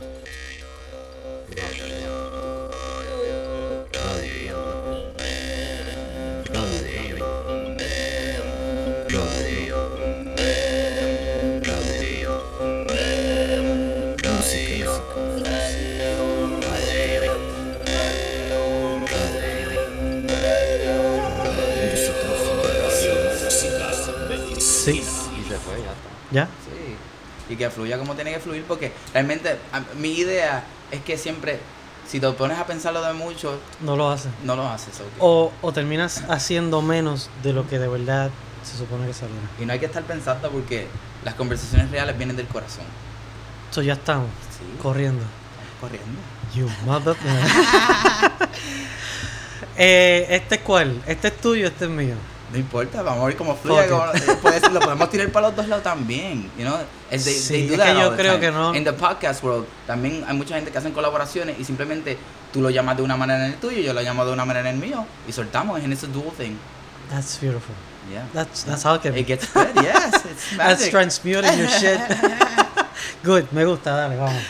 you 0.00 0.49
que 27.60 27.70
fluya 27.70 27.98
como 27.98 28.14
tiene 28.14 28.32
que 28.32 28.40
fluir, 28.40 28.64
porque 28.64 28.92
realmente 29.12 29.56
a- 29.72 29.82
mi 29.96 30.12
idea 30.12 30.64
es 30.90 31.00
que 31.02 31.16
siempre, 31.18 31.60
si 32.08 32.18
te 32.18 32.28
pones 32.32 32.58
a 32.58 32.66
pensarlo 32.66 33.02
de 33.02 33.12
mucho, 33.12 33.58
No 33.80 33.96
lo 33.96 34.10
hace. 34.10 34.28
no 34.44 34.56
lo 34.56 34.66
haces. 34.68 34.94
ok. 35.00 35.06
O, 35.20 35.52
o 35.62 35.72
terminas 35.72 36.24
haciendo 36.28 36.80
menos 36.82 37.28
de 37.42 37.52
lo 37.52 37.68
que 37.68 37.78
de 37.78 37.86
verdad 37.88 38.30
se 38.64 38.76
supone 38.78 39.06
que 39.06 39.12
saliera. 39.14 39.42
Y 39.60 39.66
no 39.66 39.72
hay 39.74 39.78
que 39.78 39.86
estar 39.86 40.02
pensando 40.02 40.50
porque 40.50 40.86
las 41.24 41.34
conversaciones 41.34 41.90
reales 41.90 42.16
vienen 42.16 42.36
del 42.36 42.46
corazón. 42.48 42.84
So 43.70 43.82
ya 43.82 43.92
estamos 43.92 44.26
Sí. 44.58 44.64
corriendo. 44.82 45.22
Corriendo. 45.80 46.18
You 46.54 46.68
mother. 46.84 47.16
eh, 49.76 50.26
¿Este 50.30 50.56
es 50.56 50.60
cuál? 50.62 51.00
¿Este 51.06 51.28
es 51.28 51.36
tuyo 51.40 51.66
este 51.68 51.84
es 51.84 51.90
mío? 51.90 52.14
No 52.52 52.58
importa, 52.58 53.02
vamos 53.02 53.22
a 53.22 53.26
ver 53.26 53.36
cómo 53.36 53.54
fluye. 53.56 53.82
Ser, 54.60 54.72
lo 54.72 54.80
podemos 54.80 55.08
tirar 55.08 55.28
para 55.30 55.46
los 55.48 55.56
dos 55.56 55.68
lados 55.68 55.84
también. 55.84 56.50
You 56.58 56.64
know? 56.64 56.78
Sí, 57.16 57.46
they 57.48 57.66
do 57.68 57.74
es 57.74 57.80
que 57.90 58.00
yo 58.00 58.16
creo 58.16 58.32
time. 58.34 58.40
que 58.40 58.50
no- 58.50 58.74
En 58.74 58.82
the 58.84 58.92
podcast 58.92 59.42
world 59.44 59.66
también 59.86 60.24
hay 60.26 60.36
mucha 60.36 60.56
gente 60.56 60.72
que 60.72 60.78
hacen 60.78 60.92
colaboraciones 60.92 61.58
y 61.60 61.64
simplemente 61.64 62.18
tú 62.52 62.60
lo 62.60 62.70
llamas 62.70 62.96
de 62.96 63.04
una 63.04 63.16
manera 63.16 63.46
en 63.46 63.52
el 63.52 63.58
tuyo 63.58 63.78
y 63.78 63.84
yo 63.84 63.92
lo 63.92 64.00
llamo 64.02 64.24
de 64.26 64.32
una 64.32 64.44
manera 64.44 64.68
en 64.68 64.76
el 64.76 64.82
mío 64.82 65.06
y 65.28 65.32
soltamos 65.32 65.80
en 65.80 65.92
ese 65.92 66.08
dual 66.08 66.32
thing. 66.36 66.56
That's 67.08 67.38
beautiful. 67.40 67.74
Yeah. 68.10 68.24
That's, 68.32 68.64
that's 68.64 68.84
how 68.84 68.96
it 68.96 69.02
can 69.02 69.12
be. 69.14 69.20
It 69.20 69.26
gets 69.28 69.46
good, 69.52 69.68
yes. 69.76 70.06
It's 70.24 70.50
That's 70.56 70.80
magic. 70.80 70.90
transmuting 70.90 71.56
your 71.58 71.68
shit. 71.68 72.00
Good, 73.22 73.44
me 73.52 73.64
gusta, 73.64 73.92
dale, 73.92 74.16
vamos. 74.16 74.42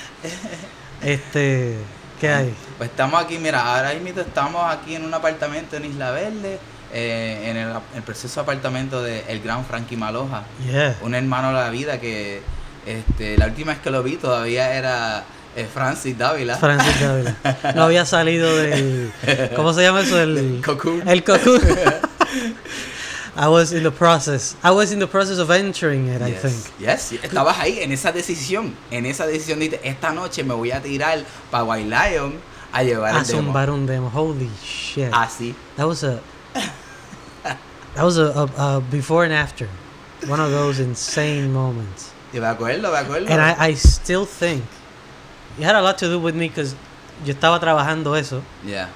Este, 1.03 1.77
¿qué 2.21 2.28
hay? 2.31 2.55
Pues 2.78 2.91
estamos 2.91 3.23
aquí, 3.23 3.39
mira, 3.39 3.61
ahora 3.77 3.93
mismo 3.95 4.21
estamos 4.21 4.62
aquí 4.73 4.95
en 4.95 5.05
un 5.05 5.12
apartamento 5.15 5.77
en 5.77 5.84
Isla 5.87 6.11
Verde, 6.12 6.59
eh, 6.93 7.43
en 7.51 7.57
el, 7.57 7.73
el 7.95 8.03
precioso 8.03 8.41
apartamento 8.41 9.03
de 9.03 9.25
el 9.29 9.41
gran 9.43 9.65
Frankie 9.65 9.97
Maloja, 9.97 10.45
Yeah. 10.71 10.97
un 11.03 11.15
hermano 11.15 11.49
de 11.49 11.55
la 11.55 11.71
vida 11.71 12.01
que 12.01 12.43
este, 12.87 13.37
la 13.39 13.47
última 13.47 13.73
vez 13.73 13.81
que 13.81 13.91
lo 13.91 14.03
vi 14.03 14.17
todavía 14.17 14.75
era 14.75 15.25
eh, 15.57 15.69
Francis 15.73 16.17
Dávila. 16.17 16.57
Francis 16.57 17.01
Dávila. 17.01 17.37
No 17.75 17.83
había 17.85 18.05
salido 18.07 18.57
del. 18.57 19.13
¿Cómo 19.57 19.73
se 19.73 19.83
llama 19.83 20.01
eso? 20.01 20.17
Del 20.17 20.39
El 20.39 20.63
cocoon. 20.65 21.09
El 21.09 21.23
cocoon. 21.25 21.61
I 23.37 23.47
was 23.49 23.73
in 23.73 23.83
the 23.85 23.91
process. 23.93 24.57
I 24.63 24.71
was 24.73 24.93
in 24.93 24.99
the 24.99 25.07
process 25.07 25.39
of 25.39 25.51
entering 25.51 26.09
it, 26.09 26.21
I 26.21 26.33
think. 26.33 26.57
yes, 26.79 27.13
estabas 27.23 27.59
ahí 27.59 27.79
en 27.81 27.93
esa 27.93 28.13
decisión, 28.13 28.75
en 28.91 29.07
esa 29.07 29.25
decisión 29.27 29.61
de 29.61 29.81
esta 29.85 30.11
noche 30.13 30.43
me 30.43 30.53
voy 30.55 30.73
a 30.73 30.81
tirar 30.83 31.21
para 31.51 31.65
White 31.65 31.89
Lion 31.89 32.35
a 32.73 32.83
llevar 32.83 33.15
A 33.15 33.21
el 33.21 33.27
demo. 33.27 33.41
zumbar 33.41 33.71
un 33.71 33.87
demo. 33.87 34.11
Holy 34.13 34.51
shit. 34.63 35.09
Así. 35.13 35.55
That 35.77 35.87
was 35.87 36.03
a. 36.05 36.19
That 36.55 38.05
was 38.05 38.19
a, 38.19 38.27
a, 38.27 38.45
a 38.77 38.81
before 38.81 39.25
and 39.25 39.33
after. 39.33 39.69
One 40.27 40.39
of 40.41 40.51
those 40.51 40.79
insane 40.81 41.53
moments. 41.53 42.12
Me 42.33 42.39
acuerdo, 42.41 42.83
me 42.93 42.98
acuerdo. 42.98 43.29
And 43.31 43.41
I, 43.41 43.67
I 43.69 43.75
still 43.75 44.25
think 44.27 44.65
it 45.59 45.65
had 45.65 45.75
a 45.75 45.83
lot 45.83 45.98
to 45.98 46.06
do 46.06 46.19
with 46.21 46.34
me 46.37 46.48
because 46.48 46.75
yo 47.25 47.34
estaba 47.34 47.59
trabajando 47.61 48.16
eso. 48.19 48.44
Yeah. 48.65 48.88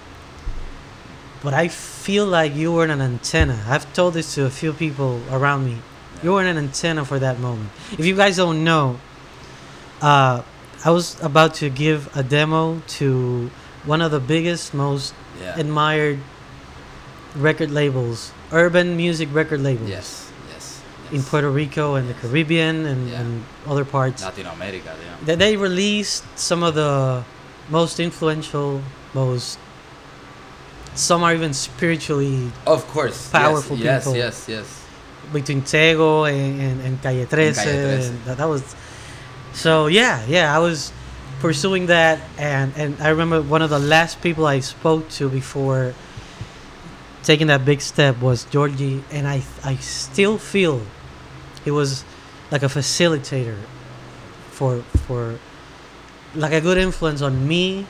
But 1.42 1.54
I 1.54 1.68
feel 1.68 2.26
like 2.26 2.54
you 2.54 2.72
were 2.72 2.84
an 2.84 3.00
antenna. 3.00 3.64
I've 3.68 3.92
told 3.92 4.14
this 4.14 4.34
to 4.36 4.46
a 4.46 4.50
few 4.50 4.72
people 4.72 5.20
around 5.30 5.64
me. 5.66 5.78
You 6.22 6.32
were 6.32 6.42
an 6.42 6.56
antenna 6.56 7.04
for 7.04 7.18
that 7.18 7.38
moment. 7.40 7.70
If 7.98 8.06
you 8.06 8.14
guys 8.16 8.36
don't 8.36 8.64
know, 8.64 8.98
uh, 10.00 10.42
I 10.84 10.90
was 10.90 11.20
about 11.20 11.54
to 11.56 11.68
give 11.68 12.14
a 12.16 12.22
demo 12.22 12.80
to 12.98 13.50
one 13.84 14.00
of 14.00 14.10
the 14.10 14.20
biggest, 14.20 14.72
most 14.72 15.14
Yeah. 15.40 15.58
admired 15.58 16.20
record 17.36 17.70
labels, 17.70 18.32
urban 18.52 18.96
music 18.96 19.28
record 19.32 19.60
labels 19.60 19.88
Yes, 19.88 20.30
yes. 20.52 20.80
in. 21.12 21.22
Puerto 21.22 21.50
Rico 21.50 21.94
and 21.94 22.08
the 22.08 22.14
Caribbean 22.14 22.86
and, 22.86 23.08
Yeah. 23.10 23.20
and 23.20 23.44
other 23.66 23.84
parts. 23.84 24.22
Latinoamérica, 24.22 24.84
yeah. 24.94 25.16
That 25.26 25.38
they 25.38 25.56
released 25.56 26.24
some 26.38 26.62
of 26.62 26.74
the 26.74 27.24
most 27.68 27.98
influential, 27.98 28.82
most 29.14 29.58
some 30.94 31.24
are 31.24 31.34
even 31.34 31.52
spiritually 31.54 32.52
Of 32.66 32.86
course. 32.88 33.28
Powerful 33.30 33.76
yes, 33.76 34.04
people. 34.04 34.16
Yes, 34.16 34.46
yes, 34.48 34.66
yes. 34.66 34.80
between 35.32 35.62
Tego 35.62 36.30
and, 36.30 36.60
and, 36.60 36.80
and 36.82 37.02
Calle 37.02 37.24
13. 37.26 37.54
Calle 37.54 37.64
13. 37.64 38.10
and 38.14 38.24
that, 38.26 38.36
that 38.38 38.48
was 38.48 38.62
so 39.52 39.86
yeah, 39.86 40.24
yeah. 40.28 40.54
I 40.54 40.58
was 40.60 40.92
pursuing 41.40 41.86
that, 41.86 42.20
and 42.38 42.72
and 42.76 43.00
I 43.00 43.08
remember 43.08 43.42
one 43.42 43.62
of 43.62 43.70
the 43.70 43.78
last 43.78 44.20
people 44.22 44.46
I 44.46 44.60
spoke 44.60 45.08
to 45.18 45.28
before 45.28 45.94
taking 47.24 47.48
that 47.48 47.64
big 47.64 47.80
step 47.80 48.20
was 48.20 48.44
Georgie, 48.50 49.02
and 49.10 49.26
I 49.26 49.42
I 49.64 49.76
still 49.80 50.38
feel 50.38 50.80
he 51.64 51.70
was 51.70 52.04
like 52.50 52.62
a 52.62 52.68
facilitator 52.68 53.56
for 54.50 54.82
for 55.06 55.38
like 56.34 56.52
a 56.52 56.60
good 56.60 56.78
influence 56.78 57.22
on 57.22 57.46
me 57.48 57.86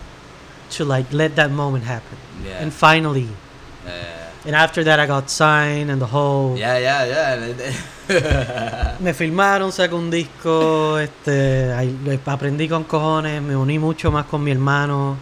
to 0.71 0.85
like 0.85 1.13
let 1.13 1.37
that 1.37 1.51
moment 1.51 1.85
happen, 1.85 2.17
Yeah. 2.45 2.63
and 2.63 2.73
finally. 2.73 3.29
yeah. 3.87 4.21
And 4.47 4.55
after 4.55 4.85
that, 4.85 5.01
I 5.01 5.07
got 5.07 5.31
signed 5.31 5.91
and 5.91 5.99
the 6.03 6.07
whole. 6.13 6.59
Yeah, 6.59 6.77
yeah, 6.77 7.05
yeah. 7.09 8.97
Me 9.01 9.13
filmaron, 9.15 9.73
saqué 9.73 9.95
un 9.95 10.11
disco, 10.11 10.99
este, 10.99 11.71
eh, 11.73 12.19
aprendí 12.27 12.69
con 12.69 12.85
cojones, 12.85 13.41
me 13.41 13.57
uní 13.57 13.79
mucho 13.79 14.11
más 14.11 14.27
con 14.27 14.45
mi 14.45 14.51
hermano. 14.51 15.17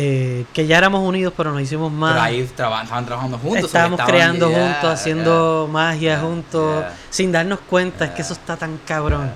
Eh, 0.00 0.44
que 0.52 0.64
ya 0.68 0.78
éramos 0.78 1.00
unidos, 1.06 1.34
pero 1.36 1.50
nos 1.52 1.60
hicimos 1.60 1.90
más. 1.90 2.12
Pero 2.12 2.22
ahí 2.24 2.48
traba- 2.54 2.82
estaban 2.84 3.04
trabajando 3.04 3.36
juntos. 3.38 3.64
Estábamos 3.64 3.98
estaban- 3.98 4.14
creando 4.14 4.48
yeah, 4.48 4.72
juntos, 4.72 4.90
haciendo 5.00 5.68
magia 5.72 6.00
yeah, 6.14 6.20
juntos, 6.20 6.80
yeah. 6.82 6.94
sin 7.10 7.32
darnos 7.32 7.58
cuenta, 7.68 8.04
es 8.04 8.10
que 8.12 8.16
Yeah. 8.18 8.24
eso 8.26 8.34
está 8.34 8.56
tan 8.56 8.78
cabrón. 8.86 9.32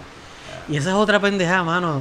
Yeah, 0.69 0.69
Y 0.69 0.77
esa 0.77 0.91
es 0.91 0.95
otra 0.95 1.19
pendejada, 1.19 1.65
mano. 1.65 2.01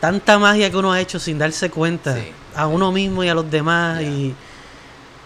Tanta 0.00 0.36
magia 0.40 0.68
que 0.68 0.76
uno 0.76 0.90
ha 0.92 1.00
hecho 1.00 1.20
sin 1.20 1.38
darse 1.38 1.70
cuenta, 1.70 2.16
Sí. 2.16 2.32
a 2.56 2.66
uno 2.66 2.90
mismo 2.90 3.22
y 3.22 3.28
a 3.28 3.34
los 3.34 3.48
demás. 3.48 4.00
Yeah. 4.00 4.34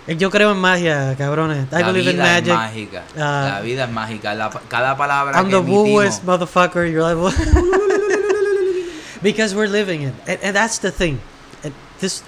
Y 0.07 0.17
yo 0.19 0.31
creo 0.31 0.53
en 0.53 0.59
magia, 0.59 1.15
cabrones. 1.17 1.65
I 1.73 1.81
La 1.81 1.87
believe 1.93 2.11
in 2.11 2.17
vida 2.19 2.37
es 2.39 2.47
magic. 2.47 2.55
mágica. 2.55 3.03
Ah. 3.19 3.51
la 3.55 3.61
vida 3.63 3.85
es 3.85 3.91
mágica. 3.91 4.35
La- 4.35 4.51
cada 4.69 4.95
palabra 4.99 5.39
I'm 5.39 5.47
que 5.47 5.53
the 5.53 5.59
emitimos. 5.63 6.23
motherfucker. 6.25 6.85
You're 6.93 7.01
like, 7.03 7.17
because 9.23 9.55
we're 9.55 9.67
living 9.71 10.03
it, 10.03 10.13
and, 10.27 10.39
and 10.43 10.55
that's 10.55 10.79
the 10.81 10.91
thing. 10.91 11.19
And 11.63 11.73
this, 12.01 12.23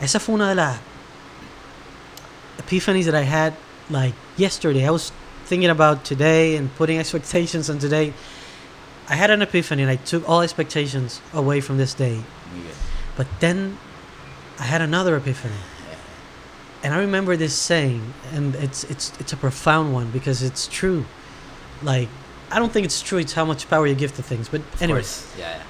esa 0.00 0.18
fue 0.20 0.34
una 0.34 0.48
de 0.48 0.54
las 0.54 0.78
epiphanies 2.58 3.06
that 3.06 3.14
I 3.14 3.22
had 3.22 3.54
like 3.90 4.14
yesterday. 4.36 4.86
I 4.86 4.90
was 4.90 5.12
thinking 5.46 5.70
about 5.70 6.04
today 6.04 6.56
and 6.56 6.74
putting 6.76 6.98
expectations 6.98 7.70
on 7.70 7.78
today. 7.78 8.12
I 9.08 9.14
had 9.14 9.30
an 9.30 9.40
epiphany, 9.40 9.82
and 9.82 9.90
I 9.90 9.96
took 9.96 10.28
all 10.28 10.42
expectations 10.42 11.20
away 11.32 11.60
from 11.60 11.76
this 11.78 11.94
day. 11.94 12.22
Bien. 12.52 12.74
But 13.16 13.26
then 13.40 13.78
I 14.58 14.64
had 14.64 14.80
another 14.80 15.16
epiphany. 15.16 15.54
And 16.82 16.92
I 16.94 16.98
remember 16.98 17.36
this 17.36 17.54
saying, 17.54 18.14
and 18.32 18.54
it's 18.56 18.84
it's 18.84 19.12
it's 19.18 19.32
a 19.32 19.36
profound 19.36 19.92
one 19.94 20.10
because 20.10 20.42
it's 20.42 20.68
true. 20.68 21.04
Like 21.82 22.08
I 22.50 22.58
don't 22.58 22.72
think 22.72 22.84
it's 22.84 23.02
true. 23.02 23.18
It's 23.18 23.32
how 23.32 23.44
much 23.44 23.68
power 23.68 23.86
you 23.86 23.94
give 23.94 24.14
to 24.16 24.22
things. 24.22 24.48
But 24.48 24.60
Of 24.60 24.82
anyway. 24.82 25.02
Yeah, 25.38 25.56
yeah. 25.56 25.62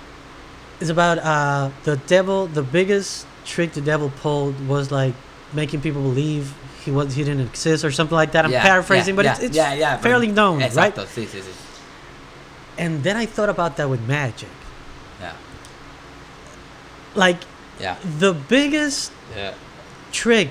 it's 0.80 0.90
about 0.90 1.18
uh, 1.18 1.70
the 1.84 1.96
devil. 1.96 2.48
The 2.48 2.62
biggest 2.62 3.26
trick 3.46 3.72
the 3.72 3.80
devil 3.80 4.10
pulled 4.20 4.54
was 4.68 4.90
like 4.90 5.14
making 5.54 5.80
people 5.80 6.02
believe 6.02 6.52
he 6.84 6.90
was 6.90 7.14
he 7.14 7.24
didn't 7.24 7.46
exist 7.46 7.84
or 7.84 7.90
something 7.90 8.14
like 8.16 8.32
that. 8.32 8.44
I'm 8.44 8.50
Yeah, 8.52 8.62
paraphrasing, 8.62 9.14
yeah, 9.14 9.16
but 9.16 9.24
yeah, 9.24 9.32
it's, 9.34 9.40
it's 9.42 9.56
yeah, 9.56 9.72
yeah, 9.74 9.96
fairly 9.98 10.28
known, 10.28 10.58
right? 10.60 10.94
Sí, 10.94 11.24
sí, 11.26 11.40
sí. 11.40 11.52
And 12.78 13.02
then 13.02 13.16
I 13.16 13.24
thought 13.26 13.48
about 13.48 13.76
that 13.78 13.88
with 13.88 14.06
magic. 14.06 14.50
Yeah, 15.20 15.32
Like 17.14 17.38
yeah, 17.80 17.96
the 18.18 18.32
biggest 18.34 19.12
yeah. 19.34 19.54
trick, 20.12 20.50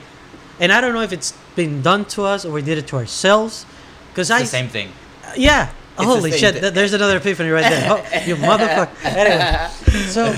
and 0.59 0.71
I 0.71 0.81
don't 0.81 0.93
know 0.93 1.01
if 1.03 1.13
it's 1.13 1.33
been 1.55 1.81
done 1.81 2.05
to 2.15 2.23
us 2.23 2.45
or 2.45 2.51
we 2.51 2.61
did 2.61 2.77
it 2.77 2.87
to 2.87 2.95
ourselves. 2.97 3.65
Because 4.11 4.31
I 4.31 4.39
It's 4.41 4.51
the 4.51 4.57
same 4.57 4.69
thing. 4.69 4.89
Yeah. 5.37 5.69
the 5.97 6.03
Holy 6.03 6.31
shit! 6.31 6.55
th- 6.59 6.73
there's 6.73 6.93
another 6.93 7.17
epiphany 7.17 7.49
right 7.49 7.63
there. 7.69 7.91
Oh, 7.91 7.97
you 8.25 8.35
motherfucker. 8.49 8.89
Anyway, 9.03 9.69
so, 10.09 10.33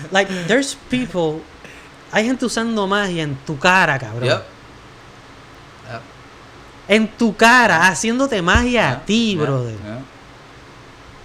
like, 0.12 0.30
there's 0.46 0.76
people. 0.90 1.42
Hay 2.12 2.24
gente 2.24 2.44
usando 2.46 2.86
magia 2.86 3.22
en 3.24 3.36
tu 3.46 3.58
cara, 3.58 3.98
cabrón. 3.98 4.24
Yep. 4.24 4.42
Yep. 5.92 6.00
En 6.88 7.08
tu 7.08 7.34
cara, 7.36 7.88
haciéndote 7.88 8.40
magia 8.42 8.90
a 8.92 9.04
ti, 9.04 9.36
brother. 9.36 9.74
yeah. 9.84 9.98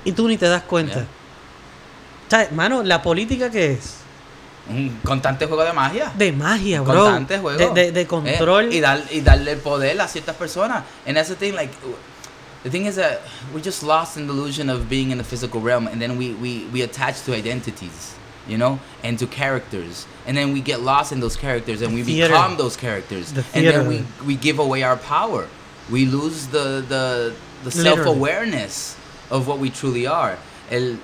Y 0.03 0.11
tú 0.13 0.27
ni 0.27 0.37
te 0.37 0.47
das 0.47 0.63
cuenta. 0.63 0.95
Yeah. 0.95 1.07
O 2.27 2.29
sea, 2.29 2.49
mano, 2.51 2.81
la 2.83 3.01
política 3.01 3.49
que 3.51 3.73
es 3.73 3.97
Un 4.69 4.99
constante 5.03 5.45
juego 5.47 5.63
de 5.63 5.73
magia. 5.73 6.11
de 6.17 6.31
magia, 6.31 6.81
bro. 6.81 6.93
constante 7.03 7.37
juego. 7.37 7.57
De, 7.59 7.69
de- 7.73 7.91
de 7.91 8.01
Eh, 8.01 8.07
control. 8.07 8.73
y, 8.73 8.79
dar- 8.79 9.03
y 9.11 9.21
darle 9.21 9.55
poder 9.57 9.99
a 10.01 10.07
ciertas 10.07 10.35
personas. 10.35 10.83
And 11.05 11.15
that's 11.15 11.29
the 11.29 11.35
thing, 11.35 11.53
like, 11.53 11.73
the 12.63 12.69
thing 12.69 12.85
is 12.87 12.95
that 12.95 13.19
we're 13.53 13.63
just 13.63 13.83
lost 13.83 14.17
in 14.17 14.27
the 14.27 14.33
illusion 14.33 14.69
of 14.69 14.87
being 14.89 15.11
in 15.11 15.17
the 15.17 15.23
physical 15.23 15.61
realm, 15.61 15.87
and 15.87 15.99
then 16.01 16.17
we, 16.17 16.33
we, 16.41 16.67
we 16.71 16.81
attach 16.83 17.21
to 17.25 17.33
identities, 17.33 18.15
you 18.47 18.57
know, 18.57 18.79
and 19.03 19.17
to 19.19 19.27
characters. 19.27 20.05
And 20.25 20.35
then 20.35 20.53
we 20.53 20.61
get 20.61 20.81
lost 20.81 21.11
in 21.11 21.19
those 21.19 21.35
characters, 21.35 21.81
and 21.81 21.93
we 21.93 22.03
Theater. 22.03 22.29
become 22.29 22.57
those 22.57 22.75
characters. 22.75 23.33
The 23.33 23.45
and 23.53 23.67
then 23.67 23.87
we, 23.87 24.05
we 24.25 24.35
give 24.35 24.59
away 24.59 24.83
our 24.83 24.97
power. 24.97 25.47
We 25.89 26.05
lose 26.05 26.47
the, 26.47 26.83
the, 26.87 27.35
the 27.63 27.71
self 27.71 28.05
awareness 28.05 28.97
of 29.29 29.47
what 29.47 29.59
we 29.59 29.69
truly 29.69 30.07
are. 30.07 30.37
El, 30.69 30.97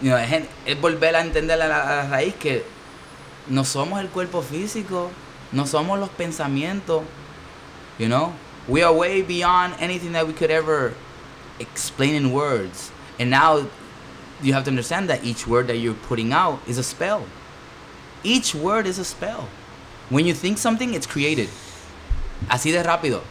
you 0.00 0.10
know, 0.10 0.16
es 0.16 0.76
volver 0.80 1.14
a 1.14 1.20
entender 1.20 1.54
a 1.54 1.68
la 1.68 2.08
raíz 2.10 2.34
que 2.38 2.64
no 3.48 3.64
somos 3.64 4.00
el 4.00 4.08
cuerpo 4.08 4.42
físico, 4.42 5.10
no 5.52 5.64
somos 5.64 5.98
los 5.98 6.10
pensamientos, 6.10 7.04
you 7.98 8.08
know? 8.08 8.34
We 8.68 8.82
are 8.82 8.92
way 8.92 9.22
beyond 9.22 9.74
anything 9.80 10.12
that 10.12 10.26
we 10.26 10.32
could 10.32 10.50
ever 10.50 10.94
explain 11.58 12.14
in 12.14 12.32
words. 12.32 12.92
And 13.18 13.30
now 13.30 13.66
you 14.42 14.52
have 14.54 14.64
to 14.64 14.70
understand 14.70 15.08
that 15.10 15.24
each 15.24 15.46
word 15.46 15.66
that 15.68 15.76
you're 15.76 15.94
putting 15.94 16.32
out 16.32 16.60
is 16.66 16.78
a 16.78 16.82
spell. 16.82 17.26
Each 18.22 18.54
word 18.54 18.86
is 18.86 18.98
a 18.98 19.04
spell. 19.04 19.48
When 20.08 20.26
you 20.26 20.34
think 20.34 20.58
something, 20.58 20.94
it's 20.94 21.06
created. 21.06 21.48
Así 22.48 22.72
de 22.72 22.82
rápido. 22.82 23.22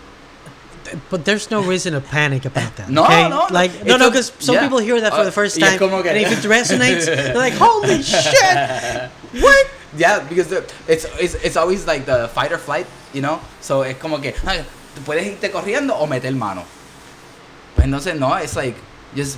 But 1.09 1.25
there's 1.25 1.51
no 1.51 1.61
reason 1.61 1.94
to 1.94 2.01
panic 2.01 2.45
about 2.45 2.75
that. 2.77 2.89
No, 2.89 3.03
okay? 3.06 3.23
no, 3.29 3.47
no. 3.47 3.47
Like, 3.53 3.85
no, 3.85 3.97
no, 3.97 4.09
because 4.09 4.31
some 4.39 4.56
yeah. 4.56 4.61
people 4.63 4.79
hear 4.79 5.00
that 5.01 5.11
for 5.13 5.19
Uh, 5.19 5.23
the 5.25 5.31
first 5.31 5.59
time. 5.59 5.77
que- 5.77 5.88
and 5.88 6.17
if 6.17 6.44
it 6.44 6.50
resonates, 6.50 7.06
they're 7.06 7.35
like, 7.35 7.53
holy 7.53 8.01
shit! 8.01 9.09
What? 9.41 9.67
Yeah, 9.97 10.19
because 10.27 10.51
it's, 10.88 11.06
it's 11.17 11.35
it's 11.35 11.57
always 11.57 11.85
like 11.85 12.06
the 12.06 12.27
fight 12.29 12.51
or 12.51 12.57
flight, 12.57 12.88
you 13.13 13.21
know. 13.21 13.39
So 13.61 13.81
es 13.81 13.97
como 13.97 14.17
que 14.19 14.33
puedes 15.06 15.25
irte 15.27 15.51
corriendo 15.51 15.94
o 16.00 16.07
meter 16.07 16.31
mano. 16.31 16.63
Pues 17.75 17.85
entonces 17.88 18.17
no, 18.17 18.33
it's 18.35 18.56
like 18.56 18.75
just 19.15 19.38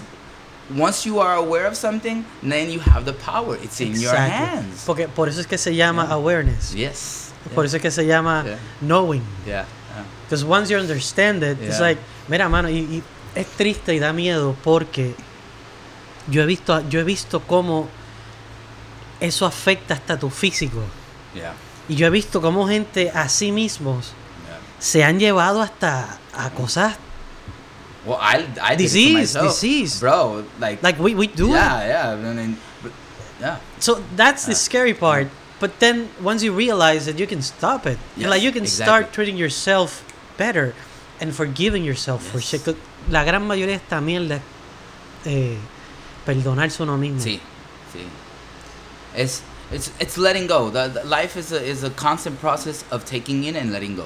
once 0.78 1.06
you 1.06 1.20
are 1.22 1.36
aware 1.36 1.66
of 1.68 1.76
something, 1.76 2.24
then 2.42 2.70
you 2.72 2.80
have 2.82 3.06
the 3.06 3.14
power. 3.14 3.58
It's 3.64 3.80
in 3.82 3.94
your 4.00 4.16
hands. 4.16 4.84
Porque 4.86 5.08
por 5.08 5.28
eso 5.30 5.42
es 5.42 5.48
que 5.48 5.58
se 5.58 5.76
llama 5.76 6.04
Yeah. 6.06 6.14
awareness. 6.14 6.74
Yes. 6.74 7.32
Por 7.56 7.66
eso 7.66 7.78
es 7.78 7.82
que 7.82 7.92
se 7.92 8.06
llama 8.06 8.44
Yeah. 8.46 8.58
knowing. 8.82 9.24
Yeah. 9.46 9.66
Because 10.26 10.46
once 10.46 10.70
you 10.72 10.78
understand 10.80 11.44
it, 11.44 11.58
it's 11.62 11.78
Yeah. 11.78 11.88
like, 11.88 12.02
mira, 12.28 12.48
mano, 12.50 12.70
y, 12.70 12.78
y 12.80 13.04
es 13.36 13.48
triste 13.58 13.94
y 13.94 14.00
da 14.00 14.14
miedo 14.14 14.56
porque 14.64 15.14
yo 16.28 16.42
he 16.44 16.46
visto, 16.46 16.82
yo 16.90 17.00
he 17.00 17.04
visto 17.04 17.42
cómo 17.42 17.90
eso 19.20 19.46
afecta 19.46 19.94
hasta 19.96 20.18
tu 20.18 20.30
físico. 20.30 20.80
Yeah. 21.34 21.54
Y 21.90 21.96
yo 21.96 22.08
he 22.08 22.10
visto 22.10 22.42
cómo 22.42 22.68
gente 22.68 23.12
a 23.14 23.28
sí 23.30 23.52
mismos 23.52 24.14
Yeah. 24.48 24.60
se 24.80 25.04
han 25.04 25.20
llevado 25.20 25.62
hasta 25.62 26.18
a 26.34 26.50
cosas 26.52 26.96
Well, 28.06 28.18
I 28.20 28.46
I 28.62 28.76
Disease, 28.76 29.34
disease. 29.34 30.00
bro. 30.00 30.44
Like, 30.60 30.82
like 30.82 30.98
we, 31.00 31.14
we 31.14 31.28
do 31.28 31.50
it. 31.50 31.54
yeah, 31.54 31.86
yeah. 31.88 32.30
I 32.30 32.34
mean, 32.34 32.58
but, 32.82 32.92
yeah. 33.40 33.58
So 33.80 34.02
that's 34.16 34.46
the 34.46 34.54
Uh, 34.54 34.56
scary 34.56 34.94
part. 34.94 35.28
But 35.60 35.78
then 35.80 36.10
once 36.24 36.42
you 36.42 36.52
realize 36.52 37.06
that 37.06 37.20
you 37.20 37.28
can 37.28 37.42
stop 37.44 37.86
it, 37.86 38.00
Yes, 38.18 38.28
like 38.30 38.42
you 38.42 38.52
can 38.52 38.64
exactly. 38.64 38.86
start 38.86 39.14
treating 39.14 39.38
yourself 39.38 40.02
better 40.38 40.74
and 41.22 41.36
forgiving 41.36 41.84
yourself 41.86 42.24
for 42.26 42.40
Yes. 42.40 42.50
shit. 42.50 42.64
'Cause 42.66 42.76
La 43.10 43.24
gran 43.24 43.46
mayoría 43.48 43.78
de 43.78 43.82
esta 43.82 44.02
mierda 44.02 44.42
eh, 45.26 45.58
perdonarse 46.26 46.82
uno 46.82 46.98
mismo. 46.98 47.20
Sí, 47.22 47.40
sí. 47.94 48.02
It's 49.16 49.42
it's 49.72 49.92
it's 50.00 50.18
letting 50.18 50.48
go. 50.48 50.70
The, 50.72 50.88
the 50.90 51.04
life 51.06 51.38
is 51.38 51.52
a 51.52 51.62
is 51.62 51.84
a 51.84 51.90
constant 51.92 52.40
process 52.40 52.84
of 52.92 53.06
taking 53.06 53.44
in 53.44 53.56
and 53.56 53.72
letting 53.72 53.96
go, 53.96 54.06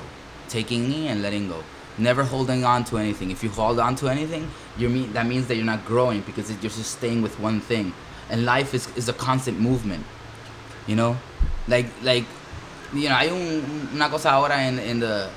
taking 0.49 0.91
in 0.91 1.07
and 1.11 1.21
letting 1.21 1.47
go. 1.47 1.63
Never 1.97 2.23
holding 2.23 2.65
on 2.65 2.83
to 2.85 2.97
anything. 2.97 3.31
If 3.31 3.43
you 3.43 3.49
hold 3.49 3.79
on 3.79 3.95
to 3.97 4.09
anything, 4.09 4.51
you 4.77 4.89
mean 4.89 5.13
that 5.13 5.25
means 5.25 5.47
that 5.47 5.55
you're 5.55 5.65
not 5.65 5.85
growing 5.85 6.21
because 6.21 6.49
you're 6.49 6.59
just 6.59 6.83
staying 6.91 7.21
with 7.21 7.39
one 7.39 7.61
thing. 7.61 7.93
And 8.29 8.45
life 8.45 8.73
is 8.73 8.87
is 8.97 9.07
a 9.07 9.13
constant 9.13 9.59
movement. 9.59 10.03
You 10.87 10.95
know, 10.97 11.17
like 11.67 11.87
like 12.03 12.25
you 12.93 13.09
know, 13.09 13.15
hay 13.15 13.29
un, 13.29 13.89
una 13.93 14.09
cosa 14.09 14.31
ahora 14.31 14.61
in 14.67 14.79
in 14.79 14.99
the 14.99 15.29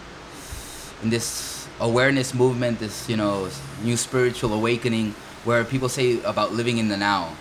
in 1.02 1.10
this 1.10 1.68
awareness 1.80 2.34
movement, 2.34 2.80
this 2.80 3.08
you 3.08 3.16
know 3.16 3.48
new 3.84 3.96
spiritual 3.96 4.52
awakening, 4.52 5.14
where 5.44 5.64
people 5.64 5.88
say 5.88 6.20
about 6.22 6.52
living 6.52 6.78
in 6.78 6.88
the 6.88 6.96
now. 6.96 7.36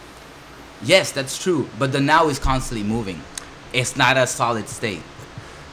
Yes, 0.84 1.12
that's 1.12 1.42
true, 1.42 1.68
but 1.80 1.92
the 1.92 2.00
now 2.00 2.30
is 2.30 2.38
constantly 2.38 2.88
moving. 2.88 3.22
It's 3.74 3.98
not 3.98 4.16
a 4.16 4.28
solid 4.28 4.70
state. 4.70 5.02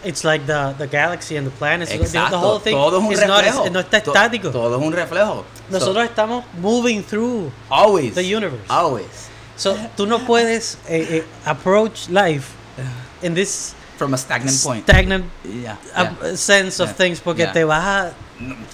It's 0.04 0.22
like 0.24 0.46
the, 0.46 0.74
the 0.78 0.86
galaxy 0.86 1.36
and 1.36 1.46
the 1.46 1.50
planets. 1.50 1.90
the- 1.90 1.98
The, 1.98 2.04
Exacto. 2.04 2.38
whole 2.40 2.58
thing 2.60 2.74
todo 2.76 2.98
es 2.98 3.04
un 3.04 3.12
is 3.12 3.20
not, 3.26 3.42
reflejo. 3.44 3.70
no 3.72 3.80
está 3.80 3.98
estático. 3.98 4.50
todo 4.50 4.76
es 4.78 4.82
un 4.86 4.92
reflejo. 4.92 5.44
So, 5.70 5.78
Nosotros 5.78 6.04
estamos 6.04 6.44
moving 6.60 7.02
through 7.02 7.50
always 7.70 8.14
the 8.14 8.22
universe. 8.24 8.64
Always 8.68 9.28
So 9.56 9.76
tú 9.96 10.06
no 10.06 10.18
puedes 10.26 10.78
eh, 10.88 11.06
eh, 11.18 11.24
approach 11.46 12.08
life 12.08 12.52
in 13.22 13.34
this 13.34 13.74
from 13.96 14.12
a 14.12 14.18
stagnant 14.18 14.60
point. 14.64 14.82
stagnant 14.84 15.24
yeah. 15.44 15.76
yeah. 15.96 16.34
sense 16.36 16.80
of 16.82 16.88
Yeah. 16.90 16.96
things 16.96 17.20
porque 17.20 17.46
te 17.52 17.62
vas 17.64 17.84
a 17.84 18.12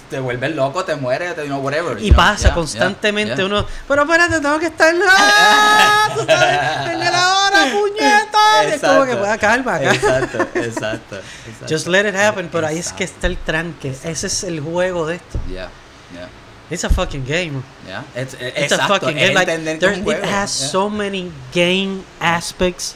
Te 0.09 0.19
vuelves 0.19 0.55
loco, 0.55 0.83
te 0.83 0.95
mueres, 0.95 1.35
te, 1.35 1.43
whatever. 1.51 1.99
Y 1.99 2.07
you 2.07 2.13
know? 2.13 2.17
pasa 2.17 2.47
Yeah, 2.47 2.55
constantemente 2.55 3.35
yeah, 3.35 3.47
yeah. 3.47 3.59
uno, 3.59 3.67
pero 3.87 4.01
espérate, 4.01 4.41
tengo 4.41 4.59
que 4.59 4.65
estar 4.65 4.93
¡Ah! 5.07 6.09
tú 6.15 6.25
sabes, 6.25 6.91
en 6.91 6.99
la 6.99 7.35
hora, 7.35 7.71
puñeta. 7.71 8.63
Es 8.65 8.81
como 8.81 9.05
que 9.05 9.15
pueda 9.15 9.37
calma 9.37 9.75
acá. 9.75 9.93
Exacto, 9.93 10.41
exacto, 10.55 11.15
exacto. 11.15 11.65
Just 11.69 11.87
let 11.87 12.09
it 12.09 12.15
happen, 12.15 12.49
pero 12.49 12.65
ahí 12.65 12.79
es 12.79 12.91
que 12.91 13.03
está 13.03 13.27
el 13.27 13.37
tranque. 13.37 13.95
Ese 14.03 14.27
es 14.27 14.43
el 14.43 14.61
juego 14.61 15.05
de 15.05 15.17
esto. 15.17 15.39
Yeah, 15.47 15.69
yeah, 16.11 16.27
It's 16.71 16.83
a 16.83 16.89
fucking 16.89 17.25
game. 17.25 17.61
yeah. 17.85 18.03
It's, 18.15 18.33
It's 18.33 18.73
exacto, 18.73 18.83
a 18.83 18.87
fucking 18.87 19.15
game. 19.15 19.33
Like, 19.35 19.47
it 19.47 20.03
juego. 20.03 20.23
has 20.23 20.49
so 20.51 20.89
many 20.89 21.31
game 21.53 22.03
aspects, 22.19 22.95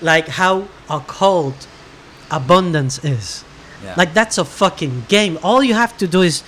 like 0.00 0.28
how 0.28 0.68
occult 0.88 1.66
abundance 2.30 2.98
is. 3.04 3.44
Yeah. 3.84 3.94
Like 3.96 4.14
that's 4.14 4.38
a 4.38 4.44
fucking 4.44 5.06
game. 5.08 5.38
All 5.42 5.62
you 5.62 5.74
have 5.74 5.96
to 5.98 6.06
do 6.06 6.22
is 6.22 6.42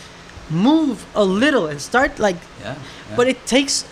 move 0.51 1.05
a 1.15 1.25
little 1.25 1.67
and 1.67 1.81
start 1.81 2.19
like, 2.19 2.37
Yeah, 2.61 2.75
yeah. 3.11 3.17
but 3.17 3.27
it 3.29 3.45
takes. 3.47 3.85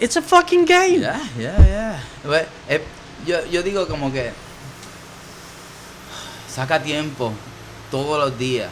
It's 0.00 0.16
a 0.16 0.22
fucking 0.22 0.64
game. 0.64 1.00
Yeah, 1.02 1.20
yeah, 1.38 1.58
yeah. 1.66 2.00
But, 2.22 2.48
eh, 2.68 2.78
yo, 3.26 3.44
yo 3.50 3.62
digo 3.62 3.86
como 3.86 4.10
que 4.10 4.32
saca 6.48 6.82
tiempo 6.82 7.32
todos 7.90 8.18
los 8.18 8.38
días 8.38 8.70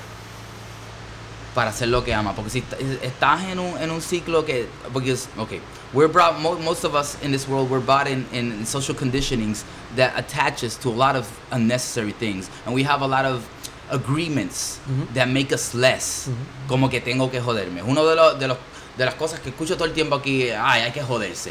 para 1.54 1.70
hacer 1.70 1.88
lo 1.88 2.02
que 2.02 2.14
ama. 2.14 2.32
Porque 2.34 2.50
si 2.50 2.58
est- 2.60 3.02
estás 3.04 3.42
en 3.44 3.58
un, 3.58 3.76
en 3.78 3.90
un 3.90 4.00
ciclo 4.00 4.44
que... 4.46 4.66
Because, 4.94 5.28
okay, 5.38 5.60
we're 5.92 6.08
brought, 6.08 6.40
mo- 6.40 6.58
most 6.58 6.84
of 6.84 6.94
us 6.94 7.20
in 7.22 7.30
this 7.30 7.46
world, 7.46 7.70
we're 7.70 7.78
brought 7.80 8.06
in, 8.08 8.24
in 8.32 8.64
social 8.64 8.94
conditionings 8.94 9.64
that 9.96 10.14
attaches 10.18 10.76
to 10.78 10.88
a 10.88 10.96
lot 10.96 11.14
of 11.14 11.28
unnecessary 11.50 12.12
things. 12.12 12.48
And 12.64 12.74
we 12.74 12.82
have 12.84 13.02
a 13.02 13.06
lot 13.06 13.26
of 13.26 13.46
agreements 13.90 14.78
Mhm. 14.86 15.14
that 15.14 15.26
make 15.28 15.54
us 15.54 15.74
less. 15.74 16.24
Mhm. 16.28 16.68
Como 16.68 16.88
que 16.90 17.00
tengo 17.00 17.30
que 17.30 17.40
joderme. 17.40 17.82
Uno 17.82 18.04
de 18.06 18.16
los, 18.16 18.38
de 18.38 18.48
los 18.48 18.56
de 18.96 19.06
las 19.06 19.14
cosas 19.14 19.40
que 19.40 19.48
escucho 19.48 19.74
todo 19.76 19.86
el 19.86 19.92
tiempo 19.94 20.16
aquí, 20.16 20.50
ay, 20.50 20.82
hay 20.82 20.92
que 20.92 21.02
joderse. 21.02 21.50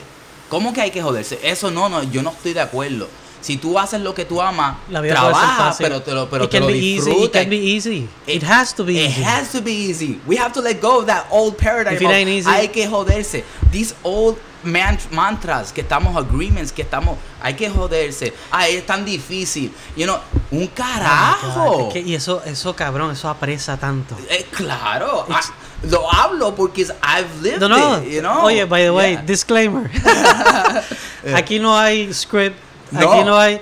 ¿Cómo 0.49 0.73
que 0.73 0.81
hay 0.81 0.91
que 0.91 1.01
joderse? 1.01 1.39
Eso 1.41 1.71
no, 1.71 1.89
no, 1.89 2.03
yo 2.03 2.21
no 2.21 2.29
estoy 2.31 2.53
de 2.53 2.61
acuerdo. 2.61 3.07
Si 3.41 3.57
tú 3.57 3.79
haces 3.79 3.99
lo 4.01 4.13
que 4.13 4.25
tú 4.25 4.39
amas, 4.39 4.77
trabaja, 4.87 5.73
pero 5.79 6.03
te 6.03 6.11
lo, 6.13 6.29
pero 6.29 6.43
it 6.43 6.51
te 6.51 6.57
can 6.59 6.67
lo 6.67 6.73
be 6.73 6.77
easy. 6.79 7.09
It 7.11 7.31
can 7.31 7.49
be 7.49 7.57
easy. 7.57 8.07
It, 8.27 8.43
has 8.43 8.75
to 8.75 8.83
be 8.85 8.93
It 9.03 9.09
easy. 9.09 9.23
has 9.23 9.51
to 9.53 9.61
be 9.61 9.71
easy. 9.71 10.21
We 10.27 10.37
have 10.37 10.53
to 10.53 10.61
let 10.61 10.79
go 10.79 10.99
of 10.99 11.07
that 11.07 11.25
old 11.31 11.57
paradigm. 11.57 11.95
If 11.95 12.01
it 12.03 12.09
ain't 12.11 12.29
easy- 12.29 12.47
hay 12.49 12.67
que 12.67 12.87
joderse. 12.87 13.43
These 13.71 13.95
old 14.03 14.37
mantras 14.63 15.71
que 15.73 15.81
estamos 15.81 16.15
agreements 16.15 16.71
que 16.71 16.81
estamos 16.83 17.17
hay 17.41 17.55
que 17.55 17.69
joderse. 17.69 18.33
Ay, 18.51 18.75
es 18.77 18.85
tan 18.85 19.03
difícil. 19.05 19.73
You 19.95 20.05
know, 20.05 20.17
un 20.51 20.67
carajo. 20.67 21.77
God, 21.77 21.87
es 21.87 21.93
que- 21.93 21.99
y 22.01 22.15
eso, 22.15 22.41
eso 22.45 22.75
cabrón, 22.75 23.11
eso 23.11 23.27
apresa 23.29 23.77
tanto. 23.77 24.15
Eh, 24.29 24.45
claro. 24.51 25.25
Ah, 25.29 25.41
lo 25.89 26.11
hablo 26.13 26.53
porque 26.55 26.81
I've 26.83 27.41
lived 27.41 27.59
No, 27.61 27.67
no. 27.69 27.97
it, 27.97 28.09
you 28.11 28.19
know. 28.21 28.43
Oye, 28.45 28.65
by 28.65 28.83
the 28.83 28.91
way, 28.91 29.11
Yeah. 29.13 29.21
disclaimer. 29.23 29.89
Aquí 31.35 31.59
no 31.59 31.77
hay 31.77 32.13
script. 32.13 32.57
No. 32.91 33.11
Aquí 33.11 33.23
no 33.23 33.37
hay. 33.39 33.61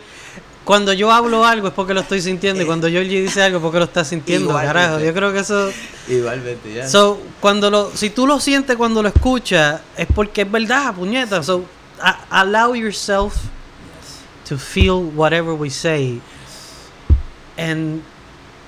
Cuando 0.70 0.94
yo 0.94 1.12
hablo 1.12 1.44
algo 1.48 1.70
es 1.70 1.74
porque 1.74 1.96
lo 1.96 2.02
estoy 2.02 2.22
sintiendo 2.22 2.62
y 2.62 2.66
cuando 2.68 2.88
Georgie 2.88 3.22
dice 3.24 3.42
algo 3.42 3.58
es 3.58 3.64
porque 3.64 3.80
lo 3.80 3.86
está 3.86 4.06
sintiendo, 4.06 4.50
Igualmente. 4.50 4.74
carajo. 4.80 5.00
Yo 5.00 5.14
creo 5.16 5.34
que 5.34 5.40
eso. 5.40 5.72
Igualmente, 6.08 6.72
ya. 6.72 6.88
So, 6.88 7.20
cuando 7.42 7.72
lo, 7.72 7.90
si 7.98 8.12
tú 8.12 8.28
lo 8.28 8.40
sientes 8.40 8.76
cuando 8.76 9.02
lo 9.02 9.10
escuchas 9.10 9.82
es 9.98 10.06
porque 10.14 10.44
es 10.44 10.52
verdad, 10.52 10.94
puñeta. 10.94 11.42
So, 11.42 11.66
a- 12.00 12.20
allow 12.42 12.76
yourself 12.76 13.34
to 14.48 14.60
feel 14.60 15.12
whatever 15.16 15.54
we 15.56 15.72
say, 15.72 16.22
and 17.58 18.04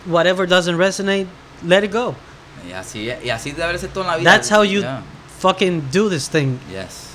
whatever 0.07 0.47
doesn't 0.47 0.79
resonate, 0.79 1.27
let 1.63 1.83
it 1.83 1.93
go. 1.93 2.15
Y 2.67 2.71
así, 2.73 3.11
y 3.23 3.29
así 3.29 3.51
debe 3.51 3.77
ser 3.77 3.89
toda 3.91 4.07
la 4.07 4.17
vida. 4.17 4.31
That's 4.31 4.49
how 4.51 4.63
you 4.63 4.81
Yeah. 4.81 5.03
fucking 5.39 5.83
do 5.91 6.09
this 6.09 6.27
thing. 6.27 6.57
Yes. 6.71 7.10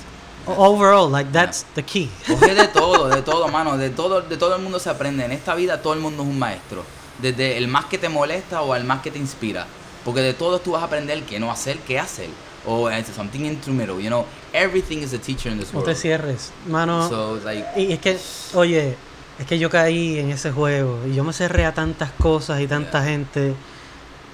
Overall, 0.47 1.09
like 1.11 1.31
that's 1.31 1.65
the 1.75 1.83
key. 1.83 2.09
Coge 2.27 2.53
de 2.55 2.67
todo, 2.73 3.09
de 3.09 3.21
todo, 3.21 3.47
mano. 3.49 3.77
De 3.77 3.89
todo, 3.89 4.21
de 4.21 4.37
todo 4.37 4.55
el 4.55 4.61
mundo 4.61 4.79
se 4.79 4.89
aprende. 4.89 5.25
En 5.25 5.31
esta 5.31 5.55
vida 5.55 5.81
todo 5.81 5.93
el 5.93 5.99
mundo 5.99 6.23
es 6.23 6.29
un 6.29 6.39
maestro. 6.39 6.83
Desde 7.21 7.57
el 7.57 7.67
más 7.67 7.85
que 7.85 7.97
te 7.97 8.09
molesta 8.09 8.61
o 8.61 8.73
al 8.73 8.83
más 8.83 9.01
que 9.01 9.11
te 9.11 9.17
inspira. 9.19 9.65
Porque 10.05 10.21
de 10.21 10.33
todos 10.33 10.61
tú 10.63 10.71
vas 10.71 10.81
a 10.81 10.85
aprender 10.85 11.23
qué 11.23 11.39
no 11.39 11.51
hacer, 11.51 11.77
qué 11.79 11.99
hacer. 11.99 12.29
O 12.65 12.89
it's 12.91 13.09
something 13.15 13.45
in 13.45 13.59
the 13.61 13.71
middle, 13.71 13.99
you 14.01 14.07
know. 14.09 14.25
Everything 14.53 14.97
is 14.99 15.13
a 15.13 15.17
teacher 15.17 15.49
in 15.51 15.57
this 15.59 15.73
No 15.73 15.79
world. 15.79 15.93
te 15.93 15.99
cierres, 15.99 16.51
mano. 16.67 17.07
So, 17.09 17.39
like, 17.43 17.65
Y 17.75 17.91
es 17.93 17.99
que, 17.99 18.17
oye, 18.53 18.95
es 19.39 19.45
que 19.45 19.57
yo 19.59 19.69
caí 19.69 20.19
en 20.19 20.31
ese 20.31 20.51
juego 20.51 20.99
y 21.09 21.15
yo 21.15 21.23
me 21.23 21.31
cerré 21.33 21.65
a 21.65 21.73
tantas 21.73 22.11
cosas 22.11 22.59
y 22.61 22.67
tanta 22.67 22.99
Yeah. 23.01 23.09
gente. 23.09 23.53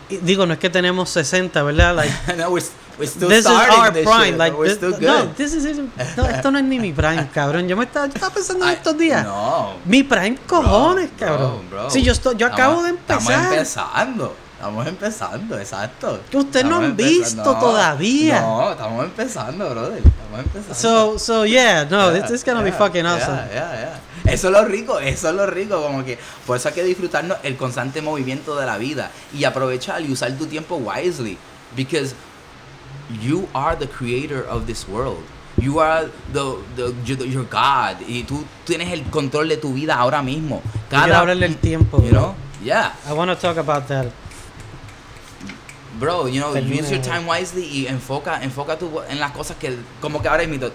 Y 0.10 0.17
digo, 0.17 0.46
no 0.46 0.53
es 0.53 0.60
que 0.60 0.70
tenemos 0.70 1.10
60, 1.12 1.62
¿verdad? 1.63 1.96
Like, 1.96 2.13
no, 2.38 2.50
we're, 2.50 2.65
we're 2.97 3.07
still 3.07 3.29
this 3.29 3.39
is 3.39 3.45
our 3.47 3.91
this 3.91 4.03
prime. 4.05 4.25
shit, 4.31 4.38
like, 4.38 4.55
we're 4.57 4.67
this- 4.67 4.77
still 4.77 4.91
good. 4.91 5.01
no, 5.01 5.33
this 5.35 5.53
is, 5.53 5.77
no, 6.17 6.25
esto 6.25 6.51
no 6.51 6.57
es 6.59 6.63
ni 6.65 6.79
mi 6.79 6.91
prime, 6.93 7.27
cabrón. 7.33 7.67
Yo 7.67 7.75
me 7.77 7.85
estaba, 7.85 8.07
yo 8.07 8.13
estaba 8.15 8.33
pensando 8.33 8.65
en 8.65 8.71
estos 8.73 8.97
días. 8.97 9.23
No. 9.25 9.73
Mi 9.85 10.03
prime 10.03 10.38
cojones, 10.47 11.09
Bro, 11.17 11.27
cabrón. 11.27 11.69
bro, 11.69 11.81
bro. 11.83 11.89
Sí, 11.89 12.01
yo, 12.03 12.12
estoy, 12.12 12.35
yo 12.38 12.47
acabo 12.47 12.83
de 12.83 12.91
Estamos- 12.91 13.23
empezar. 13.29 13.53
Estamos 13.53 13.53
empezando. 13.57 14.35
Estamos 14.63 14.88
empezando, 14.88 15.59
exacto. 15.59 16.19
Que 16.31 16.38
ustedes 16.38 16.65
no 16.65 16.77
han 16.77 16.95
visto 16.95 17.43
todavía. 17.57 18.39
No, 18.41 18.71
estamos 18.71 19.03
empezando, 19.05 19.69
brother. 19.69 19.97
Estamos 19.97 20.39
empezando. 20.39 20.73
So, 20.75 21.19
so 21.19 21.45
yeah, 21.45 21.83
no, 21.83 22.12
Yeah, 22.13 22.21
this 22.21 22.31
is 22.31 22.45
gonna 22.45 22.62
be 22.62 22.69
yeah, 22.69 22.77
fucking 22.77 23.03
yeah, 23.03 23.13
awesome. 23.13 23.38
yeah, 23.53 24.00
yeah. 24.23 24.31
Eso 24.33 24.47
es 24.47 24.53
lo 24.53 24.63
rico, 24.63 25.00
eso 25.00 25.27
es 25.29 25.35
lo 25.35 25.45
rico, 25.47 25.81
como 25.81 26.05
que 26.05 26.17
por 26.47 26.55
eso 26.55 26.69
hay 26.69 26.73
que 26.75 26.83
disfrutarnos 26.85 27.39
el 27.43 27.57
constante 27.57 28.01
movimiento 28.01 28.55
de 28.55 28.65
la 28.65 28.77
vida 28.77 29.12
y 29.33 29.43
aprovechar 29.43 30.01
y 30.01 30.09
usar 30.13 30.31
tu 30.38 30.45
tiempo 30.45 30.77
wisely, 30.77 31.38
because 31.75 32.15
you 33.22 33.48
are 33.53 33.75
the 33.75 33.88
creator 33.88 34.43
of 34.48 34.65
this 34.67 34.88
world. 34.88 35.24
You 35.57 35.79
are 35.79 36.10
the, 36.31 36.57
the, 36.75 36.93
you- 37.05 37.25
your 37.25 37.43
God 37.45 38.01
y 38.07 38.24
tú 38.24 38.43
tienes 38.65 38.91
el 38.91 39.03
control 39.12 39.48
de 39.50 39.57
tu 39.57 39.74
vida 39.74 39.95
ahora 39.95 40.22
mismo. 40.24 40.62
Quiero 40.89 41.15
hablarle 41.15 41.45
el 41.45 41.57
tiempo, 41.57 42.01
you 42.01 42.10
know? 42.12 42.36
Yeah. 42.63 42.93
I 43.07 43.13
want 43.13 43.29
to 43.29 43.36
talk 43.36 43.57
about 43.57 43.88
that. 43.88 44.07
Bro, 46.00 46.27
you 46.27 46.39
know, 46.41 46.55
use 46.55 46.89
your 46.89 47.01
time 47.01 47.27
wisely 47.27 47.65
y 47.65 47.88
enfoca, 47.88 48.41
enfoca 48.43 48.77
tu, 48.79 49.00
en 49.07 49.19
las 49.19 49.31
cosas 49.31 49.57
que, 49.57 49.77
como 50.01 50.22
que 50.22 50.27
ahora 50.27 50.45
mismo, 50.48 50.69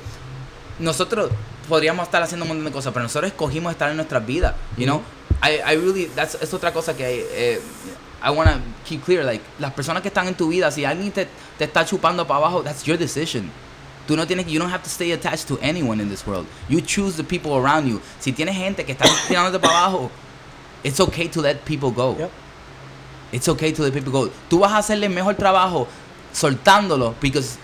nosotros 0.79 1.31
podríamos 1.69 2.05
estar 2.05 2.23
haciendo 2.23 2.45
un 2.45 2.49
montón 2.51 2.67
de 2.67 2.71
cosas, 2.71 2.93
pero 2.93 3.03
nosotros 3.03 3.33
escogimos 3.33 3.73
estar 3.73 3.91
en 3.91 3.97
nuestras 3.97 4.25
vidas, 4.25 4.55
you 4.77 4.85
know. 4.85 5.03
I, 5.43 5.61
I 5.67 5.77
really, 5.77 6.07
that's, 6.15 6.37
es 6.41 6.55
otra 6.55 6.73
cosa 6.73 6.97
que 6.97 7.27
eh, 7.33 7.61
I 8.21 8.31
want 8.31 8.49
to 8.51 8.61
keep 8.85 9.05
clear, 9.05 9.25
like, 9.25 9.43
las 9.59 9.73
personas 9.73 10.03
que 10.03 10.09
están 10.11 10.27
en 10.27 10.35
tu 10.35 10.49
vida, 10.49 10.71
si 10.73 10.85
alguien 10.85 11.13
te, 11.13 11.29
te 11.57 11.65
está 11.65 11.85
chupando 11.85 12.27
para 12.27 12.41
abajo, 12.41 12.63
that's 12.63 12.85
your 12.85 12.97
decision. 12.97 13.51
Tú 14.09 14.17
no 14.17 14.27
tienes, 14.27 14.47
you 14.47 14.59
don't 14.59 14.71
have 14.71 14.83
to 14.83 14.91
stay 14.91 15.13
attached 15.13 15.47
to 15.47 15.59
anyone 15.61 16.01
in 16.01 16.09
this 16.09 16.27
world. 16.27 16.47
You 16.69 16.81
choose 16.81 17.17
the 17.17 17.25
people 17.25 17.57
around 17.57 17.87
you. 17.87 18.01
Si 18.19 18.33
tienes 18.33 18.57
gente 18.57 18.85
que 18.85 18.95
está 18.95 19.05
tirándote 19.29 19.61
para 19.61 19.75
abajo, 19.75 20.11
it's 20.83 20.99
okay 20.99 21.29
to 21.29 21.41
let 21.41 21.65
people 21.65 21.91
go. 21.91 22.17
Yep. 22.19 22.31
It's 23.33 23.49
okay 23.49 23.73
to 23.73 23.83
let 23.83 23.93
people 23.93 24.11
go. 24.11 24.31
Tú 24.49 24.61
vas 24.61 24.73
a 24.73 24.79
hacerle 24.79 25.09
mejor 25.09 25.35
trabajo 25.35 25.87
soltándolo 26.33 27.15
because 27.21 27.59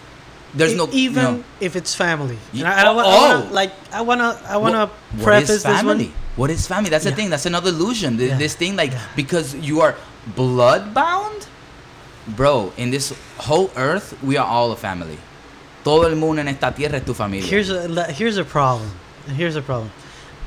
there's 0.54 0.74
no 0.74 0.88
even 0.92 1.24
you 1.24 1.30
know, 1.30 1.44
if 1.60 1.76
it's 1.76 1.94
family. 1.94 2.38
And 2.52 2.68
I, 2.68 2.82
I, 2.82 2.84
I 2.84 2.92
oh. 2.92 3.40
wanna, 3.40 3.52
like 3.52 3.72
I 3.92 4.02
wanna 4.02 4.38
I 4.46 4.56
wanna 4.58 4.90
preface 5.22 5.62
this 5.62 5.82
one. 5.82 6.12
What 6.36 6.50
is 6.50 6.66
family? 6.66 6.90
That's 6.90 7.04
the 7.04 7.12
thing. 7.12 7.30
That's 7.30 7.46
another 7.46 7.70
illusion. 7.70 8.16
Th- 8.18 8.30
Yeah. 8.30 8.38
This 8.38 8.54
thing 8.54 8.76
like 8.76 8.92
Yeah. 8.92 9.00
because 9.16 9.54
you 9.54 9.80
are 9.82 9.94
blood 10.34 10.92
bound, 10.94 11.46
bro. 12.26 12.72
In 12.76 12.90
this 12.90 13.12
whole 13.38 13.70
earth, 13.76 14.14
we 14.22 14.36
are 14.36 14.46
all 14.46 14.72
a 14.72 14.76
family. 14.76 15.18
Todo 15.84 16.08
el 16.08 16.16
mundo 16.16 16.40
en 16.40 16.48
esta 16.48 16.72
tierra 16.72 16.96
es 16.96 17.04
tu 17.04 17.14
familia. 17.14 17.46
Here's 17.48 17.70
a 17.70 18.10
here's 18.12 18.36
a 18.38 18.44
problem. 18.44 18.90
And 19.28 19.36
here's 19.36 19.54
a 19.56 19.62
problem. 19.62 19.90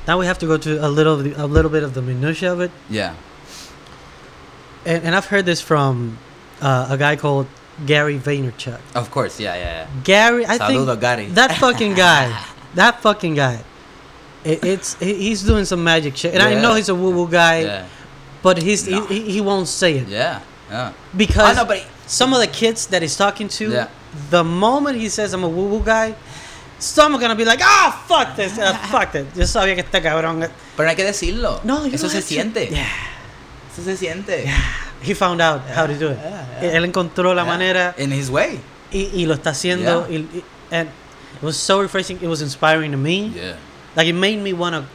Now 0.08 0.17
we 0.20 0.25
have 0.25 0.39
to 0.39 0.48
go 0.48 0.58
to 0.58 0.72
a 0.86 0.89
little 0.89 1.20
a 1.22 1.48
little 1.48 1.70
bit 1.72 1.84
of 1.84 1.94
the 1.94 2.01
minutia 2.01 2.51
of 2.51 2.60
it. 2.62 2.72
yeah. 2.89 3.13
And, 4.86 5.03
and 5.03 5.15
I've 5.15 5.25
heard 5.25 5.46
this 5.46 5.62
from 5.62 6.17
uh, 6.62 6.88
a 6.89 6.98
guy 6.98 7.15
called 7.17 7.48
Gary 7.86 8.17
Vaynerchuk. 8.20 8.79
Of 8.96 9.12
course. 9.12 9.39
Yeah. 9.39 9.56
Yeah. 9.56 9.88
Gary, 10.03 10.46
I 10.46 10.58
Saludo, 10.58 10.88
think 10.88 11.01
Gary. 11.01 11.25
that 11.36 11.51
fucking 11.58 11.94
guy, 11.96 12.32
that 12.75 13.01
fucking 13.01 13.36
guy. 13.36 13.60
It, 14.44 14.63
it's 14.63 14.96
he's 15.00 15.44
doing 15.44 15.65
some 15.65 15.84
magic 15.84 16.15
shit, 16.15 16.34
and 16.34 16.41
I 16.44 16.53
know 16.62 16.75
he's 16.75 16.89
a 16.89 16.96
woo 16.96 17.12
woo 17.12 17.27
guy, 17.27 17.62
Yeah. 17.63 17.86
but 18.44 18.58
he's 18.62 18.88
No. 18.88 19.06
he, 19.08 19.20
he, 19.22 19.32
he 19.34 19.41
won't 19.41 19.67
say 19.67 19.98
it 19.98 20.08
Yeah. 20.08 20.39
Yeah. 20.70 20.91
because 21.15 21.50
I 21.50 21.53
know, 21.53 21.65
but 21.65 21.84
some 22.06 22.34
of 22.34 22.39
the 22.39 22.48
kids 22.48 22.88
that 22.88 23.01
he's 23.01 23.17
talking 23.17 23.48
to, 23.50 23.70
Yeah. 23.70 23.88
the 24.29 24.44
moment 24.44 24.98
he 24.98 25.10
says 25.10 25.34
I'm 25.34 25.44
a 25.44 25.50
woo 25.50 25.67
woo 25.67 25.82
guy, 25.84 26.15
some 26.79 27.15
are 27.15 27.20
gonna 27.20 27.36
be 27.36 27.44
like, 27.46 27.60
ah, 27.63 28.03
fuck 28.08 28.36
this, 28.36 28.58
uh, 28.58 28.74
fuck 28.91 29.12
this. 29.12 29.25
Yo 29.36 29.44
sabía 29.46 29.75
que 29.75 29.84
este 29.84 30.01
cabrón. 30.01 30.39
pero 30.75 30.86
no 30.86 30.89
hay 30.89 30.96
que 30.96 31.03
decirlo. 31.03 31.60
No, 31.65 31.86
you 31.86 31.94
eso 31.94 32.08
don't 32.08 32.12
se 32.12 32.17
have 32.39 32.53
to- 32.53 32.60
siente. 32.60 32.72
Yeah, 32.72 32.86
Eso 33.74 33.84
se 33.84 33.98
siente. 33.98 34.44
yeah. 34.46 34.62
He 35.01 35.13
found 35.13 35.41
out 35.41 35.62
how 35.75 35.86
to 35.88 35.94
do 35.98 36.10
it. 36.12 36.17
Yeah, 36.22 36.46
yeah. 36.62 36.77
Él 36.77 36.86
encontró 36.86 37.34
la 37.36 37.44
Yeah. 37.44 37.50
manera 37.51 37.96
In 37.98 38.12
his 38.12 38.29
way. 38.29 38.60
y, 38.94 39.10
y 39.13 39.25
lo 39.25 39.34
está 39.36 39.50
haciendo. 39.51 40.08
Yeah. 40.10 40.17
y- 40.20 40.27
y- 40.36 40.44
and 40.72 40.89
it 41.36 41.44
was 41.44 41.58
so 41.58 41.82
refreshing. 41.82 42.17
It 42.22 42.27
was 42.27 42.41
inspiring 42.41 42.91
to 42.91 42.98
me. 42.98 43.32
Yeah. 43.36 43.56
Like 43.97 44.07
it 44.07 44.13
made 44.13 44.37
me 44.39 44.53
want 44.53 44.75
to 44.75 44.85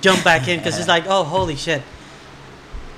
jump 0.00 0.22
back 0.24 0.46
in 0.48 0.60
because 0.60 0.78
it's 0.78 0.86
like, 0.88 1.04
oh, 1.08 1.24
holy 1.24 1.56
shit. 1.56 1.82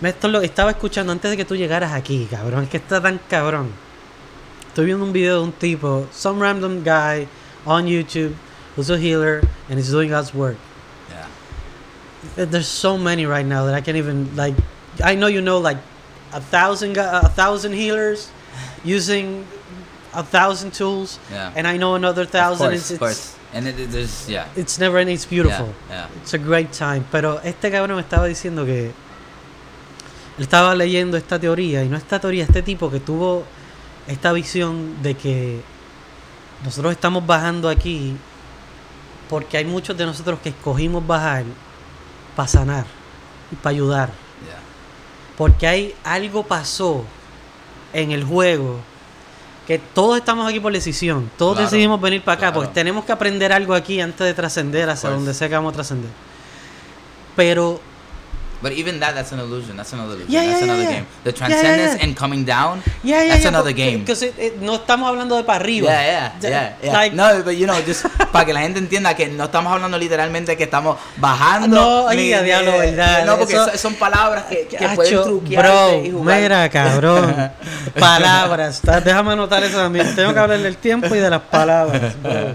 Me 0.02 0.10
esto 0.10 0.28
lo 0.28 0.40
estaba 0.42 0.70
escuchando 0.72 1.10
antes 1.10 1.30
de 1.30 1.36
que 1.38 1.44
tú 1.44 1.56
llegaras 1.56 1.92
aquí, 1.92 2.26
cabrón. 2.30 2.64
Es 2.64 2.68
que 2.68 2.78
está 2.78 3.00
tan 3.00 3.18
cabrón. 3.30 3.72
Estoy 4.68 4.86
viendo 4.86 5.04
un 5.04 5.12
video 5.12 5.38
de 5.40 5.44
un 5.44 5.52
tipo, 5.52 6.06
some 6.12 6.38
random 6.40 6.82
guy 6.84 7.26
on 7.66 7.86
YouTube 7.86 8.34
who's 8.76 8.90
a 8.90 8.98
healer 8.98 9.40
and 9.70 9.78
he's 9.78 9.90
doing 9.90 10.10
God's 10.10 10.34
work. 10.34 10.56
Yeah. 11.08 12.44
There's 12.46 12.68
so 12.68 12.98
many 12.98 13.24
right 13.26 13.46
now 13.46 13.64
that 13.66 13.74
I 13.74 13.80
can't 13.80 13.96
even 13.96 14.36
like. 14.36 14.54
I 15.02 15.14
know 15.14 15.28
you 15.28 15.40
know 15.40 15.58
like 15.58 15.78
a 16.34 16.40
thousand 16.40 16.96
a 16.98 17.28
thousand 17.30 17.72
healers 17.72 18.30
using 18.84 19.46
a 20.12 20.22
thousand 20.22 20.72
tools, 20.74 21.18
Yeah. 21.30 21.52
and 21.56 21.66
I 21.66 21.78
know 21.78 21.94
another 21.94 22.22
Of 22.22 22.30
thousand. 22.30 22.68
course, 22.68 22.80
it's, 22.80 22.90
of 22.90 22.98
course. 22.98 23.36
And 23.54 23.66
it, 23.68 23.78
it- 23.78 24.28
yeah. 24.28 24.46
it's 24.56 24.78
never 24.78 24.98
ending. 24.98 25.14
It's 25.14 25.26
beautiful. 25.26 25.74
Yeah, 25.90 26.08
It's 26.22 26.32
a 26.34 26.38
great 26.38 26.72
time. 26.72 27.04
Pero 27.10 27.40
este 27.44 27.70
cabrón 27.70 27.96
me 27.96 28.02
estaba 28.02 28.26
diciendo 28.26 28.64
que 28.64 28.86
él 30.38 30.42
estaba 30.44 30.74
leyendo 30.74 31.16
esta 31.16 31.38
teoría 31.38 31.84
y 31.84 31.88
no 31.88 31.96
esta 31.96 32.18
teoría, 32.18 32.44
este 32.44 32.62
tipo 32.62 32.90
que 32.90 33.00
tuvo 33.00 33.44
esta 34.06 34.32
visión 34.32 35.02
de 35.02 35.14
que 35.14 35.60
nosotros 36.64 36.92
estamos 36.92 37.26
bajando 37.26 37.68
aquí 37.68 38.16
porque 39.28 39.58
hay 39.58 39.64
muchos 39.64 39.96
de 39.96 40.06
nosotros 40.06 40.38
que 40.42 40.48
escogimos 40.50 41.06
bajar 41.06 41.44
para 42.34 42.48
sanar 42.48 42.86
y 43.50 43.56
para 43.56 43.70
ayudar. 43.74 44.08
yeah. 44.46 44.58
Porque 45.36 45.66
hay 45.66 45.94
algo 46.04 46.42
pasó 46.44 47.04
en 47.92 48.12
el 48.12 48.24
juego 48.24 48.80
que 49.72 49.78
todos 49.94 50.18
estamos 50.18 50.46
aquí 50.46 50.60
por 50.60 50.70
decisión. 50.70 51.30
Todos 51.38 51.54
Claro, 51.54 51.70
decidimos 51.70 51.98
venir 51.98 52.20
para 52.22 52.34
acá 52.34 52.40
claro. 52.48 52.54
porque 52.56 52.74
tenemos 52.74 53.06
que 53.06 53.12
aprender 53.12 53.52
algo 53.54 53.72
aquí 53.72 54.02
antes 54.02 54.26
de 54.26 54.34
trascender 54.34 54.90
hacia 54.90 55.08
course. 55.08 55.16
donde 55.16 55.32
sea 55.32 55.48
que 55.48 55.54
vamos 55.54 55.70
a 55.72 55.74
trascender. 55.76 56.10
Pero 57.36 57.80
But 58.62 58.72
even 58.72 59.00
that, 59.00 59.14
that's 59.14 59.32
an 59.32 59.40
illusion. 59.40 59.76
That's 59.76 59.92
another 59.92 60.14
illusion. 60.14 60.30
Yeah, 60.32 60.46
that's 60.46 60.60
yeah, 60.60 60.64
another 60.64 60.82
yeah, 60.84 60.92
game. 60.92 61.06
The 61.24 61.32
transcendence 61.32 62.00
and 62.02 62.16
coming 62.16 62.44
down. 62.44 62.80
yeah, 63.02 63.22
yeah, 63.24 63.34
that's 63.34 63.44
another 63.46 63.72
game. 63.72 64.00
because 64.00 64.24
no 64.60 64.76
estamos 64.76 65.08
hablando 65.08 65.36
de 65.36 65.42
para 65.42 65.58
arriba. 65.64 65.88
Yeah, 65.90 66.32
yeah, 66.40 66.76
yeah. 66.82 66.92
Like- 66.92 67.14
no, 67.14 67.42
but 67.42 67.56
you 67.56 67.66
know, 67.66 67.74
just 67.84 68.06
para 68.32 68.44
que 68.44 68.52
la 68.52 68.60
gente 68.60 68.78
entienda 68.78 69.14
que 69.16 69.26
no 69.28 69.44
estamos 69.44 69.72
hablando 69.72 69.98
literalmente 69.98 70.56
que 70.56 70.64
estamos 70.64 70.96
bajando. 71.16 71.74
No, 72.06 72.10
ni- 72.14 72.28
diablo, 72.32 72.78
verdad, 72.78 73.26
No, 73.26 73.36
porque 73.36 73.54
eso- 73.54 73.70
so- 73.72 73.78
son 73.78 73.94
palabras 73.96 74.44
que, 74.44 74.66
que 74.68 74.88
pueden 74.94 75.22
truquear 75.22 75.94
y 76.04 76.10
jugar. 76.12 76.40
mira, 76.40 76.68
cabrón. 76.70 77.50
Palabras. 77.98 78.80
Déjame 79.04 79.32
anotar 79.32 79.62
eso 79.64 79.78
también. 79.78 80.14
Tengo 80.14 80.32
que 80.32 80.38
hablar 80.38 80.58
del 80.60 80.76
tiempo 80.76 81.14
y 81.14 81.18
de 81.18 81.30
las 81.30 81.42
palabras. 81.42 82.14
bro. 82.22 82.54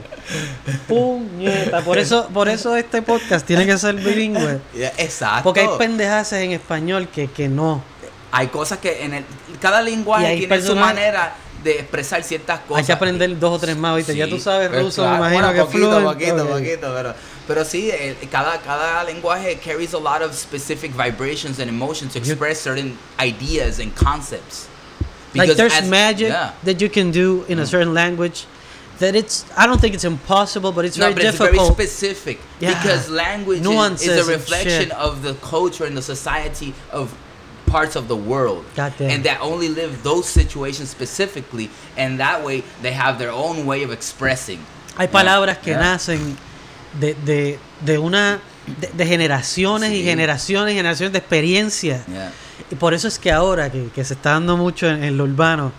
Puñeta. 0.88 1.82
Por 1.82 1.98
eso, 1.98 2.28
por 2.34 2.50
eso 2.50 2.76
este 2.76 3.02
podcast 3.02 3.46
tiene 3.46 3.66
que 3.66 3.78
ser 3.78 3.96
bilingüe. 3.96 4.60
Exacto. 4.98 5.44
Porque 5.44 5.62
hay 5.62 5.68
pendejadas 5.78 6.34
en 6.34 6.52
español 6.52 7.08
que, 7.08 7.28
que 7.28 7.48
no. 7.48 7.84
Hay 8.32 8.48
cosas 8.48 8.80
que 8.80 9.04
en 9.04 9.14
el 9.14 9.26
cada 9.62 9.82
lenguaje 9.82 10.38
tiene 10.38 10.62
su 10.62 10.76
manera 10.76 11.36
de 11.64 11.80
expresar 11.80 12.24
ciertas 12.24 12.60
cosas. 12.62 12.80
Hay 12.82 12.86
que 12.86 12.92
aprender 12.94 13.40
dos 13.40 13.56
o 13.56 13.60
tres 13.60 13.76
más, 13.76 13.96
¿viste? 13.96 14.16
ya 14.16 14.26
Sí, 14.26 14.32
tú 14.32 14.40
sabes 14.40 14.70
ruso, 14.72 15.02
claro, 15.02 15.24
me 15.24 15.30
imagino 15.36 15.48
bueno, 15.48 15.54
que 15.54 15.72
poquito, 15.72 16.04
poquito, 16.04 16.44
Ok. 16.44 16.50
poquito, 16.52 16.94
pero, 16.96 17.14
pero 17.48 17.66
sí, 17.66 17.90
eh, 17.92 18.16
cada, 18.32 18.60
cada 18.60 19.04
lenguaje 19.04 19.58
carries 19.58 19.94
a 19.94 19.98
lot 19.98 20.22
of 20.22 20.36
specific 20.36 20.92
vibrations 20.96 21.60
and 21.60 21.68
emotions 21.70 22.14
to 22.14 22.20
express 22.20 22.60
certain 22.60 22.96
ideas 23.20 23.80
and 23.80 23.92
concepts. 23.96 24.68
Like 25.34 25.48
Because 25.50 25.56
there's 25.58 25.74
as- 25.84 25.90
magic 25.90 26.30
yeah. 26.30 26.54
that 26.64 26.80
you 26.80 26.90
can 26.90 27.12
do 27.12 27.44
in 27.48 27.60
a 27.60 27.64
Mm. 27.64 27.68
certain 27.68 27.94
language 27.94 28.46
that 29.00 29.16
it's 29.16 29.46
I 29.56 29.68
don't 29.68 29.80
think 29.80 29.94
it's 29.94 30.04
impossible, 30.06 30.72
but 30.72 30.86
it's 30.86 30.98
no, 30.98 31.06
very 31.06 31.14
but 31.16 31.24
it's 31.26 31.38
very 31.38 31.60
specific 31.60 32.40
Yeah. 32.60 32.74
because 32.74 33.10
language 33.10 33.60
is, 33.60 33.64
Nuances 33.64 34.08
is 34.08 34.28
a 34.28 34.32
reflection 34.32 34.92
of 34.92 35.22
the 35.24 35.34
culture 35.36 35.86
and 35.86 35.96
the 35.96 36.02
society 36.02 36.74
of 36.92 37.14
parts 37.68 37.96
of 37.96 38.08
the 38.08 38.16
world. 38.16 38.64
And 38.78 39.24
that 39.26 39.40
only 39.42 39.68
live 39.70 40.02
those 40.04 40.28
situations 40.28 40.90
specifically, 40.90 41.70
and 41.98 42.20
that 42.20 42.44
way 42.44 42.64
they 42.82 42.94
have 42.94 43.18
their 43.20 43.32
own 43.32 43.66
way 43.66 43.84
of 43.84 43.92
expressing. 43.92 44.60
Hay 44.98 45.08
palabras 45.08 45.58
que 45.60 45.74
Yeah. 45.74 45.82
nacen 45.82 46.38
de, 47.00 47.14
de, 47.26 47.60
de 47.86 47.98
una 48.00 48.40
de, 48.66 48.88
de 48.94 49.06
generaciones 49.06 49.92
y 49.92 49.98
Sí. 50.02 50.04
generaciones 50.04 50.74
y 50.74 50.78
generaciones 50.78 51.12
de 51.14 51.20
experiencia. 51.20 52.04
Yeah. 52.08 52.32
Y 52.72 52.76
por 52.76 52.94
eso 52.94 53.08
es 53.08 53.20
que 53.20 53.32
ahora 53.32 53.70
que, 53.72 53.90
que 53.94 54.04
se 54.04 54.14
está 54.16 54.32
dando 54.32 54.58
mucho 54.58 54.88
en, 54.88 55.04
en 55.04 55.16
lo 55.18 55.24
urbano, 55.26 55.72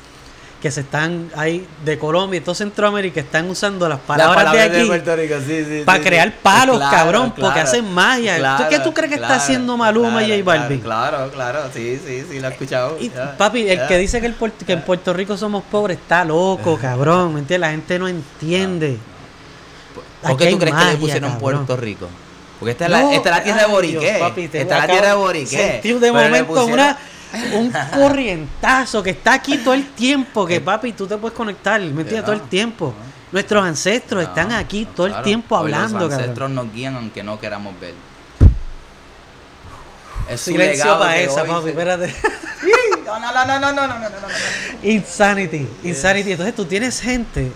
que 0.61 0.73
se 0.73 0.81
están 0.81 1.31
ahí 1.37 1.65
de 1.85 1.99
Colombia 2.01 2.39
y 2.39 2.41
todo 2.41 2.53
Centroamérica 2.55 3.21
están 3.21 3.49
usando 3.49 3.89
las 3.89 4.01
palabras, 4.01 4.53
de 4.53 4.61
aquí 4.61 4.83
Rico, 4.83 5.35
sí, 5.47 5.65
sí, 5.65 5.83
para 5.85 5.99
sí, 6.01 6.05
crear 6.05 6.29
sí. 6.31 6.35
palos, 6.43 6.79
Claro, 6.79 6.97
cabrón, 6.97 7.35
porque 7.39 7.61
hacen 7.61 7.93
magia. 7.95 8.35
¿Tú 8.35 8.41
Claro, 8.41 8.69
qué 8.69 8.79
tú 8.81 8.93
crees 8.93 9.11
que 9.11 9.15
está 9.21 9.37
haciendo 9.37 9.77
Maluma 9.77 10.23
y 10.25 10.31
J 10.31 10.43
Balvin? 10.45 10.81
Claro, 10.81 11.31
claro, 11.31 11.61
sí, 11.73 12.01
sí, 12.05 12.25
sí, 12.29 12.41
lo 12.41 12.49
he 12.49 12.51
escuchado. 12.51 12.97
Y, 12.99 13.09
yeah, 13.11 13.37
papi, 13.37 13.69
el 13.69 13.87
que 13.87 13.99
dice 13.99 14.21
que, 14.21 14.27
el 14.27 14.35
Puerto- 14.35 14.67
que 14.67 14.73
en 14.73 14.83
Puerto 14.83 15.13
Rico 15.13 15.37
somos 15.37 15.63
pobres 15.63 15.99
está 15.99 16.25
loco, 16.25 16.77
cabrón. 16.77 17.35
¿Me 17.35 17.41
entiendes? 17.41 17.61
La 17.61 17.71
gente 17.71 17.99
no 18.01 18.09
entiende. 18.09 18.99
¿Por 20.23 20.37
qué 20.37 20.47
tú 20.51 20.59
crees 20.59 20.75
que 20.75 20.85
le 20.87 20.97
pusieron 20.97 21.31
cabrón. 21.33 21.41
Puerto 21.67 21.77
Rico? 21.77 22.09
Porque 22.59 22.73
esta 22.73 22.87
es 22.87 22.91
la, 22.91 23.03
No, 23.03 23.11
esta 23.13 23.31
es 23.31 23.37
la 23.37 23.43
tierra 23.45 23.61
de 23.61 23.67
Boriqué. 23.69 23.99
Dios, 24.01 24.19
papi, 24.19 24.49
te 24.49 24.61
esta 24.63 24.75
es 24.75 24.79
la 24.79 24.85
acabo 24.85 24.93
tierra 24.99 25.07
de 25.15 25.15
de 25.15 25.25
Boriqué. 25.25 25.57
sentir 25.73 26.01
de 26.01 26.11
momento 26.13 26.67
una, 26.67 26.99
un 27.55 27.73
corrientazo 27.95 29.03
que 29.03 29.11
está 29.11 29.35
aquí 29.35 29.59
todo 29.59 29.75
el 29.75 29.89
tiempo. 29.91 30.47
Que 30.47 30.61
papi, 30.61 30.93
tú 30.93 31.07
te 31.07 31.17
puedes 31.17 31.37
conectar, 31.37 31.81
¿me 31.81 31.87
entiendes? 32.03 32.25
Todo 32.25 32.35
el 32.35 32.43
no, 32.43 32.49
tiempo. 32.49 32.95
Nuestros 33.31 33.65
ancestros 33.65 34.23
No, 34.25 34.29
están 34.31 34.53
aquí 34.53 34.87
todo 34.87 35.07
el 35.07 35.23
tiempo 35.23 35.57
Hoy 35.57 35.65
hablando, 35.65 35.99
cabrón. 35.99 36.13
ancestros 36.21 36.51
nos 36.51 36.73
guían 36.73 36.97
aunque 36.97 37.23
no 37.23 37.39
queramos 37.39 37.79
ver. 37.81 37.95
Es 40.29 40.41
su 40.41 40.51
Silencio 40.51 40.85
legado 40.85 40.99
para 41.01 41.19
esa, 41.19 41.43
hoy 41.43 41.49
papi, 41.49 41.63
se- 41.65 41.69
espérate. 41.71 42.15
No, 43.09 43.19
no, 43.19 43.33
no, 43.33 43.47
no, 43.47 43.59
no, 43.59 43.73
no, 43.73 43.87
no, 43.87 43.99
no, 43.99 44.11
no. 44.11 44.29
Insanity, 44.83 45.67
insanity. 45.83 46.33
Entonces 46.33 46.55
tú 46.55 46.67
tienes 46.67 47.01
gente 47.01 47.51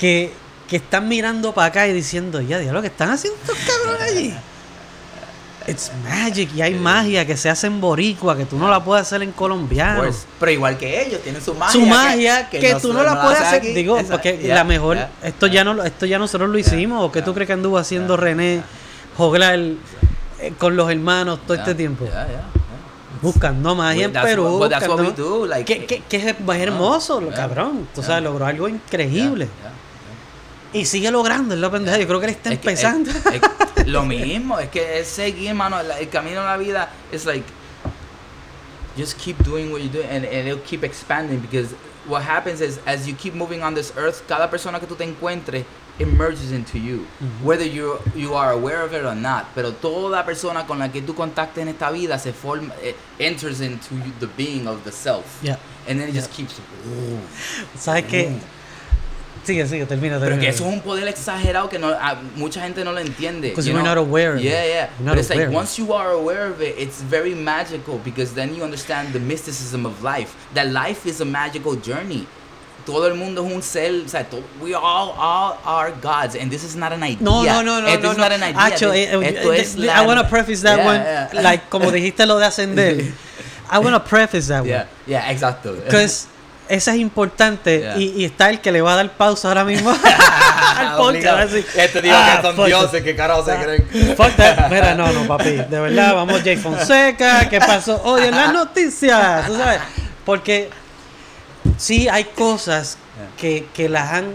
que, 0.00 0.32
que 0.66 0.76
están 0.76 1.06
mirando 1.06 1.54
para 1.54 1.68
acá 1.68 1.86
y 1.86 1.92
diciendo, 1.92 2.40
ya, 2.40 2.58
lo 2.58 2.80
que 2.80 2.88
están 2.88 3.10
haciendo 3.10 3.38
estos 3.40 3.56
cabrones 3.58 4.02
allí. 4.10 4.34
It's 5.68 5.92
magic 6.02 6.54
y 6.54 6.62
hay 6.62 6.74
magia 6.74 7.26
que 7.26 7.36
se 7.36 7.50
hace 7.50 7.66
en 7.66 7.78
boricua 7.80 8.34
que 8.36 8.46
tú 8.46 8.56
no 8.56 8.70
la 8.70 8.82
puedes 8.82 9.02
hacer 9.06 9.22
en 9.22 9.32
colombiano. 9.32 10.00
Pues, 10.00 10.26
pero 10.40 10.50
igual 10.52 10.78
que 10.78 11.02
ellos, 11.06 11.20
tienen 11.22 11.42
su 11.42 11.52
magia. 11.54 11.72
Su 11.72 11.86
magia 11.86 12.48
que, 12.48 12.74
tú 12.80 12.92
no 12.94 13.02
la 13.02 13.20
puedes 13.22 13.38
hacer. 13.40 13.58
aquí. 13.60 13.72
Digo, 13.74 13.98
Esa- 13.98 14.12
porque 14.12 14.38
yeah, 14.38 14.54
la 14.54 14.64
mejor, 14.64 14.96
yeah, 14.96 15.10
esto 15.22 15.46
ya 15.46 15.64
no 15.64 15.82
esto 15.84 16.06
ya 16.06 16.18
nosotros 16.18 16.48
lo 16.48 16.56
hicimos. 16.58 17.04
¿O 17.04 17.12
qué 17.12 17.20
tú 17.20 17.34
crees 17.34 17.46
que 17.46 17.52
anduvo 17.52 17.76
haciendo 17.78 18.16
René. 18.16 18.62
Joglar 19.16 19.58
eh, 19.58 20.52
con 20.56 20.74
los 20.76 20.90
hermanos 20.90 21.40
todo 21.46 21.56
este 21.56 21.74
tiempo? 21.74 22.06
Buscando 23.20 23.74
magia 23.74 24.04
en 24.06 24.12
That's 24.12 24.26
Perú. 24.26 24.58
what- 24.58 24.70
buscando- 24.70 25.10
do, 25.10 25.46
like- 25.46 25.64
que, 25.64 25.84
que- 25.86 26.02
que 26.08 26.16
es, 26.16 26.24
hermoso, 26.60 27.20
yeah, 27.20 27.34
cabrón. 27.34 27.88
Tú 27.94 28.00
yeah. 28.00 28.06
sabes, 28.08 28.22
logró 28.24 28.46
algo 28.46 28.68
increíble. 28.68 29.48
Yeah, 30.72 30.72
yeah, 30.72 30.80
Y 30.80 30.84
sigue 30.86 31.10
logrando, 31.10 31.54
es 31.54 31.60
la 31.60 31.70
pendeja. 31.70 31.98
Yo 31.98 32.06
creo 32.06 32.20
que 32.20 32.26
él 32.26 32.32
está 32.32 32.52
Es 32.52 32.58
que- 32.58 32.68
empezando. 32.70 33.10
es- 33.10 33.42
es 33.76 33.86
lo 33.86 34.04
mismo, 34.04 34.58
es 34.58 34.68
que 34.70 35.00
es 35.00 35.08
seguir, 35.08 35.54
mano. 35.54 35.82
la- 35.82 35.98
El 35.98 36.08
camino 36.08 36.40
de 36.40 36.46
la 36.46 36.56
vida 36.56 36.90
es 37.12 37.24
like 37.26 37.44
just 38.96 39.16
keep 39.18 39.38
doing 39.44 39.70
what 39.70 39.80
you're 39.80 39.92
doing 39.92 40.08
and, 40.10 40.24
and 40.24 40.48
it'll 40.48 40.58
keep 40.64 40.82
expanding 40.84 41.38
because 41.40 41.74
what 42.08 42.22
happens 42.22 42.60
is 42.60 42.80
as 42.86 43.06
you 43.06 43.14
keep 43.14 43.34
moving 43.34 43.62
on 43.62 43.74
this 43.74 43.92
earth, 43.96 44.22
cada 44.26 44.48
persona 44.50 44.80
que 44.80 44.86
tú 44.86 44.96
te 44.96 45.04
encuentres 45.04 45.64
emerges 46.00 46.52
into 46.52 46.78
you, 46.78 47.04
whether 47.42 47.64
you 47.66 47.98
you 48.14 48.34
are 48.34 48.52
aware 48.52 48.82
of 48.84 48.92
it 48.92 49.04
or 49.04 49.14
not. 49.16 49.46
Pero 49.54 49.72
toda 49.72 50.24
persona 50.24 50.64
con 50.66 50.78
la 50.78 50.90
que 50.90 51.02
tú 51.02 51.14
contactes 51.14 51.60
en 51.62 51.68
esta 51.68 51.90
vida 51.90 52.18
se 52.18 52.32
forma, 52.32 52.72
eh, 52.82 52.94
enters 53.18 53.60
into 53.60 53.94
you- 53.94 54.12
the 54.20 54.28
being 54.36 54.66
of 54.68 54.82
the 54.84 54.92
self, 54.92 55.24
Ya. 55.42 55.58
and 55.88 55.98
then 56.00 56.08
it 56.08 56.14
just 56.14 56.30
keeps. 56.32 56.54
¿Sabes 57.78 58.04
qué? 58.04 58.32
Sigue, 59.48 59.66
sigue, 59.66 59.86
termina, 59.86 60.18
Pero 60.20 60.38
que 60.38 60.46
eso 60.46 60.68
es 60.68 60.74
un 60.74 60.80
poder 60.82 61.08
exagerado 61.08 61.70
que 61.70 61.78
no, 61.78 61.88
a- 61.88 62.16
mucha 62.36 62.60
gente 62.60 62.84
no 62.84 62.92
lo 62.92 63.00
entiende. 63.00 63.48
Because 63.48 63.66
you 63.66 63.72
we're 63.74 63.82
know? 63.82 63.94
not 63.94 63.98
aware 63.98 64.34
of 64.34 64.42
Yeah, 64.42 64.62
it. 64.62 64.68
yeah. 64.68 64.88
Not 65.00 65.14
But 65.14 65.20
it's 65.20 65.30
aware 65.30 65.46
like 65.46 65.56
once 65.56 65.78
you 65.78 65.94
are 65.94 66.10
aware 66.10 66.48
of 66.48 66.60
it, 66.60 66.74
it's 66.78 67.00
very 67.00 67.34
magical 67.34 67.98
because 68.04 68.34
then 68.34 68.54
you 68.54 68.62
understand 68.62 69.14
the 69.14 69.20
mysticism 69.20 69.86
of 69.86 70.02
life. 70.02 70.34
That 70.52 70.70
life 70.70 71.06
is 71.06 71.22
a 71.22 71.24
magical 71.24 71.76
journey. 71.76 72.26
Todo 72.84 73.06
el 73.06 73.14
mundo 73.14 73.42
es 73.46 73.52
un 73.54 73.62
ser, 73.62 74.02
o 74.04 74.08
sea, 74.08 74.26
we 74.60 74.74
all, 74.74 75.14
all 75.18 75.58
are 75.64 75.92
gods, 76.02 76.34
and 76.36 76.50
this 76.50 76.62
is 76.62 76.76
not 76.76 76.92
an 76.92 77.02
idea. 77.02 77.22
No, 77.22 77.42
no, 77.42 77.62
no, 77.62 77.80
no, 77.80 77.86
Esto 77.88 78.08
no. 78.08 78.12
no. 78.12 78.18
not 78.18 78.32
an 78.32 78.42
idea. 78.42 78.60
Acho, 78.60 78.90
This- 78.92 79.08
eh, 79.08 79.18
eh, 79.18 79.34
esto 79.34 79.52
eh, 79.52 79.60
es 79.60 79.76
I 79.78 80.04
want 80.06 80.20
to 80.20 80.26
preface 80.28 80.60
that 80.62 80.76
Yeah, 80.78 80.86
one, 80.86 81.00
yeah. 81.00 81.42
like, 81.42 81.70
como 81.70 81.90
dijiste 81.90 82.26
lo 82.26 82.38
de 82.38 82.44
ascender. 82.44 83.12
I 83.70 83.78
want 83.78 83.94
to 83.94 84.00
preface 84.00 84.48
that 84.48 84.64
Yeah, 84.66 84.80
one. 84.80 84.88
yeah, 85.06 85.30
exacto. 85.30 85.74
Because 85.84 86.26
esa 86.68 86.92
es 86.94 86.98
importante 87.00 87.78
Yeah. 87.80 87.98
y, 87.98 88.04
y 88.16 88.24
está 88.24 88.50
el 88.50 88.60
que 88.60 88.70
le 88.72 88.80
va 88.82 88.92
a 88.92 88.96
dar 88.96 89.12
pausa 89.16 89.48
ahora 89.48 89.64
mismo 89.64 89.90
al 90.76 90.96
podcast. 90.96 91.52
Este 91.54 92.10
"Ah, 92.12 92.36
que 92.36 92.42
son 92.46 92.56
fuck 92.56 92.66
it". 92.66 92.74
dioses, 92.74 93.02
que 93.02 93.16
carajo 93.16 93.44
se 93.44 93.52
Ah, 93.52 93.62
creen. 93.62 94.16
Fuck 94.16 94.36
that. 94.36 94.68
Mira, 94.70 94.94
no, 94.94 95.10
no, 95.12 95.26
papi. 95.26 95.50
De 95.50 95.80
verdad, 95.80 96.14
vamos 96.14 96.42
Jay 96.42 96.56
Fonseca. 96.56 97.48
¿Qué 97.48 97.58
pasó 97.60 98.00
hoy 98.04 98.22
en 98.24 98.34
las 98.36 98.52
noticias? 98.52 99.46
¿Tú 99.46 99.56
sabes? 99.56 99.80
Porque 100.24 100.70
sí 101.76 102.08
hay 102.08 102.24
cosas 102.24 102.98
que, 103.36 103.66
que 103.74 103.88
las 103.88 104.12
han 104.12 104.32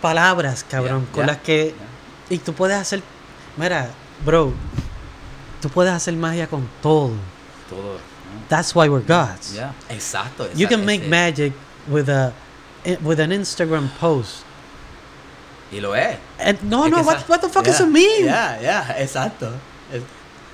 palabras, 0.00 0.64
cabrón, 0.68 1.02
Yeah, 1.06 1.12
con 1.12 1.24
yeah, 1.24 1.32
las 1.34 1.42
que 1.42 1.74
y 2.30 2.38
tú 2.38 2.52
puedes 2.52 2.76
hacer, 2.76 3.02
mira, 3.56 3.88
bro, 4.24 4.52
tú 5.62 5.68
puedes 5.70 5.92
hacer 5.92 6.14
magia 6.14 6.46
con 6.46 6.68
todo. 6.82 7.12
Todo. 7.70 7.98
That's 8.48 8.74
why 8.74 8.88
we're 8.88 9.00
gods. 9.04 9.54
Yeah, 9.54 9.72
exacto. 9.90 10.48
You 10.56 10.66
can 10.68 10.84
make 10.86 11.02
ese- 11.02 11.10
magic 11.10 11.52
with 11.86 12.08
a 12.08 12.32
eh, 12.84 12.96
with 13.02 13.20
an 13.20 13.30
Instagram 13.30 13.90
post. 13.98 14.44
Y 15.72 15.80
lo 15.80 15.92
es. 15.92 16.16
And 16.38 16.62
no, 16.64 16.84
Es 16.84 16.90
no, 16.90 17.02
what, 17.02 17.28
what 17.28 17.40
the 17.42 17.48
fuck 17.50 17.64
does 17.64 17.78
Yeah, 17.80 17.86
it 17.86 17.90
mean? 17.92 18.24
Yeah, 18.24 18.60
yeah, 18.60 19.02
exacto. 19.04 19.52
It's, 19.92 20.04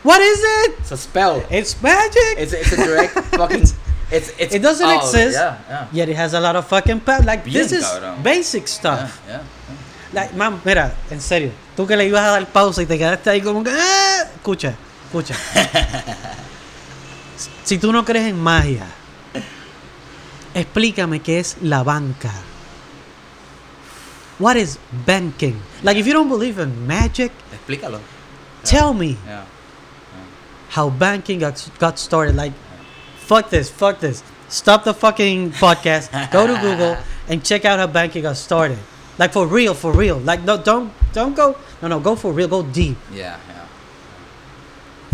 What 0.02 0.20
is 0.20 0.38
it? 0.42 0.74
it's 0.80 0.90
a 0.92 0.96
spell. 0.98 1.42
It's 1.50 1.80
magic. 1.80 2.36
It's, 2.36 2.52
it's 2.52 2.72
a 2.72 2.76
direct 2.76 3.12
fucking. 3.38 3.62
It's, 4.10 4.28
it's, 4.38 4.54
It 4.54 4.60
doesn't 4.60 4.84
oh, 4.86 4.98
exist. 4.98 5.38
Yeah, 5.38 5.56
yeah. 5.68 5.86
Yet 5.92 6.08
it 6.10 6.16
has 6.16 6.34
a 6.34 6.40
lot 6.40 6.56
of 6.56 6.66
fucking 6.66 7.00
power. 7.00 7.22
Like 7.22 7.44
Bien, 7.44 7.54
this 7.54 7.72
is 7.72 7.84
cabrón. 7.84 8.22
basic 8.22 8.62
Yeah, 8.62 8.66
stuff. 8.68 9.22
yeah, 9.28 9.42
Like, 10.12 10.34
man, 10.34 10.60
mira, 10.64 10.94
en 11.10 11.20
serio, 11.20 11.52
tú 11.76 11.86
que 11.86 11.96
le 11.96 12.04
ibas 12.08 12.20
a 12.22 12.30
dar 12.40 12.46
pausa 12.46 12.82
y 12.82 12.86
te 12.86 12.98
quedaste 12.98 13.30
ahí 13.30 13.40
como 13.40 13.62
que, 13.64 13.70
"Ah". 13.72 14.24
escucha, 14.36 14.74
escucha. 15.06 15.34
si 17.64 17.78
tú 17.78 17.92
no 17.92 18.04
crees 18.04 18.26
en 18.28 18.40
magia, 18.40 18.86
explícame 20.54 21.20
qué 21.20 21.38
es 21.40 21.56
la 21.62 21.82
banca. 21.82 22.32
What 24.38 24.56
is 24.56 24.78
banking? 25.06 25.60
Like, 25.82 25.96
if 25.96 26.06
you 26.06 26.12
don't 26.12 26.28
believe 26.28 26.58
in 26.58 26.86
magic. 26.86 27.30
Explícalo. 27.52 28.00
tell 28.64 28.92
me 28.94 29.16
Yeah. 29.26 29.44
how 30.70 30.90
banking 30.90 31.38
got, 31.38 31.62
got 31.78 31.98
started. 31.98 32.34
Like, 32.34 32.52
fuck 33.16 33.50
this, 33.50 33.70
fuck 33.70 34.00
this. 34.00 34.22
Stop 34.48 34.84
the 34.84 34.94
fucking 34.94 35.52
podcast. 35.52 36.10
Go 36.32 36.46
to 36.46 36.54
Google 36.60 36.96
and 37.28 37.44
check 37.44 37.64
out 37.64 37.78
how 37.78 37.86
banking 37.86 38.22
got 38.22 38.36
started. 38.36 38.78
Like 39.18 39.32
for 39.32 39.46
real, 39.46 39.74
for 39.74 39.92
real. 39.92 40.18
Like 40.18 40.42
no, 40.42 40.56
don't 40.58 40.92
don't 41.12 41.34
go. 41.36 41.56
No, 41.80 41.88
no, 41.88 42.00
go 42.00 42.16
for 42.16 42.32
real. 42.32 42.48
Go 42.48 42.62
deep. 42.62 42.96
Yeah. 43.12 43.36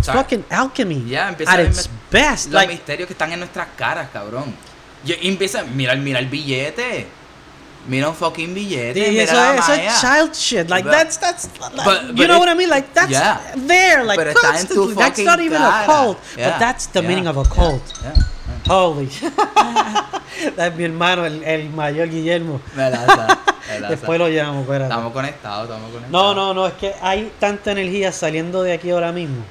Fucking 0.02 0.44
alchemy 0.50 1.04
Ya, 1.08 1.28
empieza 1.28 1.52
at 1.52 1.58
a 1.60 1.62
its 1.62 1.88
best. 2.10 2.46
Los 2.46 2.54
Like 2.54 2.72
misterios 2.72 3.06
que 3.06 3.12
están 3.14 3.32
en 3.32 3.38
nuestras 3.40 3.68
caras, 3.76 4.08
cabrón. 4.12 4.54
Y 5.04 5.12
y 5.12 5.28
empieza, 5.28 5.62
mira, 5.64 5.94
mira 5.96 6.18
el 6.18 6.26
billete. 6.26 7.06
Mira 7.88 8.08
un 8.10 8.14
fucking 8.14 8.52
billete. 8.54 9.08
y 9.08 9.10
mira 9.12 9.22
eso, 9.24 9.52
eso 9.54 9.72
es 9.72 10.00
child 10.00 10.32
shit. 10.34 10.68
Like 10.68 10.86
But- 10.86 10.92
that's 10.98 11.18
that's. 11.18 11.48
Like, 11.60 11.76
but- 11.84 12.02
you 12.08 12.14
but 12.14 12.26
know 12.26 12.36
it- 12.36 12.40
what 12.40 12.48
I 12.50 12.54
mean? 12.54 12.68
Like 12.68 12.88
that's 12.92 13.10
Yeah. 13.10 13.40
there. 13.66 14.04
Like 14.04 14.18
Pero 14.22 14.34
constantly. 14.34 14.94
That's 14.94 15.18
not 15.20 15.40
even 15.40 15.62
a 15.62 15.70
cara. 15.70 15.86
cult, 15.86 16.18
Yeah, 16.36 16.50
but 16.50 16.58
that's 16.58 16.86
the 16.88 17.00
yeah, 17.00 17.08
meaning 17.08 17.26
of 17.26 17.38
a 17.38 17.42
yeah, 17.42 17.48
cult. 17.54 17.82
yeah, 18.02 18.12
yeah. 18.14 18.24
Holy. 18.68 19.08
That's 20.56 20.76
mi 20.76 20.84
hermano, 20.84 21.24
el, 21.26 21.42
el 21.44 21.70
mayor 21.70 22.08
Guillermo. 22.08 22.60
Me 22.74 22.90
lanza, 22.90 23.16
me 23.68 23.80
lanza. 23.80 23.88
Después 23.90 24.18
lo 24.18 24.28
llamo, 24.28 24.60
espérate. 24.60 24.84
Estamos 24.84 25.12
conectados, 25.12 25.64
estamos 25.64 25.90
conectados. 25.92 26.10
No, 26.12 26.34
no, 26.34 26.54
no, 26.54 26.66
es 26.66 26.74
que 26.74 26.94
hay 27.02 27.32
tanta 27.38 27.72
energía 27.72 28.12
saliendo 28.12 28.62
de 28.62 28.72
aquí 28.74 28.90
ahora 28.90 29.12
mismo. 29.12 29.42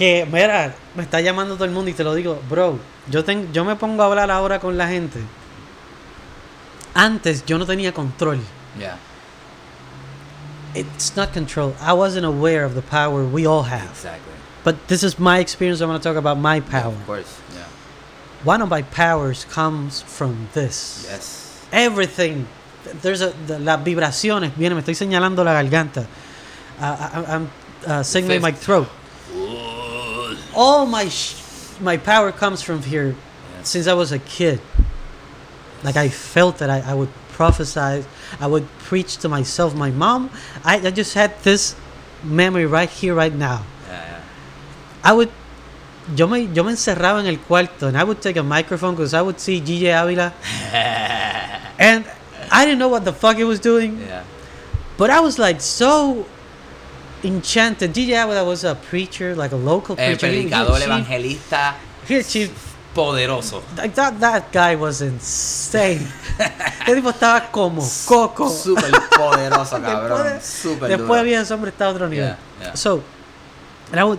Que, 0.00 0.24
mira, 0.24 0.74
me 0.94 1.02
está 1.02 1.20
llamando 1.20 1.56
todo 1.56 1.66
el 1.66 1.72
mundo 1.72 1.90
y 1.90 1.92
te 1.92 2.02
lo 2.02 2.14
digo, 2.14 2.40
bro, 2.48 2.78
yo, 3.10 3.22
ten- 3.22 3.52
yo 3.52 3.66
me 3.66 3.76
pongo 3.76 4.02
a 4.02 4.06
hablar 4.06 4.30
ahora 4.30 4.58
con 4.58 4.78
la 4.78 4.88
gente. 4.88 5.20
Antes 6.94 7.44
yo 7.44 7.58
no 7.58 7.66
tenía 7.66 7.92
control. 7.92 8.38
Yeah, 8.78 8.96
It's 10.74 11.14
not 11.16 11.34
control. 11.34 11.74
I 11.82 11.92
wasn't 11.92 12.24
aware 12.24 12.64
of 12.64 12.74
the 12.74 12.80
power 12.80 13.24
we 13.24 13.44
all 13.46 13.64
have. 13.64 13.90
exactly. 13.90 14.32
But 14.64 14.88
this 14.88 15.02
is 15.02 15.18
my 15.18 15.38
experience. 15.38 15.82
I 15.82 15.86
want 15.86 16.02
to 16.02 16.08
talk 16.08 16.16
about 16.16 16.38
my 16.38 16.56
Yeah, 16.56 16.70
power. 16.80 16.94
of 16.94 17.06
course, 17.06 17.36
yeah. 17.54 17.64
One 18.42 18.62
of 18.62 18.70
my 18.70 18.80
powers 18.82 19.44
comes 19.52 20.00
from 20.00 20.48
this. 20.54 21.04
Yes. 21.10 21.66
Everything. 21.72 22.46
There's 23.02 23.20
a, 23.20 23.34
the- 23.46 23.58
las 23.58 23.80
vibraciones. 23.84 24.52
Viene, 24.56 24.74
me 24.74 24.80
estoy 24.80 24.94
señalando 24.94 25.44
la 25.44 25.52
garganta. 25.52 26.06
Uh, 26.80 26.84
I, 26.84 27.34
I'm 27.34 27.50
uh, 27.86 28.02
signaling 28.02 28.40
my 28.40 28.52
throat. 28.52 28.88
All 30.54 30.86
my 30.86 31.08
sh- 31.08 31.36
my 31.80 31.96
power 31.96 32.32
comes 32.32 32.62
from 32.62 32.82
here 32.82 33.14
Yes. 33.56 33.68
since 33.68 33.86
I 33.86 33.94
was 33.94 34.12
a 34.12 34.18
kid. 34.18 34.60
Like 35.82 35.96
I 35.96 36.08
felt 36.08 36.58
that 36.58 36.68
I, 36.70 36.80
I 36.80 36.94
would 36.94 37.08
prophesy, 37.32 38.04
I 38.38 38.46
would 38.46 38.66
preach 38.80 39.16
to 39.18 39.28
myself. 39.28 39.74
My 39.74 39.90
mom, 39.90 40.30
I, 40.64 40.76
I 40.76 40.90
just 40.90 41.14
had 41.14 41.38
this 41.42 41.74
memory 42.22 42.66
right 42.66 42.90
here, 42.90 43.14
right 43.14 43.32
now. 43.34 43.64
Yeah, 43.88 44.20
I 45.02 45.12
would, 45.14 45.30
yo 46.14 46.26
me, 46.26 46.40
yo 46.52 46.62
me 46.64 46.72
encerraba 46.72 47.20
en 47.20 47.26
el 47.26 47.38
cuarto 47.38 47.88
and 47.88 47.96
I 47.96 48.04
would 48.04 48.20
take 48.20 48.36
a 48.36 48.42
microphone 48.42 48.94
because 48.94 49.14
I 49.14 49.22
would 49.22 49.40
see 49.40 49.58
Gigi 49.60 49.88
Avila 49.88 50.34
and 51.78 52.04
I 52.52 52.64
didn't 52.66 52.78
know 52.78 52.88
what 52.88 53.04
the 53.06 53.12
fuck 53.12 53.36
he 53.38 53.44
was 53.44 53.58
doing, 53.60 54.00
yeah. 54.00 54.22
but 54.98 55.08
I 55.08 55.20
was 55.20 55.38
like 55.38 55.60
so 55.62 56.26
enchanted. 57.24 57.92
Gigi 57.94 58.14
Avila 58.14 58.44
was 58.44 58.64
a 58.64 58.74
preacher, 58.74 59.34
like 59.36 59.52
a 59.54 59.58
local 59.58 59.96
El 59.98 60.16
preacher. 60.16 60.26
He- 60.28 60.42
he- 60.42 60.48
predicador 60.48 60.78
he- 60.78 60.84
evangelista 60.84 61.74
he 62.08 62.16
achieved 62.18 62.52
poderoso. 62.94 63.62
Like 63.76 63.94
that, 63.94 64.18
that 64.20 64.44
guy 64.52 64.74
was 64.76 65.00
insane. 65.00 66.06
El 66.86 66.96
tipo 66.96 67.10
estaba 67.10 67.50
como 67.52 67.88
coco. 68.06 68.48
Súper 68.50 68.90
poderoso, 69.16 69.80
cabrón. 69.82 70.22
Después- 70.24 70.44
Súper 70.44 70.88
Después 70.88 71.08
duro. 71.08 71.20
había 71.20 71.40
ese 71.40 71.54
hombre 71.54 71.70
está 71.70 71.86
a 71.86 71.90
otro 71.90 72.08
nivel. 72.08 72.26
Yeah, 72.26 72.38
yeah. 72.60 72.76
So, 72.76 73.02
and 73.92 74.00
I 74.00 74.02
would- 74.04 74.18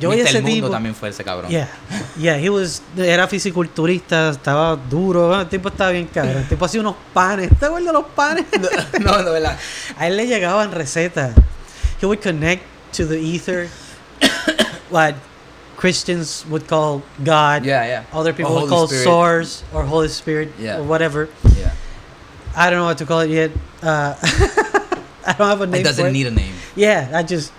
yo 0.00 0.08
veía 0.10 0.24
ese 0.24 0.38
El 0.38 0.42
Mundo 0.42 0.54
tipo. 0.66 0.70
también 0.70 0.94
fue 0.96 1.10
ese 1.10 1.22
cabrón. 1.22 1.48
Yeah, 1.48 1.68
yeah, 2.18 2.36
he 2.36 2.50
was, 2.50 2.82
era 2.96 3.28
fisiculturista, 3.28 4.30
estaba 4.30 4.74
duro, 4.74 5.40
el 5.40 5.48
tipo 5.48 5.68
estaba 5.68 5.90
bien 5.92 6.08
cabrón. 6.08 6.38
El 6.38 6.48
tipo 6.48 6.64
hacía 6.64 6.80
unos 6.80 6.96
panes, 7.14 7.50
¿te 7.56 7.66
acuerdas 7.66 7.86
de 7.86 7.92
los 7.92 8.06
panes? 8.06 8.44
No, 9.00 9.22
no, 9.22 9.30
¿verdad? 9.32 9.56
A 9.96 10.08
él 10.08 10.16
le 10.16 10.26
llegaban 10.26 10.72
recetas. 10.72 11.32
He 12.02 12.06
would 12.06 12.20
connect 12.20 12.64
to 12.94 13.06
the 13.06 13.16
ether, 13.16 13.68
what 14.90 15.14
Christians 15.76 16.44
would 16.50 16.66
call 16.66 17.04
God. 17.22 17.64
Yeah, 17.64 17.86
yeah. 17.86 18.04
Other 18.12 18.32
people 18.32 18.54
would 18.56 18.68
call 18.68 18.88
Spirit. 18.88 19.04
source 19.04 19.62
or 19.72 19.84
Holy 19.84 20.08
Spirit 20.08 20.50
Yeah. 20.58 20.78
or 20.78 20.82
whatever. 20.82 21.28
Yeah. 21.56 21.70
I 22.56 22.70
don't 22.70 22.80
know 22.80 22.86
what 22.86 22.98
to 22.98 23.06
call 23.06 23.20
it 23.20 23.30
yet. 23.30 23.52
Uh, 23.80 24.16
I 25.24 25.32
don't 25.38 25.46
have 25.46 25.60
a 25.60 25.66
name 25.68 25.82
It 25.82 25.84
doesn't 25.84 26.06
it. 26.06 26.10
need 26.10 26.26
a 26.26 26.32
name. 26.32 26.54
Yeah, 26.74 27.08
I 27.14 27.22
just 27.22 27.52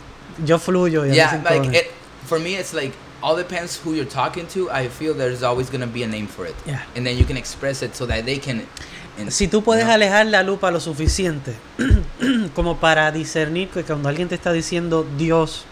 yo 0.43 0.58
fluyo. 0.58 1.08
Yeah, 1.08 1.41
like 1.45 1.73
it, 1.73 1.88
for 2.27 2.38
me, 2.38 2.56
it's 2.56 2.73
like 2.73 2.91
all 3.23 3.38
depends 3.38 3.77
who 3.79 3.93
you're 3.93 4.03
talking 4.03 4.45
to. 4.47 4.69
I 4.69 4.89
feel 4.89 5.13
there's 5.13 5.41
always 5.41 5.69
gonna 5.69 5.88
be 5.88 6.03
a 6.03 6.08
name 6.08 6.27
for 6.27 6.45
it, 6.45 6.56
Yeah. 6.65 6.82
and 6.97 7.08
then 7.08 7.17
you 7.17 7.23
can 7.23 7.38
express 7.38 7.82
it 7.82 7.95
so 7.95 8.06
that 8.08 8.25
they 8.25 8.39
can. 8.39 8.67
Si 9.30 9.47
tú 9.47 9.63
puedes 9.63 9.86
alejar 9.86 10.26
la 10.26 10.41
lupa 10.43 10.71
lo 10.71 10.80
suficiente 10.80 11.54
como 12.56 12.78
para 12.78 13.12
discernir 13.12 13.69
que 13.69 13.84
cuando 13.84 14.10
alguien 14.10 14.28
te 14.28 14.36
está 14.36 14.52
diciendo 14.52 15.06
Dios 15.17 15.65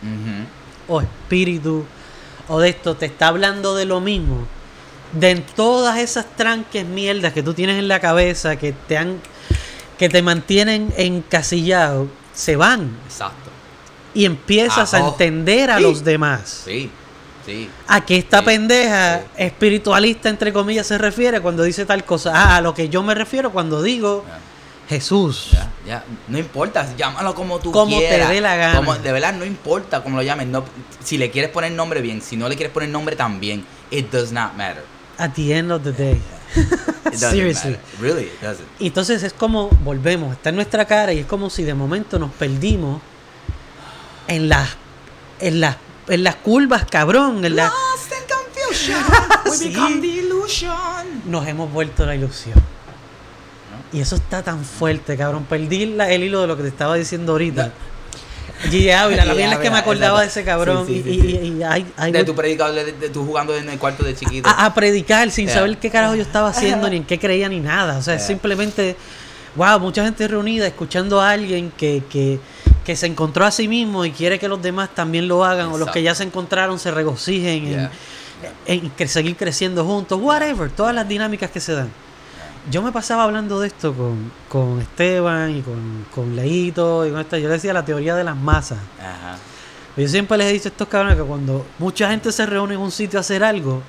o 0.88 1.02
espíritu 1.02 1.86
o 2.48 2.60
de 2.60 2.70
esto 2.70 2.96
te 2.96 3.08
está 3.08 3.28
hablando 3.28 3.76
de 3.76 3.86
lo 3.86 4.00
mismo, 4.00 4.46
de 5.14 5.32
en 5.32 5.44
todas 5.44 5.98
esas 5.98 6.26
tranques 6.36 6.86
mierdas 6.86 7.34
que 7.34 7.42
tú 7.44 7.54
tienes 7.54 7.78
en 7.80 7.88
la 7.88 8.00
cabeza 8.00 8.56
que 8.58 8.74
te 8.74 8.98
han 8.98 9.20
que 9.98 10.08
te 10.10 10.22
mantienen 10.22 10.94
encasillado, 10.98 12.08
se 12.34 12.56
van 12.56 12.96
Exacto. 13.06 13.50
y 14.14 14.26
empiezas 14.26 14.94
a 14.96 15.00
entender 15.00 15.70
a 15.70 15.78
Sí. 15.78 15.84
los 15.84 16.04
demás. 16.04 16.62
Sí. 16.66 16.90
Sí. 17.46 17.70
A 17.88 18.02
que 18.06 18.18
esta 18.18 18.40
Sí, 18.40 18.46
pendeja 18.46 19.20
sí. 19.20 19.24
espiritualista, 19.38 20.30
entre 20.30 20.54
comillas, 20.54 20.88
se 20.88 20.98
refiere 20.98 21.40
cuando 21.42 21.64
dice 21.64 21.86
tal 21.86 22.04
cosa. 22.06 22.32
Ah, 22.36 22.58
a 22.58 22.62
lo 22.62 22.74
que 22.74 22.90
yo 22.90 23.02
me 23.04 23.16
refiero 23.16 23.52
cuando 23.52 23.82
digo. 23.82 24.24
Jesús. 24.90 25.52
Ya. 25.88 26.04
No 26.28 26.38
importa, 26.38 26.86
llámalo 26.98 27.34
como 27.34 27.60
tú 27.60 27.72
Como 27.72 27.98
te 27.98 28.08
quieras. 28.08 28.30
dé 28.30 28.42
la 28.42 28.56
gana. 28.58 28.76
Como- 28.76 28.94
de 28.96 29.12
verdad, 29.14 29.34
no 29.34 29.46
importa 29.46 30.04
cómo 30.04 30.18
lo 30.18 30.24
llames. 30.24 30.48
No, 30.48 30.66
si 31.02 31.18
le 31.18 31.32
quieres 31.32 31.50
poner 31.50 31.72
nombre 31.72 32.02
bien, 32.02 32.22
si 32.22 32.36
no 32.36 32.50
le 32.50 32.56
quieres 32.58 32.74
poner 32.74 32.90
nombre 32.90 33.16
también. 33.16 33.66
It 33.90 34.12
does 34.12 34.32
not 34.34 34.54
matter. 34.58 34.84
At 35.18 35.32
the 35.32 35.56
end 35.58 35.72
of 35.72 35.84
the 35.84 35.94
day. 35.94 36.22
It 36.58 36.70
doesn't 37.06 37.32
Seriously. 37.32 37.72
matter. 37.72 37.86
Really, 38.02 38.24
it 38.24 38.42
doesn't. 38.42 38.68
Entonces 38.82 39.24
es 39.24 39.32
como, 39.32 39.70
volvemos, 39.84 40.34
está 40.34 40.50
en 40.50 40.56
nuestra 40.56 40.84
cara 40.84 41.14
y 41.14 41.20
es 41.20 41.26
como 41.26 41.50
si 41.50 41.64
de 41.64 41.74
momento 41.74 42.20
nos 42.20 42.32
perdimos 42.34 43.02
en 44.28 44.50
las, 44.50 44.70
en 45.40 45.62
las, 45.62 45.78
en 46.12 46.24
las 46.24 46.36
curvas, 46.36 46.86
cabrón. 46.90 47.44
En 47.46 47.56
la, 47.56 47.66
Lost 47.66 48.12
in 48.12 48.28
confusion, 48.28 49.04
we 49.46 49.52
Sí. 49.58 49.70
become 49.70 50.02
the 50.02 50.08
illusion. 50.08 50.72
nos 51.26 51.48
hemos 51.48 51.72
vuelto 51.72 52.06
la 52.06 52.16
ilusión. 52.16 52.62
Y 53.94 54.00
eso 54.00 54.16
está 54.16 54.42
tan 54.44 54.64
fuerte, 54.64 55.18
cabrón. 55.18 55.46
Perdí 55.50 55.86
la- 55.88 56.10
el 56.10 56.24
hilo 56.24 56.42
de 56.42 56.48
lo 56.48 56.56
que 56.56 56.64
te 56.64 56.70
estaba 56.70 56.96
diciendo 56.96 57.34
ahorita. 57.34 57.72
Ávila, 58.64 59.26
la 59.26 59.34
verdad 59.34 59.54
es 59.54 59.60
que 59.60 59.72
me 59.72 59.78
acordaba 59.80 60.22
de 60.22 60.28
ese 60.28 60.44
cabrón. 60.44 60.86
Sí, 60.86 61.02
sí, 61.04 61.10
y, 61.10 61.22
sí, 61.22 61.28
y- 61.28 61.32
sí. 61.32 61.54
y 61.60 61.64
hay- 61.64 61.86
hay- 61.98 62.12
De 62.12 62.24
tu 62.24 62.36
predicador, 62.36 62.76
de, 62.76 62.92
de 62.94 63.10
tú 63.10 63.26
jugando 63.26 63.56
en 63.56 63.68
el 63.70 63.80
cuarto 63.80 64.04
de 64.04 64.16
chiquito. 64.16 64.48
a, 64.48 64.66
a 64.66 64.74
predicar 64.74 65.32
sin 65.32 65.48
Yeah. 65.48 65.56
saber 65.56 65.78
qué 65.78 65.90
carajo 65.90 66.16
yo 66.16 66.22
estaba 66.22 66.50
haciendo, 66.50 66.88
ni 66.90 66.98
en 66.98 67.04
qué 67.04 67.18
creía, 67.20 67.50
ni 67.50 67.60
nada. 67.60 67.98
O 67.98 68.02
sea, 68.04 68.18
Yeah. 68.18 68.26
simplemente, 68.28 68.96
wow, 69.56 69.80
mucha 69.80 70.04
gente 70.04 70.28
reunida 70.28 70.68
escuchando 70.68 71.20
a 71.20 71.32
alguien 71.32 71.72
que, 71.76 72.04
que, 72.10 72.40
que 72.86 72.96
se 72.96 73.06
encontró 73.06 73.46
a 73.46 73.52
sí 73.52 73.68
mismo 73.68 74.06
y 74.06 74.12
quiere 74.12 74.40
que 74.40 74.48
los 74.48 74.62
demás 74.62 74.90
también 74.96 75.28
lo 75.28 75.44
hagan, 75.46 75.68
o 75.68 75.78
los 75.78 75.90
que 75.92 76.02
ya 76.04 76.16
se 76.16 76.24
encontraron 76.24 76.80
se 76.80 76.92
regocijen 76.92 77.90
en- 78.66 78.92
en, 78.98 79.08
seguir 79.08 79.36
creciendo 79.36 79.86
juntos, 79.86 80.20
whatever, 80.22 80.70
todas 80.72 80.96
las 80.96 81.08
dinámicas 81.08 81.52
que 81.52 81.60
se 81.60 81.74
dan. 81.74 81.90
Yo 82.72 82.82
me 82.82 82.92
pasaba 82.92 83.24
hablando 83.24 83.60
de 83.60 83.68
esto 83.68 83.94
con, 83.94 84.32
con 84.50 84.80
Esteban 84.82 85.56
y 85.58 85.62
con, 85.62 86.06
con 86.14 86.36
Leito 86.36 87.06
y 87.06 87.12
con 87.12 87.20
esta. 87.20 87.38
Yo 87.40 87.48
le 87.48 87.56
decía 87.56 87.74
la 87.74 87.84
teoría 87.86 88.16
de 88.16 88.24
las 88.24 88.36
masas. 88.36 88.78
Ajá. 89.00 89.38
Yo 89.98 90.08
siempre 90.08 90.38
les 90.38 90.48
he 90.48 90.54
dicho 90.54 90.68
a 90.70 90.72
estos 90.72 90.88
cabrones 90.88 91.18
que 91.18 91.24
cuando 91.24 91.66
mucha 91.80 92.10
gente 92.10 92.32
se 92.32 92.46
reúne 92.46 92.76
en 92.76 92.80
un 92.80 92.92
sitio 92.92 93.20
a 93.20 93.22
hacer 93.22 93.44
algo, 93.44 93.82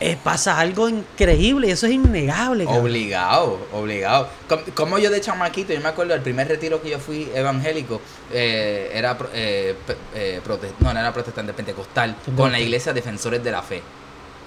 eh, 0.00 0.16
pasa 0.22 0.58
algo 0.58 0.88
increíble 0.88 1.68
y 1.68 1.70
eso 1.72 1.86
es 1.86 1.92
innegable. 1.92 2.64
cabrón. 2.64 2.82
Obligado, 2.86 3.58
obligado. 3.72 4.28
Com- 4.48 4.62
Como 4.74 4.98
yo 4.98 5.10
de 5.10 5.20
chamaquito, 5.20 5.72
yo 5.74 5.80
me 5.80 5.88
acuerdo 5.90 6.14
el 6.14 6.22
primer 6.22 6.48
retiro 6.48 6.80
que 6.82 6.90
yo 6.90 6.98
fui 6.98 7.28
evangélico, 7.34 8.00
eh, 8.32 8.90
era 8.94 9.16
eh, 9.34 9.74
eh, 10.14 10.40
no, 10.80 10.92
no 10.94 10.98
era 11.00 11.12
protestante, 11.12 11.52
pentecostal, 11.52 12.16
con 12.36 12.50
la 12.50 12.58
iglesia 12.58 12.92
Defensores 12.92 13.44
de 13.44 13.50
la 13.50 13.62
Fe. 13.62 13.82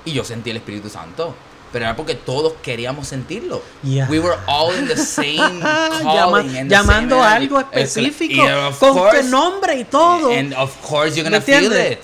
Y 0.05 0.11
yo 0.13 0.23
sentí 0.23 0.49
el 0.49 0.57
Espíritu 0.57 0.89
Santo. 0.89 1.35
Pero 1.71 1.85
era 1.85 1.95
porque 1.95 2.13
todos 2.13 2.53
queríamos 2.61 3.07
sentirlo. 3.07 3.59
Yeah. 3.81 4.07
We 4.07 4.19
were 4.19 4.35
all 4.45 4.75
in 4.77 4.87
the 4.87 4.95
same 4.95 5.37
Llama- 6.03 6.41
calling 6.43 6.51
the 6.53 6.69
llamando 6.69 7.15
same 7.15 7.25
a 7.27 7.35
energy. 7.37 7.45
algo 7.55 7.59
Es- 7.71 7.97
específico, 7.97 8.43
con 8.79 8.93
tu 9.09 9.23
nombre 9.29 9.79
y 9.79 9.83
todo. 9.85 10.29
And 10.31 10.53
of 10.53 10.71
course 10.87 11.15
you're 11.15 11.27
¿Me 11.29 11.37
gonna 11.37 11.41
feel 11.41 11.71
it. 11.93 11.99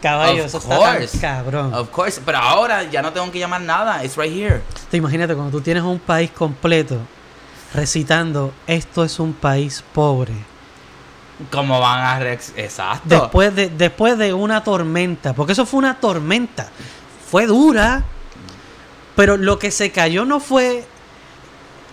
Caballo, 0.00 0.42
Of 0.42 0.46
eso 0.48 0.58
está 0.58 0.78
tan 0.78 1.06
cabrón. 1.20 1.74
Of 1.74 1.90
course. 1.90 2.20
Pero 2.24 2.38
ahora 2.38 2.84
ya 2.84 3.02
no 3.02 3.12
tengo 3.12 3.30
que 3.30 3.38
llamar 3.38 3.60
nada. 3.60 4.04
It's 4.04 4.16
right 4.16 4.32
here. 4.32 4.62
Te 4.90 4.96
imagínate 4.96 5.34
cuando 5.34 5.50
tú 5.50 5.60
tienes 5.62 5.82
un 5.82 5.98
país 5.98 6.30
completo 6.30 6.98
recitando 7.74 8.52
esto 8.66 9.04
es 9.04 9.18
un 9.20 9.32
país 9.32 9.84
pobre. 9.92 10.34
¿Cómo 11.50 11.80
van 11.80 12.00
a 12.00 12.18
reaccionar? 12.18 12.64
Exacto. 12.64 13.08
Después 13.08 13.54
de, 13.54 13.68
después 13.70 14.18
de 14.18 14.34
una 14.34 14.62
tormenta, 14.62 15.32
porque 15.32 15.52
eso 15.52 15.64
fue 15.64 15.78
una 15.78 15.98
tormenta. 15.98 16.68
Fue 17.30 17.46
dura, 17.46 18.04
pero 19.16 19.36
lo 19.36 19.58
que 19.58 19.70
se 19.70 19.90
cayó 19.90 20.24
no 20.24 20.40
fue 20.40 20.84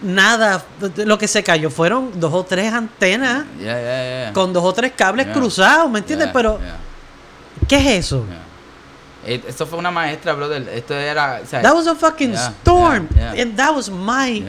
nada. 0.02 0.66
Lo 0.98 1.18
que 1.18 1.28
se 1.28 1.44
cayó 1.44 1.70
fueron 1.70 2.20
dos 2.20 2.34
o 2.34 2.44
tres 2.44 2.74
antenas 2.74 3.46
Yeah, 3.60 3.80
yeah, 3.80 4.24
yeah. 4.24 4.34
con 4.34 4.52
dos 4.52 4.64
o 4.64 4.74
tres 4.74 4.92
cables 4.96 5.28
cruzados, 5.28 5.90
¿me 5.90 6.00
entiendes? 6.00 6.30
Pero, 6.34 6.60
¿qué 7.68 7.78
es 7.78 8.06
eso? 8.06 8.26
yeah. 8.28 8.44
Eh, 9.36 9.44
Esto 9.48 9.66
fue 9.66 9.78
una 9.80 9.92
maestra, 9.92 10.34
brother. 10.34 10.68
Esto 10.70 10.94
era. 10.94 11.42
o 11.44 11.46
sea, 11.46 11.62
That 11.62 11.74
was 11.76 11.88
a 11.88 11.96
fucking 11.96 12.32
Yeah, 12.34 12.54
storm. 12.62 13.10
yeah. 13.16 13.34
And 13.42 13.58
that 13.58 13.74
was 13.76 13.90
my 13.90 14.42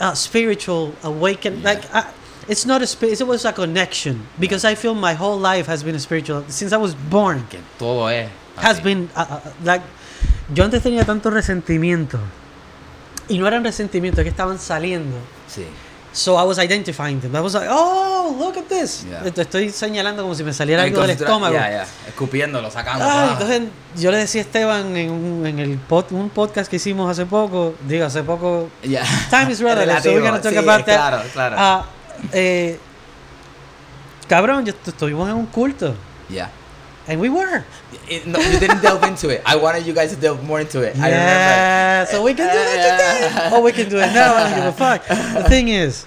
uh, 0.00 0.14
spiritual 0.14 0.94
awakening. 1.02 1.62
Like, 1.62 1.82
I, 1.92 2.04
it's 2.48 2.64
not 2.64 2.80
a 2.82 2.86
spirit, 2.86 3.20
it 3.20 3.26
was 3.26 3.44
a 3.44 3.52
connection. 3.52 4.26
Because 4.38 4.64
I 4.64 4.74
feel 4.74 4.94
my 4.94 5.12
whole 5.14 5.38
life 5.38 5.66
has 5.66 5.82
been 5.82 5.98
spiritual. 6.00 6.44
Since 6.48 6.72
I 6.72 6.78
was 6.78 6.94
born, 6.94 7.46
Que 7.50 7.58
todo 7.78 8.06
es. 8.08 8.28
has 8.56 8.80
been, 8.80 9.10
uh, 9.14 9.20
uh, 9.20 9.40
like, 9.64 9.82
yo 10.54 10.64
antes 10.64 10.82
tenía 10.82 11.04
tanto 11.04 11.28
resentimiento. 11.30 12.18
Y 13.28 13.38
no 13.38 13.46
eran 13.46 13.62
resentimientos, 13.62 14.18
es 14.20 14.24
que 14.24 14.30
estaban 14.30 14.58
saliendo. 14.58 15.16
Sí. 15.46 15.64
So 16.12 16.36
I 16.36 16.42
was 16.44 16.58
identifying 16.58 17.20
them. 17.20 17.36
I 17.36 17.40
was 17.40 17.54
like, 17.54 17.68
oh, 17.70 18.34
look 18.36 18.56
at 18.56 18.68
this. 18.68 19.04
Yeah. 19.08 19.22
Estoy 19.24 19.70
señalando 19.70 20.22
como 20.22 20.34
si 20.34 20.42
me 20.42 20.52
saliera 20.52 20.82
algo 20.82 21.00
del 21.02 21.10
estómago. 21.10 21.54
Ya, 21.54 21.70
ya. 21.70 21.86
Escupiéndolo, 22.08 22.68
sacando. 22.70 23.04
Ay, 23.04 23.10
ah. 23.12 23.28
entonces 23.32 23.62
yo 23.96 24.10
le 24.10 24.18
decía 24.18 24.40
a 24.40 24.44
Esteban 24.44 24.96
en, 24.96 25.10
un, 25.10 25.46
en 25.46 25.58
el 25.60 25.78
pod- 25.88 26.10
un 26.10 26.28
podcast 26.30 26.68
que 26.68 26.76
hicimos 26.76 27.08
hace 27.08 27.26
poco, 27.26 27.74
digo, 27.86 28.06
hace 28.06 28.24
poco, 28.24 28.68
time 28.82 29.52
is 29.52 29.60
relative, 29.60 30.02
so 30.02 30.10
we're 30.10 30.20
gonna 30.20 30.40
talk 30.42 30.52
Sí, 30.52 30.58
about 30.58 30.84
that. 30.84 30.96
Claro, 30.96 31.22
claro. 31.32 31.56
Ah, 31.58 31.84
eh, 32.32 32.78
cabrón, 34.28 34.64
yo 34.66 34.72
estu- 34.72 34.88
estuvimos 34.90 35.28
en 35.28 35.36
un 35.36 35.46
culto. 35.46 35.94
Yeah. 36.28 36.50
And 37.08 37.20
we 37.20 37.28
were. 37.28 37.64
It- 38.10 38.26
no, 38.26 38.38
you 38.40 38.58
didn't 38.58 38.82
delve 38.82 39.04
into 39.06 39.28
it. 39.30 39.40
I 39.46 39.54
wanted 39.56 39.86
you 39.86 39.94
guys 39.94 40.10
to 40.10 40.16
delve 40.20 40.42
more 40.42 40.60
into 40.60 40.82
it. 40.82 40.96
I 40.98 41.08
Yeah, 41.08 42.02
remember. 42.02 42.10
so 42.10 42.22
we 42.26 42.34
can 42.34 42.46
do 42.50 42.58
that 42.58 42.78
today. 42.82 43.50
Or 43.56 43.62
we 43.62 43.72
can 43.72 43.88
do 43.88 43.98
it 44.02 44.10
now. 44.12 44.34
I 44.34 44.42
don't 44.50 44.54
give 44.56 44.66
a 44.66 44.72
fuck. 44.72 45.06
The 45.06 45.44
thing 45.48 45.68
is, 45.68 46.04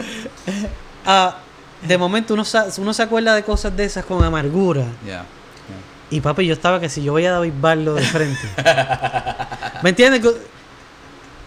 ah, 1.06 1.39
de 1.82 1.98
momento 1.98 2.34
uno, 2.34 2.44
uno 2.78 2.94
se 2.94 3.04
acuerda 3.04 3.34
de 3.36 3.44
cosas 3.44 3.76
de 3.76 3.86
esas 3.86 4.04
con 4.06 4.22
amargura. 4.24 4.84
Yeah. 5.06 5.24
Y 6.12 6.20
papi, 6.22 6.46
yo 6.46 6.54
estaba 6.54 6.80
que 6.80 6.89
si 6.89 7.02
yo 7.02 7.13
voy 7.13 7.26
a 7.26 7.32
David 7.32 7.54
Barlo 7.60 7.96
de 7.96 8.04
frente. 8.04 8.48
¿Me 9.82 9.89
entiendes? 9.89 10.22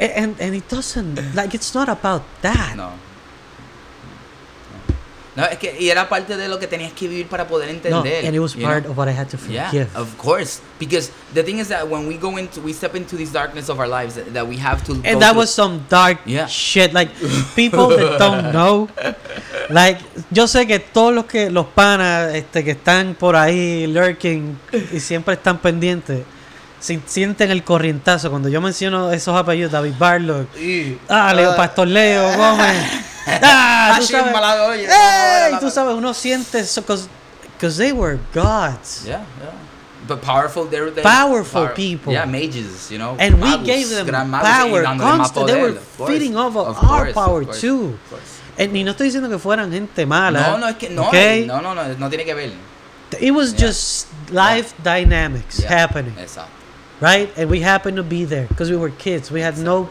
And 0.01 0.35
and 0.41 0.55
it 0.55 0.69
doesn't 0.69 1.35
like 1.35 1.55
it's 1.55 1.75
not 1.75 1.89
about 1.89 2.23
that. 2.43 2.75
No. 2.77 2.91
No, 5.37 5.45
es 5.45 5.59
que 5.59 5.77
y 5.79 5.91
era 5.91 6.09
parte 6.09 6.35
de 6.37 6.49
lo 6.49 6.59
que 6.59 6.67
tenías 6.67 6.93
que 6.95 7.07
vivir 7.09 7.27
para 7.29 7.47
poder 7.47 7.69
No, 7.69 7.75
entender. 7.75 8.25
and 8.25 8.35
it 8.35 8.41
was 8.41 8.55
part 8.55 8.85
know? 8.85 8.93
of 8.93 8.97
what 8.99 9.07
I 9.07 9.13
had 9.13 9.29
to 9.29 9.37
Yeah, 9.49 9.67
forgive. 9.69 9.89
of 9.95 10.17
course. 10.17 10.61
Because 10.79 11.11
the 11.35 11.43
thing 11.43 11.59
is 11.59 11.69
that 11.69 11.87
when 11.89 12.09
we 12.09 12.17
go 12.17 12.39
into, 12.39 12.61
we 12.63 12.73
step 12.73 12.95
into 12.97 13.17
this 13.19 13.33
darkness 13.33 13.69
of 13.69 13.79
our 13.79 13.87
lives, 13.87 14.15
that, 14.15 14.33
that 14.33 14.47
we 14.49 14.57
have 14.57 14.83
to. 14.87 14.93
and 15.05 15.21
that 15.21 15.33
through- 15.33 15.41
was 15.41 15.51
some 15.51 15.81
dark 15.91 16.19
Yeah. 16.25 16.47
shit. 16.47 16.95
Like 16.95 17.11
people 17.55 17.89
that 17.89 18.19
don't 18.19 18.51
know, 18.53 18.89
like 19.69 19.99
yo 20.31 20.47
sé 20.47 20.67
que 20.67 20.79
todos 20.79 21.13
los 21.15 21.27
que 21.27 21.51
los 21.51 21.67
panas 21.67 22.35
este, 22.35 22.65
que 22.65 22.71
están 22.73 23.15
por 23.15 23.37
ahí 23.37 23.87
lurking 23.87 24.59
y 24.93 25.01
siempre 25.01 25.35
están 25.35 25.59
pendientes, 25.59 26.23
si- 26.81 27.03
sienten 27.07 27.51
el 27.51 27.63
corrientazo 27.65 28.31
cuando 28.31 28.49
yo 28.49 28.61
menciono 28.61 29.13
esos 29.13 29.37
apellidos, 29.37 29.73
David 29.73 29.95
Barlow, 29.99 30.47
ah, 31.09 31.33
Leo 31.35 31.57
Pastor 31.57 31.89
Leo 31.89 32.37
Gómez, 32.37 32.77
ah, 33.43 33.95
tú 33.99 34.03
Hashim 34.03 34.17
sabes, 34.17 34.27
¡Ey! 34.27 34.33
Malagoy. 34.33 35.61
tú 35.61 35.71
sabes, 35.71 35.95
uno 35.95 36.15
siente 36.15 36.61
eso 36.61 36.83
because 36.83 37.77
they 37.79 37.93
were 37.93 38.19
gods. 38.35 39.03
Yeah, 39.05 39.21
yeah. 39.41 39.51
But 40.09 40.21
powerful, 40.23 40.67
they're, 40.67 40.91
they 40.93 41.03
Powerful 41.03 41.69
people. 41.75 42.13
Yeah, 42.13 42.27
mages, 42.27 42.91
you 42.93 42.99
know. 42.99 43.17
And 43.19 43.43
we 43.43 43.49
magos, 43.51 43.65
gave 43.67 43.89
them 43.89 44.07
y 44.07 44.41
power, 44.41 44.85
constant. 44.99 45.47
They 45.49 45.61
were 45.61 45.73
feeding 46.07 46.37
off 46.37 46.55
of 46.55 46.69
of 46.69 46.77
our 46.79 47.07
course, 47.07 47.13
power 47.13 47.41
of 47.41 47.47
course, 47.49 47.61
too. 47.61 47.99
course. 48.09 48.23
Eh, 48.57 48.69
ni 48.69 48.85
no 48.85 48.93
estoy 48.93 49.07
diciendo 49.09 49.29
que 49.29 49.39
fueran 49.39 49.73
gente 49.73 50.07
mala. 50.07 50.41
No, 50.53 50.59
no, 50.59 50.69
es 50.69 50.77
que 50.77 50.91
no, 50.91 51.09
okay? 51.09 51.45
no, 51.45 51.61
no, 51.61 51.75
no, 51.75 51.83
no 51.99 52.09
tiene 52.09 52.25
que 52.25 52.35
ver. 52.35 52.53
It 53.21 53.33
was 53.33 53.53
Yeah. 53.55 53.67
just 53.67 54.07
life 54.31 54.75
dynamics 54.85 55.59
Yeah, 55.59 55.73
happening, 55.83 56.15
Exacto. 56.19 56.51
Right? 57.01 57.31
And 57.37 57.51
we 57.51 57.61
happened 57.61 57.97
to 57.97 58.03
be 58.03 58.25
there 58.25 58.47
because 58.47 58.71
we 58.71 58.77
were 58.77 58.91
kids. 58.91 59.31
We 59.31 59.41
had 59.41 59.59
no. 59.59 59.91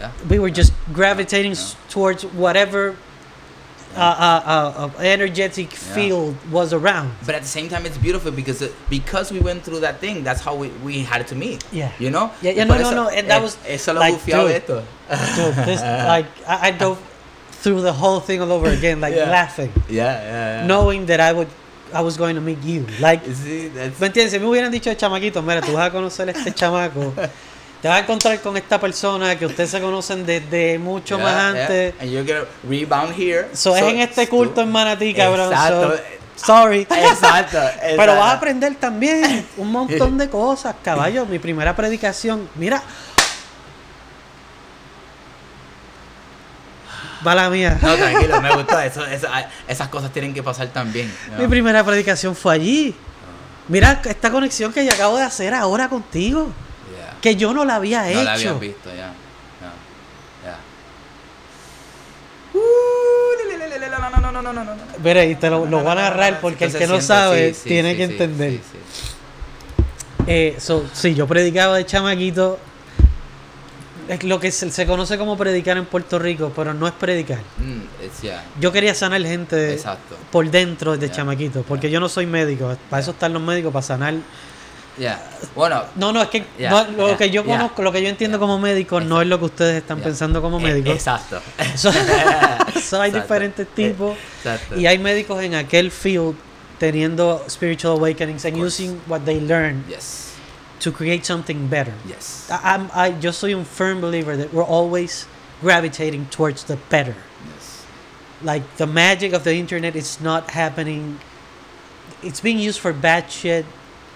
Yeah. 0.00 0.10
We 0.28 0.38
were 0.38 0.50
just 0.50 0.72
gravitating 0.92 1.52
Yeah. 1.52 1.74
towards 1.88 2.24
whatever 2.24 2.96
uh, 3.96 4.00
uh, 4.00 4.42
uh, 4.44 4.90
uh, 4.98 5.00
energetic 5.00 5.70
Yeah. 5.70 5.78
field 5.94 6.36
was 6.50 6.72
around. 6.72 7.12
But 7.24 7.36
at 7.36 7.42
the 7.42 7.48
same 7.48 7.68
time, 7.68 7.86
it's 7.86 7.96
beautiful 7.96 8.32
because 8.32 8.60
it, 8.60 8.74
because 8.90 9.30
we 9.30 9.38
went 9.38 9.62
through 9.62 9.80
that 9.80 10.00
thing. 10.00 10.24
That's 10.24 10.40
how 10.40 10.56
we, 10.56 10.68
we 10.82 11.04
had 11.04 11.26
to 11.28 11.36
meet. 11.36 11.62
Yeah. 11.70 11.92
You 12.00 12.10
know. 12.10 12.32
Yeah, 12.42 12.52
yeah, 12.58 12.64
no, 12.64 12.76
no, 12.76 12.90
no, 12.90 13.08
and 13.08 13.30
that 13.30 13.40
was, 13.40 13.56
eso 13.66 13.92
lo 13.92 14.00
like, 14.00 14.14
bufiado 14.14 14.48
de 14.48 14.58
dude. 14.60 14.84
Dude, 15.36 15.54
this, 15.64 15.80
like 16.14 16.26
I, 16.46 16.68
I'd 16.68 16.78
go 16.80 16.98
through 17.62 17.82
the 17.82 17.92
whole 17.92 18.18
thing 18.20 18.42
all 18.42 18.50
over 18.50 18.68
again, 18.68 19.00
like 19.00 19.14
Yeah. 19.14 19.30
laughing, 19.30 19.72
Yeah, 19.88 20.04
yeah, 20.04 20.60
yeah. 20.60 20.66
knowing 20.66 21.06
that 21.06 21.20
I 21.20 21.32
would, 21.32 21.48
I 21.94 22.02
was 22.02 22.18
going 22.18 22.34
to 22.34 22.40
meet 22.40 22.62
you. 22.62 22.86
Like, 23.00 23.24
Sí, 23.24 23.70
¿me 23.72 24.06
entiendes? 24.06 24.32
Si 24.32 24.38
me 24.38 24.46
hubieran 24.46 24.70
dicho 24.70 24.90
de 24.90 24.96
chamaquito, 24.96 25.42
mira, 25.42 25.60
tú 25.60 25.72
vas 25.72 25.88
a 25.88 25.90
conocer 25.92 26.28
a 26.28 26.32
este 26.32 26.52
chamaco, 26.52 27.12
te 27.82 27.88
vas 27.88 27.98
a 27.98 28.00
encontrar 28.00 28.40
con 28.40 28.56
esta 28.56 28.80
persona 28.80 29.38
que 29.38 29.46
ustedes 29.46 29.70
se 29.70 29.80
conocen 29.80 30.26
desde 30.26 30.78
mucho 30.78 31.16
yeah, 31.16 31.24
más 31.24 31.34
yeah. 31.34 31.48
antes. 31.48 31.94
And 32.00 32.10
you're 32.10 32.24
gonna 32.26 32.46
rebound 32.68 33.14
here. 33.16 33.48
So, 33.52 33.76
es 33.76 33.82
en 33.82 34.00
este 34.00 34.28
culto 34.28 34.60
en 34.60 34.72
Manatí, 34.72 35.14
cabrón. 35.14 35.52
Exacto. 35.52 35.96
so, 36.34 36.46
sorry. 36.46 36.80
Exacto. 36.90 37.58
Pero 37.80 37.96
vas 37.96 37.98
a 37.98 38.12
exacto. 38.12 38.36
aprender 38.36 38.74
también 38.76 39.46
un 39.56 39.70
montón 39.70 40.18
de 40.18 40.28
cosas, 40.28 40.74
caballo. 40.82 41.26
Mi 41.26 41.38
primera 41.38 41.76
predicación, 41.76 42.48
mira. 42.56 42.82
Va 47.26 47.34
la 47.34 47.50
mía. 47.50 47.78
No, 47.80 47.94
tranquilo, 47.94 48.40
me 48.40 48.54
gustó. 48.54 48.78
Eso, 48.80 49.02
ah, 49.30 49.46
esas 49.66 49.88
cosas 49.88 50.12
tienen 50.12 50.34
que 50.34 50.42
pasar 50.42 50.68
también. 50.68 51.12
Mi 51.38 51.46
primera 51.46 51.84
predicación 51.84 52.34
fue 52.36 52.54
allí. 52.54 52.94
Mira 53.68 54.02
esta 54.04 54.30
conexión 54.30 54.72
que 54.72 54.88
acabo 54.88 55.16
de 55.16 55.24
hacer 55.24 55.54
ahora 55.54 55.88
contigo. 55.88 56.52
Que 57.20 57.36
yo 57.36 57.54
no 57.54 57.64
la 57.64 57.76
había 57.76 58.10
hecho. 58.10 58.18
No 58.18 58.24
la 58.24 58.34
habías 58.34 58.60
visto, 58.60 58.90
ya. 58.90 59.12
Yeah. 60.42 60.58
Uh, 62.52 63.24
no, 64.20 64.42
no, 64.42 64.52
no, 64.52 64.64
no. 64.64 64.72
Mira, 65.02 65.24
y 65.24 65.34
te 65.34 65.48
lo, 65.48 65.66
lo 65.66 65.80
voy 65.80 65.92
a 65.92 65.94
narrar 65.94 66.40
porque 66.40 66.66
el 66.66 66.72
que 66.72 66.86
no 66.86 67.00
sabe 67.00 67.54
sí, 67.54 67.60
sí, 67.62 67.68
tiene 67.68 67.92
sí, 67.92 67.96
que 67.96 68.04
entender. 68.04 68.60
Eh, 70.26 70.56
so, 70.58 70.86
sí, 70.92 71.14
yo 71.14 71.26
predicaba 71.26 71.76
de 71.76 71.86
chamaquito 71.86 72.58
es 74.08 74.22
lo 74.24 74.38
que 74.40 74.50
se, 74.50 74.70
se 74.70 74.86
conoce 74.86 75.16
como 75.18 75.36
predicar 75.36 75.76
en 75.76 75.86
Puerto 75.86 76.18
Rico, 76.18 76.52
pero 76.54 76.74
no 76.74 76.86
es 76.86 76.92
predicar. 76.92 77.38
Mm, 77.58 78.22
yeah, 78.22 78.44
Yo 78.60 78.70
quería 78.72 78.94
sanar 78.94 79.22
gente 79.22 79.72
Exacto. 79.72 80.16
por 80.30 80.50
dentro 80.50 80.92
desde 80.92 81.08
Ya, 81.08 81.14
chamaquito, 81.14 81.62
porque 81.62 81.90
yo 81.90 82.00
no 82.00 82.08
soy 82.08 82.26
médico. 82.26 82.76
Para 82.90 83.02
eso 83.02 83.12
están 83.12 83.32
los 83.32 83.42
médicos, 83.42 83.72
para 83.72 83.82
sanar. 83.82 84.14
Yeah. 84.98 85.20
Bueno, 85.56 85.82
No, 85.96 86.12
no, 86.12 86.22
es 86.22 86.28
que 86.28 86.44
no, 86.70 86.84
lo 87.08 87.16
que 87.16 87.28
yo 87.30 87.44
conozco, 87.44 87.82
lo 87.82 87.90
que 87.90 88.00
yo 88.00 88.08
entiendo 88.08 88.38
como 88.38 88.60
médico, 88.60 89.00
no 89.00 89.20
es 89.20 89.26
lo 89.26 89.38
que 89.40 89.46
ustedes 89.46 89.76
están 89.78 90.00
pensando 90.00 90.40
como 90.40 90.60
eh, 90.60 90.62
médicos. 90.62 90.94
Exacto. 90.94 91.40
So, 91.76 91.90
so 91.92 93.00
hay 93.00 93.08
Exacto. 93.10 93.20
diferentes 93.22 93.66
tipos 93.74 94.16
Exacto. 94.38 94.78
y 94.78 94.86
hay 94.86 94.98
médicos 94.98 95.42
en 95.42 95.54
aquel 95.56 95.90
field 95.90 96.36
teniendo 96.78 97.44
spiritual 97.48 97.94
awakenings 97.94 98.44
and 98.44 98.56
using 98.56 99.00
what 99.08 99.22
they 99.24 99.40
learn 99.40 99.84
Yes. 99.88 100.33
To 100.80 100.90
create 100.92 101.24
something 101.24 101.68
better. 101.68 101.94
Yes. 102.06 102.48
I, 102.50 102.74
I'm, 102.74 102.90
I, 102.92 103.06
yo 103.18 103.30
soy 103.30 103.54
un 103.54 103.64
firm 103.64 104.00
believer 104.00 104.36
that 104.36 104.52
we're 104.52 104.64
always 104.64 105.26
gravitating 105.60 106.26
towards 106.26 106.64
the 106.64 106.76
better. 106.90 107.16
Yes. 107.54 107.86
Like 108.42 108.76
the 108.76 108.86
magic 108.86 109.32
of 109.32 109.44
the 109.44 109.54
internet 109.56 109.96
is 109.96 110.20
not 110.20 110.50
happening. 110.50 111.20
It's 112.22 112.40
being 112.40 112.58
used 112.58 112.80
for 112.80 112.92
bad 112.92 113.30
shit, 113.30 113.64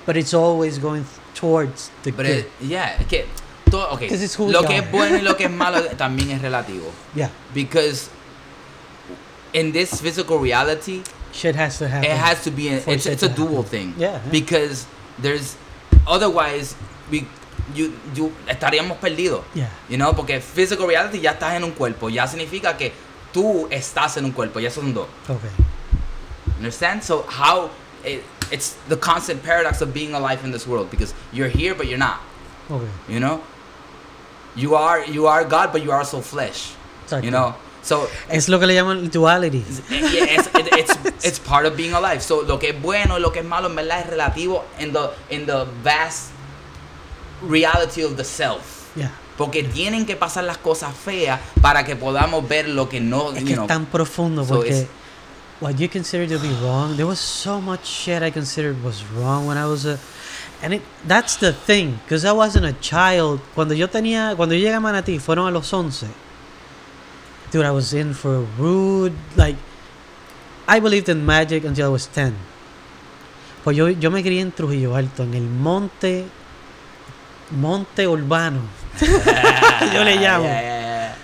but 0.05 0.17
it's 0.17 0.35
always 0.35 0.79
going 0.79 1.05
towards 1.35 1.91
the 2.03 2.11
But 2.11 2.27
good. 2.27 2.39
it, 2.39 2.51
yeah, 2.61 2.97
es 2.99 3.07
que 3.07 3.25
todo, 3.71 3.93
okay. 3.95 4.09
it's 4.09 4.35
who 4.35 4.51
Lo 4.51 4.63
que 4.63 4.77
es 4.79 4.91
bueno 4.91 5.17
y 5.17 5.21
lo 5.23 5.35
que 5.35 5.47
es 5.47 5.51
malo 5.53 5.81
también 5.97 6.31
es 6.31 6.43
relativo. 6.43 6.91
yeah, 7.15 7.31
Because 7.55 8.11
in 9.53 9.73
this 9.73 10.01
physical 10.01 10.39
reality, 10.39 11.03
shit 11.33 11.55
has 11.55 11.79
to 11.79 11.89
happen. 11.89 12.11
it 12.11 12.17
has 12.17 12.43
to 12.45 12.51
be 12.51 12.69
a, 12.69 12.81
For 12.81 12.91
it's, 12.91 13.07
it's 13.07 13.23
a 13.23 13.29
to 13.29 13.35
dual 13.35 13.63
happen. 13.63 13.65
thing. 13.65 13.95
Yeah, 13.99 14.13
yeah. 14.25 14.31
Because 14.31 14.87
there's 15.19 15.57
otherwise 16.09 16.75
we 17.11 17.27
you, 17.75 17.93
you 18.15 18.33
estaríamos 18.49 18.99
perdidos. 18.99 19.45
yeah, 19.55 19.69
You 19.89 19.99
know, 19.99 20.13
porque 20.15 20.41
physical 20.41 20.87
reality 20.87 21.21
ya 21.21 21.33
estás 21.33 21.55
en 21.55 21.65
un 21.65 21.73
cuerpo, 21.73 22.09
ya 22.09 22.27
significa 22.27 22.77
que 22.79 22.93
tú 23.33 23.69
estás 23.71 24.17
en 24.17 24.25
un 24.25 24.33
cuerpo, 24.33 24.59
ya 24.59 24.71
son 24.71 24.95
dos. 24.95 25.07
okay. 25.29 25.51
Understand? 26.57 27.05
So 27.05 27.23
how 27.29 27.71
it, 28.05 28.25
it's 28.51 28.75
the 28.89 28.97
constant 28.97 29.43
paradox 29.43 29.81
of 29.81 29.93
being 29.93 30.15
alive 30.15 30.43
in 30.45 30.51
this 30.51 30.67
world 30.67 30.91
because 30.91 31.15
you're 31.33 31.49
here 31.49 31.75
but 31.75 31.87
you're 31.87 31.99
not. 31.99 32.21
Okay. 32.71 32.89
You 33.09 33.21
know, 33.21 33.43
you 34.57 34.75
are 34.75 35.05
you 35.05 35.27
are 35.27 35.45
God 35.45 35.73
but 35.73 35.83
you 35.83 35.93
are 35.93 35.99
also 35.99 36.21
flesh. 36.21 36.73
Exacto. 37.07 37.25
You 37.25 37.31
know, 37.31 37.55
so 37.83 38.09
Es 38.29 38.49
lo 38.49 38.59
que 38.59 38.67
le 38.67 38.75
llaman 38.75 39.11
duality. 39.11 39.65
it's, 39.69 39.81
it, 39.91 40.69
it's 40.79 40.99
it's 41.25 41.39
part 41.39 41.67
of 41.67 41.77
being 41.77 41.93
alive. 41.95 42.21
So 42.23 42.43
lo 42.43 42.59
que 42.59 42.71
es 42.71 42.81
bueno 42.83 43.17
y 43.17 43.21
lo 43.21 43.31
que 43.33 43.41
es 43.41 43.47
malo 43.47 43.69
en 43.69 43.77
verdad 43.77 44.01
es 44.01 44.07
relativo 44.07 44.65
in 44.79 44.93
the 44.93 45.11
in 45.31 45.47
the 45.47 45.65
vast 45.83 46.31
reality 47.49 48.03
of 48.05 48.17
the 48.17 48.25
self. 48.25 48.91
Yeah. 48.97 49.11
Porque 49.37 49.63
tienen 49.63 50.05
que 50.05 50.17
pasar 50.17 50.45
las 50.45 50.59
cosas 50.59 50.93
feas 50.95 51.39
para 51.63 51.85
que 51.85 51.95
podamos 51.95 52.47
ver 52.49 52.69
lo 52.69 52.89
que 52.89 53.01
no, 53.01 53.33
Es 53.33 53.45
que 53.45 53.55
know. 53.55 53.65
es 53.65 53.69
tan 53.69 53.87
profundo 53.87 54.45
so 54.45 54.57
porque 54.57 54.71
it's- 54.71 54.87
what 55.61 55.77
you 55.77 55.89
consider 55.89 56.27
to 56.29 56.39
be 56.41 56.49
wrong, 56.61 56.97
there 56.97 57.07
was 57.07 57.21
so 57.21 57.61
much 57.61 57.85
shit 57.85 58.23
I 58.23 58.31
considered 58.33 58.83
was 58.83 59.05
wrong 59.15 59.47
when 59.47 59.57
I 59.57 59.65
was 59.67 59.87
a 59.87 59.99
and 60.61 60.75
it, 60.75 60.83
that's 61.07 61.37
the 61.37 61.53
thing, 61.53 62.01
because 62.05 62.25
I 62.25 62.33
wasn't 62.33 62.65
a 62.67 62.73
child. 62.81 63.39
Cuando 63.55 63.75
yo 63.75 63.87
tenía, 63.89 64.35
cuando 64.37 64.57
yo 64.57 64.61
llegué 64.63 64.75
a 64.75 64.81
Manatí, 64.81 65.21
fueron 65.21 65.47
a 65.47 65.53
los 65.53 65.73
11. 65.73 66.09
Dude, 67.51 67.65
I 67.65 67.71
was 67.71 67.95
in 67.95 68.13
for 68.15 68.41
rude, 68.59 69.15
like, 69.37 69.57
I 70.67 70.81
believed 70.81 71.09
in 71.09 71.25
magic 71.25 71.65
until 71.65 71.87
I 71.87 71.89
was 71.89 72.07
10. 72.07 72.35
Pues 73.65 73.77
yo, 73.77 73.87
yo 73.89 74.11
me 74.11 74.23
crié 74.23 74.41
en 74.41 74.53
Trujillo 74.53 74.95
Alto, 74.95 75.23
en 75.23 75.35
el 75.35 75.49
monte, 75.49 76.27
monte 77.51 78.07
urbano, 78.07 78.61
yo 79.01 80.05
le 80.05 80.17
llamo. 80.21 80.45
Yeah, 80.45 80.61
yeah, 80.61 80.81
yeah. 80.81 81.15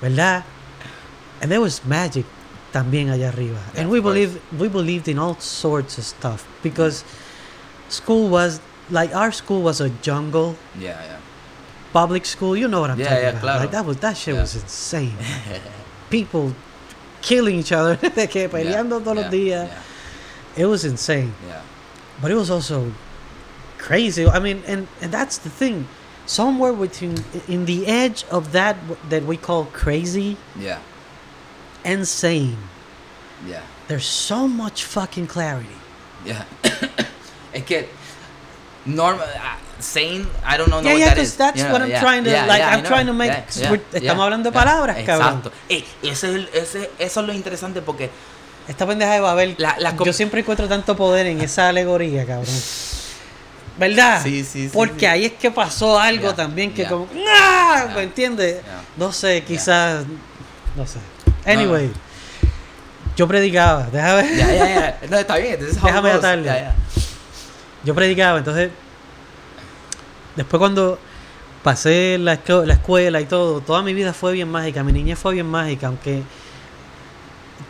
¿verdad? 0.00 0.44
And 1.40 1.50
there 1.50 1.60
was 1.60 1.84
magic 1.84 2.24
también 2.72 3.10
allá 3.10 3.28
arriba. 3.28 3.60
And 3.76 3.90
we 3.90 4.00
believed 4.00 4.40
we 4.58 4.68
believed 4.68 5.08
in 5.08 5.18
all 5.18 5.36
sorts 5.38 5.98
of 5.98 6.04
stuff 6.04 6.46
because 6.62 7.04
school 7.88 8.28
was 8.28 8.60
like 8.90 9.14
our 9.14 9.32
school 9.32 9.62
was 9.62 9.80
a 9.80 9.90
jungle. 10.02 10.56
Yeah, 10.78 10.98
yeah. 11.04 11.17
Public 11.98 12.26
school, 12.26 12.56
you 12.56 12.68
know 12.68 12.80
what 12.80 12.90
I'm 12.90 12.98
Yeah, 13.00 13.08
talking 13.08 13.22
yeah, 13.24 13.30
about. 13.30 13.40
claro. 13.42 13.60
Like 13.60 13.70
that 13.72 13.84
was 13.84 13.96
that 14.06 14.16
shit 14.16 14.34
Yeah. 14.34 14.42
was 14.42 14.54
insane. 14.54 15.16
People 16.10 16.54
killing 17.22 17.56
each 17.58 17.72
other, 17.72 17.96
de 18.18 18.26
que 18.28 18.48
peleando 18.48 18.98
Yeah, 18.98 19.04
todos 19.04 19.16
los 19.16 19.32
días. 19.32 19.68
It 20.56 20.66
was 20.66 20.84
insane. 20.84 21.32
yeah. 21.48 21.60
But 22.22 22.30
it 22.30 22.36
was 22.36 22.50
also 22.50 22.92
crazy. 23.78 24.28
I 24.28 24.38
mean, 24.38 24.62
and, 24.66 24.86
and 25.02 25.10
that's 25.10 25.38
the 25.38 25.50
thing. 25.50 25.88
Somewhere 26.26 26.72
between 26.72 27.16
in 27.48 27.64
the 27.64 27.86
edge 27.86 28.24
of 28.30 28.52
that 28.52 28.76
that 29.08 29.24
we 29.24 29.36
call 29.36 29.64
crazy 29.72 30.36
Yeah, 30.56 30.78
and 31.84 32.06
sane. 32.06 32.58
yeah, 33.44 33.62
There's 33.88 34.06
so 34.06 34.46
much 34.46 34.84
fucking 34.84 35.26
clarity. 35.26 35.78
yeah. 36.24 36.44
es 37.54 37.64
que 37.64 37.88
normal 38.86 39.26
saying 39.80 40.28
I 40.44 40.56
don't 40.56 40.68
know 40.68 40.80
Yeah, 40.82 40.90
what 40.92 40.98
yeah, 40.98 41.06
that 41.08 41.16
'cause 41.16 41.28
is. 41.28 41.36
that's 41.36 41.56
You 41.58 41.64
know, 41.64 41.72
what 41.72 41.82
I'm 41.82 41.90
yeah, 41.90 42.00
trying 42.00 42.24
to- 42.24 42.30
yeah, 42.30 42.46
like, 42.46 42.62
I'm 42.64 42.80
know. 42.82 42.88
trying 42.88 43.06
to 43.06 43.12
make- 43.12 43.30
Yeah, 43.32 43.44
'cause 43.44 43.60
yeah, 43.60 43.70
we're- 43.70 43.82
yeah, 43.92 43.98
estamos 44.00 44.24
hablando 44.24 44.50
de 44.50 44.54
yeah, 44.54 44.64
palabras, 44.64 44.96
cabrón. 45.06 45.28
Exacto. 45.28 45.52
Ey, 45.68 45.84
ese 46.02 46.10
es 46.10 46.22
el- 46.34 46.50
ese, 46.52 46.90
eso 46.98 47.20
es 47.20 47.26
lo 47.26 47.32
interesante 47.32 47.80
porque 47.82 48.10
Esta 48.68 48.86
pendeja 48.86 49.12
de 49.14 49.20
Babel. 49.20 49.54
La- 49.56 49.76
la 49.78 49.96
yo 49.96 50.12
siempre 50.12 50.40
encuentro 50.40 50.68
tanto 50.68 50.94
poder 50.94 51.26
en 51.26 51.40
esa 51.40 51.68
alegoría, 51.70 52.26
cabrón. 52.26 52.54
¿Verdad? 53.78 54.20
Sí, 54.22 54.44
sí, 54.44 54.64
sí, 54.64 54.70
Porque 54.74 55.00
sí. 55.00 55.06
ahí 55.06 55.24
es 55.26 55.32
que 55.34 55.50
pasó 55.50 55.98
algo 55.98 56.34
también 56.34 56.74
que 56.74 56.84
como. 56.84 57.06
¡Ah! 57.28 57.86
¿Me 57.94 58.02
entiendes? 58.02 58.56
No 58.96 59.10
sé, 59.12 59.42
quizás. 59.42 60.04
No 60.76 60.84
sé. 60.86 60.98
Anyway. 61.46 61.90
Yo 63.16 63.26
predicaba, 63.26 63.86
déjame 63.90 64.22
ver. 64.22 64.36
ya, 64.36 64.46
ya, 64.54 64.68
ya. 64.68 64.98
No, 65.08 65.16
está 65.18 65.36
bien. 65.38 65.58
Déjame 65.60 66.10
atarle. 66.10 66.44
Ya, 66.44 66.54
ya. 66.58 66.74
Yo 67.84 67.94
predicaba, 67.94 68.38
entonces. 68.38 68.70
Después 70.38 70.58
cuando 70.58 70.98
pasé 71.62 72.16
la, 72.18 72.32
escuela 72.34 73.20
y 73.20 73.26
todo, 73.26 73.60
toda 73.60 73.82
mi 73.82 73.92
vida 73.92 74.12
fue 74.14 74.32
bien 74.32 74.48
mágica, 74.50 74.82
mi 74.84 74.92
niñez 74.92 75.18
fue 75.18 75.34
bien 75.34 75.46
mágica, 75.50 75.88
aunque 75.88 76.22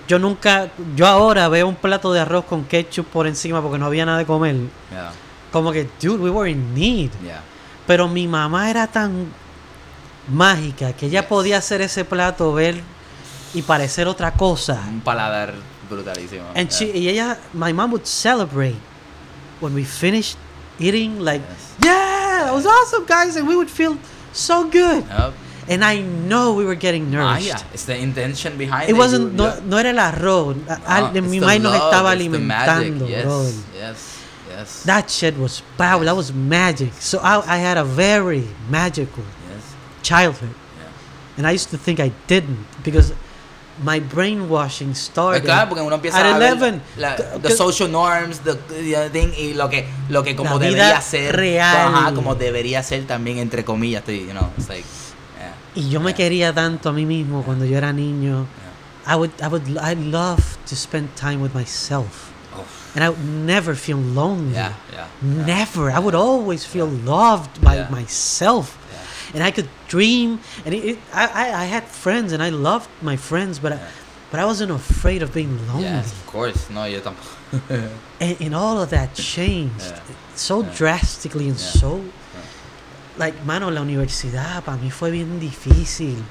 yo 0.06 0.18
nunca, 0.18 0.68
yo 0.94 1.06
ahora 1.06 1.48
veo 1.48 1.66
un 1.66 1.76
plato 1.76 2.12
de 2.12 2.20
arroz 2.20 2.44
con 2.44 2.64
ketchup 2.64 3.06
por 3.06 3.26
encima 3.26 3.62
porque 3.62 3.78
no 3.78 3.86
había 3.86 4.04
nada 4.06 4.18
de 4.18 4.26
comer, 4.26 4.56
Yeah, 4.90 5.12
como 5.50 5.72
que, 5.72 5.88
dude, 6.00 6.22
we 6.22 6.30
were 6.30 6.50
in 6.50 6.74
need. 6.74 7.10
yeah. 7.24 7.40
Pero 7.86 8.06
mi 8.06 8.28
mamá 8.28 8.68
era 8.70 8.86
tan 8.86 9.32
mágica 10.30 10.92
que 10.92 11.06
ella 11.06 11.20
Yes. 11.22 11.28
podía 11.28 11.56
hacer 11.56 11.80
ese 11.80 12.04
plato, 12.04 12.52
ver 12.52 12.82
y 13.54 13.62
parecer 13.62 14.06
otra 14.08 14.32
cosa. 14.32 14.78
Un 14.88 15.00
paladar 15.00 15.54
brutalísimo. 15.88 16.44
And 16.54 16.68
Yeah. 16.68 16.78
she, 16.78 16.84
y 16.98 17.08
ella, 17.08 17.38
my 17.54 17.72
mom 17.72 17.92
would 17.92 18.04
celebrate 18.04 18.76
when 19.62 19.74
we 19.74 19.84
finished 19.84 20.36
eating, 20.78 21.20
like, 21.24 21.42
Yes. 21.48 21.84
yeah, 21.86 22.17
that 22.44 22.52
was 22.54 22.66
awesome, 22.66 23.04
guys, 23.06 23.36
and 23.36 23.46
we 23.48 23.56
would 23.56 23.70
feel 23.70 23.98
so 24.32 24.68
good. 24.68 25.04
Yup. 25.06 25.34
And 25.68 25.84
I 25.84 26.00
know 26.00 26.54
we 26.54 26.64
were 26.64 26.74
getting 26.74 27.04
ah, 27.08 27.10
nourished. 27.36 27.52
Maya. 27.52 27.74
It's 27.74 27.84
the 27.84 27.96
intention 27.96 28.56
behind 28.56 28.88
It 28.88 28.94
it. 28.94 28.98
wasn't, 28.98 29.34
no, 29.34 29.46
yeah. 29.46 29.60
no 29.64 29.76
era 29.76 29.90
el 29.90 29.98
arroz. 30.12 30.56
a- 30.66 30.78
No, 30.78 31.06
a- 31.06 31.12
it's 31.14 31.28
mi 31.28 31.40
mind 31.40 31.62
nos 31.62 31.74
estaba 31.76 32.14
it's 32.16 32.24
the 32.32 32.38
magic. 32.38 32.92
alimentando, 32.94 33.08
Yes, 33.08 33.62
yes, 33.76 34.18
yes. 34.48 34.82
That 34.84 35.10
shit 35.10 35.36
was 35.36 35.60
power. 35.76 36.04
That 36.06 36.16
was 36.16 36.32
magic. 36.32 36.92
So 37.00 37.18
I, 37.18 37.44
I 37.46 37.58
had 37.58 37.76
a 37.76 37.84
very 37.84 38.48
magical 38.70 39.24
yes. 39.52 39.74
childhood. 40.02 40.54
Yeah. 40.54 41.36
And 41.36 41.46
I 41.46 41.50
used 41.52 41.68
to 41.70 41.76
think 41.78 42.00
I 42.00 42.12
didn't 42.26 42.64
because 42.82 43.12
my 43.84 44.00
brainwashing 44.00 44.88
Pues 44.88 44.98
started. 44.98 45.44
claro, 45.44 45.68
porque 45.68 45.82
uno 45.82 45.94
empieza 45.96 46.18
at 46.18 46.34
a 46.34 46.38
ver 46.38 46.52
11. 46.54 46.80
la, 46.96 47.16
the 47.16 47.50
social 47.56 47.90
norms, 47.90 48.40
the, 48.40 48.54
the 48.54 49.10
thing, 49.10 49.28
y 49.38 49.54
lo 49.54 49.68
que, 49.68 49.86
lo 50.08 50.22
que 50.22 50.34
como 50.36 50.58
debería 50.58 51.00
ser, 51.00 51.36
real. 51.36 51.94
ajá, 51.94 52.14
como 52.14 52.34
debería 52.34 52.82
ser 52.82 53.06
también 53.06 53.38
entre 53.38 53.64
comillas, 53.64 54.00
estoy, 54.00 54.26
you 54.26 54.32
know, 54.32 54.50
it's 54.58 54.68
like, 54.68 54.84
yeah, 55.38 55.54
Y 55.74 55.88
yo 55.90 56.00
me 56.00 56.14
quería 56.14 56.52
tanto 56.52 56.88
a 56.88 56.92
mí 56.92 57.06
mismo 57.06 57.42
cuando 57.42 57.64
yo 57.64 57.76
era 57.78 57.92
niño. 57.92 58.46
yeah. 59.06 59.14
I 59.14 59.16
would, 59.16 59.30
I 59.42 59.46
would, 59.48 59.62
I 59.80 59.94
love 59.94 60.42
to 60.68 60.74
spend 60.76 61.08
time 61.16 61.40
with 61.40 61.54
myself, 61.54 62.30
Oh, 62.54 62.64
and 62.94 63.04
I 63.04 63.08
would 63.10 63.24
never 63.24 63.74
feel 63.74 63.98
lonely. 63.98 64.54
yeah, 64.54 64.72
yeah, 64.92 65.06
Never. 65.22 65.90
I 65.90 65.98
would 65.98 66.14
always 66.14 66.64
feel 66.66 66.86
loved 67.04 67.60
by 67.62 67.86
myself, 67.90 68.76
and 69.32 69.42
I 69.42 69.50
could 69.50 69.68
dream. 69.88 70.40
And 70.64 70.74
it, 70.74 70.84
it, 70.84 70.98
I, 71.12 71.26
I, 71.26 71.62
I 71.62 71.64
had 71.64 71.84
friends, 71.84 72.32
and 72.32 72.42
I 72.42 72.50
loved 72.50 72.88
my 73.02 73.16
friends, 73.16 73.58
but 73.58 73.72
I, 73.72 73.80
but 74.30 74.38
I 74.40 74.44
wasn't 74.44 74.70
afraid 74.70 75.22
of 75.22 75.32
being 75.32 75.56
lonely. 75.66 75.84
Yes, 75.84 76.12
of 76.12 76.26
course, 76.26 76.70
no, 76.70 76.84
yo 76.84 77.00
tampoco. 77.00 77.34
And, 78.20 78.36
and 78.40 78.54
all 78.54 78.80
of 78.82 78.90
that 78.90 79.14
changed 79.14 79.80
Yeah. 79.80 80.00
so 80.34 80.62
Yeah. 80.62 80.74
drastically 80.76 81.48
and 81.48 81.58
Yeah. 81.58 81.80
so, 81.80 82.02
like, 83.16 83.34
mano, 83.44 83.70
la 83.70 83.80
universidad 83.80 84.62
para 84.64 84.76
mí 84.78 84.90
fue 84.92 85.10
bien 85.10 85.40
difícil. 85.40 86.22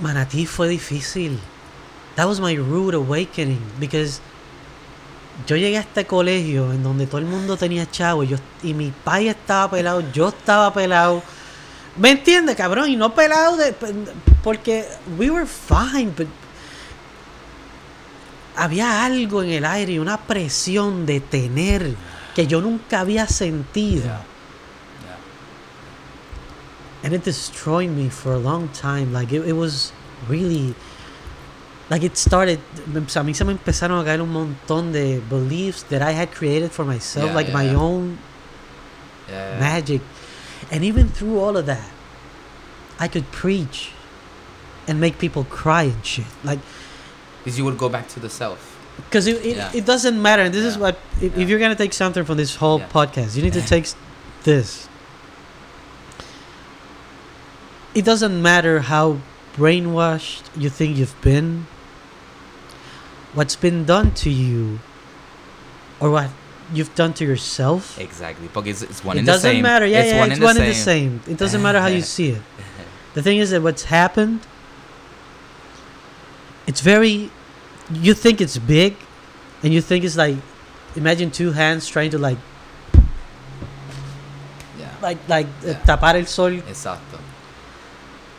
Manatí 0.00 0.46
fue 0.46 0.68
difícil. 0.68 1.38
That 2.16 2.26
was 2.26 2.40
my 2.40 2.54
rude 2.54 2.94
awakening 2.94 3.60
because 3.78 4.20
yo 5.46 5.56
llegué 5.56 5.78
a 5.78 5.80
este 5.80 6.06
colegio 6.06 6.72
en 6.72 6.82
donde 6.82 7.06
todo 7.06 7.18
el 7.18 7.26
mundo 7.26 7.56
tenía 7.56 7.90
chavo 7.90 8.22
y, 8.24 8.28
yo, 8.28 8.36
y 8.62 8.74
mi 8.74 8.92
pai 9.04 9.28
estaba 9.28 9.70
pelado, 9.70 10.02
yo 10.12 10.28
estaba 10.28 10.72
pelado. 10.72 11.22
¿Me 11.96 12.10
entiendes, 12.10 12.56
cabrón? 12.56 12.88
Y 12.88 12.96
no 12.96 13.14
pelado 13.14 13.56
de, 13.56 13.74
porque 14.42 14.86
we 15.18 15.30
were 15.30 15.46
fine, 15.46 16.12
but 16.16 16.28
había 18.56 19.04
algo 19.04 19.42
en 19.42 19.50
el 19.50 19.64
aire 19.64 19.92
y 19.92 19.98
una 19.98 20.18
presión 20.18 21.06
de 21.06 21.20
tener 21.20 21.94
que 22.34 22.46
yo 22.46 22.60
nunca 22.60 23.00
había 23.00 23.26
sentido. 23.26 24.04
Yeah. 24.04 24.24
Yeah. 25.04 25.18
And 27.04 27.14
it 27.14 27.24
destroyed 27.24 27.90
me 27.90 28.10
for 28.10 28.32
a 28.32 28.38
long 28.38 28.68
time. 28.68 29.12
Like, 29.12 29.32
it, 29.32 29.46
it 29.46 29.54
was 29.54 29.92
really. 30.28 30.74
Like, 31.92 32.04
it 32.06 32.16
started. 32.16 32.58
A 32.88 33.22
mí 33.22 33.34
se 33.36 33.44
me 33.44 33.52
empezaron 33.52 34.00
a 34.00 34.04
caer 34.04 34.20
un 34.22 34.32
montón 34.32 34.92
de 34.92 35.20
beliefs 35.28 35.82
that 35.90 36.00
I 36.00 36.12
had 36.12 36.30
created 36.32 36.70
for 36.72 36.84
myself, 36.86 37.26
Yeah, 37.26 37.34
like 37.34 37.48
yeah, 37.48 37.54
my 37.60 37.64
yeah. 37.64 37.76
own 37.76 38.18
magic. 39.60 40.00
And 40.70 40.84
even 40.84 41.08
through 41.08 41.38
all 41.38 41.54
of 41.56 41.66
that, 41.66 41.90
I 42.98 43.08
could 43.08 43.26
preach 43.30 43.90
and 44.88 45.00
make 45.00 45.18
people 45.18 45.44
cry 45.44 45.82
and 45.92 46.02
shit. 46.04 46.24
Like, 46.42 46.60
Because 47.44 47.58
you 47.58 47.64
would 47.66 47.76
go 47.76 47.88
back 47.90 48.08
to 48.14 48.20
the 48.20 48.30
self. 48.30 48.70
because 49.08 49.26
it, 49.26 49.44
it, 49.44 49.56
it 49.74 49.84
doesn't 49.84 50.20
matter. 50.20 50.42
And 50.42 50.54
this 50.54 50.64
is 50.64 50.78
what, 50.78 50.96
if, 51.20 51.36
if 51.36 51.48
you're 51.48 51.58
going 51.58 51.76
to 51.76 51.82
take 51.84 51.92
something 51.92 52.24
from 52.24 52.36
this 52.38 52.56
whole 52.56 52.80
podcast, 52.80 53.36
you 53.36 53.42
need 53.42 53.52
to 53.54 53.62
take 53.74 53.86
this. 54.44 54.88
It 57.94 58.04
doesn't 58.04 58.40
matter 58.40 58.80
how 58.80 59.18
brainwashed 59.56 60.42
you 60.56 60.70
think 60.70 60.96
you've 60.96 61.18
been, 61.20 61.66
what's 63.34 63.56
been 63.56 63.84
done 63.84 64.12
to 64.22 64.30
you, 64.30 64.80
or 66.00 66.10
what 66.10 66.30
you've 66.72 66.94
done 66.94 67.12
to 67.14 67.24
yourself. 67.24 67.98
Exactly. 67.98 68.48
Porque 68.48 68.68
it's, 68.68 68.82
it's 68.82 69.04
one 69.04 69.16
it 69.16 69.20
in 69.20 69.24
the 69.26 69.32
doesn't 69.32 69.60
matter. 69.62 69.86
Yeah, 69.86 70.00
it's 70.00 70.12
yeah, 70.12 70.18
one 70.20 70.30
it's 70.30 70.38
in 70.38 70.44
one 70.44 70.54
the 70.56 70.62
and 70.62 70.70
the 70.70 70.74
same. 70.74 71.20
same. 71.24 71.32
It 71.34 71.38
doesn't 71.38 71.62
matter 71.62 71.80
how 71.80 71.88
you 71.88 72.02
see 72.02 72.30
it. 72.30 72.42
The 73.14 73.22
thing 73.22 73.38
is 73.38 73.50
that 73.50 73.60
what's 73.62 73.84
happened, 73.84 74.40
it's 76.66 76.80
very. 76.80 77.30
You 77.92 78.14
think 78.14 78.40
it's 78.40 78.56
big, 78.56 78.96
and 79.62 79.74
you 79.74 79.82
think 79.82 80.04
it's 80.04 80.16
like, 80.16 80.36
imagine 80.96 81.30
two 81.30 81.52
hands 81.52 81.86
trying 81.88 82.10
to 82.10 82.18
like, 82.18 82.38
Yeah. 84.78 84.88
like, 85.02 85.18
like 85.28 85.46
Yeah. 85.62 85.74
tapar 85.84 86.16
el 86.16 86.24
sol. 86.26 86.52
Exacto. 86.64 87.18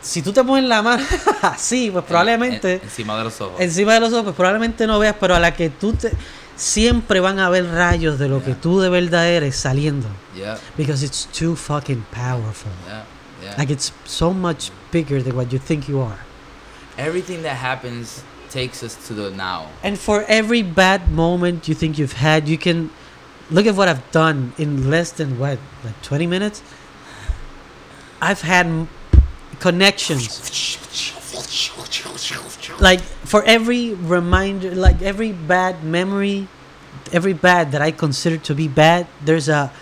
Si 0.04 0.20
tú 0.22 0.32
te 0.32 0.44
pones 0.44 0.64
la 0.68 0.82
mano 0.82 1.02
así, 1.42 1.90
pues 1.90 2.04
probablemente 2.04 2.74
En- 2.74 2.78
en- 2.80 2.84
encima 2.84 3.16
de 3.18 3.24
los 3.24 3.40
ojos. 3.40 3.58
encima 3.60 3.94
de 3.94 4.00
los 4.00 4.12
ojos, 4.12 4.24
pues 4.24 4.36
probablemente 4.36 4.86
no 4.86 4.98
veas, 4.98 5.16
pero 5.18 5.34
a 5.34 5.40
la 5.40 5.54
que 5.54 5.70
tú 5.70 5.94
te, 5.94 6.12
siempre 6.56 7.20
van 7.20 7.38
a 7.38 7.46
haber 7.46 7.64
rayos 7.66 8.18
de 8.18 8.28
lo 8.28 8.40
que 8.40 8.50
Yeah. 8.52 8.60
tú 8.60 8.80
de 8.80 8.88
verdad 8.90 9.26
eres 9.28 9.56
saliendo, 9.56 10.06
Yeah. 10.36 10.58
because 10.76 11.02
it's 11.04 11.26
too 11.26 11.56
fucking 11.56 12.04
powerful. 12.12 12.70
Yeah. 12.86 13.04
Yeah. 13.42 13.54
Like 13.58 13.72
it's 13.72 13.92
so 14.04 14.32
much 14.32 14.70
bigger 14.92 15.22
than 15.22 15.34
what 15.36 15.48
you 15.50 15.58
think 15.58 15.88
you 15.88 16.00
are. 16.02 16.18
Everything 16.98 17.42
that 17.42 17.56
happens 17.56 18.22
takes 18.52 18.82
us 18.82 18.94
to 19.08 19.14
the 19.14 19.30
now. 19.34 19.66
And 19.82 19.98
for 19.98 20.24
every 20.28 20.62
bad 20.62 21.10
moment 21.10 21.66
you 21.66 21.74
think 21.74 21.98
you've 21.98 22.18
had, 22.20 22.46
you 22.48 22.56
can 22.58 22.90
look 23.50 23.66
at 23.66 23.74
what 23.74 23.88
I've 23.88 24.04
done 24.12 24.52
in 24.58 24.90
less 24.90 25.10
than 25.12 25.38
what, 25.38 25.58
like 25.82 26.00
20 26.02 26.26
minutes. 26.26 26.62
I've 28.20 28.42
had 28.42 28.86
connections. 29.60 30.78
Like 32.80 33.00
for 33.00 33.42
every 33.44 33.94
reminder, 33.94 34.74
like 34.74 35.02
every 35.02 35.32
bad 35.32 35.84
memory, 35.84 36.48
every 37.12 37.32
bad 37.32 37.72
that 37.72 37.82
I 37.82 37.90
consider 37.90 38.38
to 38.38 38.54
be 38.54 38.68
bad, 38.68 39.06
there's 39.24 39.48
a 39.48 39.72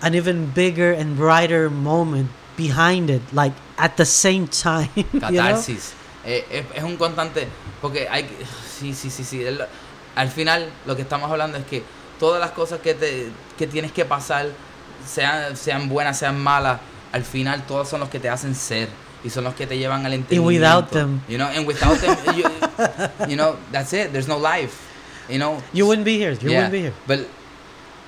an 0.00 0.14
even 0.14 0.50
bigger 0.50 0.92
and 0.92 1.16
brighter 1.16 1.68
moment 1.68 2.30
behind 2.56 3.10
it, 3.10 3.22
like 3.32 3.52
at 3.76 3.96
the 3.96 4.04
same 4.04 4.46
time. 4.46 4.88
Catarsis. 5.12 5.94
Eh, 6.24 6.64
es, 6.74 6.82
un 6.82 6.96
constante. 6.96 7.48
Porque 7.80 8.06
hay. 8.08 8.28
Sí, 8.78 8.94
sí, 8.94 9.10
sí, 9.10 9.24
sí. 9.24 9.44
al 10.14 10.28
final, 10.30 10.68
lo 10.86 10.94
que 10.96 11.02
estamos 11.02 11.30
hablando 11.30 11.58
es 11.58 11.64
que 11.64 11.82
todas 12.18 12.40
las 12.40 12.50
cosas 12.50 12.80
que, 12.80 12.94
te, 12.94 13.30
que 13.56 13.66
tienes 13.66 13.92
que 13.92 14.04
pasar, 14.04 14.46
sean, 15.06 15.56
sean 15.56 15.88
buenas, 15.88 16.18
sean 16.18 16.40
malas, 16.40 16.80
al 17.12 17.24
final, 17.24 17.64
todos 17.66 17.88
son 17.88 18.00
los 18.00 18.08
que 18.08 18.18
te 18.18 18.28
hacen 18.28 18.54
ser. 18.54 18.88
Y 19.24 19.30
son 19.30 19.44
los 19.44 19.54
que 19.54 19.66
te 19.66 19.76
llevan 19.78 20.06
al 20.06 20.12
entendimiento. 20.12 20.46
without 20.46 20.90
them. 20.90 21.20
You 21.28 21.38
know, 21.38 21.46
and 21.48 21.66
without 21.66 21.98
them, 21.98 22.16
you, 22.36 22.44
you 23.28 23.36
know, 23.36 23.56
that's 23.72 23.92
it. 23.92 24.12
There's 24.12 24.28
no 24.28 24.38
life. 24.38 24.86
You 25.28 25.38
know, 25.38 25.62
You 25.72 25.86
wouldn't 25.86 26.04
be 26.04 26.16
here. 26.18 26.32
You 26.40 26.50
wouldn't 26.50 26.72
be 26.72 26.80
here. 26.82 26.94
But 27.06 27.26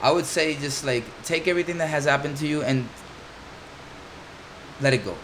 I 0.02 0.10
would 0.12 0.24
say 0.24 0.54
just 0.56 0.84
like 0.84 1.04
take 1.24 1.48
everything 1.48 1.78
that 1.78 1.88
has 1.88 2.04
happened 2.06 2.36
to 2.38 2.46
you 2.46 2.62
and 2.62 2.88
let 4.80 4.92
it 4.94 5.04
go. 5.04 5.14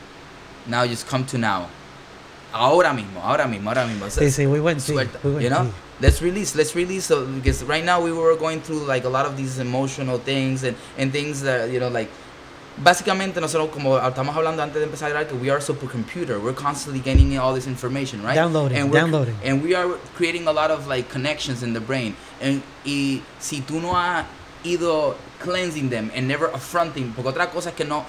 Now 0.66 0.86
just 0.86 1.06
come 1.06 1.24
to 1.26 1.38
now. 1.38 1.68
Ahora 2.52 2.92
mismo, 2.94 3.22
ahora 3.22 3.44
mismo, 3.46 3.68
ahora 3.68 3.86
mismo. 3.86 4.06
Sí, 4.10 4.30
sí, 4.30 4.46
we 4.50 4.60
went. 4.60 4.80
Suelta, 4.80 5.18
We 5.22 5.32
went 5.32 5.42
you 5.44 5.50
know? 5.50 5.64
deep. 5.64 5.74
let's 6.00 6.20
release 6.20 6.54
let's 6.54 6.74
release 6.74 7.06
so, 7.06 7.24
because 7.26 7.64
right 7.64 7.84
now 7.84 8.00
we 8.02 8.12
were 8.12 8.36
going 8.36 8.60
through 8.60 8.84
like 8.84 9.04
a 9.04 9.08
lot 9.08 9.24
of 9.26 9.36
these 9.36 9.58
emotional 9.58 10.18
things 10.18 10.62
and 10.62 10.76
and 10.98 11.10
things 11.12 11.40
that 11.42 11.70
you 11.70 11.80
know 11.80 11.88
like 11.88 12.10
básicamente 12.78 13.40
nosotros 13.40 13.70
como 13.72 13.98
estamos 13.98 14.36
hablando 14.36 14.62
antes 14.62 14.76
de 14.78 14.84
empezar 14.84 15.06
a 15.06 15.10
grabar 15.10 15.28
que 15.28 15.34
we 15.34 15.50
are 15.50 15.58
a 15.58 15.62
supercomputer 15.62 16.38
we're 16.38 16.54
constantly 16.54 17.00
gaining 17.00 17.38
all 17.38 17.54
this 17.54 17.66
information 17.66 18.22
right 18.22 18.34
Downloading, 18.36 18.78
and 18.78 18.92
downloading. 18.92 19.34
and 19.44 19.62
we 19.64 19.74
are 19.74 19.86
creating 20.16 20.46
a 20.46 20.52
lot 20.52 20.70
of 20.70 20.86
like 20.86 21.08
connections 21.10 21.62
in 21.62 21.72
the 21.72 21.80
brain 21.80 22.14
and 22.40 22.62
y 22.84 23.22
si 23.40 23.60
tú 23.62 23.80
no 23.80 23.96
has 23.96 24.24
ido 24.62 25.16
cleansing 25.42 25.88
them 25.88 26.10
and 26.14 26.26
never 26.28 26.50
affronting 26.54 27.12
porque 27.14 27.30
otra 27.30 27.50
cosa 27.50 27.70
es 27.70 27.74
que 27.74 27.84
no 27.84 28.04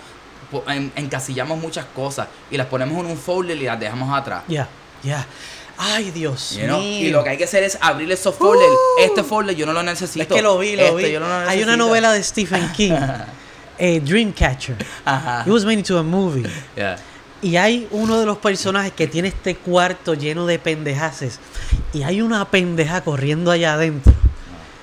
en- 0.68 0.92
encasillamos 0.96 1.58
muchas 1.60 1.86
cosas 1.96 2.28
y 2.52 2.58
las 2.58 2.68
ponemos 2.68 2.98
en 3.00 3.06
un 3.12 3.18
folder 3.18 3.56
y 3.58 3.66
las 3.66 3.80
dejamos 3.80 4.14
atrás 4.18 4.44
Yeah, 4.48 4.68
yeah. 5.04 5.26
Ay, 5.80 6.10
Dios 6.12 6.56
You 6.58 6.66
know? 6.66 6.80
mío. 6.80 7.08
Y 7.08 7.10
lo 7.12 7.24
que 7.24 7.30
hay 7.30 7.38
que 7.38 7.44
hacer 7.44 7.64
es 7.64 7.78
abrir 7.80 8.12
esos 8.12 8.34
folders. 8.34 8.68
Uh. 8.72 9.02
Este 9.04 9.24
folder 9.24 9.56
yo 9.56 9.66
no 9.68 9.74
lo 9.74 9.84
necesito. 9.84 10.24
es 10.24 10.28
que 10.28 10.42
lo 10.42 10.58
vi, 10.58 10.76
lo 10.76 10.82
Este 10.82 11.04
vi. 11.06 11.12
yo 11.12 11.20
no 11.20 11.28
lo 11.28 11.48
Hay 11.48 11.62
una 11.62 11.78
novela 11.78 12.12
de 12.14 12.24
Stephen 12.24 12.72
King, 12.74 12.94
eh, 13.78 14.00
Dreamcatcher. 14.02 14.76
Ajá. 15.06 15.44
It 15.46 15.52
was 15.52 15.64
made 15.66 15.78
into 15.80 15.98
a 15.98 16.04
movie. 16.04 16.44
Yeah. 16.76 16.98
Y 17.42 17.56
hay 17.58 17.88
uno 17.92 18.20
de 18.20 18.26
los 18.26 18.38
personajes 18.40 18.92
que 18.94 19.08
tiene 19.08 19.28
este 19.28 19.56
cuarto 19.56 20.14
lleno 20.16 20.46
de 20.48 20.58
pendejaces. 20.60 21.40
Y 21.94 22.02
hay 22.04 22.22
una 22.22 22.46
pendeja 22.50 23.02
corriendo 23.02 23.52
allá 23.52 23.74
adentro. 23.74 24.14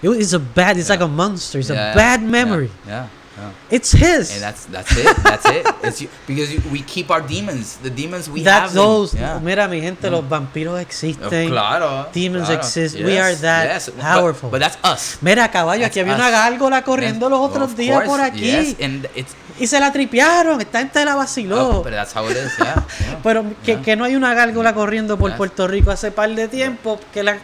It- 0.03 0.21
It's 0.21 0.35
a 0.35 0.39
bad, 0.55 0.77
it's 0.77 0.89
like 0.89 1.03
a 1.03 1.07
monster. 1.09 1.59
It's 1.61 1.71
Yeah, 1.71 1.93
a 1.93 1.95
bad 1.97 2.21
memory. 2.21 2.71
Yeah. 2.87 3.09
Yeah. 3.37 3.53
It's 3.77 3.93
his. 3.93 4.31
And 4.33 4.43
that's 4.43 4.67
that's 4.67 4.97
it. 4.97 5.17
That's 5.23 5.47
it. 5.47 5.67
It's 5.83 6.01
you, 6.01 6.09
because 6.27 6.53
you, 6.53 6.63
we 6.71 6.83
keep 6.83 7.11
our 7.11 7.21
demons. 7.21 7.79
The 7.83 7.91
demons 7.91 8.29
we 8.31 8.43
That's 8.43 8.73
have. 8.73 8.75
those. 8.75 9.15
Yeah. 9.15 9.39
Mira, 9.41 9.67
mi 9.69 9.81
gente, 9.81 10.07
Yeah. 10.09 10.11
los 10.17 10.29
vampiros 10.29 10.75
Oh, 10.75 10.79
existen. 10.81 11.49
claro. 11.51 12.07
Demons 12.13 12.47
claro. 12.47 12.61
exist. 12.61 12.95
We 12.97 13.19
are 13.19 13.35
that 13.37 13.67
yes. 13.67 13.91
But- 13.91 14.01
powerful. 14.01 14.51
But, 14.51 14.61
that's 14.61 14.79
us. 14.85 15.19
Mira, 15.21 15.49
caballo, 15.51 15.83
That's 15.83 15.93
aquí 15.93 16.01
había 16.01 16.15
una 16.15 16.31
gárgola 16.31 16.83
corriendo 16.83 17.29
los 17.29 17.41
Yes. 17.41 17.51
otros 17.51 17.71
Of 17.73 17.77
días 17.77 17.97
por 17.99 18.07
course, 18.19 18.23
aquí. 18.25 18.41
Yes. 18.41 18.77
And 18.81 19.09
it's 19.15 19.35
Y 19.59 19.67
se 19.69 19.79
la 19.79 19.93
tripearon. 19.93 20.61
Esta 20.61 20.79
gente 20.81 21.05
la 21.05 21.15
vaciló. 21.15 21.69
oh, 21.79 21.83
but 21.83 21.93
that's 21.93 22.13
how 22.15 22.29
it 22.29 22.37
is. 22.37 22.57
Yeah. 22.59 22.85
Pero 23.23 23.45
que, 23.65 23.81
que 23.83 23.95
no 23.97 24.05
hay 24.05 24.17
una 24.17 24.35
gárgola 24.35 24.75
corriendo 24.75 25.17
por 25.19 25.31
Yes. 25.31 25.37
Puerto 25.39 25.67
Rico 25.69 25.91
hace 25.93 26.11
par 26.11 26.31
de 26.35 26.49
tiempo. 26.49 26.99
Que 27.13 27.23
la, 27.23 27.37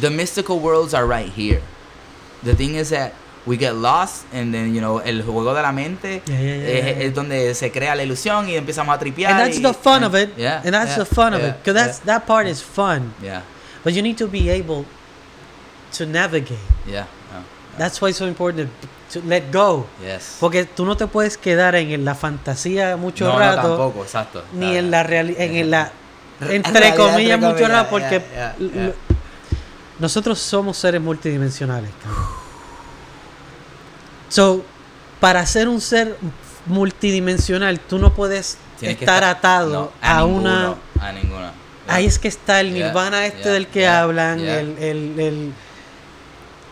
the 0.00 0.10
mystical 0.10 0.58
worlds 0.58 0.92
are 0.94 1.06
right 1.06 1.32
here. 1.36 1.60
The 2.44 2.54
thing 2.54 2.74
is 2.76 2.90
that 2.90 3.12
we 3.46 3.56
get 3.58 3.74
lost 3.74 4.24
and 4.32 4.52
then 4.54 4.74
you 4.74 4.80
know 4.80 5.00
el 5.00 5.22
juego 5.22 5.52
de 5.54 5.60
la 5.62 5.70
mente 5.72 6.22
Yeah, 6.26 6.40
yeah, 6.40 6.56
yeah, 6.56 7.04
es, 7.04 7.14
donde 7.14 7.54
se 7.54 7.70
crea 7.70 7.94
la 7.94 8.02
ilusión 8.02 8.48
y 8.48 8.56
empezamos 8.56 8.94
a 8.94 8.98
tripear. 8.98 9.30
and 9.32 9.40
that's 9.40 9.58
y- 9.58 9.62
the 9.62 9.74
fun 9.74 10.02
of 10.04 10.14
it. 10.14 10.30
Yeah, 10.36 10.62
and 10.64 10.72
that's 10.72 10.96
the 10.96 11.04
fun 11.04 11.34
of 11.34 11.42
it. 11.42 11.54
Because 11.62 11.74
that's 11.74 11.98
that 12.06 12.24
part 12.26 12.46
is 12.46 12.62
fun. 12.62 13.12
yeah, 13.22 13.42
But 13.84 13.92
you 13.94 14.02
need 14.02 14.16
to 14.18 14.26
be 14.28 14.48
able 14.50 14.86
to 15.98 16.06
navigate. 16.06 16.58
yeah, 16.86 17.04
That's 17.76 18.00
why 18.00 18.08
it's 18.10 18.18
so 18.18 18.26
important 18.26 18.70
to 19.12 19.20
let 19.26 19.50
go. 19.52 19.86
yes. 20.02 20.36
Porque 20.40 20.64
tú 20.64 20.84
no 20.86 20.96
te 20.96 21.06
puedes 21.06 21.36
quedar 21.36 21.74
en 21.74 22.04
la 22.04 22.14
fantasía 22.14 22.96
mucho 22.96 23.26
no, 23.26 23.32
no, 23.34 23.38
rato. 23.38 23.68
tampoco, 23.68 24.02
exacto. 24.04 24.42
ni 24.54 24.76
en 24.76 24.90
la 24.90 25.02
realidad, 25.04 25.40
en 25.40 25.70
la 25.70 25.92
Re- 26.40 26.56
entre 26.56 26.94
comillas 26.94 27.38
mucho 27.38 27.68
rato 27.68 27.90
porque 27.90 28.22
nosotros 29.98 30.38
somos 30.38 30.76
seres 30.76 31.00
multidimensionales. 31.00 31.90
So, 34.34 34.64
para 35.20 35.46
ser 35.46 35.68
un 35.68 35.80
ser 35.80 36.16
multidimensional, 36.66 37.78
tú 37.78 37.98
no 38.00 38.12
puedes 38.14 38.58
Tienes 38.80 38.98
estar 39.00 39.22
estar- 39.22 39.36
atado 39.36 39.70
no, 39.72 39.92
a, 40.02 40.22
ninguno, 40.22 40.40
una 40.40 40.76
a 41.00 41.12
ninguna. 41.12 41.52
Yeah. 41.86 41.94
Ahí 41.94 42.06
es 42.06 42.18
que 42.18 42.26
está 42.26 42.58
el 42.58 42.74
Yeah, 42.74 42.86
nirvana 42.88 43.26
este 43.26 43.42
yeah, 43.44 43.52
del 43.52 43.66
que 43.68 43.80
yeah, 43.80 44.00
hablan, 44.00 44.38
yeah. 44.40 44.58
el, 44.58 44.76
el, 44.78 45.20
el- 45.20 45.52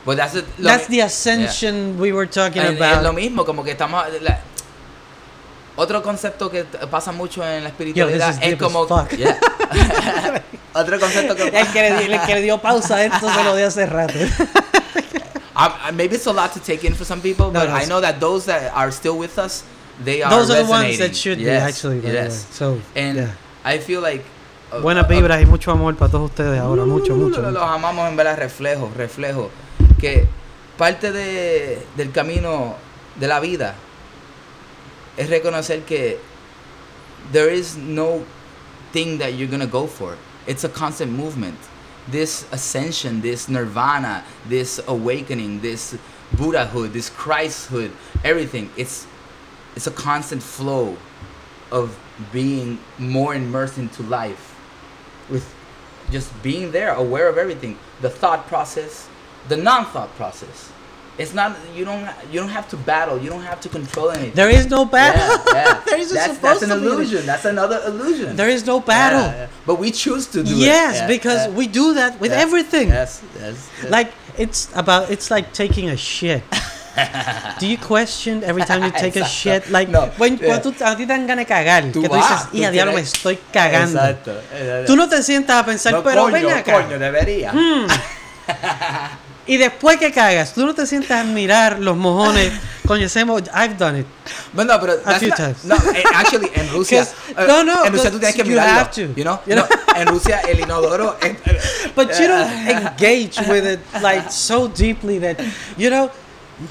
But 0.04 0.16
that's 0.16 0.34
it, 0.34 0.44
lo 0.58 0.68
That's 0.70 0.88
the 0.88 1.02
ascension 1.02 2.00
we 2.00 2.12
were 2.12 2.26
talking 2.28 2.62
And- 2.62 2.76
about. 2.82 2.96
Es 2.96 3.02
lo 3.04 3.12
mismo, 3.12 3.44
como 3.44 3.62
que 3.62 3.70
estamos. 3.70 4.04
la- 4.22 4.40
otro 5.76 6.02
concepto 6.02 6.50
que 6.50 6.64
pasa 6.90 7.12
mucho 7.12 7.46
en 7.46 7.62
la 7.62 7.68
espiritualidad 7.68 8.30
is 8.30 8.38
es 8.42 8.56
como. 8.56 8.88
Yeah. 9.16 9.38
otro 10.74 10.98
concepto 10.98 11.36
que 11.36 11.44
el, 11.44 11.66
que 11.68 11.80
le, 11.80 12.04
el 12.14 12.20
que 12.22 12.34
le 12.34 12.40
dio 12.42 12.58
pausa 12.58 12.96
a 12.96 13.04
esto 13.04 13.32
se 13.32 13.44
lo 13.44 13.54
di 13.54 13.62
hace 13.62 13.86
rato. 13.86 14.14
Um, 15.54 15.72
uh, 15.84 15.92
maybe 15.92 16.14
it's 16.14 16.26
a 16.26 16.32
lot 16.32 16.52
to 16.54 16.60
take 16.60 16.82
in 16.84 16.94
for 16.94 17.04
some 17.04 17.20
people, 17.20 17.50
No, 17.52 17.60
but 17.60 17.68
I 17.68 17.84
know 17.84 18.00
that 18.00 18.20
those 18.20 18.46
that 18.46 18.72
are 18.74 18.90
still 18.90 19.18
with 19.18 19.38
us, 19.38 19.64
they 20.02 20.22
are 20.22 20.30
Those 20.30 20.50
are 20.50 20.62
the 20.62 20.68
ones 20.70 20.98
that 20.98 21.14
should 21.14 21.38
be, 21.38 21.44
Yes, 21.44 21.62
actually. 21.62 22.00
by 22.00 22.08
way. 22.08 22.14
yes. 22.14 22.46
So, 22.50 22.80
And 22.96 23.16
yeah. 23.18 23.30
I 23.64 23.78
feel 23.78 24.00
like. 24.00 24.24
uh, 24.72 24.80
Buenas 24.80 25.04
uh, 25.04 25.08
vibras 25.08 25.42
y 25.42 25.46
mucho 25.46 25.70
amor 25.70 25.94
para 25.96 26.10
todos 26.10 26.30
ustedes 26.30 26.58
ahora. 26.58 26.84
Mucho, 26.86 27.14
mucho. 27.14 27.42
Los 27.42 27.62
amamos 27.62 28.08
en 28.08 28.16
verdad, 28.16 28.38
reflejo, 28.38 28.90
reflejo. 28.96 29.50
Que 30.00 30.26
parte 30.78 31.12
de, 31.12 31.86
del 31.96 32.10
camino 32.12 32.76
de 33.20 33.28
la 33.28 33.38
vida 33.40 33.74
es 35.18 35.28
reconocer 35.28 35.82
que 35.84 36.18
there 37.30 37.50
is 37.54 37.76
no 37.76 38.24
thing 38.92 39.18
that 39.18 39.34
you're 39.34 39.46
gonna 39.50 39.66
go 39.66 39.86
for. 39.86 40.16
It's 40.46 40.64
a 40.64 40.68
constant 40.70 41.12
movement. 41.12 41.58
This 42.08 42.46
ascension, 42.52 43.20
this 43.20 43.48
nirvana, 43.48 44.24
this 44.46 44.80
awakening, 44.86 45.60
this 45.60 45.96
Buddhahood, 46.36 46.92
this 46.92 47.10
Christhood, 47.10 47.92
everything. 48.24 48.70
It's 48.76 49.06
it's 49.76 49.86
a 49.86 49.90
constant 49.90 50.42
flow 50.42 50.96
of 51.70 51.98
being 52.32 52.78
more 52.98 53.34
immersed 53.34 53.78
into 53.78 54.02
life 54.02 54.58
with 55.30 55.54
just 56.10 56.30
being 56.42 56.72
there, 56.72 56.92
aware 56.92 57.28
of 57.28 57.38
everything, 57.38 57.78
the 58.00 58.10
thought 58.10 58.46
process, 58.48 59.08
the 59.48 59.56
non-thought 59.56 60.14
process. 60.16 60.71
It's 61.18 61.34
not 61.34 61.54
you 61.76 61.84
don't 61.84 62.08
you 62.32 62.40
don't 62.40 62.48
have 62.48 62.68
to 62.70 62.76
battle, 62.76 63.18
you 63.20 63.28
don't 63.28 63.42
have 63.42 63.60
to 63.60 63.68
control 63.68 64.10
anything. 64.10 64.32
There 64.32 64.48
is 64.48 64.66
no 64.70 64.86
battle. 64.86 65.20
Yeah, 65.52 65.64
yeah. 65.64 65.80
there 65.86 65.98
isn't 66.00 66.16
that's, 66.16 66.34
supposed 66.34 66.60
that's 66.62 66.72
an 66.72 66.80
to 66.80 66.80
be. 66.80 66.86
illusion. 66.86 67.26
That's 67.26 67.44
another 67.44 67.82
illusion. 67.86 68.34
There 68.34 68.48
is 68.48 68.64
no 68.66 68.80
battle. 68.80 69.20
Yeah. 69.28 69.48
But 69.66 69.78
we 69.78 69.90
choose 69.90 70.26
to 70.28 70.42
do 70.42 70.50
it. 70.50 70.56
Yes, 70.56 70.96
Yeah, 70.96 71.06
because 71.06 71.48
we 71.52 71.66
do 71.68 71.92
that 71.94 72.18
with 72.18 72.32
everything. 72.32 72.88
Yes, 72.88 73.20
yes. 73.38 73.68
yes. 73.82 73.90
Like 73.90 74.10
it's 74.38 74.70
about 74.74 75.10
it's 75.10 75.30
like 75.30 75.52
taking 75.52 75.90
a 75.90 75.96
shit. 75.96 76.42
Do 77.58 77.66
you 77.66 77.78
question 77.78 78.44
every 78.44 78.64
time 78.64 78.82
you 78.84 78.90
take 79.04 79.16
a 79.16 79.24
shit? 79.24 79.70
Like 79.70 79.88
No, 79.88 80.12
when, 80.18 80.36
yeah. 80.36 80.46
cuando 80.60 80.72
tú, 80.72 80.84
a 80.84 80.94
ti 80.96 81.06
te 81.06 81.12
dan 81.12 81.26
ganas 81.26 81.46
de 81.46 81.48
cagar, 81.48 81.90
Tú 81.92 82.02
que 82.02 82.08
tú 82.08 82.16
dices, 82.16 82.50
tú 82.50 82.58
diablo 82.70 82.92
me 82.92 83.00
estoy 83.00 83.38
cagando. 83.50 83.98
Exacto. 83.98 84.32
exacto. 84.52 84.86
Tú 84.86 84.96
no 84.96 85.08
te 85.08 85.22
sientas 85.22 85.56
a 85.56 85.64
pensar, 85.64 85.92
No, 85.94 86.02
pero 86.02 86.24
coño, 86.24 86.32
ven 86.34 86.50
acá. 86.50 86.72
coño, 86.72 86.98
debería. 86.98 87.52
Mm. 87.52 87.86
Y 89.46 89.56
después 89.56 89.96
que 89.98 90.12
cagas, 90.12 90.54
tú 90.54 90.64
no 90.64 90.72
te 90.74 90.86
sientas 90.86 91.20
a 91.20 91.24
mirar 91.24 91.80
los 91.80 91.96
mojones. 91.96 92.52
Coño, 92.86 93.06
I've 93.54 93.76
done 93.76 93.98
it. 94.00 94.06
But 94.52 94.66
no, 94.66 94.78
pero 94.80 94.98
that's 94.98 95.18
few 95.18 95.28
not- 95.30 95.36
times. 95.36 95.64
No, 95.64 95.74
eh, 95.76 96.02
actually, 96.14 96.50
en 96.54 96.68
Rusia. 96.72 97.02
eh, 97.02 97.44
no, 97.48 97.64
no, 97.64 97.84
En 97.84 97.92
Rusia 97.92 98.10
tú 98.10 98.18
tienes 98.20 98.36
que 98.36 98.44
you 98.44 98.50
mirarlo. 98.52 98.78
have 98.78 98.90
to. 98.92 99.12
You 99.16 99.24
know? 99.24 99.40
You 99.46 99.56
know? 99.56 99.66
No, 99.68 99.94
en 100.00 100.06
Rusia 100.08 100.40
el 100.48 100.60
inodoro. 100.60 101.16
eh, 101.22 101.34
But 101.96 102.18
you 102.20 102.28
don't 102.28 102.48
eh, 102.68 102.70
engage 102.92 103.38
with 103.48 103.66
it 103.66 103.80
like 104.00 104.30
so 104.30 104.68
deeply 104.68 105.18
that 105.20 105.40
you 105.76 105.90
know 105.90 106.10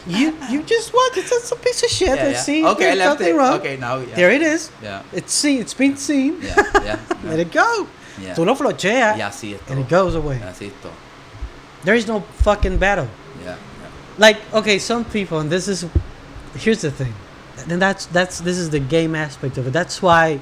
you 0.08 0.34
you 0.50 0.64
just 0.64 0.94
watch 0.94 1.18
it. 1.18 1.26
It's 1.30 1.52
a 1.52 1.56
piece 1.58 1.84
of 1.84 1.90
shit. 1.90 2.08
yeah, 2.16 2.30
yeah. 2.30 2.38
see 2.42 2.64
Okay, 2.66 2.96
there's 2.96 3.00
nothing 3.00 3.36
it. 3.36 3.38
wrong. 3.38 3.54
Okay, 3.60 3.76
now. 3.78 3.98
Yeah. 3.98 4.16
There 4.16 4.32
it 4.32 4.42
is. 4.42 4.70
Yeah. 4.82 5.02
It's 5.12 5.34
seen. 5.34 5.60
It's 5.60 5.74
been 5.74 5.98
seen. 5.98 6.40
Yeah, 6.42 6.56
yeah. 6.86 6.98
Let 7.26 7.40
it 7.40 7.52
go. 7.52 7.88
yeah. 8.22 8.34
Tú 8.36 8.46
lo 8.46 8.56
flocheas 8.56 9.18
Y 9.18 9.22
así 9.22 9.54
es 9.56 9.60
and 9.70 9.80
it 9.80 9.90
todo. 9.90 10.06
goes 10.06 10.16
away. 10.16 10.40
Así 10.48 10.68
es 10.68 10.74
todo. 10.82 10.92
There 11.84 11.96
is 11.96 12.08
no 12.08 12.22
fucking 12.46 12.78
battle. 12.78 13.10
Yeah, 13.44 13.58
Like 14.18 14.38
okay, 14.54 14.78
some 14.80 15.06
people, 15.06 15.40
and 15.40 15.50
this 15.50 15.68
is 15.68 15.86
here's 16.56 16.82
the 16.82 16.92
thing, 16.92 17.14
and 17.70 17.82
that's 17.82 18.06
that's 18.08 18.40
this 18.40 18.58
is 18.58 18.70
the 18.70 18.80
game 18.80 19.16
aspect 19.16 19.58
of 19.58 19.68
it. 19.68 19.74
That's 19.74 20.02
why 20.02 20.40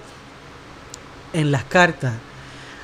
in 1.34 1.52
La 1.52 1.62
Carta, 1.70 2.20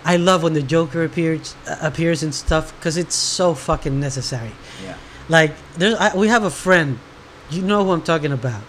I 0.05 0.17
love 0.17 0.43
when 0.43 0.53
the 0.53 0.61
Joker 0.61 1.03
appears 1.03 1.55
uh, 1.67 1.77
appears 1.81 2.23
and 2.23 2.33
stuff 2.33 2.73
because 2.79 2.97
it's 2.97 3.15
so 3.15 3.53
fucking 3.53 3.99
necessary. 3.99 4.51
yeah. 4.81 4.89
yeah. 4.89 4.97
Like 5.27 5.53
there's, 5.77 5.95
I, 5.95 6.15
we 6.15 6.27
have 6.27 6.43
a 6.43 6.51
friend, 6.51 6.99
you 7.49 7.61
know 7.63 7.83
who 7.83 7.91
I'm 7.91 8.03
talking 8.03 8.31
about. 8.31 8.61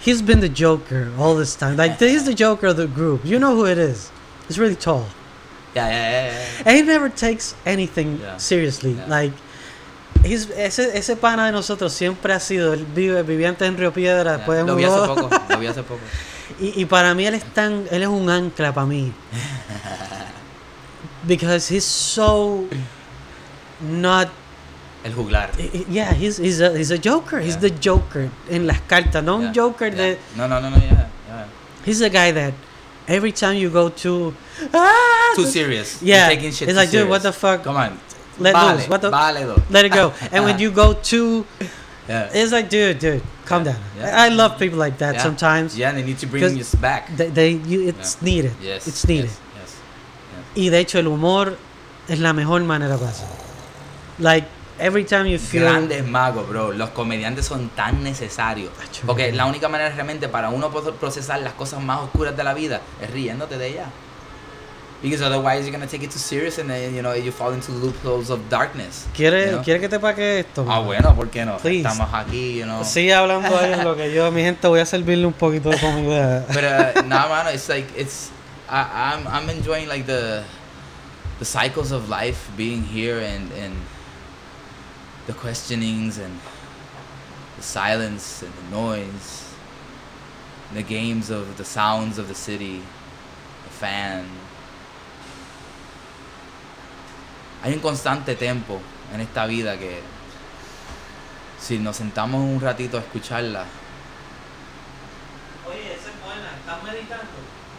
He's 0.00 0.22
been 0.22 0.40
the 0.40 0.48
Joker 0.48 1.10
all 1.18 1.34
this 1.34 1.56
time. 1.56 1.76
Like 1.76 1.98
he's 1.98 2.24
the 2.24 2.34
Joker 2.34 2.68
of 2.68 2.76
the 2.76 2.86
group. 2.86 3.24
You 3.24 3.38
know 3.38 3.56
who 3.56 3.66
it 3.66 3.78
is. 3.78 4.12
He's 4.46 4.58
really 4.58 4.76
tall, 4.76 5.06
Yeah, 5.74 5.88
yeah, 5.88 6.10
yeah, 6.10 6.32
yeah. 6.32 6.62
and 6.66 6.76
he 6.76 6.82
never 6.82 7.08
takes 7.10 7.54
anything 7.66 8.18
Yeah. 8.20 8.36
seriously. 8.38 8.92
Yeah. 8.94 9.06
Like 9.06 9.32
he's 10.24 10.48
ese 10.50 10.78
ese 10.94 11.14
pana 11.16 11.46
de 11.46 11.52
nosotros 11.52 11.92
siempre 11.92 12.32
ha 12.32 12.40
sido. 12.40 12.72
Él 12.74 12.86
vive 12.94 13.22
vivía 13.22 13.48
antes 13.50 13.68
en 13.68 13.76
Río 13.76 13.92
Piedra, 13.92 14.38
después 14.38 14.64
Lo 14.66 14.76
vi 14.76 14.84
hace 14.84 15.06
poco. 15.06 15.28
Lo 15.48 15.58
vi 15.58 15.66
hace 15.66 15.82
poco. 15.82 16.00
Y, 16.60 16.80
y 16.80 16.84
para 16.86 17.14
mí 17.14 17.26
él 17.26 17.34
es 17.34 17.44
tan, 17.52 17.84
él 17.90 18.02
es 18.02 18.08
un 18.08 18.28
ancla 18.30 18.72
para 18.72 18.86
mí. 18.86 19.12
Because 21.26 21.68
he's 21.68 21.84
so 21.84 22.66
not 23.80 24.28
El 25.04 25.12
juglar. 25.14 25.50
Yeah, 25.88 26.12
he's 26.14 26.38
he's 26.38 26.60
a 26.60 26.76
he's 26.76 26.90
a 26.90 26.98
joker. 26.98 27.38
He's 27.40 27.54
Yeah. 27.56 27.68
the 27.68 27.70
joker 27.70 28.30
en 28.50 28.66
las 28.66 28.80
cartas, 28.88 29.22
no 29.22 29.36
un 29.36 29.42
Yeah, 29.42 29.52
joker 29.52 29.88
yeah. 29.88 29.96
that 30.14 30.18
No, 30.36 30.48
no, 30.48 30.60
no, 30.60 30.70
no, 30.70 30.76
yeah. 30.78 31.06
yeah. 31.28 31.44
he's 31.84 31.98
the 32.00 32.10
guy 32.10 32.32
that 32.32 32.52
every 33.08 33.32
time 33.32 33.56
you 33.56 33.70
go 33.70 33.88
to 33.88 34.34
ah, 34.74 35.32
Too 35.36 35.46
serious. 35.46 36.02
Yeah, 36.02 36.28
You're 36.28 36.36
taking 36.36 36.52
shit 36.52 36.68
it's 36.68 36.76
too 36.76 36.80
like, 36.80 36.90
dude, 36.90 37.08
what 37.08 37.22
the 37.22 37.32
fuck? 37.32 37.64
Come 37.64 37.76
on. 37.76 37.98
let 38.38 38.54
vale, 38.54 38.74
loose. 38.76 38.88
What 38.88 39.00
the? 39.02 39.10
válido. 39.10 39.60
Let 39.70 39.84
it 39.84 39.92
go. 39.92 40.12
And 40.32 40.44
when 40.44 40.58
you 40.58 40.70
go 40.70 40.92
too, 40.92 41.46
Yeah. 42.08 42.30
it's 42.32 42.52
like, 42.52 42.68
dude, 42.70 42.98
dude, 42.98 43.22
calm 43.44 43.64
Yeah, 43.64 43.72
down. 43.72 43.82
yeah. 43.98 44.22
I, 44.22 44.26
I 44.26 44.28
love 44.28 44.58
people 44.58 44.78
like 44.78 44.98
that 44.98 45.14
Yeah. 45.16 45.22
sometimes. 45.22 45.76
Yeah, 45.76 45.92
they 45.92 46.02
need 46.02 46.18
to 46.18 46.26
bring 46.26 46.56
you 46.56 46.64
back. 46.80 47.08
They, 47.16 47.28
they 47.28 47.50
you, 47.52 47.88
it's 47.88 48.20
needed. 48.22 48.52
Yes. 48.62 48.86
It's 48.86 49.06
needed. 49.08 49.30
Yes. 49.30 49.40
yes. 49.56 49.76
Y 50.56 50.68
de 50.70 50.78
hecho 50.80 50.98
el 50.98 51.06
humor 51.08 51.56
es 52.08 52.18
la 52.20 52.32
mejor 52.32 52.60
manera 52.64 52.96
para 52.96 53.10
hacerlo. 53.10 53.36
Like 54.18 54.46
every 54.78 55.04
time 55.04 55.26
you 55.26 55.38
feel 55.38 55.62
Grandes 55.62 56.06
magos, 56.06 56.48
bro. 56.48 56.72
Los 56.72 56.90
comediantes 56.90 57.46
son 57.46 57.68
tan 57.70 58.02
necesarios. 58.02 58.70
Porque 59.06 59.32
la 59.32 59.46
única 59.46 59.68
manera 59.68 59.90
realmente 59.90 60.28
para 60.28 60.50
uno 60.50 60.70
procesar 60.70 61.40
las 61.40 61.54
cosas 61.54 61.82
más 61.82 62.00
oscuras 62.00 62.36
de 62.36 62.44
la 62.44 62.54
vida 62.54 62.80
es 63.02 63.10
riéndote 63.10 63.58
de 63.58 63.68
ellas. 63.68 63.88
Because 65.00 65.22
otherwise 65.22 65.64
you're 65.64 65.70
gonna 65.70 65.86
take 65.86 66.02
it 66.02 66.10
too 66.10 66.18
serious 66.18 66.58
and 66.58 66.68
then 66.68 66.92
you 66.92 67.02
know 67.02 67.14
you 67.14 67.30
fall 67.30 67.52
into 67.52 67.70
loopholes 67.70 68.30
of 68.30 68.40
darkness. 68.50 69.06
¿Quiere, 69.14 69.44
you 69.44 69.52
know? 69.52 69.62
¿Quiere 69.62 69.78
que 69.78 69.88
te 69.88 70.00
pague 70.00 70.40
esto? 70.40 70.66
Ah, 70.68 70.80
bueno, 70.80 71.14
¿por 71.14 71.30
qué 71.30 71.44
no? 71.44 71.56
Please. 71.58 71.86
Estamos 71.86 72.08
aquí, 72.12 72.58
you 72.58 72.64
know. 72.64 72.82
Sigue 72.82 73.14
hablando 73.14 73.56
ahí 73.56 73.74
en 73.74 73.84
lo 73.84 73.94
que 73.94 74.12
yo, 74.12 74.32
mi 74.32 74.42
gente, 74.42 74.66
voy 74.66 74.80
a 74.80 74.86
servirle 74.86 75.24
un 75.26 75.32
poquito 75.34 75.70
de 75.70 75.78
comida. 75.78 76.44
But 76.48 76.64
uh, 76.64 77.02
nah, 77.06 77.28
man, 77.28 77.54
it's 77.54 77.68
like 77.68 77.86
it's 77.96 78.30
I, 78.68 79.14
I'm 79.14 79.28
I'm 79.28 79.48
enjoying 79.48 79.86
like 79.88 80.04
the 80.04 80.42
the 81.38 81.44
cycles 81.44 81.92
of 81.92 82.08
life 82.08 82.50
being 82.56 82.82
here 82.82 83.20
and 83.20 83.52
and 83.52 83.76
the 85.28 85.34
questionings 85.34 86.16
and 86.18 86.40
the 87.58 87.62
silence 87.62 88.42
and 88.42 88.52
the 88.52 88.76
noise, 88.76 89.44
the 90.72 90.82
games 90.82 91.28
of 91.30 91.58
the 91.58 91.64
sounds 91.64 92.18
of 92.18 92.28
the 92.28 92.34
city, 92.34 92.80
the 93.64 93.70
fan. 93.70 94.24
Hay 97.62 97.74
un 97.74 97.80
constante 97.80 98.34
tempo 98.36 98.80
en 99.12 99.20
esta 99.20 99.46
vida 99.46 99.76
que 99.76 100.00
si 101.60 101.78
nos 101.78 101.96
sentamos 101.96 102.40
un 102.40 102.60
ratito 102.60 102.96
a 102.96 103.00
escucharla, 103.00 103.64
Oye, 105.68 105.92
esa 105.92 106.08
es 106.08 106.24
buena. 106.24 106.48
¿Estás 106.58 106.82
meditando? 106.82 107.24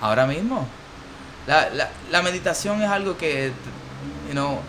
ahora 0.02 0.28
mismo. 0.28 0.68
La, 1.48 1.70
la, 1.72 1.90
la 2.12 2.22
meditación 2.22 2.80
es 2.84 2.90
algo 2.90 3.18
que, 3.18 3.52
you 4.28 4.34
know, 4.34 4.60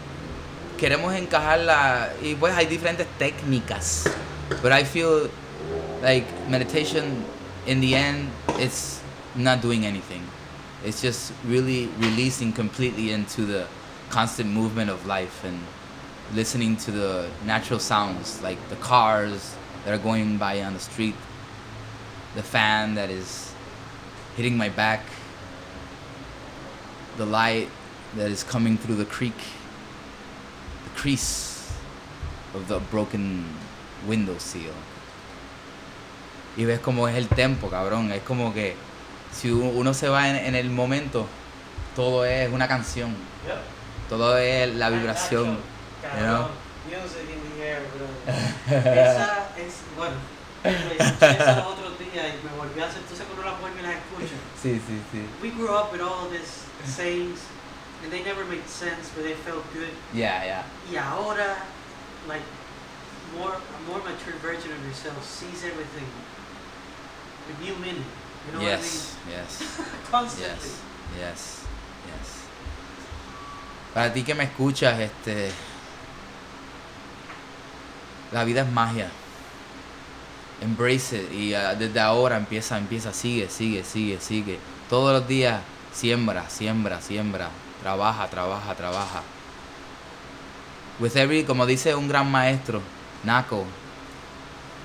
queremos 0.80 1.12
encajarla 1.14 2.10
y 2.22 2.34
pues 2.34 2.54
hay 2.54 2.64
diferentes 2.64 3.06
técnicas. 3.18 4.10
But 4.62 4.72
I 4.72 4.82
feel 4.84 5.30
like 6.02 6.24
meditation 6.48 7.22
in 7.66 7.82
the 7.82 7.94
end 7.94 8.30
it's 8.58 9.02
not 9.36 9.60
doing 9.60 9.84
anything. 9.84 10.26
It's 10.82 11.02
just 11.02 11.34
really 11.44 11.90
releasing 11.98 12.52
completely 12.54 13.12
into 13.12 13.44
the 13.44 13.66
constant 14.08 14.48
movement 14.50 14.90
of 14.90 15.06
life 15.06 15.44
and 15.44 15.60
listening 16.34 16.76
to 16.78 16.90
the 16.90 17.28
natural 17.44 17.78
sounds 17.78 18.40
like 18.42 18.56
the 18.70 18.76
cars 18.76 19.54
that 19.84 19.92
are 19.92 20.02
going 20.02 20.38
by 20.38 20.62
on 20.62 20.72
the 20.72 20.80
street, 20.80 21.14
the 22.34 22.42
fan 22.42 22.94
that 22.94 23.10
is 23.10 23.52
hitting 24.34 24.56
my 24.56 24.70
back, 24.70 25.04
the 27.18 27.26
light 27.26 27.68
that 28.16 28.30
is 28.30 28.42
coming 28.42 28.78
through 28.78 28.96
the 28.96 29.04
creek, 29.04 29.36
crease 31.00 31.70
of 32.54 32.66
the 32.68 32.78
broken 32.90 33.44
window 34.06 34.38
seal. 34.38 34.74
Y 36.56 36.64
ves 36.64 36.80
cómo 36.80 37.08
es 37.08 37.16
el 37.16 37.28
tempo, 37.28 37.70
cabrón. 37.70 38.12
Es 38.12 38.22
como 38.22 38.52
que 38.52 38.76
si 39.32 39.50
uno 39.50 39.94
se 39.94 40.08
va 40.08 40.28
en, 40.28 40.36
en 40.36 40.54
el 40.54 40.68
momento, 40.68 41.26
todo 41.96 42.24
es 42.24 42.52
una 42.52 42.68
canción. 42.68 43.14
Todo 44.08 44.36
es 44.36 44.74
la 44.74 44.90
vibración. 44.90 45.58
you 46.18 46.24
know? 46.24 46.48
Music 46.88 47.28
in 47.30 47.56
the 47.56 47.64
air, 47.64 47.82
bro. 47.94 48.06
Esa 48.90 49.48
es, 49.56 49.74
bueno, 49.96 50.16
esa 50.64 50.80
y 50.80 50.98
me 50.98 52.82
a 52.82 52.86
hacer, 52.86 52.98
la 53.04 53.56
y 53.78 53.82
la. 53.82 53.92
Sí, 54.60 54.80
sí, 54.86 55.00
sí. 55.12 55.26
We 55.42 55.50
grew 55.50 55.68
up 55.68 55.92
with 55.92 56.02
all 56.02 56.28
these 56.28 56.64
sayings 56.84 57.40
and 58.02 58.12
they 58.12 58.22
never 58.22 58.44
made 58.44 58.66
sense, 58.66 59.10
but 59.14 59.24
they 59.24 59.34
felt 59.34 59.64
good. 59.72 59.90
Yeah, 60.14 60.44
yeah. 60.44 60.62
Y 60.90 60.96
ahora, 60.96 61.56
like, 62.26 62.42
more, 63.36 63.52
a 63.52 63.80
more 63.88 63.98
mature 63.98 64.34
version 64.40 64.72
of 64.72 64.84
yourself 64.86 65.22
sees 65.24 65.64
everything 65.64 66.08
with 67.46 67.60
new 67.60 67.76
meaning. 67.76 68.04
You 68.46 68.58
know 68.58 68.60
yes, 68.62 69.16
yes. 69.28 69.60
what 69.60 69.86
I 69.86 69.92
mean? 69.92 70.00
Constantly. 70.10 70.70
Yes, 71.18 71.64
yes, 71.66 71.66
yes. 72.08 72.28
Para 73.92 74.12
ti 74.12 74.22
que 74.22 74.34
me 74.34 74.44
escuchas, 74.44 74.98
este. 74.98 75.52
La 78.32 78.44
vida 78.44 78.62
es 78.62 78.72
magia. 78.72 79.10
Embrace 80.62 81.12
it. 81.14 81.32
Y 81.32 81.54
ah, 81.54 81.74
desde 81.74 82.00
ahora 82.00 82.36
empieza, 82.36 82.78
empieza, 82.78 83.12
sigue, 83.12 83.48
sigue, 83.48 83.82
sigue, 83.82 84.20
sigue. 84.20 84.58
Todos 84.88 85.12
los 85.18 85.28
días 85.28 85.60
siembra, 85.92 86.48
siembra, 86.48 87.00
siembra. 87.00 87.50
Trabaja, 87.82 88.28
trabaja, 88.28 88.74
trabaja. 88.74 89.22
With 90.98 91.16
every, 91.16 91.44
como 91.44 91.66
dice 91.66 91.94
un 91.94 92.08
gran 92.08 92.30
maestro, 92.30 92.82
Nako. 93.24 93.64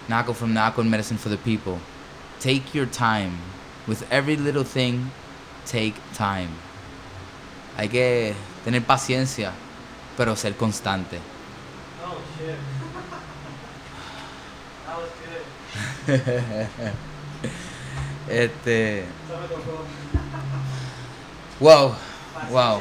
Nako 0.07 0.33
from 0.33 0.53
Nako 0.53 0.87
Medicine 0.87 1.17
for 1.17 1.29
the 1.29 1.37
People. 1.37 1.79
Take 2.39 2.73
your 2.73 2.85
time. 2.85 3.39
With 3.87 4.09
every 4.11 4.37
little 4.37 4.63
thing, 4.63 5.11
take 5.65 5.95
time. 6.13 6.49
Hay 7.77 7.89
que 7.89 8.33
tener 8.63 8.81
paciencia, 8.81 9.51
pero 10.15 10.35
ser 10.35 10.53
constante. 10.53 11.19
Oh, 12.03 12.17
shit. 12.37 12.55
That 14.85 14.97
was 14.97 15.09
good. 16.07 16.93
Este, 18.27 19.05
wow, 21.59 21.95
wow. 22.49 22.79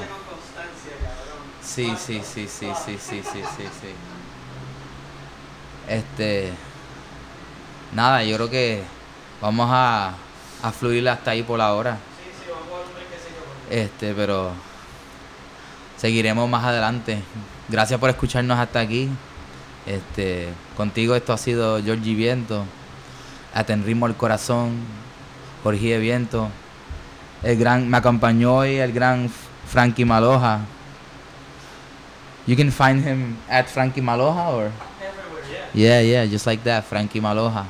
Sí, 1.62 1.94
sí, 1.96 2.22
sí, 2.22 2.46
sí, 2.46 2.68
sí, 2.74 2.98
sí, 2.98 3.22
sí, 3.22 3.42
sí, 3.56 3.62
sí. 3.80 3.94
Este, 5.88 6.52
nada, 7.92 8.22
yo 8.22 8.36
creo 8.36 8.50
que 8.50 8.82
vamos 9.40 9.68
a, 9.70 10.14
a 10.62 10.72
fluir 10.72 11.08
hasta 11.08 11.32
ahí 11.32 11.42
por 11.42 11.60
ahora. 11.60 11.92
Sí, 11.94 12.30
sí, 12.44 12.50
vamos 12.50 12.86
a 12.86 13.74
un 13.74 13.76
Este, 13.78 14.14
pero 14.14 14.52
seguiremos 15.96 16.48
más 16.48 16.64
adelante. 16.64 17.22
Gracias 17.68 17.98
por 17.98 18.10
escucharnos 18.10 18.58
hasta 18.58 18.80
aquí. 18.80 19.08
Este, 19.86 20.48
contigo 20.76 21.14
esto 21.14 21.32
ha 21.32 21.38
sido 21.38 21.82
Georgie 21.82 22.14
Viento, 22.14 22.64
Atenrismo 23.52 24.06
al 24.06 24.16
Corazón, 24.16 24.76
Jorge 25.62 25.98
Viento. 25.98 26.48
El 27.44 27.58
gran, 27.58 27.90
me 27.90 27.98
acompañó 27.98 28.56
hoy 28.56 28.78
el 28.78 28.92
gran 28.92 29.28
Frankie 29.66 30.06
Maloja. 30.06 30.64
You 32.46 32.56
can 32.56 32.70
find 32.70 33.04
him 33.04 33.36
at 33.50 33.68
Frankie 33.68 34.00
Maloja 34.00 34.52
or 34.54 34.72
Everywhere, 35.02 35.42
yeah. 35.74 36.00
yeah, 36.00 36.00
yeah, 36.00 36.26
just 36.26 36.46
like 36.46 36.64
that, 36.64 36.84
Frankie 36.84 37.20
Maloja. 37.20 37.66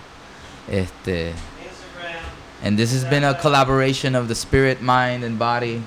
Este, 0.71 1.33
Instagram. 1.33 2.23
and 2.63 2.79
this 2.79 2.93
has 2.93 3.05
been 3.05 3.25
a 3.25 3.35
collaboration 3.35 4.15
of 4.15 4.29
the 4.29 4.35
spirit, 4.37 4.81
mind, 4.81 5.25
and 5.25 5.41
body, 5.41 5.83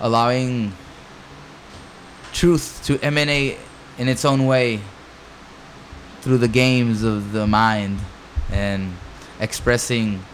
allowing 0.00 0.72
truth 2.32 2.82
to 2.86 2.98
emanate 3.04 3.58
in 3.98 4.08
its 4.08 4.24
own 4.24 4.46
way 4.46 4.80
through 6.22 6.38
the 6.38 6.48
games 6.48 7.04
of 7.04 7.30
the 7.30 7.46
mind 7.46 8.00
and 8.50 8.96
expressing 9.38 10.24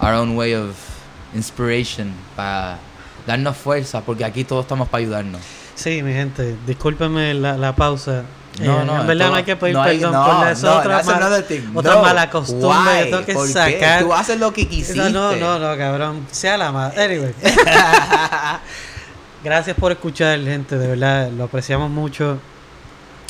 our 0.00 0.14
own 0.14 0.34
way 0.34 0.54
of 0.54 0.99
inspiration 1.34 2.12
para 2.36 2.78
darnos 3.26 3.56
fuerza, 3.56 4.00
porque 4.00 4.24
aquí 4.24 4.44
todos 4.44 4.64
estamos 4.64 4.88
para 4.88 5.02
ayudarnos. 5.02 5.40
Sí, 5.74 6.02
mi 6.02 6.12
gente, 6.12 6.56
discúlpeme 6.66 7.34
la, 7.34 7.56
la 7.56 7.74
pausa. 7.74 8.22
No, 8.60 8.82
Eh, 8.82 8.84
no, 8.84 9.00
en 9.00 9.06
verdad 9.06 9.28
no 9.30 9.36
hay 9.36 9.44
que 9.44 9.56
pedir 9.56 9.74
no 9.74 9.82
hay- 9.82 9.98
perdón 9.98 10.12
no, 10.12 10.24
por 10.24 10.34
la, 10.34 10.54
no, 10.54 10.78
otra, 10.78 11.02
mala, 11.04 12.12
otra 12.12 12.30
costumbre 12.30 12.68
Why? 12.68 12.98
que 12.98 13.04
tengo 13.10 13.24
que 13.24 13.32
¿Por 13.34 13.46
qué? 13.46 13.52
sacar. 13.52 14.02
Tú 14.02 14.12
haces 14.12 14.38
lo 14.40 14.52
que 14.52 14.68
quisiste. 14.68 15.10
No, 15.10 15.10
no, 15.10 15.36
no, 15.36 15.58
no, 15.58 15.78
cabrón. 15.78 16.26
Sea 16.32 16.58
la 16.58 16.72
madre. 16.72 17.02
Anyway. 17.04 17.34
Gracias 19.44 19.76
por 19.76 19.92
escuchar, 19.92 20.38
gente. 20.40 20.76
De 20.76 20.88
verdad, 20.88 21.30
lo 21.30 21.44
apreciamos 21.44 21.90
mucho. 21.90 22.38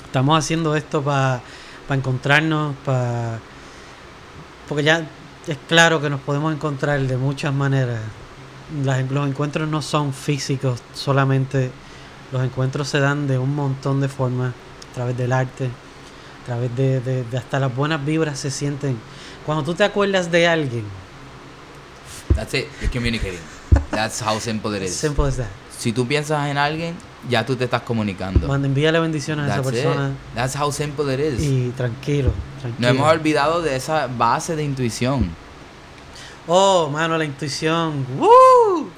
Estamos 0.07 0.37
haciendo 0.39 0.75
esto 0.75 1.03
para 1.03 1.41
encontrarnos, 1.91 2.75
para. 2.85 3.39
Porque 4.69 4.83
ya 4.83 5.07
es 5.47 5.59
claro 5.69 6.01
que 6.01 6.11
nos 6.11 6.21
podemos 6.21 6.53
encontrar 6.55 7.01
de 7.01 7.17
muchas 7.17 7.53
maneras. 7.55 8.01
Las- 8.85 9.11
los 9.11 9.29
encuentros 9.29 9.69
no 9.69 9.83
son 9.83 10.13
físicos 10.15 10.81
solamente. 10.95 11.71
Los 12.33 12.43
encuentros 12.45 12.89
se 12.89 13.01
dan 13.01 13.27
de 13.27 13.39
un 13.39 13.55
montón 13.55 14.01
de 14.01 14.09
formas. 14.09 14.53
A 14.91 14.95
través 14.95 15.17
del 15.17 15.33
arte, 15.33 15.67
a 16.43 16.47
través 16.47 16.75
de, 16.77 17.01
de- 17.01 17.25
de 17.25 17.39
hasta 17.39 17.59
las 17.61 17.75
buenas 17.75 18.05
vibras 18.05 18.39
se 18.39 18.51
sienten. 18.51 18.99
Cuando 19.47 19.65
tú 19.65 19.75
te 19.75 19.85
acuerdas 19.85 20.31
de 20.31 20.47
alguien, 20.49 20.85
That's 22.35 22.55
it. 22.55 22.67
You're 22.81 22.93
communicating. 22.93 23.41
That's 23.91 24.21
how 24.23 24.39
simple 24.39 24.77
it 24.77 24.83
is. 24.85 24.95
simple 24.95 25.27
as 25.27 25.37
that. 25.37 25.49
Si 25.81 25.93
tú 25.95 26.07
piensas 26.07 26.47
en 26.51 26.59
alguien, 26.59 26.95
ya 27.31 27.47
tú 27.47 27.57
te 27.57 27.65
estás 27.65 27.81
comunicando. 27.81 28.47
Manda, 28.47 28.69
envíale 28.69 29.01
bendiciones 29.01 29.51
a 29.51 29.55
esa 29.55 29.61
it. 29.61 29.65
persona 29.75 30.13
That's 30.35 30.55
how 30.55 30.71
simple 30.71 31.11
it 31.15 31.21
is. 31.21 31.43
y 31.43 31.71
tranquilo, 31.75 32.33
tranquilo. 32.61 32.87
Nos 32.87 32.91
hemos 32.99 33.11
olvidado 33.11 33.63
de 33.63 33.77
esa 33.77 34.07
base 34.07 34.57
de 34.57 34.63
intuición. 34.63 35.31
Oh, 36.47 36.91
mano, 36.91 37.17
la 37.17 37.25
intuición. 37.25 38.05
¡Woo! 38.19 38.91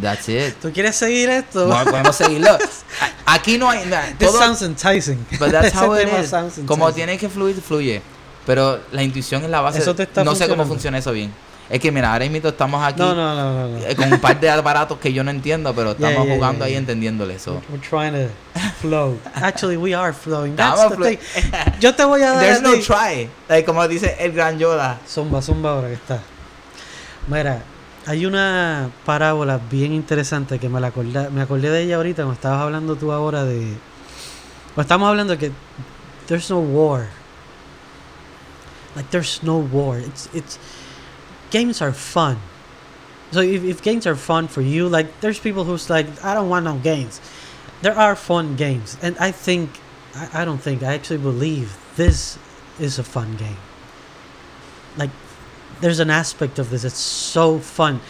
That's 0.00 0.30
it. 0.30 0.54
¿Tú 0.62 0.72
quieres 0.72 0.96
seguir 0.96 1.28
esto? 1.28 1.66
Bueno, 1.66 1.90
podemos 1.90 2.16
seguirlo. 2.16 2.56
Aquí 3.26 3.58
no 3.58 3.68
hay 3.68 3.84
nada. 3.84 4.06
This 4.16 4.30
Todo, 4.30 4.38
sounds 4.38 4.62
enticing. 4.62 5.26
but 5.38 5.50
that's 5.50 5.74
how 5.78 5.94
it 5.94 6.08
is. 6.08 6.32
Como 6.64 6.90
tiene 6.94 7.18
que 7.18 7.28
fluir, 7.28 7.60
fluye. 7.60 8.00
Pero 8.46 8.80
la 8.92 9.02
intuición 9.02 9.44
es 9.44 9.50
la 9.50 9.60
base. 9.60 9.80
Eso 9.80 9.94
te 9.94 10.04
está 10.04 10.24
no 10.24 10.34
sé 10.34 10.48
cómo 10.48 10.64
funciona 10.64 10.96
eso 10.96 11.12
bien. 11.12 11.30
Es 11.70 11.78
que 11.78 11.92
mira, 11.92 12.12
ahora 12.12 12.28
mismo 12.28 12.48
estamos 12.48 12.82
aquí 12.82 12.98
No, 12.98 13.14
no, 13.14 13.34
no, 13.34 13.52
no. 13.54 13.78
no. 13.78 13.86
eh, 13.86 13.94
con 13.94 14.12
un 14.12 14.18
par 14.18 14.40
de 14.40 14.50
aparatos 14.50 14.98
que 14.98 15.12
yo 15.12 15.22
no 15.22 15.30
entiendo, 15.30 15.72
pero 15.72 15.90
estamos 15.92 16.26
yeah, 16.26 16.34
jugando 16.34 16.66
yeah, 16.66 16.66
ahí 16.66 16.74
entendiéndole 16.74 17.36
eso. 17.36 17.62
We're, 17.70 17.78
we're 17.78 17.88
trying 17.88 18.12
to 18.12 18.34
flow. 18.80 19.16
Actually, 19.34 19.76
we 19.76 19.94
are 19.94 20.12
flowing. 20.12 20.56
That's 20.56 20.80
Estamos 20.80 20.98
the 20.98 21.16
thing. 21.16 21.80
Yo 21.80 21.94
te 21.94 22.04
voy 22.04 22.22
a 22.22 22.32
dar 22.32 22.40
There's 22.40 22.60
no 22.60 22.74
try. 22.80 23.30
Like, 23.48 23.64
como 23.64 23.86
dice 23.86 24.16
el 24.18 24.32
gran 24.32 24.58
Yoda. 24.58 24.98
Zumba, 25.06 25.40
zumba 25.40 25.70
ahora 25.70 25.88
que 25.88 25.94
está. 25.94 26.20
Mira, 27.28 27.62
hay 28.04 28.26
una 28.26 28.90
parábola 29.06 29.60
bien 29.70 29.92
interesante 29.92 30.58
que 30.58 30.68
me 30.68 30.80
la 30.80 30.88
acordé, 30.88 31.30
me 31.30 31.40
acordé 31.42 31.70
de 31.70 31.82
ella 31.82 31.96
ahorita 31.96 32.22
cuando 32.22 32.34
estabas 32.34 32.62
hablando 32.62 32.96
tú 32.96 33.12
ahora 33.12 33.44
de... 33.44 33.76
Cuando 34.74 34.82
estamos 34.82 35.08
hablando 35.08 35.36
de 35.36 35.38
que 35.38 35.52
there's 36.26 36.50
no 36.50 36.58
war. 36.58 37.06
Like 38.96 39.08
there's 39.10 39.40
no 39.44 39.58
war. 39.58 39.98
It's 39.98 40.28
it's 40.32 40.58
games 41.50 41.82
are 41.82 41.92
fun. 41.92 42.38
So 43.32 43.40
if, 43.40 43.62
if 43.62 43.82
games 43.82 44.06
are 44.06 44.16
fun 44.16 44.48
for 44.48 44.60
you, 44.60 44.88
like 44.88 45.20
there's 45.20 45.38
people 45.38 45.64
who's 45.64 45.88
like, 45.88 46.06
I 46.24 46.34
don't 46.34 46.48
want 46.48 46.64
no 46.64 46.76
games. 46.78 47.20
There 47.82 47.96
are 47.96 48.16
fun 48.16 48.56
games. 48.56 48.96
And 49.02 49.16
I 49.18 49.30
think 49.30 49.70
I, 50.14 50.42
I 50.42 50.44
don't 50.44 50.58
think 50.58 50.82
I 50.82 50.94
actually 50.94 51.18
believe 51.18 51.76
this 51.96 52.38
is 52.78 52.98
a 52.98 53.04
fun 53.04 53.36
game. 53.36 53.56
Like 54.96 55.10
there's 55.80 56.00
an 56.00 56.10
aspect 56.10 56.58
of 56.58 56.70
this 56.70 56.82
that's 56.82 56.98
so 56.98 57.58
fun. 57.58 58.00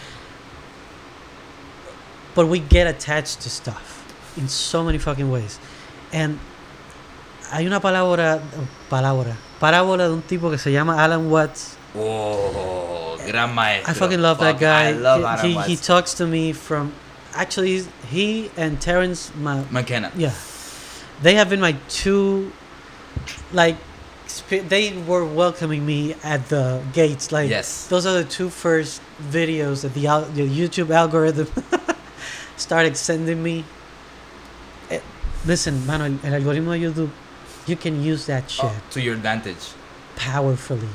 But 2.35 2.47
we 2.47 2.61
get 2.61 2.87
attached 2.87 3.43
to 3.43 3.51
stuff 3.51 4.01
in 4.37 4.49
so 4.49 4.85
many 4.85 4.99
fucking 4.99 5.31
ways. 5.31 5.59
And 6.13 6.39
hay 7.51 7.67
una 7.67 7.81
palabra, 7.81 8.41
palabra, 8.89 9.37
parábola 9.61 10.09
de 10.09 10.13
un 10.13 10.23
tipo 10.23 10.51
que 10.51 10.59
se 10.59 10.73
llama 10.73 10.95
Alan 10.95 11.29
Watts. 11.29 11.77
Oh, 11.97 13.19
gran 13.31 13.55
maestro. 13.55 13.91
I 13.91 13.95
fucking 13.95 14.21
love 14.21 14.39
that 14.41 14.59
guy. 14.61 14.89
I 14.89 14.93
love 14.93 15.41
he, 15.41 15.55
he, 15.55 15.61
he 15.71 15.77
talks 15.77 16.15
to 16.15 16.27
me 16.27 16.53
from 16.53 16.93
actually 17.35 17.83
he 18.09 18.51
and 18.57 18.81
Terrence 18.81 19.33
Ma, 19.35 19.65
McKenna. 19.71 20.13
yeah. 20.17 20.35
They 21.23 21.35
have 21.35 21.51
been 21.51 21.61
my 21.61 21.77
two 21.89 22.53
like 23.53 23.77
sp- 24.31 24.65
they 24.69 24.97
were 25.07 25.25
welcoming 25.25 25.85
me 25.85 26.15
at 26.23 26.49
the 26.49 26.83
gates 26.93 27.31
like 27.33 27.51
Yes. 27.51 27.89
those 27.89 28.07
are 28.07 28.15
the 28.23 28.25
two 28.25 28.49
first 28.49 29.03
videos 29.21 29.83
that 29.83 29.93
the, 29.95 30.07
al- 30.07 30.25
the 30.25 30.47
YouTube 30.49 30.91
algorithm 30.91 31.49
started 32.57 32.97
sending 32.97 33.43
me. 33.43 33.65
Eh, 34.91 35.01
listen, 35.45 35.85
mano, 35.87 36.05
el, 36.05 36.19
el 36.25 36.33
algoritmo 36.41 36.73
de 36.73 36.81
YouTube, 36.89 37.11
you 37.67 37.77
can 37.77 38.03
use 38.03 38.27
that 38.27 38.49
shit 38.51 38.65
Oh, 38.65 38.75
to 38.91 39.01
your 39.01 39.15
advantage. 39.15 39.73
Powerfully. 40.21 40.89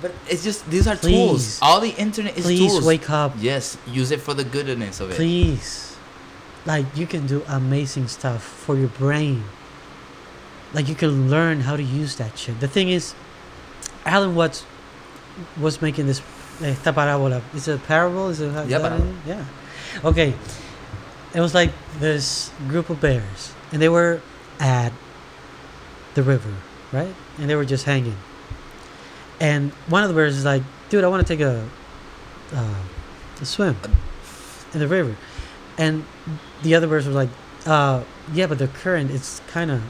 But 0.00 0.12
it's 0.26 0.42
just 0.42 0.68
these 0.70 0.88
are 0.88 0.96
Please. 0.96 1.12
tools. 1.12 1.58
All 1.60 1.80
the 1.80 1.90
internet 1.90 2.38
is 2.38 2.44
Please 2.44 2.72
tools. 2.72 2.84
wake 2.84 3.10
up. 3.10 3.34
Yes, 3.38 3.76
use 3.86 4.10
it 4.10 4.20
for 4.22 4.32
the 4.32 4.42
goodness 4.44 5.00
of 5.00 5.10
it. 5.10 5.16
Please. 5.16 5.96
Like, 6.64 6.86
you 6.96 7.06
can 7.06 7.26
do 7.26 7.44
amazing 7.46 8.08
stuff 8.08 8.42
for 8.42 8.74
your 8.74 8.88
brain. 8.88 9.44
Like, 10.72 10.88
you 10.88 10.94
can 10.94 11.28
learn 11.30 11.60
how 11.60 11.76
to 11.76 11.82
use 11.82 12.16
that 12.16 12.38
shit. 12.38 12.58
The 12.58 12.68
thing 12.68 12.88
is, 12.88 13.14
Alan 14.06 14.34
Watts 14.34 14.64
was 15.60 15.82
making 15.82 16.06
this. 16.06 16.22
Eh, 16.62 16.70
esta 16.70 16.92
parábola. 16.92 17.42
Is 17.52 17.68
it 17.68 17.76
a 17.76 17.78
parable? 17.84 18.28
Is 18.30 18.40
it, 18.40 18.46
is 18.48 18.70
Yeah, 18.70 18.78
that 18.78 18.98
it? 18.98 19.14
Yeah. 19.26 19.44
Okay. 20.04 20.32
It 21.34 21.40
was 21.40 21.52
like 21.52 21.72
this 21.98 22.50
group 22.68 22.88
of 22.88 23.00
bears, 23.00 23.52
and 23.72 23.82
they 23.82 23.90
were 23.90 24.22
at 24.58 24.92
the 26.14 26.22
river, 26.22 26.54
right? 26.92 27.12
And 27.38 27.50
they 27.50 27.56
were 27.56 27.66
just 27.66 27.84
hanging. 27.84 28.16
And 29.44 29.72
one 29.92 30.02
of 30.02 30.08
the 30.08 30.14
bears 30.14 30.36
is 30.38 30.44
like, 30.44 30.62
dude, 30.88 31.04
I 31.04 31.08
want 31.08 31.26
to 31.26 31.30
take 31.36 31.44
a, 31.44 31.68
uh, 32.54 32.82
a 33.42 33.44
swim 33.44 33.76
in 34.72 34.80
the 34.80 34.88
river. 34.88 35.14
And 35.76 36.06
the 36.62 36.74
other 36.74 36.86
birds 36.86 37.06
were 37.06 37.12
like, 37.12 37.28
uh, 37.66 38.04
yeah, 38.32 38.46
but 38.46 38.58
the 38.58 38.68
current 38.68 39.10
is 39.10 39.42
kind 39.48 39.70
of 39.70 39.82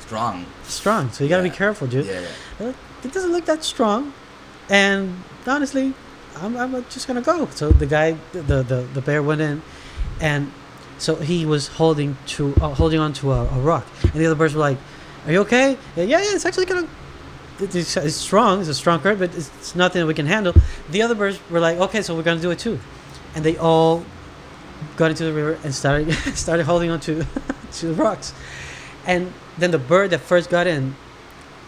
Strong. 0.00 0.46
strong, 0.62 1.10
so 1.10 1.24
you 1.24 1.28
gotta 1.28 1.42
be 1.42 1.50
careful, 1.50 1.86
dude. 1.88 2.06
Yeah, 2.06 2.24
yeah. 2.60 2.72
It 3.04 3.12
doesn't 3.12 3.32
look 3.32 3.44
that 3.46 3.64
strong, 3.64 4.14
and 4.70 5.20
honestly, 5.46 5.92
I'm, 6.36 6.56
I'm 6.56 6.84
just 6.88 7.06
gonna 7.08 7.22
go. 7.22 7.48
So 7.50 7.70
the 7.70 7.86
guy, 7.86 8.16
the 8.32 8.62
the, 8.62 8.86
the 8.94 9.02
bear 9.02 9.20
went 9.20 9.40
in, 9.40 9.62
and 10.20 10.52
so 10.98 11.16
he 11.16 11.44
was 11.44 11.66
holding 11.66 12.16
to 12.38 12.54
uh, 12.62 12.72
holding 12.74 13.00
on 13.00 13.12
to 13.14 13.32
a, 13.32 13.40
a 13.46 13.60
rock, 13.60 13.84
and 14.02 14.12
the 14.12 14.26
other 14.26 14.36
birds 14.36 14.54
were 14.54 14.60
like, 14.60 14.78
"Are 15.26 15.32
you 15.32 15.40
okay?" 15.40 15.76
Yeah, 15.96 16.04
yeah, 16.04 16.22
yeah, 16.22 16.36
it's 16.36 16.46
actually 16.46 16.66
gonna. 16.66 16.86
It's, 17.60 17.96
it's 17.96 18.14
strong. 18.16 18.60
It's 18.60 18.68
a 18.68 18.74
strong 18.74 19.00
current, 19.00 19.18
but 19.18 19.34
it's, 19.34 19.50
it's 19.58 19.74
nothing 19.74 20.00
that 20.00 20.06
we 20.06 20.14
can 20.14 20.26
handle. 20.26 20.52
The 20.90 21.02
other 21.02 21.14
birds 21.14 21.38
were 21.50 21.60
like, 21.60 21.78
"Okay, 21.78 22.02
so 22.02 22.14
we're 22.14 22.22
gonna 22.22 22.40
do 22.40 22.50
it 22.50 22.58
too," 22.58 22.78
and 23.34 23.44
they 23.44 23.56
all 23.56 24.04
got 24.96 25.10
into 25.10 25.24
the 25.24 25.32
river 25.32 25.58
and 25.64 25.74
started 25.74 26.12
started 26.34 26.64
holding 26.66 26.90
on 26.90 27.00
to 27.00 27.24
to 27.72 27.86
the 27.86 27.94
rocks, 27.94 28.34
and 29.06 29.32
then 29.58 29.70
the 29.70 29.78
bird 29.78 30.10
that 30.10 30.20
first 30.20 30.50
got 30.50 30.66
in 30.66 30.94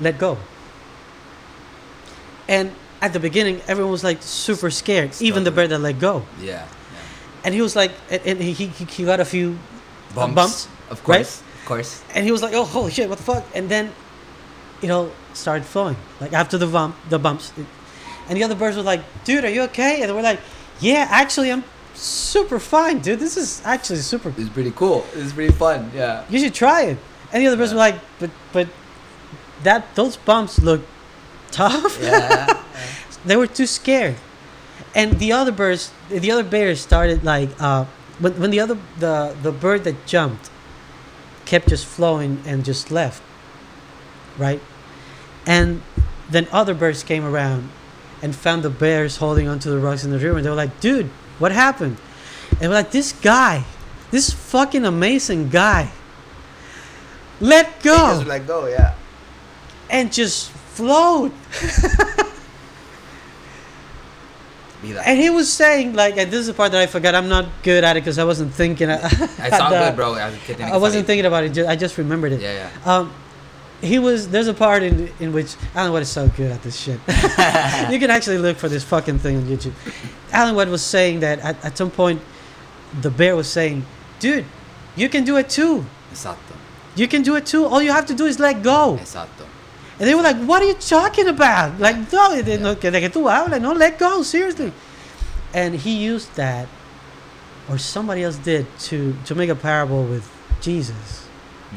let 0.01 0.19
go. 0.19 0.37
And 2.49 2.73
at 3.01 3.13
the 3.13 3.21
beginning, 3.21 3.61
everyone 3.69 3.93
was 3.93 4.05
like 4.05 4.23
super 4.23 4.71
scared, 4.71 5.11
even 5.21 5.45
the 5.45 5.51
bird 5.51 5.71
that 5.71 5.79
let 5.81 5.99
go. 5.99 6.25
Yeah. 6.41 6.67
And 7.45 7.55
he 7.55 7.63
was 7.63 7.77
like, 7.77 7.93
and, 8.11 8.41
he, 8.41 8.53
he 8.53 8.67
he 8.67 9.05
got 9.05 9.21
a 9.21 9.25
few 9.25 9.51
yeah. 9.53 10.15
Bumps. 10.15 10.35
bumps, 10.35 10.69
Of 10.91 11.09
right? 11.09 11.17
course. 11.19 11.41
Of 11.41 11.65
course. 11.67 12.03
and 12.15 12.25
he 12.25 12.33
was 12.33 12.43
like, 12.43 12.55
oh 12.55 12.65
holy 12.65 12.91
shit, 12.91 13.09
what 13.09 13.19
the 13.19 13.25
fuck? 13.25 13.45
And 13.55 13.69
then, 13.69 13.93
you 14.83 14.89
know, 14.89 15.11
started 15.35 15.65
flowing 15.65 15.97
like 16.21 16.33
after 16.33 16.59
the 16.59 16.67
bump, 16.67 16.97
the 17.09 17.19
bumps, 17.19 17.53
it- 17.59 17.67
and 18.29 18.37
the 18.37 18.45
other 18.45 18.55
birds 18.55 18.77
were 18.77 18.83
like, 18.83 19.01
dude, 19.25 19.45
are 19.45 19.51
you 19.51 19.63
okay? 19.63 20.03
And 20.03 20.15
we're 20.15 20.21
like, 20.23 20.41
yeah, 20.81 21.07
actually, 21.11 21.51
I'm 21.51 21.65
super 21.95 22.59
fine, 22.59 22.99
dude. 23.01 23.19
This 23.21 23.37
is 23.39 23.63
actually 23.65 24.01
super. 24.01 24.33
It's 24.37 24.51
pretty 24.51 24.71
cool. 24.73 25.07
It's 25.15 25.33
pretty 25.33 25.53
fun. 25.55 25.91
Yeah. 25.95 26.25
You 26.29 26.39
should 26.39 26.53
try 26.55 26.83
it. 26.83 26.99
And 27.33 27.43
the 27.43 27.47
other 27.47 27.57
birds 27.57 27.73
Yeah. 27.73 27.77
were 27.77 27.91
like, 27.91 28.01
but 28.19 28.31
but 28.53 28.69
that 29.63 29.95
those 29.95 30.17
bumps 30.17 30.59
look 30.61 30.83
tough. 31.51 31.99
Yeah. 32.03 32.63
they 33.25 33.37
were 33.37 33.47
too 33.49 33.67
scared 33.67 34.15
and 34.95 35.19
the 35.19 35.33
other 35.33 35.51
birds 35.53 35.91
the 36.09 36.31
other 36.31 36.45
bears 36.45 36.81
started 36.81 37.25
like 37.25 37.51
uh 37.61 37.85
when, 38.21 38.33
when 38.41 38.51
the 38.51 38.61
other 38.61 38.79
the 39.01 39.35
the 39.43 39.51
bird 39.51 39.83
that 39.85 40.07
jumped 40.07 40.51
kept 41.45 41.69
just 41.69 41.85
flowing 41.85 42.41
and 42.47 42.65
just 42.65 42.91
left 42.91 43.21
right 44.39 44.61
and 45.47 45.83
then 46.31 46.47
other 46.53 46.75
birds 46.75 47.03
came 47.03 47.25
around 47.25 47.69
and 48.23 48.35
found 48.35 48.63
the 48.63 48.71
bears 48.71 49.17
holding 49.19 49.49
onto 49.49 49.71
the 49.71 49.79
rocks 49.79 50.05
in 50.05 50.11
the 50.11 50.19
river 50.19 50.37
and 50.37 50.45
they 50.47 50.51
were 50.51 50.57
like 50.57 50.81
dude 50.81 51.07
what 51.39 51.53
happened 51.53 51.97
and 52.53 52.71
we're 52.71 52.75
like 52.77 52.91
this 52.91 53.13
guy 53.13 53.65
this 54.11 54.31
fucking 54.33 54.85
amazing 54.85 55.49
guy 55.49 55.91
let 57.41 57.81
They 57.81 57.91
go 57.91 57.97
Just 58.17 58.27
let 58.27 58.47
go. 58.47 58.67
Yeah. 58.67 58.95
and 59.91 60.13
just 60.13 60.51
float 60.51 61.33
And 65.05 65.19
he 65.19 65.29
was 65.29 65.53
saying 65.53 65.95
like, 65.95 66.17
and 66.17 66.31
this 66.31 66.41
is 66.41 66.47
the 66.47 66.55
part 66.55 66.71
that 66.73 66.81
I 66.81 66.87
forgot. 66.87 67.15
I'm 67.15 67.29
not 67.29 67.47
good 67.65 67.83
at 67.83 67.97
it 67.97 68.01
because 68.01 68.17
I 68.19 68.25
wasn't 68.25 68.55
thinking. 68.55 68.89
I, 68.91 68.95
It 68.97 69.51
sounds 69.51 69.75
good, 69.75 69.97
bro. 69.97 70.15
I, 70.15 70.33
I 70.63 70.77
wasn't 70.77 71.07
thinking 71.07 71.27
about 71.27 71.45
it. 71.45 71.59
I 71.67 71.75
just 71.75 71.99
remembered 71.99 72.33
it. 72.33 72.41
Yeah, 72.41 72.71
Um, 72.85 73.13
he 73.81 73.99
was. 73.99 74.29
There's 74.29 74.49
a 74.49 74.55
part 74.55 74.83
in 74.83 75.11
in 75.21 75.33
which 75.33 75.55
Alan 75.75 75.93
Watt 75.93 76.03
is 76.03 76.09
so 76.09 76.29
good 76.29 76.51
at 76.51 76.63
this 76.63 76.77
shit. 76.77 76.99
you 77.91 77.99
can 77.99 78.11
actually 78.11 78.39
look 78.39 78.57
for 78.57 78.69
this 78.69 78.83
fucking 78.85 79.19
thing 79.21 79.37
on 79.37 79.43
YouTube. 79.45 79.73
Alan 80.33 80.55
Watt 80.55 80.69
was 80.69 80.83
saying 80.83 81.21
that 81.21 81.39
at, 81.41 81.65
at 81.65 81.79
some 81.79 81.91
point, 81.91 82.21
the 83.01 83.11
bear 83.11 83.37
was 83.37 83.49
saying, 83.49 83.87
"Dude, 84.19 84.45
you 84.97 85.09
can 85.09 85.25
do 85.25 85.37
it 85.37 85.49
too. 85.49 85.87
Exacto. 86.13 86.57
You 86.97 87.07
can 87.07 87.23
do 87.23 87.37
it 87.37 87.47
too. 87.47 87.65
All 87.67 87.81
you 87.81 87.93
have 87.93 88.07
to 88.07 88.15
do 88.15 88.27
is 88.27 88.39
let 88.41 88.63
go." 88.63 88.99
Exacto. 89.01 89.47
And 90.01 90.09
they 90.09 90.15
were 90.15 90.23
like, 90.23 90.39
"What 90.43 90.63
are 90.63 90.67
you 90.67 90.75
talking 90.75 91.29
about? 91.29 91.79
Like, 91.79 92.13
no, 92.13 92.43
de, 92.43 92.59
no, 92.59 92.75
que 92.75 92.91
de 92.91 93.01
que 93.01 93.11
tú 93.11 93.31
hablas, 93.31 93.61
no, 93.61 93.73
let 93.73 93.99
go, 93.99 94.23
seriously." 94.23 94.73
And 95.55 95.77
he 95.77 95.97
used 95.97 96.35
that, 96.35 96.69
or 97.69 97.79
somebody 97.79 98.25
else 98.25 98.37
did, 98.37 98.67
to 98.91 99.15
to 99.25 99.35
make 99.37 99.51
a 99.51 99.55
parable 99.57 100.03
with 100.03 100.29
Jesus. 100.61 101.28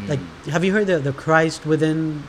Like, 0.07 0.19
Mm. 0.19 0.51
have 0.51 0.63
you 0.63 0.71
heard 0.73 0.87
the 0.87 0.99
the 0.99 1.11
Christ 1.13 1.65
within 1.65 2.23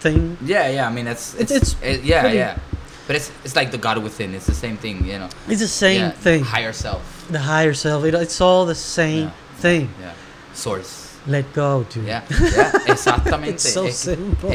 thing? 0.00 0.36
Yeah, 0.44 0.68
yeah. 0.68 0.86
I 0.88 0.90
mean, 0.92 1.04
that's 1.06 1.34
It's- 1.34 1.50
it's, 1.50 1.72
it's 1.80 1.82
it- 1.82 2.04
yeah, 2.04 2.20
pretty- 2.22 2.36
yeah. 2.38 2.58
But 3.06 3.16
it's 3.16 3.30
it's 3.44 3.54
like 3.54 3.70
the 3.70 3.78
God 3.78 3.98
within. 4.02 4.34
It's 4.34 4.46
the 4.46 4.54
same 4.54 4.76
thing, 4.76 5.04
you 5.06 5.18
know. 5.18 5.28
It's 5.48 5.60
the 5.60 5.68
same 5.68 6.00
Yeah, 6.00 6.10
thing. 6.24 6.42
Higher 6.44 6.72
self. 6.72 7.02
The 7.30 7.38
higher 7.38 7.74
self. 7.74 8.02
Know, 8.04 8.20
it's 8.20 8.40
all 8.40 8.64
the 8.66 8.74
same 8.74 9.24
Yeah. 9.28 9.60
thing. 9.60 9.88
Yeah. 10.00 10.12
source. 10.54 11.10
Let 11.26 11.52
go, 11.52 11.84
dude. 11.90 12.04
Yeah, 12.06 12.22
yeah, 12.30 12.70
exactamente. 12.94 13.54
It's 13.54 13.72
so 13.72 13.88
simple. 13.90 14.52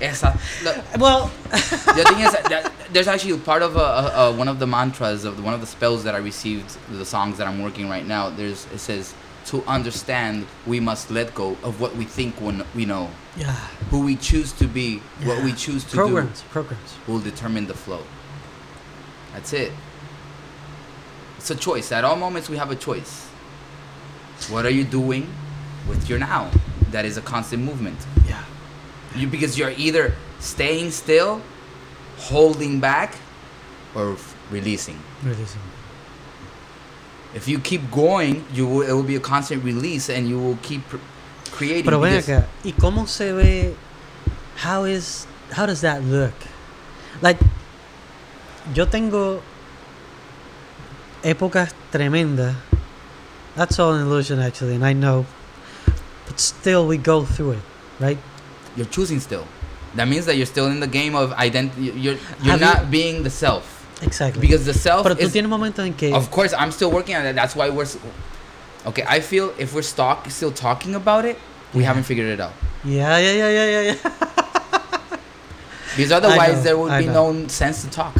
exact- 0.00 0.38
look, 0.64 0.76
well, 0.98 1.30
the 1.50 2.04
thing 2.08 2.20
is 2.26 2.32
that 2.32 2.72
there's 2.92 3.08
actually 3.08 3.38
part 3.38 3.62
of 3.62 3.76
a, 3.76 3.80
a, 3.80 4.04
a, 4.28 4.32
one 4.32 4.48
of 4.48 4.58
the 4.58 4.66
mantras 4.66 5.24
of 5.24 5.42
one 5.42 5.54
of 5.54 5.60
the 5.60 5.66
spells 5.66 6.02
that 6.04 6.14
I 6.14 6.18
received, 6.18 6.76
the 6.90 7.04
songs 7.06 7.38
that 7.38 7.46
I'm 7.46 7.62
working 7.62 7.88
right 7.88 8.06
now. 8.06 8.28
There's 8.28 8.66
it 8.74 8.80
says 8.80 9.14
to 9.46 9.62
understand 9.64 10.46
we 10.66 10.80
must 10.80 11.10
let 11.10 11.34
go 11.34 11.56
of 11.62 11.80
what 11.80 11.94
we 11.96 12.04
think 12.04 12.40
when 12.40 12.64
we 12.74 12.84
know. 12.84 13.10
yeah. 13.36 13.52
Who 13.90 14.04
we 14.04 14.16
choose 14.16 14.52
to 14.52 14.66
be, 14.66 14.98
what 15.24 15.44
we 15.44 15.52
choose 15.52 15.84
to 15.84 15.96
programs, 15.96 16.42
programs. 16.50 16.94
do, 17.06 17.12
will 17.12 17.20
determine 17.20 17.66
the 17.66 17.74
flow. 17.74 18.02
That's 19.32 19.52
it. 19.52 19.72
It's 21.38 21.50
a 21.50 21.56
choice. 21.56 21.92
At 21.92 22.04
all 22.04 22.16
moments, 22.16 22.48
we 22.48 22.56
have 22.56 22.70
a 22.70 22.76
choice. 22.76 23.26
What 24.48 24.64
are 24.64 24.70
you 24.70 24.84
doing 24.84 25.28
with 25.88 26.08
your 26.08 26.18
now? 26.18 26.50
That 26.90 27.04
is 27.04 27.16
a 27.16 27.20
constant 27.22 27.62
movement. 27.62 27.98
Yeah. 28.26 28.42
You 29.14 29.26
because 29.26 29.58
you're 29.58 29.74
either 29.76 30.14
staying 30.38 30.90
still, 30.90 31.42
holding 32.16 32.80
back, 32.80 33.16
or 33.94 34.16
releasing. 34.50 34.98
Releasing. 35.22 35.60
If 37.34 37.48
you 37.48 37.58
keep 37.58 37.90
going, 37.90 38.44
you 38.52 38.66
will, 38.66 38.82
it 38.82 38.92
will 38.92 39.02
be 39.02 39.16
a 39.16 39.20
constant 39.20 39.64
release, 39.64 40.08
and 40.08 40.28
you 40.28 40.38
will 40.38 40.58
keep 40.62 40.82
creating. 41.50 41.84
Pero 41.84 41.98
ven 42.00 42.22
acá, 42.22 42.46
¿y 42.64 42.72
cómo 42.72 43.08
se 43.08 43.32
ve? 43.32 43.74
How 44.56 44.84
is 44.84 45.26
how 45.52 45.66
does 45.66 45.80
that 45.80 46.02
look? 46.04 46.32
Like 47.20 47.38
yo 48.72 48.86
tengo 48.86 49.42
épocas 51.22 51.74
tremendas. 51.90 52.54
That's 53.56 53.78
all 53.78 53.92
an 53.94 54.02
illusion 54.02 54.38
actually, 54.40 54.74
and 54.76 54.84
I 54.84 54.92
know. 54.92 55.26
But 56.26 56.38
still 56.40 56.86
we 56.86 56.96
go 56.98 57.24
through 57.24 57.52
it, 57.52 57.62
right? 58.00 58.18
You're 58.76 58.86
choosing 58.86 59.20
still. 59.20 59.46
That 59.94 60.08
means 60.08 60.26
that 60.26 60.36
you're 60.36 60.46
still 60.46 60.66
in 60.66 60.80
the 60.80 60.88
game 60.88 61.14
of 61.14 61.32
identity. 61.32 61.82
You're 61.82 62.14
you're 62.14 62.16
Have 62.50 62.60
you- 62.60 62.66
not 62.66 62.90
being 62.90 63.22
the 63.22 63.30
self 63.30 63.83
Exactly. 64.02 64.40
because 64.40 64.64
the 64.64 64.74
self 64.74 65.02
Pero 65.04 65.14
tú 65.14 65.20
is. 65.26 65.32
tienes 65.32 65.48
momentos 65.48 65.84
en 65.86 65.94
que 65.94 66.12
Of 66.12 66.30
course, 66.30 66.52
I'm 66.52 66.72
still 66.72 66.90
working 66.90 67.16
on 67.16 67.24
it. 67.26 67.34
That's 67.34 67.54
why 67.56 67.70
we're. 67.70 67.86
Okay, 68.86 69.04
I 69.08 69.20
feel 69.20 69.54
if 69.58 69.72
we're 69.74 69.82
stock, 69.82 70.28
still 70.30 70.52
talking 70.52 70.94
about 70.94 71.24
it, 71.24 71.38
we 71.72 71.80
Yeah. 71.82 71.88
haven't 71.88 72.04
figured 72.04 72.26
it 72.28 72.40
out. 72.40 72.52
Yeah, 72.84 73.16
yeah, 73.18 73.32
yeah, 73.32 73.50
yeah, 73.50 73.70
yeah, 73.70 73.80
yeah. 73.92 74.10
Because 75.96 76.10
otherwise, 76.10 76.56
know, 76.56 76.62
there 76.62 76.76
would 76.76 76.90
I 76.92 77.00
be 77.02 77.06
know. 77.06 77.30
no 77.32 77.46
sense 77.48 77.82
to 77.84 77.88
talk. 77.90 78.16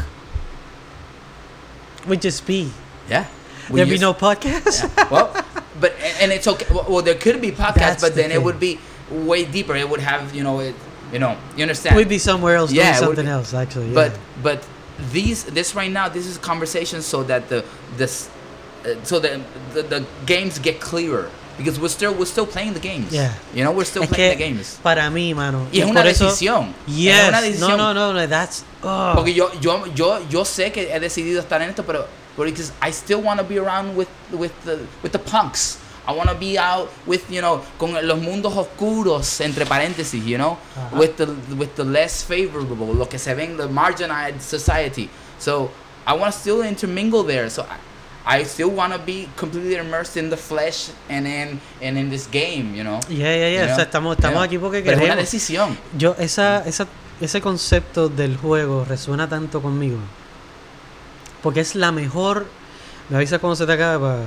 We'd 2.07 2.21
just 2.21 2.45
be. 2.47 2.71
Yeah. 3.09 3.25
We 3.69 3.77
There'd 3.79 3.89
be 3.89 3.97
no 3.97 4.13
podcast. 4.13 4.83
Yeah. 4.97 5.09
Well, 5.11 5.33
but 5.79 5.93
and, 6.21 6.31
it's 6.31 6.47
okay. 6.47 6.65
Well, 6.71 7.01
there 7.01 7.15
could 7.15 7.41
be 7.41 7.51
podcasts, 7.51 7.75
That's 7.75 8.01
but 8.03 8.15
the 8.15 8.21
then 8.21 8.31
it 8.31 8.41
would 8.41 8.59
be 8.59 8.79
way 9.11 9.43
deeper. 9.43 9.75
It 9.75 9.89
would 9.89 9.99
have 9.99 10.33
you 10.33 10.43
know 10.43 10.59
it. 10.59 10.75
You 11.11 11.19
know, 11.19 11.37
you 11.55 11.63
understand? 11.63 11.95
We'd 11.95 12.09
be 12.09 12.17
somewhere 12.17 12.55
else 12.55 12.71
Yeah, 12.71 12.93
doing 12.93 13.05
something 13.05 13.25
be- 13.25 13.31
else 13.31 13.53
actually. 13.53 13.87
Yeah. 13.89 13.93
But 13.93 14.11
but 14.41 14.67
these 15.11 15.43
this 15.45 15.75
right 15.75 15.91
now 15.91 16.07
this 16.07 16.25
is 16.25 16.37
conversation 16.37 17.01
so 17.01 17.23
that 17.23 17.49
the 17.49 17.63
this 17.97 18.29
uh, 18.85 18.95
so 19.03 19.19
that 19.19 19.39
the, 19.73 19.83
the 19.83 20.05
games 20.25 20.59
get 20.59 20.79
clearer 20.79 21.29
because 21.57 21.79
we're 21.79 21.89
still 21.89 22.13
we're 22.13 22.25
still 22.25 22.45
playing 22.45 22.73
the 22.73 22.79
games. 22.79 23.13
Yeah. 23.13 23.33
You 23.53 23.63
know, 23.63 23.71
we're 23.71 23.85
still 23.85 24.03
es 24.03 24.09
playing 24.09 24.37
the 24.37 24.43
games. 24.43 24.79
para 24.83 25.09
mí, 25.09 25.33
mano. 25.33 25.67
Y 25.71 25.79
es 25.79 25.89
una 25.89 26.03
decisión. 26.03 26.73
Yes. 26.87 27.19
Es 27.19 27.29
una 27.29 27.41
decisión. 27.41 27.77
No, 27.77 27.93
no, 27.93 27.93
no, 27.93 28.13
no, 28.13 28.27
that's 28.27 28.63
oh. 28.83 29.13
Porque 29.15 29.33
yo, 29.33 29.51
yo, 29.61 29.85
yo, 29.87 30.19
yo 30.29 30.43
sé 30.45 30.71
que 30.71 30.93
he 30.93 30.99
decidido 30.99 31.41
estar 31.41 31.61
en 31.61 31.69
esto, 31.69 31.83
pero 31.83 32.07
because 32.37 32.71
I 32.81 32.91
still 32.91 33.21
want 33.21 33.39
to 33.39 33.45
be 33.45 33.57
around 33.57 33.95
with, 33.95 34.09
with 34.31 34.51
the 34.65 34.79
with 35.01 35.11
the 35.11 35.19
punks. 35.19 35.79
I 36.07 36.11
want 36.13 36.29
to 36.29 36.35
be 36.35 36.57
out 36.59 36.89
with 37.07 37.23
you 37.31 37.41
know 37.41 37.61
con 37.79 37.93
los 38.07 38.19
mundos 38.19 38.53
oscuros 38.55 39.41
entre 39.41 39.65
paréntesis, 39.65 40.23
you 40.25 40.37
know, 40.37 40.57
Ajá. 40.75 40.95
with 40.99 41.15
the 41.17 41.25
with 41.55 41.75
the 41.75 41.83
less 41.83 42.23
favorable, 42.23 42.93
lo 42.93 43.07
que 43.07 43.17
se 43.17 43.33
ven 43.33 43.57
the 43.57 43.67
marginalized 43.67 44.41
society. 44.41 45.09
So 45.39 45.71
I 46.05 46.13
want 46.13 46.31
to 46.33 46.39
still 46.39 46.61
intermingle 46.61 47.23
there. 47.23 47.49
So 47.49 47.63
I, 47.63 48.39
I 48.39 48.43
still 48.43 48.69
want 48.69 48.93
to 48.93 48.99
be 48.99 49.27
completely 49.35 49.75
immersed 49.75 50.15
in 50.17 50.29
the 50.29 50.37
flesh 50.37 50.89
and 51.09 51.25
in 51.27 51.59
and 51.81 51.97
in 51.97 52.09
this 52.09 52.27
game, 52.31 52.75
you 52.75 52.83
know. 52.83 52.99
Yeah, 53.09 53.35
yeah, 53.35 53.35
yeah. 53.35 53.49
You 53.49 53.63
O 53.63 53.67
know? 53.67 53.75
sea, 53.75 53.83
estamos, 53.85 54.15
estamos 54.17 54.37
Yeah. 54.37 54.43
aquí 54.45 54.57
porque 54.59 54.81
Pero 54.81 54.91
es 54.91 54.97
una 54.97 55.15
queremos. 55.15 55.23
decisión. 55.31 55.77
Yo, 55.97 56.15
esa, 56.19 56.63
esa, 56.67 56.87
ese 57.21 57.41
concepto 57.41 58.09
del 58.09 58.37
juego 58.37 58.85
resuena 58.85 59.27
tanto 59.29 59.61
conmigo. 59.61 59.97
Porque 61.41 61.59
es 61.61 61.75
la 61.75 61.91
mejor. 61.91 62.45
Me 63.09 63.17
avisas 63.17 63.39
cuando 63.39 63.55
se 63.55 63.65
te 63.65 63.73
acabe 63.73 63.99
para, 63.99 64.19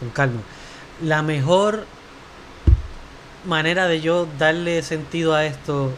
con 0.00 0.10
calma. 0.10 0.40
La 1.02 1.22
mejor 1.22 1.86
manera 3.44 3.86
de 3.86 4.00
yo 4.00 4.26
darle 4.38 4.82
sentido 4.82 5.34
a 5.34 5.44
esto. 5.44 5.92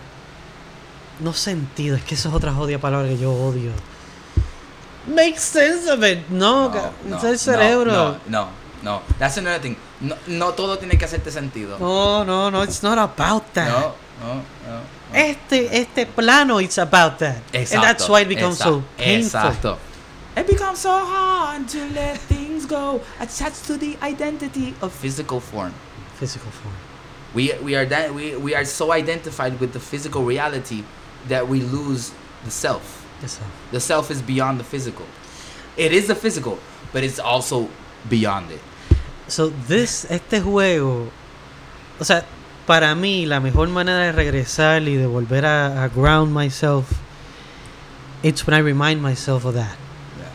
No 1.21 1.33
sentido, 1.35 1.97
es 1.97 2.03
que 2.05 2.15
eso 2.15 2.29
es 2.31 2.35
otra 2.35 2.53
jodida 2.53 2.79
palabra 2.79 3.09
que 3.09 3.19
yo 3.19 3.33
odio. 3.33 3.73
Make 5.07 5.39
sense 5.39 5.91
of 5.91 6.03
it. 6.05 6.27
No, 6.29 6.71
ca- 6.71 6.93
es 7.17 7.25
el 7.25 7.39
cerebro. 7.39 7.93
No, 7.93 8.19
no, 8.27 8.49
no. 8.83 9.03
That's 9.19 9.37
another 9.39 9.61
thing. 9.61 9.77
No, 10.01 10.17
no 10.27 10.53
todo 10.53 10.79
tiene 10.79 10.97
que 10.97 11.05
hacerte 11.05 11.31
sentido. 11.31 11.79
No, 11.79 12.25
no, 12.25 12.51
no, 12.51 12.63
it's 12.63 12.83
not 12.83 12.99
about 12.99 13.45
that. 13.55 13.69
No, 13.69 13.81
no, 14.21 14.35
no. 14.35 14.41
no. 14.77 14.81
Este, 15.13 15.77
este 15.81 16.07
plano, 16.07 16.61
it's 16.61 16.79
about 16.79 17.19
that. 17.19 17.37
Exacto. 17.53 17.75
And 17.75 17.85
that's 17.85 18.09
why 18.09 18.21
it 18.23 18.29
becomes 18.29 18.59
so 18.59 18.83
exacto, 18.97 18.97
painful. 18.97 19.41
Exacto. 19.41 19.79
It 20.37 20.47
becomes 20.47 20.79
so 20.79 20.91
hard 20.91 21.69
to 21.71 21.91
let 21.91 22.19
things 22.19 22.67
go 22.67 23.01
attached 23.19 23.65
to 23.67 23.77
the 23.77 23.99
identity 24.03 24.75
of 24.81 24.93
physical 24.93 25.41
form. 25.41 25.75
Physical 26.15 26.51
form. 26.51 26.75
We 27.35 27.53
we 27.63 27.75
are 27.75 27.87
that 27.87 28.15
we, 28.15 28.37
we 28.37 28.55
are 28.55 28.65
so 28.65 28.93
identified 28.93 29.59
with 29.61 29.73
the 29.73 29.81
physical 29.81 30.25
reality 30.25 30.85
that 31.29 31.49
we 31.49 31.61
lose 31.61 32.13
the 32.45 32.51
self. 32.51 33.07
Eso. 33.23 33.43
The 33.71 33.81
self 33.81 34.11
is 34.11 34.23
beyond 34.23 34.61
the 34.61 34.65
physical. 34.65 35.07
It 35.77 35.93
is 35.93 36.07
the 36.07 36.15
physical, 36.15 36.59
but 36.93 37.05
it's 37.05 37.19
also 37.19 37.69
beyond 38.09 38.51
it. 38.51 38.61
So, 39.29 39.51
this, 39.69 40.07
este 40.11 40.41
juego, 40.41 41.11
o 42.01 42.05
sea, 42.05 42.25
para 42.67 42.95
mí 42.95 43.27
la 43.27 43.41
mejor 43.41 43.69
manera 43.69 44.07
de 44.07 44.13
regresar 44.13 44.83
y 44.89 44.97
de 44.97 45.07
volver 45.07 45.45
a, 45.45 45.85
a 45.85 45.89
ground 45.89 46.33
myself, 46.33 47.01
it's 48.23 48.47
when 48.47 48.55
I 48.55 48.59
remind 48.59 49.01
myself 49.03 49.45
of 49.45 49.55
that. 49.55 49.80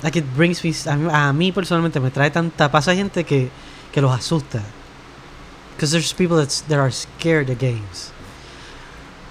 Like 0.06 0.16
it 0.16 0.36
brings 0.36 0.64
me, 0.64 0.70
a 0.70 1.34
mí, 1.34 1.52
personalmente 1.52 2.00
me 2.00 2.12
trae 2.12 2.30
tanta 2.32 2.70
paz. 2.70 2.86
Hay 2.88 2.96
gente 2.98 3.24
que, 3.24 3.50
que 3.92 4.02
los 4.04 4.12
asusta. 4.16 4.62
Because 5.76 5.92
there's 5.92 6.14
people 6.14 6.38
that's, 6.38 6.62
that 6.70 6.78
are 6.78 6.92
scared 6.92 7.50
of 7.50 7.58
games. 7.58 8.12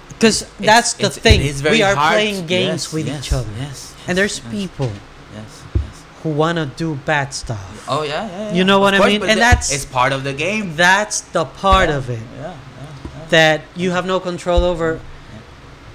Because 0.09 0.43
that's 0.59 0.93
the 0.93 1.05
it's- 1.07 1.17
thing. 1.17 1.39
it 1.39 1.45
is 1.45 1.61
very 1.61 1.77
We 1.77 1.83
are 1.83 1.95
hard. 1.95 2.13
playing 2.15 2.45
games 2.45 2.85
Yes, 2.87 2.93
with 2.93 3.07
yes, 3.07 3.19
each 3.25 3.31
other. 3.33 3.49
Yes. 3.57 3.95
And 4.07 4.17
there's 4.17 4.39
people 4.51 4.91
Yes. 5.33 5.63
Yes. 5.75 6.03
who 6.23 6.29
want 6.31 6.57
to 6.57 6.65
do 6.67 6.95
bad 7.05 7.33
stuff. 7.33 7.85
Oh 7.87 8.03
yeah, 8.03 8.27
yeah. 8.27 8.49
You 8.51 8.57
yeah. 8.57 8.63
know 8.63 8.75
Of 8.77 8.81
what 8.83 8.93
I 8.95 8.97
course, 8.97 9.11
mean? 9.11 9.19
but 9.21 9.29
And 9.29 9.39
that- 9.39 9.63
that's- 9.63 9.71
it's 9.71 9.85
part 9.85 10.11
of 10.11 10.23
the 10.25 10.33
game. 10.33 10.75
That's 10.75 11.21
the 11.21 11.45
part 11.45 11.87
Yeah, 11.89 11.95
of 11.97 12.09
it 12.09 12.19
yeah. 12.37 12.53
that 13.29 13.61
you 13.77 13.91
have 13.91 14.05
no 14.05 14.19
control 14.19 14.63
over 14.65 14.99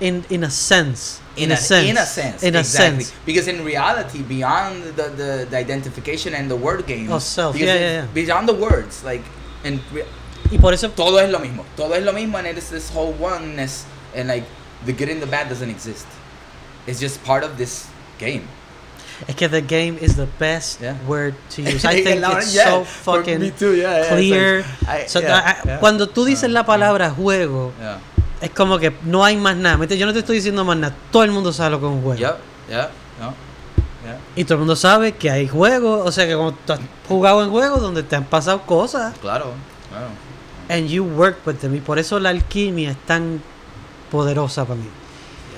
in 0.01 0.25
in 0.31 0.43
a 0.43 0.51
sense. 0.51 1.21
In, 1.43 1.51
a, 1.53 1.57
sense. 1.57 1.89
in 1.89 1.97
a 1.97 2.07
sense, 2.07 2.43
In 2.43 2.55
a 2.55 2.61
exactly. 2.61 3.05
sense. 3.05 3.15
Because 3.27 3.49
in 3.49 3.65
reality, 3.65 4.23
beyond 4.23 4.83
the, 4.97 5.09
the, 5.11 5.47
the 5.51 5.57
identification 5.57 6.35
and 6.35 6.51
the 6.51 6.57
word 6.57 6.87
game, 6.87 7.11
Of 7.13 7.23
self, 7.23 7.57
yeah, 7.57 7.75
it- 7.75 7.81
yeah, 7.81 7.91
yeah. 8.03 8.07
beyond 8.13 8.49
the 8.49 8.55
words, 8.55 9.03
like, 9.05 9.23
and 9.65 9.81
re- 9.93 10.07
Y 10.51 10.59
por 10.59 10.73
eso 10.73 10.89
todo 10.89 11.19
es 11.19 11.31
lo 11.31 11.39
mismo. 11.39 11.65
Todo 11.77 11.95
es 11.95 12.03
lo 12.05 12.13
mismo, 12.13 12.39
and 12.39 12.47
it's 12.47 12.71
this 12.71 12.91
whole 12.91 13.13
oneness, 13.21 13.85
and 14.15 14.29
like 14.29 14.45
the 14.85 14.93
good 14.93 15.09
and 15.09 15.21
the 15.23 15.27
bad 15.27 15.49
doesn't 15.49 15.71
exist. 15.71 16.07
It's 16.87 16.99
just 16.99 17.23
part 17.25 17.45
of 17.45 17.57
this 17.57 17.87
game. 18.19 18.49
que 19.37 19.47
the 19.49 19.61
game 19.61 19.99
is 20.01 20.17
the 20.17 20.25
best 20.39 20.81
Yeah. 20.81 20.97
word 21.07 21.35
to 21.51 21.61
use. 21.69 21.85
I 21.85 22.03
think 22.03 22.21
Yeah, 22.23 22.39
it's 22.39 22.55
yeah, 22.55 22.65
so 22.65 22.85
fucking 22.85 23.39
me 23.39 23.51
too, 23.53 23.77
yeah, 23.77 24.09
clear. 24.09 24.65
like, 24.89 25.05
I- 25.05 25.07
So, 25.07 25.21
I-. 25.21 25.77
Cuando 25.79 26.07
tú 26.09 26.25
dices 26.25 26.45
Ah, 26.49 26.53
la 26.55 26.61
ah. 26.61 26.65
palabra 26.67 27.11
juego, 27.11 27.71
Yeah. 27.79 27.99
Es 28.41 28.51
como 28.51 28.79
que 28.79 28.93
no 29.05 29.25
hay 29.25 29.37
más 29.37 29.57
nada. 29.57 29.85
Yo 29.87 30.07
no 30.07 30.13
te 30.13 30.21
estoy 30.21 30.37
diciendo 30.37 30.65
más 30.65 30.77
nada. 30.77 30.95
Todo 31.11 31.25
el 31.25 31.31
mundo 31.31 31.53
sabe 31.53 31.71
lo 31.71 31.81
que 31.81 31.87
es 31.87 31.93
un 31.93 32.03
juego. 32.03 32.37
Y 34.37 34.45
todo 34.45 34.55
el 34.55 34.59
mundo 34.61 34.77
sabe 34.77 35.13
que 35.13 35.31
hay 35.31 35.47
juegos. 35.49 36.07
O 36.07 36.13
sea, 36.13 36.27
que 36.27 36.35
cuando 36.35 36.57
tú 36.67 36.73
has 36.73 36.81
jugado 37.09 37.45
en 37.45 37.51
juegos 37.51 37.81
donde 37.83 38.03
te 38.03 38.17
han 38.17 38.25
pasado 38.25 38.63
cosas. 38.63 39.15
Claro. 39.21 39.53
Claro. 39.91 40.07
And 40.69 40.89
you 40.89 41.05
work 41.05 41.39
with 41.47 41.57
them. 41.57 41.75
Y 41.75 41.81
por 41.81 41.99
eso 41.99 42.19
la 42.21 42.31
alquimia 42.31 42.93
es 42.93 42.97
tan 43.07 43.43
poderosa 44.11 44.65
para 44.65 44.77
mí. 44.81 44.87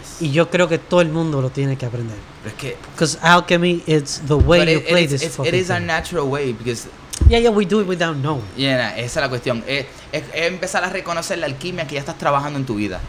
Yes. 0.01 0.22
Y 0.22 0.33
yo 0.33 0.51
creo 0.51 0.68
que 0.68 0.78
todo 0.78 1.03
el 1.03 1.11
mundo 1.11 1.41
lo 1.43 1.51
tiene 1.51 1.76
que 1.76 1.87
aprender. 1.87 2.16
Pero 2.43 2.55
es 2.57 2.61
que 2.61 2.76
Because 2.93 3.18
alchemy 3.22 3.83
is 3.87 4.22
the 4.26 4.35
way 4.35 4.61
you 4.72 4.78
it, 4.80 4.89
play 4.89 5.05
it, 5.05 5.12
is, 5.12 5.20
this 5.20 5.22
it's- 5.22 5.35
it 5.35 5.37
fucking 5.37 5.55
is 5.55 5.68
thing. 5.68 5.87
natural 5.87 6.24
way 6.28 6.53
because 6.53 6.89
Yeah, 7.28 7.39
yeah, 7.39 7.51
we 7.51 7.64
do 7.64 7.80
it 7.80 7.87
without 7.87 8.16
knowing. 8.16 8.43
Yeah, 8.57 8.78
nah, 8.78 8.97
esa 8.97 9.20
es 9.20 9.24
la 9.24 9.28
cuestión. 9.28 9.62
Es, 9.66 9.87
es- 10.13 10.25
es 10.35 10.47
empezar 10.47 10.85
a 10.85 10.91
reconocer 10.91 11.39
la 11.39 11.47
alquimia 11.47 11.87
que 11.87 11.95
ya 11.95 12.01
estás 12.01 12.19
trabajando 12.19 12.59
en 12.59 12.67
tu 12.67 12.75
vida. 12.77 13.01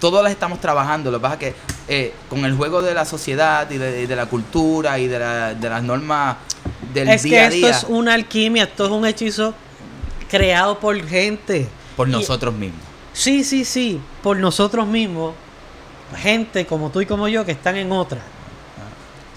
Todos 0.00 0.22
las 0.22 0.32
estamos 0.32 0.60
trabajando. 0.60 1.10
Lo 1.10 1.18
que 1.18 1.22
pasa 1.22 1.34
es 1.34 1.40
que 1.40 1.54
eh, 1.86 2.14
con 2.30 2.44
el 2.44 2.54
juego 2.56 2.82
de 2.82 2.94
la 2.94 3.04
sociedad 3.04 3.70
y 3.70 3.76
de, 3.78 4.16
la 4.16 4.26
cultura 4.26 4.98
y 4.98 5.06
de, 5.06 5.18
la- 5.18 5.54
de 5.54 5.68
las 5.68 5.82
normas 5.82 6.36
del 6.92 7.08
es 7.08 7.22
día 7.22 7.30
que 7.32 7.38
a 7.40 7.44
esto 7.48 7.56
día. 7.56 7.70
es 7.70 7.84
una 7.88 8.14
alquimia, 8.14 8.64
esto 8.64 8.86
es 8.86 8.90
un 8.90 9.04
hechizo 9.06 9.54
creado 10.30 10.78
por 10.80 10.96
gente. 11.06 11.68
Por 11.96 12.08
Y- 12.08 12.12
nosotros 12.12 12.54
mismos. 12.54 12.80
Sí, 13.12 13.44
sí, 13.44 13.64
sí, 13.64 14.00
por 14.22 14.36
nosotros 14.38 14.86
mismos, 14.86 15.34
gente 16.16 16.66
como 16.66 16.90
tú 16.90 17.00
y 17.00 17.06
como 17.06 17.28
yo 17.28 17.44
que 17.44 17.52
están 17.52 17.76
en 17.76 17.92
otra. 17.92 18.20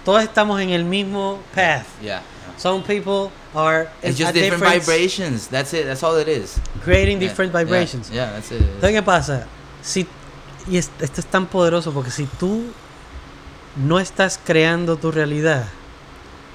Todos 0.04 0.24
estamos 0.24 0.60
en 0.62 0.70
el 0.72 0.84
mismo 0.86 1.40
path. 1.54 1.84
Yeah. 2.02 2.22
Some 2.58 2.82
people 2.84 3.32
are 3.56 3.88
It's 4.02 4.18
just 4.18 4.34
different 4.34 4.64
vibrations. 4.64 5.48
That's 5.48 5.74
it. 5.74 5.86
That's 5.86 6.02
all 6.04 6.16
it 6.18 6.28
is. 6.28 6.60
creating 6.84 7.22
Yeah, 7.22 7.28
different 7.30 7.54
yeah, 7.54 7.64
vibrations. 7.64 8.10
Yeah, 8.12 8.32
that's 8.34 8.52
it. 8.52 8.62
Entonces, 8.62 8.92
¿qué 9.00 9.04
pasa? 9.06 9.48
Si, 9.84 10.08
y 10.68 10.78
es- 10.78 10.90
esto 11.00 11.22
es 11.22 11.28
tan 11.28 11.46
poderoso 11.46 11.92
porque 11.94 12.10
si 12.12 12.26
tú 12.40 12.64
no 13.76 14.00
estás 14.00 14.40
creando 14.44 14.98
tu 14.98 15.12
realidad, 15.12 15.68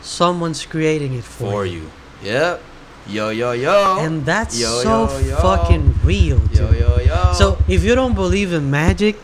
someone's 0.03 0.67
creating 0.67 1.15
it 1.15 1.25
for, 1.25 1.51
For 1.51 1.67
you. 1.67 1.83
you. 2.23 2.31
Yep. 2.31 2.61
Yo 3.09 3.31
yo 3.31 3.53
yo. 3.53 3.99
And 3.99 4.25
that's 4.25 4.59
Yo, 4.59 4.69
so 4.83 5.09
yo, 5.21 5.29
yo. 5.31 5.37
fucking 5.39 5.95
real. 6.05 6.41
Yo 6.53 6.71
yo 6.73 6.99
yo. 7.05 7.33
So 7.35 7.59
if 7.69 7.83
you 7.85 7.95
don't 7.97 8.15
believe 8.15 8.53
in 8.53 8.71
magic, 8.71 9.17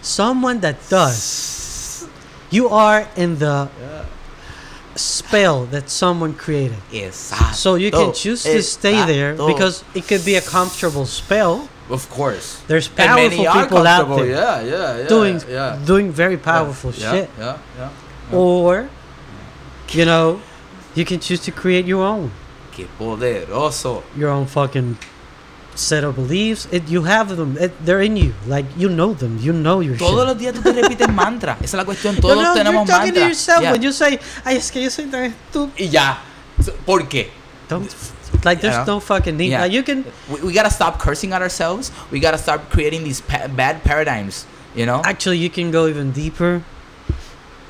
someone 0.00 0.60
that 0.60 0.76
does, 0.88 2.06
you 2.50 2.68
are 2.68 3.06
in 3.16 3.38
the 3.38 3.68
Yeah. 3.80 4.04
Spell 4.96 5.64
that 5.66 5.88
someone 5.90 6.34
created. 6.34 6.78
Exacto. 6.90 7.54
So 7.54 7.74
you 7.76 7.90
can 7.90 8.12
choose 8.12 8.42
to 8.42 8.62
stay 8.62 9.04
there 9.06 9.34
because 9.34 9.84
it 9.94 10.06
could 10.06 10.24
be 10.24 10.34
a 10.36 10.40
comfortable 10.40 11.06
spell. 11.06 11.68
Of 11.88 12.08
course. 12.08 12.62
There's 12.68 12.86
powerful 12.88 13.44
people 13.52 13.86
out 13.86 14.08
there 14.16 14.26
Yeah, 14.26 14.60
yeah, 14.62 14.98
yeah. 14.98 15.08
doing 15.08 15.40
yeah. 15.48 15.78
doing 15.84 16.12
very 16.12 16.36
powerful 16.36 16.92
yeah, 16.92 17.10
shit. 17.12 17.30
Yeah, 17.38 17.58
yeah. 17.76 17.90
yeah. 18.30 18.36
Or 18.36 18.88
you 19.90 20.04
know, 20.04 20.40
you 20.94 21.04
can 21.04 21.18
choose 21.18 21.40
to 21.40 21.50
create 21.50 21.84
your 21.86 22.04
own 22.04 22.30
Qué 22.72 22.86
poderoso. 22.98 24.02
your 24.16 24.30
own 24.30 24.46
fucking 24.46 24.98
set 25.74 26.04
of 26.04 26.14
beliefs. 26.16 26.66
It, 26.72 26.88
you 26.88 27.02
have 27.04 27.36
them. 27.36 27.56
It, 27.58 27.72
they're 27.84 28.00
in 28.02 28.16
you. 28.16 28.34
Like 28.46 28.66
you 28.76 28.88
know 28.88 29.14
them. 29.14 29.38
You 29.40 29.52
know 29.52 29.80
your 29.80 29.96
Todos 29.96 30.18
shit. 30.20 30.26
los 30.28 30.36
días 30.38 30.52
tú 30.54 30.62
te 30.62 30.72
repites 30.82 31.08
mantra. 31.12 31.56
Esa 31.60 31.64
es 31.64 31.74
la 31.74 31.84
cuestión. 31.84 32.14
No, 32.16 32.20
Todos 32.20 32.42
no, 32.42 32.54
tenemos 32.54 32.86
you're 32.86 32.86
talking 32.86 33.12
to 33.14 33.20
mantra. 33.20 33.28
yourself 33.28 33.62
Yeah. 33.62 33.72
when 33.72 33.82
you 33.82 33.92
say, 33.92 34.18
"Ay, 34.44 34.56
es 34.56 34.70
que 34.70 34.82
yo 34.82 34.90
soy 34.90 35.06
tan 35.06 35.24
estúpido." 35.32 35.70
Y 35.78 35.88
ya. 35.88 36.18
So, 36.60 36.72
¿Por 36.84 37.08
qué? 37.08 37.30
Don't 37.68 37.88
like. 38.44 38.60
There's 38.60 38.86
no 38.86 39.00
fucking 39.00 39.36
need. 39.36 39.50
Yeah. 39.50 39.62
Like 39.62 39.72
you 39.72 39.82
can 39.82 40.04
We, 40.28 40.40
we 40.48 40.52
gotta 40.52 40.70
stop 40.70 40.98
cursing 40.98 41.32
at 41.32 41.40
ourselves. 41.42 41.90
We 42.10 42.20
gotta 42.20 42.38
start 42.38 42.68
creating 42.70 43.04
these 43.04 43.20
pa- 43.22 43.48
bad 43.48 43.82
paradigms. 43.84 44.44
You 44.74 44.86
know? 44.86 45.02
actually 45.04 45.38
you 45.38 45.50
can 45.50 45.72
go 45.72 45.88
even 45.88 46.12
deeper. 46.12 46.62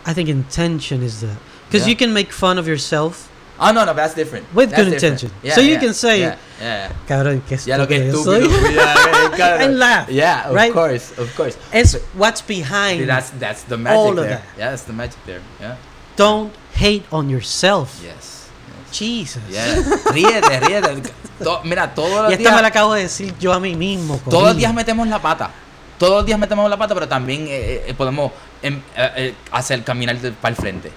I 0.04 0.12
think 0.12 0.28
intention 0.28 1.02
is 1.02 1.20
the 1.20 1.36
because 1.68 1.86
Yeah. 1.86 1.90
you 1.92 1.96
can 1.96 2.12
make 2.12 2.32
fun 2.32 2.58
of 2.58 2.66
yourself. 2.66 3.29
Oh 3.62 3.72
no, 3.72 3.84
no, 3.84 3.92
that's 3.92 4.14
different. 4.14 4.46
With 4.54 4.70
That's 4.70 4.82
good 4.82 4.90
different. 4.92 5.20
intention. 5.22 5.30
Yeah, 5.42 5.54
So 5.54 5.60
you 5.60 5.72
yeah, 5.74 5.80
can 5.80 5.92
say- 5.94 6.20
yeah, 6.20 6.36
yeah. 6.60 6.88
Cabrón, 7.06 7.42
qué 7.46 7.58
Ya 7.58 7.76
lo 7.76 7.86
que 7.86 8.08
estúpido 8.08 8.36
estúpido. 8.40 8.80
soy. 8.80 9.40
And 9.64 9.78
laugh, 9.78 10.08
Yeah, 10.08 10.48
of 10.48 10.54
right? 10.54 10.72
course, 10.72 11.12
of 11.18 11.28
course. 11.36 11.56
It's 11.72 11.96
what's 12.14 12.40
behind. 12.40 13.06
That's 13.06 13.30
that's 13.38 13.64
the 13.64 13.76
magic 13.76 13.98
All 13.98 14.18
of 14.18 14.24
there. 14.24 14.36
that. 14.38 14.42
Yeah, 14.58 14.70
that's 14.70 14.84
the 14.84 14.92
magic 14.94 15.18
there. 15.26 15.42
Yeah. 15.60 15.76
Don't 16.16 16.52
hate 16.74 17.04
on 17.12 17.28
yourself. 17.28 18.00
Yes. 18.02 18.48
yes. 18.88 18.96
Jesus. 18.96 19.42
Yeah. 19.50 19.76
Ríete, 20.10 20.60
ríete. 20.60 21.12
To- 21.44 21.60
mira, 21.64 21.94
todos 21.94 22.10
Y 22.10 22.22
los 22.22 22.32
esta 22.32 22.50
me 22.50 22.56
la 22.56 22.60
días 22.62 22.70
acabo 22.70 22.94
de 22.94 23.02
decir 23.02 23.34
yo 23.38 23.52
a 23.52 23.60
mí 23.60 23.74
mismo. 23.76 24.18
todos 24.28 24.44
los 24.48 24.56
días 24.56 24.72
metemos 24.74 25.06
la 25.08 25.20
pata. 25.20 25.50
Todos 25.98 26.12
los 26.18 26.24
días 26.26 26.38
metemos 26.38 26.68
la 26.70 26.78
pata, 26.78 26.94
pero 26.94 27.06
también 27.06 27.46
eh, 27.46 27.84
eh, 27.88 27.94
podemos 27.94 28.32
em, 28.62 28.80
eh, 28.96 29.12
eh, 29.16 29.34
hacer 29.52 29.84
caminar 29.84 30.16
para 30.40 30.54
el 30.54 30.56
frente. 30.56 30.90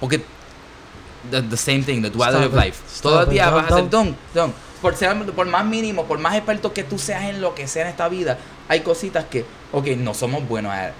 Porque 0.00 0.24
the, 1.30 1.42
the 1.42 1.56
same 1.56 1.82
thing, 1.82 2.02
the 2.02 2.10
duality 2.10 2.44
of 2.44 2.54
life. 2.54 2.80
Stop 2.88 3.02
Todos 3.02 3.16
los 3.20 3.26
it. 3.28 3.32
días 3.32 3.46
Don't- 3.50 3.54
vas 3.62 3.70
a 3.70 3.74
hacer 3.74 3.90
don, 3.90 4.16
don. 4.34 4.54
Por, 4.80 4.94
ser, 4.94 5.16
por 5.32 5.46
más 5.46 5.64
mínimo, 5.64 6.04
por 6.06 6.18
más 6.18 6.34
experto 6.36 6.72
que 6.72 6.84
tú 6.84 6.98
seas 6.98 7.24
en 7.24 7.40
lo 7.40 7.54
que 7.54 7.66
sea 7.66 7.82
en 7.82 7.88
esta 7.88 8.08
vida, 8.08 8.38
hay 8.68 8.80
cositas 8.80 9.24
que, 9.24 9.44
ok, 9.72 9.86
no 9.96 10.14
somos 10.14 10.46
buenos 10.48 10.72
a 10.72 10.92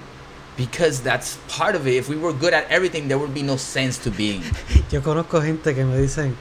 Because 0.56 1.00
that's 1.04 1.38
part 1.56 1.76
of 1.76 1.86
it. 1.86 1.94
If 1.94 2.08
we 2.08 2.16
were 2.16 2.32
good 2.32 2.52
at 2.52 2.64
everything, 2.68 3.06
there 3.06 3.16
would 3.16 3.32
be 3.32 3.44
no 3.44 3.56
sense 3.56 3.96
to 4.02 4.10
being. 4.10 4.42
Yo 4.90 5.00
conozco 5.02 5.40
gente 5.40 5.72
que 5.72 5.84
me 5.84 5.96
dicen, 5.98 6.34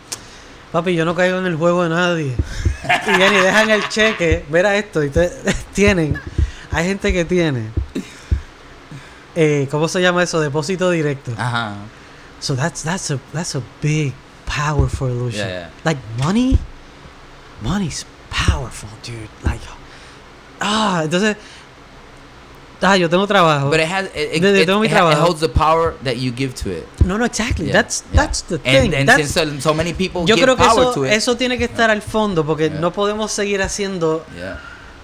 papi, 0.72 0.96
yo 0.96 1.06
no 1.06 1.14
caigo 1.14 1.38
en 1.38 1.46
el 1.46 1.56
juego 1.56 1.84
de 1.84 1.90
nadie. 1.90 2.36
y 3.06 3.10
vienen 3.16 3.34
y 3.42 3.46
dejan 3.46 3.70
el 3.70 3.88
cheque, 3.90 4.44
mira 4.50 4.76
esto, 4.76 5.04
y 5.04 5.12
te, 5.12 5.30
tienen, 5.76 6.20
hay 6.72 6.88
gente 6.88 7.14
que 7.14 7.26
tiene, 7.26 7.68
eh, 9.36 9.68
¿cómo 9.70 9.88
se 9.88 10.02
llama 10.02 10.24
eso? 10.24 10.40
Depósito 10.42 10.90
directo. 10.90 11.32
Ajá. 11.38 11.76
So 12.40 12.56
that's 12.56 12.84
that's 12.84 13.10
a 13.10 13.20
that's 13.34 13.56
a 13.56 13.64
big 13.82 14.14
powerful 14.46 15.08
illusion. 15.08 15.48
Yeah, 15.48 15.70
yeah. 15.70 15.70
Like 15.84 15.98
money, 16.18 16.58
money's 17.62 18.06
powerful, 18.30 18.90
dude. 19.04 19.30
Like 19.44 19.62
ah, 20.62 21.04
entonces 21.04 21.36
ah, 22.82 22.94
yo 22.96 23.10
tengo 23.10 23.26
trabajo. 23.28 23.70
But 23.70 23.80
it 23.80 23.88
has 23.88 24.06
it, 24.14 24.44
it, 24.44 24.70
it- 24.70 24.80
mi 24.80 24.88
holds 24.88 25.40
the 25.42 25.50
power 25.50 25.96
that 26.04 26.18
you 26.18 26.32
give 26.32 26.54
to 26.56 26.70
it. 26.72 26.88
no, 27.04 27.18
no, 27.18 27.26
exactly. 27.26 27.68
Yeah, 27.68 27.74
That's 27.74 28.04
yeah. 28.12 28.22
that's 28.22 28.42
the 28.44 28.58
thing. 28.60 28.94
and 28.94 29.08
That's- 29.10 29.32
since 29.32 29.64
so, 29.64 29.74
many 29.74 29.94
people 29.94 30.26
yo 30.28 30.36
give 30.36 30.46
creo 30.46 30.56
que 30.56 30.64
power 30.64 30.84
eso, 30.84 30.94
to 30.94 31.06
it. 31.06 31.14
eso 31.14 31.36
tiene 31.36 31.58
que 31.58 31.66
estar 31.66 31.90
al 31.90 32.02
fondo 32.02 32.46
porque 32.46 32.70
no 32.70 32.92
podemos 32.92 33.32
seguir 33.32 33.62
haciendo 33.62 34.26
yeah. 34.36 34.60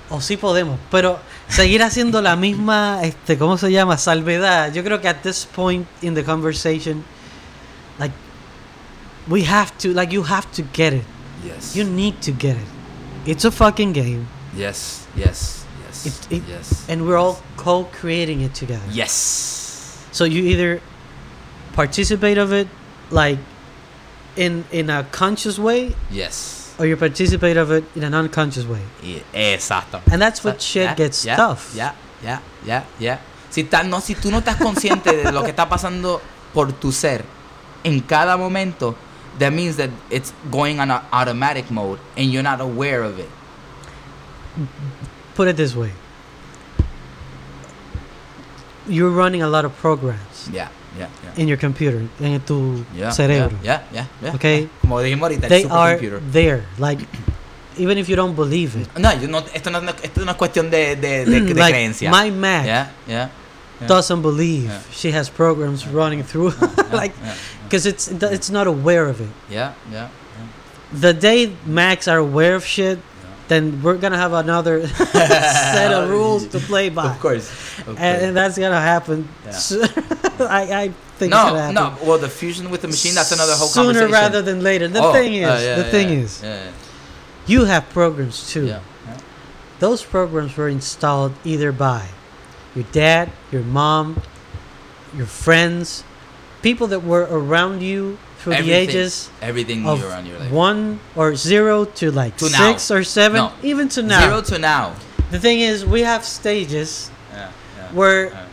o 0.09 0.21
sí 0.21 0.37
podemos, 0.37 0.77
pero 0.91 1.19
seguir 1.47 1.81
haciendo 1.81 2.21
la 2.21 2.35
misma 2.35 2.99
este 3.03 3.37
¿cómo 3.37 3.57
se 3.57 3.71
llama? 3.71 3.97
salvedad. 3.97 4.71
Yo 4.73 4.83
creo 4.83 5.01
que 5.01 5.07
at 5.07 5.21
this 5.23 5.45
point 5.45 5.87
in 6.01 6.13
the 6.13 6.23
conversation 6.23 7.03
like 7.99 8.11
we 9.27 9.43
have 9.43 9.77
to 9.79 9.93
like 9.93 10.11
you 10.11 10.23
have 10.23 10.51
to 10.53 10.61
get 10.73 10.93
it. 10.93 11.05
Yes. 11.45 11.75
You 11.75 11.83
need 11.83 12.21
to 12.23 12.31
get 12.31 12.55
it. 12.57 12.67
It's 13.25 13.45
a 13.45 13.51
fucking 13.51 13.93
game, 13.93 14.27
yes. 14.55 15.07
Yes. 15.15 15.65
Yes. 15.85 16.05
It- 16.05 16.27
it- 16.37 16.43
yes. 16.49 16.85
and 16.89 17.05
we're 17.07 17.17
all 17.17 17.41
co-creating 17.57 18.41
it 18.41 18.53
together. 18.53 18.83
yes. 18.91 20.07
So 20.11 20.25
you 20.25 20.43
either 20.43 20.79
participate 21.73 22.37
of 22.37 22.51
it, 22.53 22.67
like 23.11 23.39
in 24.35 24.63
in 24.71 24.89
a 24.89 25.03
conscious 25.11 25.57
way, 25.57 25.95
Yes. 26.11 26.71
or 26.79 26.85
you 26.85 26.97
participate 26.97 27.57
of 27.57 27.71
it 27.71 27.83
in 27.95 28.03
an 28.03 28.13
unconscious 28.13 28.65
way. 28.65 28.81
Y- 29.03 29.23
Exacto. 29.33 30.01
And 30.11 30.21
that's 30.21 30.43
what 30.43 30.61
shit 30.61 30.83
Yeah, 30.83 30.95
gets 30.95 31.25
yeah, 31.25 31.35
tough. 31.35 31.73
Yeah. 31.75 31.93
Yeah. 32.23 32.39
Yeah. 32.65 32.83
Yeah. 32.99 33.17
Si, 33.49 33.63
ta- 33.63 33.83
no, 33.83 33.99
si 33.99 34.15
tú 34.15 34.31
no 34.31 34.39
estás 34.39 34.57
consciente 34.57 35.11
de 35.23 35.31
lo 35.31 35.43
que 35.43 35.51
está 35.51 35.67
pasando 35.69 36.21
por 36.53 36.71
tu 36.73 36.91
ser 36.91 37.23
en 37.83 38.01
cada 38.01 38.37
momento, 38.37 38.95
that 39.39 39.51
means 39.51 39.77
that 39.77 39.89
it's 40.09 40.33
going 40.51 40.79
on 40.79 40.91
a 40.91 41.03
automatic 41.11 41.69
mode 41.71 41.99
and 42.17 42.31
you're 42.31 42.43
not 42.43 42.61
aware 42.61 43.03
of 43.03 43.19
it. 43.19 43.29
Put 45.35 45.47
it 45.47 45.57
this 45.57 45.75
way: 45.75 45.91
you're 48.87 49.09
running 49.09 49.41
a 49.41 49.47
lot 49.47 49.65
of 49.65 49.75
programs 49.77 50.49
Yeah. 50.51 50.69
Yeah. 50.97 51.07
Yeah. 51.23 51.41
in 51.41 51.47
your 51.47 51.57
computer, 51.57 52.03
en 52.21 52.39
tu 52.41 52.85
Yeah, 52.95 53.09
cerebro. 53.09 53.57
Yeah, 53.63 53.81
yeah, 53.91 54.05
yeah. 54.21 54.35
Okay. 54.35 54.69
Como 54.81 55.01
dijimos 55.01 55.23
ahorita, 55.23 55.47
They 55.49 55.63
are 55.65 55.97
there, 56.31 56.65
like 56.77 56.99
even 57.77 57.97
if 57.97 58.07
you 58.07 58.15
don't 58.15 58.35
believe 58.35 58.75
it. 58.75 58.87
No, 58.99 59.11
yo 59.13 59.27
no, 59.27 59.39
esto, 59.55 59.71
no, 59.71 59.79
esto 59.79 60.23
no 60.23 60.31
es 60.31 60.37
cuestión 60.37 60.69
de, 60.69 60.95
de, 60.95 61.25
de, 61.25 61.41
de 61.41 61.53
mm, 61.53 61.57
like 61.57 61.73
creencia. 61.73 62.11
my 62.11 62.29
Mac 62.29 62.65
yeah, 62.65 62.91
yeah. 63.07 63.29
yeah. 63.81 63.87
doesn't 63.87 64.21
believe 64.21 64.71
she 64.91 65.09
has 65.11 65.29
programs 65.29 65.87
running 65.87 66.21
through, 66.23 66.53
like 66.91 67.13
because 67.73 67.87
it's 67.87 68.07
it's 68.21 68.51
not 68.51 68.67
aware 68.67 69.07
of 69.09 69.19
it. 69.19 69.29
yeah, 69.49 69.73
yeah, 69.91 70.09
The 70.93 71.11
day 71.11 71.55
Macs 71.65 72.07
are 72.07 72.19
aware 72.19 72.53
of 72.53 72.63
shit, 72.63 72.99
then 73.47 73.81
we're 73.81 73.97
gonna 73.97 74.17
have 74.21 74.33
another 74.33 74.85
set 75.73 75.91
of 75.91 76.07
rules 76.09 76.45
to 76.53 76.59
play 76.59 76.89
by, 76.89 77.09
Of 77.15 77.19
course. 77.19 77.49
Of 77.87 77.97
and, 77.97 78.21
and 78.29 78.37
that's 78.37 78.59
gonna 78.59 78.79
happen. 78.79 79.27
Yeah. 79.45 79.51
so- 79.57 79.81
I 80.45 80.61
I 80.85 80.93
think 81.17 81.31
No, 81.31 81.71
no. 81.71 81.97
Well, 82.05 82.19
the 82.21 82.29
fusion 82.29 82.69
with 82.69 82.81
the 82.85 82.87
machine, 82.89 83.15
that's 83.15 83.31
another 83.31 83.55
whole 83.57 83.67
Sooner 83.73 84.07
rather 84.07 84.43
than 84.43 84.61
later. 84.61 84.87
The 84.87 85.01
Oh, 85.01 85.11
thing 85.13 85.33
is, 85.33 85.49
uh, 85.49 85.57
yeah, 85.57 85.75
the 85.81 85.85
yeah, 85.85 85.91
thing 85.95 86.09
yeah, 86.09 86.23
is, 86.25 86.31
yeah, 86.43 86.71
you 87.49 87.65
have 87.65 87.89
programs 87.89 88.37
too. 88.53 88.65
yeah, 88.69 88.81
yeah. 89.07 89.17
Those 89.79 90.05
programs 90.05 90.53
were 90.57 90.69
installed 90.69 91.33
either 91.43 91.71
by 91.73 92.05
your 92.75 92.85
dad, 92.93 93.31
your 93.51 93.63
mom, 93.65 94.21
your 95.17 95.25
friends, 95.25 96.03
people 96.63 96.87
that 96.87 97.03
were 97.03 97.27
around 97.29 97.83
you 97.83 98.17
through 98.39 98.55
the 98.55 98.71
ages 98.71 99.29
Everything 99.41 99.85
of 99.85 99.99
you're 99.99 100.19
your 100.21 100.39
life. 100.39 100.51
one 100.51 100.99
or 101.15 101.35
zero 101.35 101.85
to 101.99 102.11
like 102.11 102.35
To 102.37 102.49
now. 102.49 102.71
six 102.71 102.89
or 102.89 103.03
seven, 103.03 103.37
No. 103.37 103.51
even 103.61 103.87
to 103.89 104.01
now. 104.01 104.21
Zero 104.25 104.41
to 104.41 104.57
now. 104.57 104.95
The 105.31 105.39
thing 105.39 105.59
is, 105.59 105.85
we 105.85 106.01
have 106.01 106.25
stages 106.25 107.11
Yeah, 107.31 107.51
yeah. 107.77 107.91
where 107.93 108.25
yeah. 108.31 108.45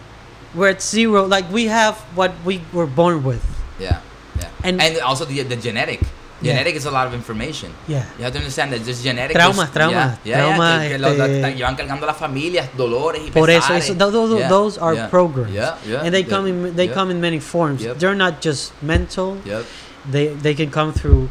we're 0.55 0.69
at 0.71 0.83
zero. 0.83 1.25
Like 1.27 1.51
we 1.51 1.67
have 1.67 1.97
what 2.15 2.33
we 2.45 2.61
were 2.73 2.87
born 2.87 3.23
with. 3.25 3.43
Yeah, 3.79 4.01
yeah. 4.39 4.49
And- 4.65 4.81
And, 4.83 4.99
also 5.01 5.25
the, 5.25 5.43
the 5.43 5.57
genetic. 5.57 6.01
Yeah. 6.43 6.53
Genetic 6.53 6.75
is 6.77 6.87
a 6.87 6.91
lot 6.91 7.07
of 7.07 7.13
information. 7.13 7.71
Yeah. 7.87 8.05
You 8.19 8.25
have 8.25 8.33
to 8.33 8.39
understand 8.39 8.73
that 8.73 8.83
just 8.85 9.03
genetic. 9.05 9.37
Traumas, 9.37 9.69
traumas, 9.73 10.19
yeah, 10.25 10.39
yeah, 10.39 10.41
traumas, 10.57 10.89
que, 10.89 10.95
este- 10.95 11.57
llevan 11.59 11.77
cargando 11.77 12.07
las 12.07 12.17
familias, 12.17 12.69
dolores 12.77 13.23
y 13.27 13.31
Por 13.31 13.51
eso, 13.51 13.75
eso 13.75 13.93
those, 13.95 14.13
those, 14.49 14.77
Yeah, 14.77 14.83
are 14.83 14.95
yeah, 14.95 15.09
programs, 15.11 15.53
Yeah, 15.53 15.77
yeah. 15.87 16.03
and 16.03 16.15
they 16.15 16.23
yeah, 16.23 16.29
come 16.29 16.47
in 16.49 16.75
they 16.77 16.87
yeah, 16.87 16.95
come 16.95 17.11
in 17.11 17.21
many 17.21 17.41
forms. 17.41 17.83
They're 17.99 18.15
not 18.15 18.41
just 18.41 18.73
mental. 18.83 19.37
Yep. 19.45 19.65
They 20.11 20.29
they 20.29 20.55
can 20.55 20.71
come 20.71 20.93
through 20.95 21.29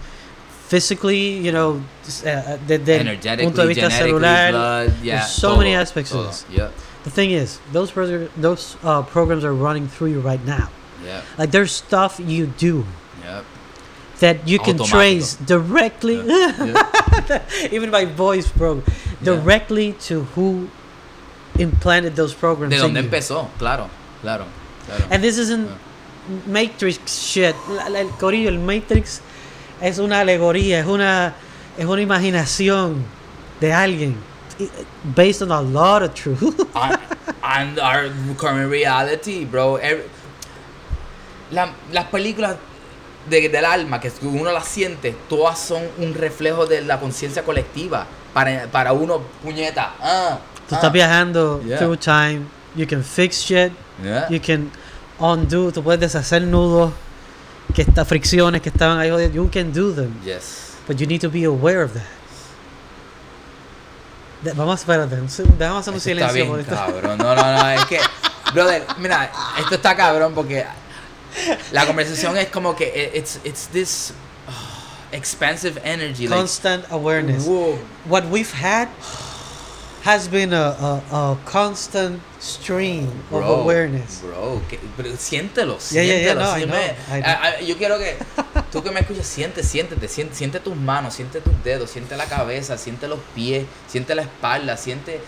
physically, 0.67 1.33
you 1.37 1.51
know, 1.51 1.81
uh, 2.25 2.57
desde 2.67 2.89
el 2.93 3.01
Energetically, 3.01 3.45
punto 3.45 3.61
de 3.63 3.67
vista 3.73 3.89
celular. 3.89 4.51
blood, 4.51 4.93
yeah, 5.01 5.15
there's 5.17 5.31
so 5.31 5.49
todo, 5.49 5.57
many 5.57 5.73
aspects 5.73 6.11
todo. 6.11 6.21
of 6.21 6.27
this. 6.27 6.45
Yep, 6.51 6.71
The 7.03 7.09
thing 7.09 7.31
is, 7.31 7.59
those 7.71 7.91
progr- 7.91 8.29
those 8.37 8.75
uh, 8.83 9.01
programs 9.01 9.43
are 9.43 9.53
running 9.53 9.87
through 9.87 10.11
you 10.11 10.19
right 10.19 10.43
now. 10.45 10.69
yep, 11.03 11.23
Like 11.37 11.49
there's 11.51 11.71
stuff 11.71 12.19
you 12.19 12.45
do 12.45 12.85
yep. 13.23 13.43
That 14.19 14.47
you 14.47 14.59
can 14.59 14.77
Automático. 14.77 14.89
trace 14.89 15.35
directly, 15.45 16.21
Yeah. 16.25 17.41
even 17.71 17.89
my 17.91 18.05
voice, 18.05 18.49
bro, 18.51 18.75
Yeah. 19.21 19.35
directly 19.35 19.93
to 20.07 20.23
who 20.35 20.69
implanted 21.57 22.15
those 22.15 22.33
programs. 22.33 22.71
¿De 22.73 22.79
dónde 22.79 22.99
empezó? 22.99 23.47
Claro, 23.57 23.89
claro, 24.21 24.45
claro. 24.85 25.05
And 25.11 25.23
this 25.23 25.37
isn't 25.37 25.67
Yeah. 25.67 25.77
Matrix 26.47 26.99
shit. 27.07 27.55
El 27.95 28.09
corillo, 28.19 28.49
el 28.49 28.59
Matrix 28.59 29.21
es 29.81 29.97
una 29.99 30.19
alegoría, 30.21 30.79
es 30.79 30.85
una, 30.85 31.33
es 31.77 31.85
una 31.85 32.01
imaginación 32.01 33.03
de 33.59 33.73
alguien. 33.73 34.15
Based 35.15 35.41
on 35.41 35.51
a 35.51 35.61
lot 35.61 36.03
of 36.03 36.13
truth. 36.13 36.59
and, 36.75 36.99
and 37.41 37.79
our 37.79 38.09
current 38.37 38.69
reality, 38.69 39.45
bro. 39.45 39.77
Every- 39.77 40.03
la- 41.51 41.73
las 41.91 42.05
películas 42.07 42.57
de- 43.27 43.49
del 43.49 43.65
alma, 43.65 43.99
que 43.99 44.11
uno 44.21 44.51
las 44.51 44.65
siente, 44.67 45.15
todas 45.27 45.59
son 45.59 45.83
un 45.97 46.13
reflejo 46.13 46.65
de 46.65 46.81
la 46.81 46.99
conciencia 46.99 47.43
colectiva. 47.43 48.05
Para, 48.33 48.67
para 48.67 48.93
uno, 48.93 49.21
puñeta. 49.43 49.93
Ah, 49.99 50.37
Tú 50.67 50.75
ah, 50.75 50.77
estás 50.77 50.91
viajando 50.91 51.61
Yeah. 51.65 51.77
through 51.79 51.97
time. 51.97 52.41
You 52.75 52.85
can 52.87 53.03
fix 53.03 53.37
shit. 53.43 53.71
yeah. 54.03 54.27
You 54.29 54.39
can 54.39 54.69
undo. 55.17 55.71
Tú 55.71 55.81
puedes 55.83 55.99
deshacer 55.99 56.43
nudos. 56.43 56.91
Que 57.73 57.81
estas 57.83 58.07
fricciones 58.07 58.61
que 58.61 58.69
estaban 58.69 58.99
ahí. 58.99 59.09
You 59.33 59.49
can 59.51 59.73
do 59.73 59.91
them. 59.93 60.13
Yes. 60.23 60.73
But 60.87 60.97
you 60.97 61.07
need 61.07 61.21
to 61.21 61.29
be 61.29 61.43
aware 61.45 61.83
of 61.83 61.93
that. 61.93 62.03
De- 64.43 64.53
vamos 64.53 64.75
a 64.75 64.79
espérate. 64.81 65.15
se- 65.29 65.43
Déjame 65.43 65.79
hacer 65.79 65.93
un 65.93 65.97
Eso 65.97 66.09
está 66.09 66.29
silencio. 66.29 66.33
bien, 66.33 66.47
por 66.49 66.59
esto. 66.59 66.75
cabrón. 66.75 67.17
No, 67.17 67.35
no, 67.35 67.41
no. 67.63 67.69
Es 67.71 67.85
que, 67.85 67.99
brother, 68.53 68.85
mira, 68.99 69.31
esto 69.59 69.75
está 69.75 69.95
cabrón 69.95 70.33
porque 70.33 70.65
la 71.71 71.85
conversación 71.85 72.37
es 72.37 72.47
como 72.49 72.75
que 72.75 73.11
it's, 73.15 73.39
it's 73.43 73.67
this 73.67 74.13
ah, 74.47 74.51
expansive 75.11 75.79
energy. 75.83 76.27
Like, 76.27 76.39
Constant 76.39 76.85
awareness. 76.91 77.45
whoa. 77.45 77.77
what 78.07 78.25
we've 78.29 78.51
had 78.53 78.87
has 80.03 80.29
been 80.29 80.53
a, 80.53 80.75
a, 80.79 81.01
a 81.11 81.37
constant 81.45 82.21
stream 82.39 83.09
of 83.31 83.43
awareness. 83.43 84.21
Bro, 84.21 84.61
que- 84.69 84.79
pero 84.95 85.09
siéntelo, 85.17 85.77
Yeah, 85.91 86.03
yeah, 86.03 86.15
yeah, 86.15 86.33
siéntelo. 86.33 86.39
no, 86.39 86.55
I 86.57 86.61
sí, 86.61 86.65
know, 86.65 86.75
me- 86.77 87.17
I 87.17 87.21
know. 87.21 87.29
a- 87.29 87.47
a- 87.47 87.61
yo 87.61 87.77
quiero 87.77 87.97
que 87.99 88.15
tú 88.71 88.81
que 88.81 88.91
me 88.91 89.01
escuches, 89.01 89.27
siente, 89.27 89.61
siéntete, 89.61 90.07
siente, 90.07 90.35
siente 90.35 90.59
tus 90.61 90.75
manos, 90.77 91.13
siente 91.15 91.41
tus 91.41 91.53
dedos, 91.65 91.89
siente 91.91 92.15
la 92.15 92.25
cabeza, 92.25 92.77
siente 92.77 93.09
los 93.09 93.19
pies, 93.35 93.65
siente 93.89 94.15
la 94.15 94.21
espalda, 94.21 94.77
siente 94.77 95.19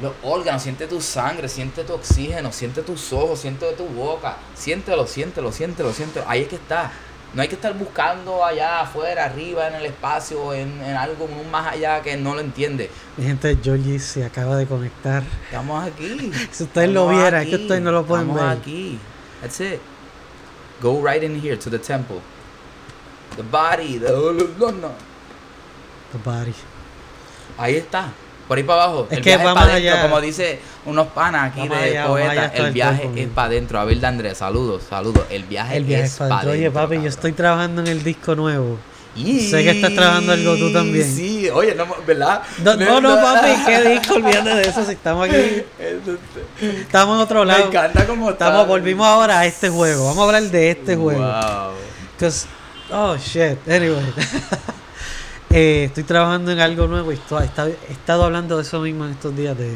los 0.00 0.12
órganos, 0.22 0.62
siente 0.62 0.86
tu 0.86 1.00
sangre, 1.00 1.48
siente 1.48 1.84
tu 1.84 1.92
oxígeno, 1.94 2.50
siente 2.52 2.82
tus 2.82 3.12
ojos, 3.12 3.40
siente 3.40 3.70
tu 3.72 3.86
boca, 3.86 4.36
siéntelo, 4.54 5.06
siéntelo, 5.06 5.52
siéntelo, 5.52 5.92
siéntelo. 5.92 6.24
Ahí 6.28 6.42
es 6.42 6.48
que 6.48 6.56
está. 6.56 6.90
No 7.32 7.42
hay 7.42 7.48
que 7.48 7.56
estar 7.56 7.74
buscando 7.76 8.44
allá 8.44 8.80
afuera, 8.82 9.24
arriba, 9.24 9.66
en 9.66 9.74
el 9.74 9.86
espacio, 9.86 10.54
en, 10.54 10.80
en 10.80 10.96
algo 10.96 11.28
más 11.50 11.72
allá 11.72 12.00
que 12.00 12.16
no 12.16 12.34
lo 12.34 12.40
entiende. 12.40 12.88
Mi 13.16 13.24
gente, 13.24 13.58
Georgie 13.60 13.98
se 13.98 14.24
acaba 14.24 14.56
de 14.56 14.66
conectar. 14.66 15.24
Estamos 15.46 15.84
aquí. 15.84 16.30
Si 16.52 16.62
ustedes 16.62 16.90
lo 16.90 17.08
vieran, 17.08 17.42
es 17.42 17.48
que 17.48 17.56
ustedes 17.56 17.82
no 17.82 17.90
lo 17.90 18.04
pueden 18.04 18.28
estamos 18.30 18.48
ver. 18.50 18.58
aquí. 18.58 18.98
That's 19.40 19.60
it. 19.60 19.80
Go 20.80 21.00
right 21.04 21.22
in 21.24 21.40
here 21.40 21.56
to 21.56 21.70
the 21.70 21.78
temple. 21.78 22.20
The 23.36 23.42
body, 23.42 23.98
the 23.98 24.10
no, 24.10 24.70
no. 24.70 24.92
The 26.12 26.18
body. 26.24 26.54
Ahí 27.58 27.76
está. 27.76 28.12
Por 28.48 28.58
ahí 28.58 28.64
para 28.64 28.84
abajo. 28.84 29.06
Es 29.10 29.16
el 29.18 29.22
que 29.24 29.30
viaje 29.30 29.44
vamos 29.44 29.60
para 29.62 29.72
adentro, 29.72 29.92
allá. 29.94 30.02
como 30.02 30.20
dice 30.20 30.60
unos 30.84 31.06
panas 31.08 31.50
aquí 31.52 31.66
de 31.68 31.74
allá, 31.74 32.06
poeta. 32.06 32.46
El 32.54 32.72
viaje 32.72 33.10
es 33.16 33.28
para 33.28 33.46
adentro. 33.48 33.80
Abel 33.80 34.00
de 34.00 34.06
Andrés, 34.06 34.38
saludos, 34.38 34.82
saludos. 34.88 35.24
El 35.30 35.44
viaje, 35.44 35.76
El 35.78 35.84
viaje 35.84 36.04
es 36.04 36.12
es 36.12 36.18
para 36.18 36.34
adentro. 36.34 36.52
Oye, 36.52 36.70
papi, 36.70 36.96
yo 37.02 37.08
estoy 37.08 37.32
trabajando 37.32 37.80
en 37.80 37.86
el 37.88 38.02
disco 38.04 38.34
nuevo. 38.34 38.78
Y- 39.16 39.48
sé 39.48 39.62
que 39.62 39.70
estás 39.70 39.94
trabajando 39.94 40.32
algo 40.32 40.56
tú 40.56 40.72
también. 40.72 41.08
Sí, 41.08 41.48
oye, 41.48 41.74
no, 41.76 41.86
¿verdad? 42.04 42.42
No, 42.64 42.74
no, 42.76 43.00
no, 43.00 43.14
papi, 43.20 43.48
¿qué 43.64 43.88
disco? 43.90 44.14
Olvídate 44.14 44.54
de 44.56 44.62
eso, 44.62 44.84
si 44.84 44.92
estamos 44.92 45.28
aquí. 45.28 45.62
Estamos 46.60 47.16
en 47.16 47.22
otro 47.22 47.40
Me 47.40 47.46
lado. 47.46 47.66
encanta 47.68 48.06
como 48.06 48.30
Estamos, 48.30 48.66
volvimos 48.66 49.06
ahora 49.06 49.38
a 49.40 49.46
este 49.46 49.68
juego. 49.70 50.04
Vamos 50.06 50.18
a 50.18 50.24
hablar 50.26 50.42
de 50.50 50.70
este 50.72 50.96
juego. 50.96 51.20
Wow. 51.22 51.70
Cause, 52.18 52.46
oh 52.90 53.16
shit. 53.16 53.56
Anyway, 53.68 54.02
Eh, 55.50 55.84
estoy 55.84 56.04
trabajando 56.04 56.50
en 56.50 56.58
algo 56.60 56.86
nuevo 56.88 57.12
y 57.12 57.14
esto- 57.14 57.40
he 57.40 57.44
estado- 57.44 57.74
he 57.88 57.92
estado 57.92 58.24
hablando 58.24 58.56
de 58.56 58.62
eso 58.62 58.80
mismo 58.80 59.04
en 59.04 59.12
estos 59.12 59.36
días 59.36 59.56
de, 59.56 59.74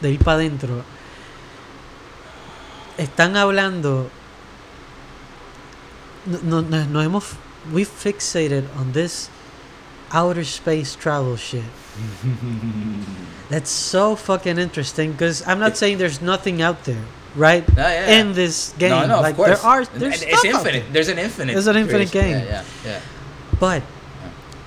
de 0.00 0.10
ir 0.10 0.18
para 0.20 0.36
adentro. 0.36 0.82
Están 2.98 3.36
hablando. 3.36 4.08
No, 6.42 6.62
no, 6.62 6.84
no- 6.86 7.02
hemos. 7.02 7.24
We 7.72 7.84
fixated 7.84 8.64
on 8.78 8.92
this 8.92 9.28
outer 10.12 10.44
space 10.44 10.94
travel 10.96 11.36
shit. 11.36 11.64
That's 13.50 13.70
so 13.70 14.14
fucking 14.16 14.58
interesting 14.58 15.12
because 15.12 15.42
I'm 15.46 15.58
not 15.58 15.76
saying 15.76 15.98
there's 15.98 16.20
nothing 16.20 16.60
out 16.62 16.84
there, 16.84 17.02
right? 17.34 17.64
Yeah, 17.76 17.88
yeah, 17.88 18.06
yeah. 18.08 18.20
In 18.20 18.34
this 18.34 18.74
game, 18.78 18.90
No, 18.90 19.06
no, 19.06 19.20
like 19.20 19.36
there 19.36 19.58
are, 19.58 19.84
there's 19.86 20.22
it's 20.22 20.44
infinite. 20.44 20.64
there. 20.84 20.92
There's 20.92 21.08
an 21.08 21.18
infinite. 21.18 21.52
There's 21.54 21.66
an 21.66 21.76
infinite 21.76 22.10
creation. 22.10 22.38
game. 22.40 22.46
Yeah, 22.46 22.62
yeah, 22.84 22.90
yeah. 22.92 23.00
But 23.58 23.82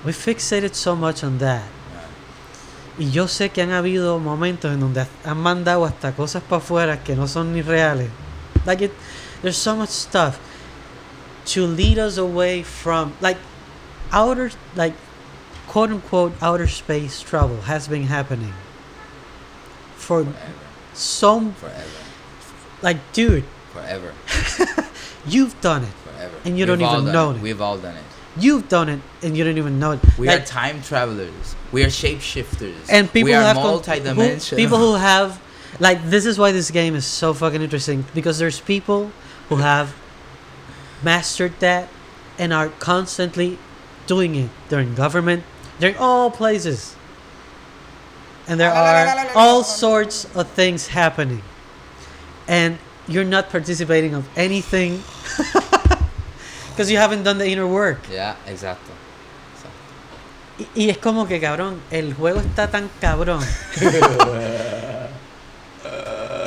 we 0.08 0.14
fixated 0.14 0.74
so 0.74 0.96
much 0.96 1.22
on 1.22 1.36
that. 1.36 1.68
Y 2.98 3.10
yo 3.10 3.26
sé 3.26 3.50
que 3.50 3.62
han 3.62 3.72
habido 3.72 4.18
momentos 4.18 4.72
en 4.72 4.80
donde 4.80 5.06
han 5.22 5.36
mandado 5.36 5.84
hasta 5.84 6.12
cosas 6.12 6.42
para 6.42 6.62
afuera 6.62 7.04
que 7.04 7.14
no 7.14 7.28
son 7.28 7.52
ni 7.52 7.60
reales. 7.60 8.08
Like 8.64 8.86
it, 8.86 8.92
there's 9.42 9.58
so 9.58 9.76
much 9.76 9.90
stuff 9.90 10.40
to 11.52 11.66
lead 11.66 11.98
us 11.98 12.16
away 12.16 12.62
from 12.62 13.12
like 13.20 13.36
outer 14.10 14.50
like 14.74 14.94
quote 15.66 15.90
unquote 15.90 16.32
outer 16.40 16.66
space 16.66 17.20
travel 17.20 17.60
has 17.66 17.86
been 17.86 18.04
happening 18.04 18.54
for 19.94 20.24
Forever, 20.24 20.36
so 20.94 21.50
forever, 21.50 22.00
like 22.80 22.96
dude, 23.12 23.44
forever, 23.74 24.14
you've 25.26 25.60
done 25.60 25.84
it. 25.84 25.92
forever. 26.02 26.34
And 26.46 26.58
you 26.58 26.64
don't 26.64 26.80
even 26.80 27.12
know 27.12 27.32
it. 27.32 27.36
it. 27.36 27.42
We've 27.42 27.60
all 27.60 27.76
done 27.76 27.94
it. 27.94 28.07
You've 28.38 28.68
done 28.68 28.88
it 28.88 29.00
and 29.22 29.36
you 29.36 29.44
don't 29.44 29.58
even 29.58 29.78
know 29.78 29.92
it. 29.92 30.00
We 30.18 30.26
Like, 30.28 30.42
are 30.42 30.44
time 30.44 30.82
travelers. 30.82 31.56
We 31.72 31.82
are 31.84 31.88
shapeshifters. 31.88 32.74
and 32.88 33.12
people 33.12 33.24
we 33.26 33.32
who 33.32 33.38
are 33.38 33.42
have 33.42 33.56
com- 33.56 33.64
who- 33.74 33.80
multidimensional. 33.80 34.56
people 34.56 34.78
who 34.78 34.94
have 34.94 35.40
like 35.80 36.02
this 36.08 36.24
is 36.24 36.38
why 36.38 36.50
this 36.52 36.70
game 36.70 36.94
is 36.94 37.04
so 37.04 37.34
fucking 37.34 37.60
interesting 37.62 38.04
because 38.14 38.38
there's 38.38 38.60
people 38.60 39.10
who 39.48 39.56
have 39.56 39.94
mastered 41.02 41.52
that 41.60 41.88
and 42.38 42.52
are 42.52 42.68
constantly 42.80 43.58
doing 44.06 44.34
it 44.34 44.50
they're 44.68 44.80
in 44.80 44.94
government 44.94 45.44
they're 45.78 45.90
in 45.90 45.96
all 45.98 46.30
places 46.30 46.96
and 48.48 48.58
there 48.58 48.72
are 48.72 49.28
all 49.36 49.62
sorts 49.62 50.24
of 50.34 50.48
things 50.48 50.88
happening 50.88 51.42
and 52.48 52.78
you're 53.06 53.24
not 53.24 53.50
participating 53.50 54.14
of 54.14 54.26
anything 54.36 55.02
because 56.78 56.92
you 56.92 56.98
haven't 56.98 57.24
done 57.24 57.38
the 57.38 57.46
inner 57.50 57.66
work 57.66 57.98
Yeah, 58.08 58.36
exacto. 58.46 58.92
y, 60.58 60.84
y 60.84 60.90
es 60.90 60.98
como 60.98 61.26
que 61.26 61.40
cabrón 61.40 61.80
el 61.90 62.14
juego 62.14 62.38
está 62.40 62.68
tan 62.70 62.88
cabrón 63.00 63.40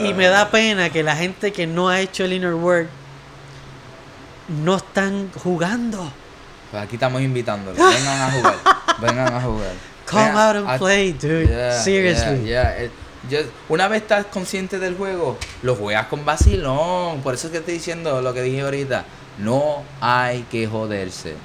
Y 0.03 0.13
me 0.13 0.27
da 0.27 0.49
pena 0.49 0.89
que 0.89 1.03
la 1.03 1.15
gente 1.15 1.51
que 1.51 1.67
no 1.67 1.89
ha 1.89 1.99
hecho 1.99 2.23
el 2.25 2.33
inner 2.33 2.55
work 2.55 2.87
no 4.63 4.77
están 4.77 5.29
jugando. 5.43 6.11
Pues 6.71 6.83
aquí 6.83 6.95
estamos 6.95 7.21
invitándolos. 7.21 7.77
Vengan 7.93 8.21
a 8.21 8.31
jugar. 8.31 8.55
Vengan 8.99 9.33
a 9.33 9.41
jugar. 9.41 9.73
Come 10.09 10.23
Vengan 10.25 10.37
out 10.47 10.55
and 10.55 10.69
a- 10.69 10.77
play, 10.79 11.11
dude. 11.13 11.47
Yeah, 11.47 11.71
Seriously. 11.79 12.45
yeah, 12.47 12.79
yeah. 12.79 12.89
Yo- 13.29 13.47
una 13.69 13.87
vez 13.87 14.01
estás 14.01 14.25
consciente 14.25 14.79
del 14.79 14.95
juego, 14.95 15.37
lo 15.61 15.75
juegas 15.75 16.07
con 16.07 16.25
vacilón. 16.25 17.21
Por 17.21 17.35
eso 17.35 17.47
es 17.47 17.51
que 17.51 17.59
estoy 17.59 17.75
diciendo 17.75 18.21
lo 18.21 18.33
que 18.33 18.41
dije 18.41 18.61
ahorita. 18.61 19.05
No 19.37 19.83
hay 19.99 20.43
que 20.43 20.67
joderse. 20.67 21.35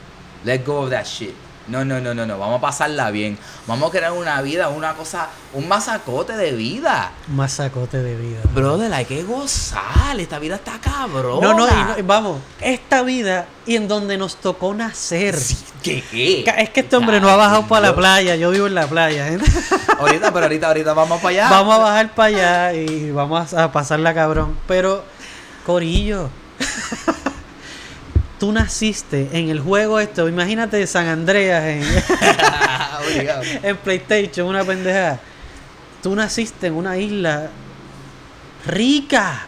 Let 0.45 0.65
go 0.65 0.83
of 0.83 0.91
that 0.91 1.05
shit. 1.05 1.35
No, 1.69 1.85
no, 1.85 1.99
no, 2.01 2.15
no, 2.15 2.25
no. 2.27 2.39
Vamos 2.39 2.59
a 2.59 2.61
pasarla 2.61 3.11
bien. 3.11 3.37
Vamos 3.67 3.89
a 3.89 3.91
crear 3.91 4.13
una 4.13 4.41
vida, 4.41 4.69
una 4.69 4.95
cosa, 4.95 5.29
un 5.53 5.67
masacote 5.67 6.37
de 6.37 6.53
vida. 6.53 7.11
Un 7.29 7.35
masacote 7.37 8.01
de 8.05 8.15
vida. 8.17 8.39
Brother, 8.55 8.93
hay 8.95 9.05
que 9.05 9.25
gozar. 9.25 10.19
Esta 10.21 10.39
vida 10.39 10.55
está 10.55 10.79
cabrón. 10.81 11.41
No, 11.41 11.55
no, 11.55 11.67
y 11.67 11.71
no- 12.01 12.07
vamos, 12.07 12.41
esta 12.61 13.03
vida 13.03 13.47
y 13.67 13.75
en 13.75 13.89
donde 13.89 14.17
nos 14.17 14.37
tocó 14.37 14.75
nacer. 14.75 15.37
¿Qué, 15.83 16.05
qué? 16.09 16.45
Es 16.57 16.71
que 16.71 16.81
este 16.81 16.95
hombre 16.97 17.21
no 17.21 17.29
ha 17.29 17.37
bajado 17.37 17.67
para 17.67 17.89
la 17.89 17.97
playa, 17.97 18.37
yo 18.37 18.51
vivo 18.53 18.69
en 18.69 18.75
la 18.77 18.87
playa. 18.87 19.27
¿eh? 19.29 19.39
Ahorita, 19.99 20.33
pero 20.33 20.45
ahorita, 20.45 20.69
ahorita 20.69 20.95
vamos 20.95 21.21
para 21.21 21.31
allá. 21.31 21.51
Vamos 21.51 21.75
a 21.75 21.79
bajar 21.79 22.15
para 22.15 22.29
allá 22.29 22.75
y 22.75 23.11
vamos 23.11 23.53
a 23.55 23.73
pasarla 23.73 24.15
cabrón. 24.15 24.57
Pero, 24.69 25.03
Corillo, 25.65 26.29
tú 28.39 28.53
naciste 28.53 29.29
en 29.33 29.49
el 29.49 29.61
juego 29.61 29.99
esto, 30.01 30.29
imagínate 30.29 30.87
San 30.87 31.07
Andreas 31.07 31.65
en, 33.63 33.77
PlayStation, 33.79 34.49
una 34.49 34.65
pendeja. 34.65 35.21
Tú 36.03 36.15
naciste 36.15 36.69
en 36.69 36.75
una 36.75 36.97
isla 36.99 37.51
rica. 38.67 39.47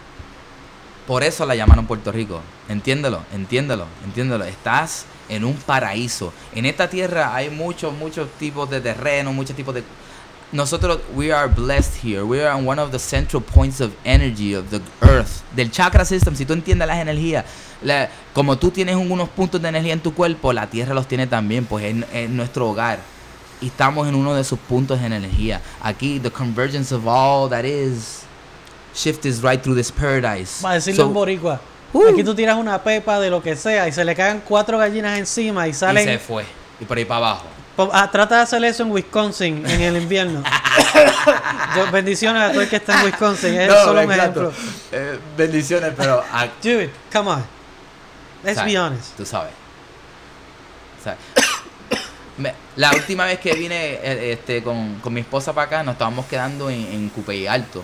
Por 1.07 1.23
eso 1.25 1.47
la 1.47 1.55
llamaron 1.55 1.87
Puerto 1.87 2.13
Rico. 2.13 2.41
Entiéndelo, 2.69 3.25
entiéndelo, 3.33 3.87
entiéndelo. 4.05 4.45
Estás 4.45 5.07
en 5.29 5.45
un 5.45 5.55
paraíso. 5.55 6.33
En 6.53 6.67
esta 6.67 6.89
tierra 6.89 7.35
hay 7.35 7.51
muchos, 7.51 7.95
muchos 7.95 8.29
tipos 8.39 8.69
de 8.69 8.81
terreno, 8.81 9.33
muchos 9.33 9.57
tipos 9.57 9.75
de... 9.75 9.85
Nosotros, 10.51 11.01
we 11.15 11.31
are 11.31 11.47
blessed 11.47 11.95
here. 12.03 12.23
We 12.25 12.41
are 12.43 12.55
on 12.55 12.67
one 12.67 12.79
of 12.81 12.91
the 12.91 12.99
central 12.99 13.43
points 13.43 13.81
of 13.83 13.93
energy 14.05 14.55
of 14.55 14.71
the 14.71 14.81
earth. 15.03 15.43
Del 15.55 15.71
chakra 15.71 16.05
system, 16.07 16.35
si 16.35 16.47
tú 16.47 16.55
entiendes 16.55 16.89
las 16.89 16.97
energías, 16.99 17.45
la- 17.83 18.09
como 18.33 18.57
tú 18.57 18.71
tienes 18.71 18.97
unos 18.97 19.29
puntos 19.29 19.61
de 19.61 19.69
energía 19.69 19.93
en 19.93 20.01
tu 20.01 20.15
cuerpo, 20.15 20.53
la 20.55 20.67
tierra 20.67 20.95
los 20.95 21.07
tiene 21.07 21.27
también, 21.27 21.67
pues 21.67 21.85
en, 21.85 22.07
en 22.15 22.35
nuestro 22.35 22.71
hogar. 22.71 22.99
Y 23.61 23.67
estamos 23.67 24.09
en 24.09 24.15
uno 24.15 24.35
de 24.35 24.43
sus 24.43 24.59
puntos 24.59 24.99
de 25.01 25.07
energía. 25.07 25.61
Aquí, 25.83 26.19
the 26.19 26.31
convergence 26.31 26.95
of 26.95 27.07
all 27.07 27.51
that 27.51 27.65
is, 27.65 28.21
shift 28.95 29.27
is 29.27 29.43
right 29.43 29.61
through 29.63 29.77
this 29.77 29.93
paradise. 29.93 30.63
Para 30.63 30.77
decirlo 30.77 31.03
So- 31.03 31.09
en 31.09 31.15
boricua. 31.15 31.61
Uh. 31.93 32.09
Aquí 32.09 32.23
tú 32.25 32.35
tiras 32.35 32.57
una 32.57 32.83
pepa 32.83 33.19
de 33.21 33.29
lo 33.31 33.43
que 33.43 33.55
sea 33.57 33.87
y 33.89 33.93
se 33.93 34.05
le 34.05 34.15
caen 34.15 34.43
cuatro 34.47 34.79
gallinas 34.79 35.19
encima 35.19 35.67
y 35.67 35.71
Y 35.71 35.73
se 35.75 35.79
salen... 35.81 36.21
fue. 36.21 36.45
Y 36.81 36.85
por 36.85 36.97
ahí 36.97 37.05
para 37.05 37.19
abajo. 37.19 37.45
Ah, 37.93 38.11
trata 38.11 38.37
de 38.37 38.43
hacer 38.43 38.65
eso 38.65 38.83
en 38.83 38.91
Wisconsin 38.91 39.65
en 39.67 39.81
el 39.81 39.97
invierno. 40.03 40.43
Yo- 41.77 41.91
bendiciones 41.93 42.43
a 42.43 42.51
todo 42.51 42.63
el 42.63 42.69
que 42.69 42.77
está 42.77 42.99
en 43.01 43.07
Wisconsin. 43.07 43.55
Es 43.55 43.73
solo 43.73 44.01
un 44.03 44.13
ejemplo. 44.13 44.53
Eh, 44.91 45.19
bendiciones, 45.37 45.93
pero 45.97 46.25
a- 46.33 46.47
Dude, 46.63 46.91
come 47.13 47.31
on. 47.31 47.45
Let's 48.43 48.57
Sabes, 48.57 48.73
be 48.73 48.79
honest. 48.79 49.17
Tú 49.17 49.25
sabes. 49.25 49.53
¿Sabes? 51.03 51.19
Me- 52.39 52.55
la 52.77 52.91
última 52.93 53.25
vez 53.27 53.39
que 53.41 53.53
vine 53.55 53.95
eh, 54.03 54.33
este, 54.33 54.63
con, 54.63 54.97
con 55.01 55.13
mi 55.13 55.21
esposa 55.21 55.53
para 55.53 55.67
acá, 55.67 55.83
nos 55.83 55.93
estábamos 55.95 56.27
quedando 56.27 56.71
en, 56.71 56.81
en 56.93 57.09
Cupey 57.11 57.47
Alto. 57.47 57.83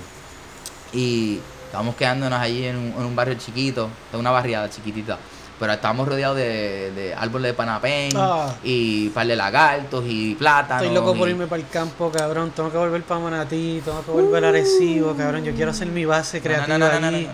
Y 0.92 1.40
estábamos 1.66 1.96
quedándonos 1.96 2.40
allí 2.40 2.66
en 2.66 2.76
un, 2.76 2.86
en 2.96 3.04
un 3.04 3.16
barrio 3.16 3.34
chiquito, 3.34 3.90
en 4.12 4.18
una 4.20 4.30
barriada 4.30 4.68
chiquitita. 4.70 5.18
Pero 5.58 5.72
estábamos 5.72 6.08
rodeados 6.08 6.36
de, 6.36 6.90
de 6.92 7.14
árboles 7.14 7.50
de 7.52 7.54
panapén 7.54 8.10
Ah. 8.16 8.52
y 8.64 9.08
par 9.10 9.26
de 9.26 9.36
lagartos 9.36 10.04
y 10.06 10.34
plátanos. 10.34 10.82
Estoy 10.82 10.94
loco 10.94 11.14
por 11.16 11.28
irme 11.28 11.46
para 11.46 11.62
el 11.62 11.68
campo, 11.68 12.10
cabrón. 12.10 12.50
Tengo 12.54 12.70
que 12.72 12.76
volver 12.78 13.02
para 13.02 13.20
Manatí, 13.20 13.80
tengo 13.84 14.04
que 14.04 14.10
volver 14.10 14.44
a 14.44 14.48
Arecibo, 14.48 15.14
cabrón. 15.14 15.44
Yo 15.44 15.54
quiero 15.54 15.70
hacer 15.70 15.86
mi 15.86 16.04
base 16.04 16.40
creativa 16.40 16.76
no, 16.78 16.86
allí. 16.86 17.28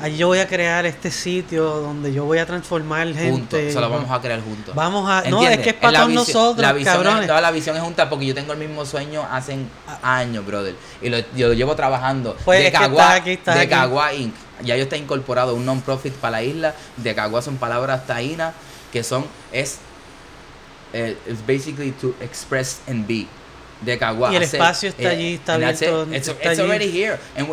Allí 0.00 0.16
yo 0.16 0.26
voy 0.26 0.40
a 0.40 0.48
crear 0.48 0.84
este 0.84 1.12
sitio 1.12 1.62
donde 1.62 2.12
yo 2.12 2.24
voy 2.24 2.38
a 2.38 2.46
transformar 2.46 3.06
gente. 3.08 3.30
Juntos, 3.30 3.58
eso 3.60 3.80
lo 3.80 3.88
vamos 3.88 4.10
a 4.10 4.20
crear 4.20 4.42
juntos. 4.42 4.74
Vamos 4.74 5.08
a- 5.08 5.22
no, 5.30 5.46
es 5.46 5.58
que 5.58 5.70
es 5.70 5.76
para 5.76 6.00
todos 6.00 6.12
nosotros, 6.12 6.56
la 6.58 6.72
visión 6.72 6.94
cabrones. 6.96 7.20
Es, 7.20 7.26
toda 7.28 7.40
la 7.40 7.50
visión 7.52 7.76
es 7.76 7.82
junta 7.82 8.10
porque 8.10 8.26
yo 8.26 8.34
tengo 8.34 8.52
el 8.52 8.58
mismo 8.58 8.84
sueño 8.84 9.24
hace 9.30 9.58
años, 10.02 10.44
brother. 10.44 10.74
Y 11.00 11.08
lo, 11.08 11.18
yo 11.36 11.48
lo 11.48 11.54
llevo 11.54 11.76
trabajando. 11.76 12.36
Pues 12.44 12.58
de 12.60 12.66
estás 12.66 13.56
de. 13.56 13.68
Cagua 13.68 14.12
Inc. 14.12 14.34
Ya 14.62 14.76
yo 14.76 14.84
está 14.84 14.96
incorporado 14.96 15.54
un 15.54 15.64
non-profit 15.64 16.12
para 16.14 16.32
la 16.32 16.42
isla. 16.42 16.74
De 16.96 17.14
Cagua 17.14 17.42
son 17.42 17.56
palabras 17.56 18.06
taínas 18.06 18.54
que 18.92 19.02
son, 19.02 19.24
es, 19.52 19.78
eh, 20.92 21.16
it's 21.26 21.40
basically 21.46 21.92
to 21.92 22.14
express 22.20 22.80
and 22.86 23.06
be. 23.06 23.26
De 23.80 23.98
Cagua. 23.98 24.32
Y 24.32 24.36
el 24.36 24.42
hacer, 24.44 24.60
espacio 24.60 24.88
está 24.90 25.08
allí, 25.08 25.34
está 25.34 25.56
it. 25.56 25.64
abierto, 25.64 26.02
It's, 26.14 26.28
está 26.28 26.52
it's 26.52 26.60
allí. 26.60 26.60
already 26.60 26.90
here. 26.90 27.18
And 27.36 27.48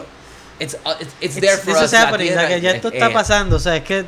it's, 0.59 0.75
uh, 0.85 0.95
it's, 0.99 1.13
it's 1.21 1.35
there 1.39 1.57
for 1.57 1.71
us. 1.75 1.91
ya 1.91 2.71
esto 2.71 2.89
eh, 2.89 2.91
está 2.93 3.07
eh, 3.07 3.13
pasando. 3.13 3.55
O 3.55 3.59
sea, 3.59 3.77
es 3.77 3.83
que 3.83 4.05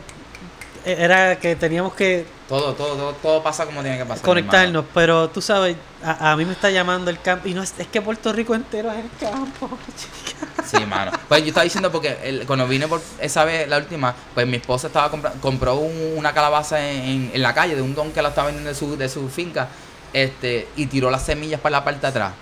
era 0.86 1.38
que 1.40 1.56
teníamos 1.56 1.94
que 1.94 2.26
Todo, 2.50 2.74
todo, 2.74 2.96
todo, 2.96 3.14
todo 3.14 3.44
pasa 3.44 3.66
como 3.66 3.82
tiene 3.82 3.98
que 3.98 4.06
pasar. 4.06 4.24
conectarnos, 4.26 4.86
pero 4.94 5.30
tú 5.30 5.42
sabes, 5.42 5.76
a, 6.04 6.32
a 6.32 6.36
mí 6.36 6.44
me 6.46 6.54
está 6.54 6.70
llamando 6.70 7.10
el 7.10 7.22
campo 7.22 7.48
y 7.48 7.54
no 7.54 7.62
es, 7.64 7.74
es 7.78 7.88
que 7.88 8.02
Puerto 8.02 8.34
Rico 8.34 8.56
entero 8.56 8.92
es 8.92 8.98
el 9.00 9.10
campo. 9.30 9.70
chica. 9.98 10.48
Sí, 10.66 10.86
mano. 10.86 11.12
Pues 11.28 11.42
yo 11.42 11.48
estaba 11.50 11.64
diciendo 11.64 11.92
porque 11.92 12.18
el- 12.24 12.46
cuando 12.46 12.68
vine 12.68 12.88
por 12.88 13.02
esa 13.20 13.44
vez, 13.46 13.68
la 13.68 13.78
última, 13.78 14.14
pues 14.34 14.46
mi 14.48 14.58
esposa 14.58 14.88
estaba 14.88 15.10
compra- 15.12 15.34
compró 15.42 15.76
un- 15.76 16.14
una 16.18 16.34
calabaza 16.34 16.80
en, 16.90 16.98
en- 17.04 17.32
en 17.34 17.42
la 17.42 17.54
calle 17.54 17.76
de 17.76 17.82
un 17.82 17.94
don 17.96 18.12
que 18.12 18.22
la 18.22 18.30
estaba 18.30 18.48
vendiendo 18.48 18.70
de 18.70 18.76
su, 18.76 18.98
de 18.98 19.10
su 19.10 19.28
finca 19.30 19.68
este 20.14 20.68
y 20.76 20.88
tiró 20.88 21.10
las 21.10 21.24
semillas 21.24 21.60
para 21.62 21.78
la 21.78 21.84
parte 21.84 22.02
de 22.02 22.08
atrás. 22.08 22.34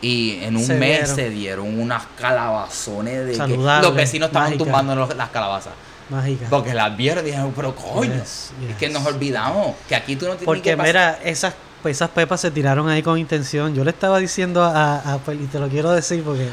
Y 0.00 0.42
en 0.44 0.56
un 0.56 0.64
Se 0.64 0.74
mes 0.74 0.98
dieron. 0.98 1.16
se 1.16 1.30
dieron 1.30 1.80
unas 1.80 2.04
calabazones 2.20 3.24
de 3.26 3.30
que 3.32 3.36
Saludables, 3.38 3.86
los 3.88 3.96
vecinos 3.96 4.26
estaban 4.28 4.56
tumbando 4.58 4.94
las 5.14 5.30
calabazas. 5.30 5.72
Mágica. 6.10 6.46
Porque 6.50 6.74
las 6.74 6.94
vieron 6.96 7.24
y 7.24 7.28
dijeron, 7.30 7.52
pero 7.56 7.74
coño, 7.74 8.12
Yes, 8.14 8.52
es 8.68 8.76
que 8.76 8.88
nos 8.88 9.04
olvidamos 9.06 9.74
que 9.88 9.94
aquí 9.96 10.16
tú 10.16 10.26
no 10.26 10.32
tienes 10.32 10.44
Porque 10.46 10.70
que 10.70 10.76
mira, 10.76 11.18
esas, 11.24 11.54
esas 11.84 12.10
pepas 12.10 12.40
se 12.40 12.50
tiraron 12.50 12.88
ahí 12.88 13.02
con 13.02 13.18
intención. 13.18 13.74
Yo 13.74 13.84
le 13.84 13.90
estaba 13.90 14.18
diciendo 14.18 14.62
a, 14.62 14.96
a- 14.96 15.20
y 15.32 15.46
te 15.46 15.58
lo 15.58 15.68
quiero 15.68 15.90
decir 15.92 16.22
porque 16.22 16.48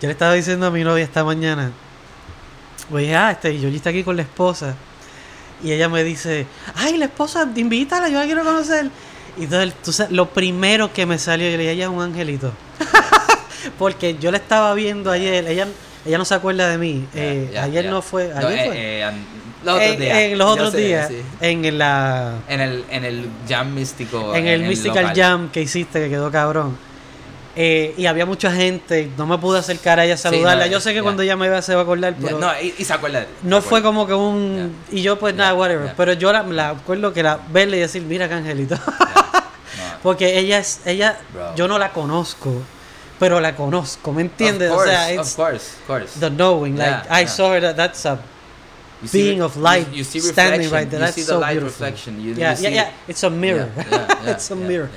yo 0.00 0.06
le 0.06 0.12
estaba 0.12 0.34
diciendo 0.34 0.66
a 0.66 0.70
mi 0.70 0.84
novia 0.84 1.02
esta 1.04 1.24
mañana, 1.24 1.72
pues 2.90 3.14
ah, 3.14 3.30
este, 3.32 3.58
yo 3.58 3.68
está 3.68 3.90
aquí 3.90 4.04
con 4.04 4.16
la 4.16 4.22
esposa. 4.22 4.74
Y 5.62 5.72
ella 5.72 5.88
me 5.88 6.04
dice, 6.04 6.46
ay, 6.76 6.96
la 6.98 7.06
esposa, 7.06 7.48
invítala, 7.56 8.08
yo 8.08 8.18
la 8.20 8.26
quiero 8.26 8.44
conocer. 8.44 8.90
Y 9.36 9.44
entonces, 9.44 9.74
tú 9.82 9.92
sabes, 9.92 10.12
lo 10.12 10.28
primero 10.28 10.92
que 10.92 11.04
me 11.06 11.18
salió, 11.18 11.46
yo 11.50 11.56
le 11.56 11.62
dije, 11.64 11.72
ella 11.72 11.84
es 11.84 11.90
un 11.90 12.00
angelito. 12.02 12.52
Porque 13.78 14.16
yo 14.18 14.30
la 14.30 14.38
estaba 14.38 14.72
viendo 14.74 15.10
ayer, 15.10 15.46
ella, 15.48 15.66
ella 16.08 16.18
no 16.18 16.24
se 16.24 16.34
acuerda 16.34 16.68
de 16.68 16.78
mí. 16.78 17.06
Eh, 17.14 17.54
ayer 17.60 17.86
no 17.86 18.02
fue, 18.02 18.28
No, 18.28 18.48
ayer 18.48 18.58
eh, 18.58 18.66
fue. 18.66 18.76
eh, 18.76 19.12
los 19.64 19.74
otros 19.74 19.90
en, 19.94 20.00
días. 20.00 20.18
en 20.18 20.38
los 20.38 20.50
otros 20.52 20.70
sé, 20.72 20.76
días, 20.78 21.08
sí. 21.08 21.22
en 21.40 21.78
la 21.78 22.34
En 22.48 22.60
el, 22.60 22.84
en 22.90 23.04
el 23.04 23.28
jam 23.48 23.72
místico. 23.74 24.34
en 24.34 24.46
el 24.46 24.62
Mystical 24.62 25.02
local. 25.04 25.16
Jam 25.16 25.50
que 25.50 25.60
hiciste, 25.62 26.00
que 26.00 26.08
quedó 26.10 26.30
cabrón. 26.30 26.76
Eh, 27.60 27.92
y 27.96 28.06
había 28.06 28.24
mucha 28.24 28.52
gente, 28.52 29.10
no 29.18 29.26
me 29.26 29.36
pude 29.36 29.58
acercar 29.58 29.98
a 29.98 30.04
ella 30.04 30.14
a 30.14 30.16
Sí, 30.16 30.22
saludarla. 30.24 30.66
no, 30.66 30.70
Yo 30.72 30.80
sé 30.80 30.94
que 30.94 31.02
cuando 31.02 31.22
ella 31.24 31.34
me 31.36 31.48
vea 31.48 31.60
se 31.60 31.74
va 31.74 31.80
a 31.80 31.82
acordar, 31.82 32.14
no, 32.20 32.52
y, 32.62 32.72
y 32.78 32.84
se 32.84 32.92
acuerda 32.92 33.26
no 33.42 33.56
se 33.60 33.62
fue 33.68 33.80
acuerda. 33.80 33.82
como 33.82 34.06
que 34.06 34.14
un... 34.14 34.76
Y 34.92 35.02
yo 35.02 35.18
pues 35.18 35.34
nada, 35.34 35.54
whatever. 35.54 35.92
Pero 35.96 36.12
yo 36.12 36.32
la, 36.32 36.44
la 36.44 36.68
acuerdo 36.70 37.12
que 37.12 37.24
la 37.24 37.40
verle 37.50 37.78
y 37.78 37.80
decir, 37.80 38.02
mira 38.02 38.28
que 38.28 38.34
angelito. 38.34 38.76
Ya, 38.76 38.84
no. 38.86 39.98
Porque 40.04 40.38
ella 40.38 40.58
es, 40.60 40.82
ella, 40.86 41.18
Bro. 41.34 41.56
yo 41.56 41.66
no 41.66 41.80
la 41.80 41.90
conozco, 41.92 42.62
pero 43.18 43.40
la 43.40 43.54
conozco, 43.54 44.12
¿me 44.12 44.22
entiendes? 44.22 44.70
O 44.70 44.76
course, 44.76 45.18
of 45.18 45.36
course, 45.36 45.76
of 45.80 45.86
course. 45.86 46.20
the 46.20 46.30
knowing. 46.30 46.76
Like, 46.76 47.04
Yeah, 47.04 47.06
I 47.10 47.26
saw 47.26 47.52
her, 47.52 47.60
that, 47.60 47.76
that's 47.76 48.04
a 48.04 48.18
You 49.02 49.08
being 49.10 49.40
of 49.42 49.56
light 49.56 49.88
you, 49.90 49.98
you 49.98 50.04
see 50.04 50.18
standing 50.18 50.70
right 50.70 50.90
there. 50.90 50.98
You 50.98 51.06
That's 51.06 51.14
see 51.14 51.22
so 51.22 51.34
the 51.34 51.40
light 51.40 51.52
beautiful. 51.52 51.86
reflection. 51.86 52.20
You, 52.20 52.34
yeah, 52.34 52.56
you 52.56 52.64
yeah, 52.64 52.68
yeah. 52.70 52.92
It's 53.06 53.22
a 53.22 53.30
mirror. 53.30 53.70
Yeah, 53.76 54.32
it's 54.34 54.50
a 54.50 54.56
mirror. 54.56 54.90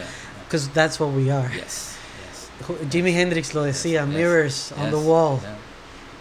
Because 0.45 0.67
that's 0.69 0.99
what 0.99 1.11
we 1.11 1.29
are. 1.29 1.49
Yes, 1.55 1.97
yes. 2.25 2.49
Jimi 2.89 3.13
Hendrix 3.13 3.53
lo 3.53 3.63
decía, 3.63 4.01
yes, 4.01 4.07
mirrors 4.07 4.71
on 4.73 4.89
the 4.89 4.99
wall. 4.99 5.39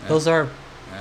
Those 0.09 0.27
are 0.27 0.49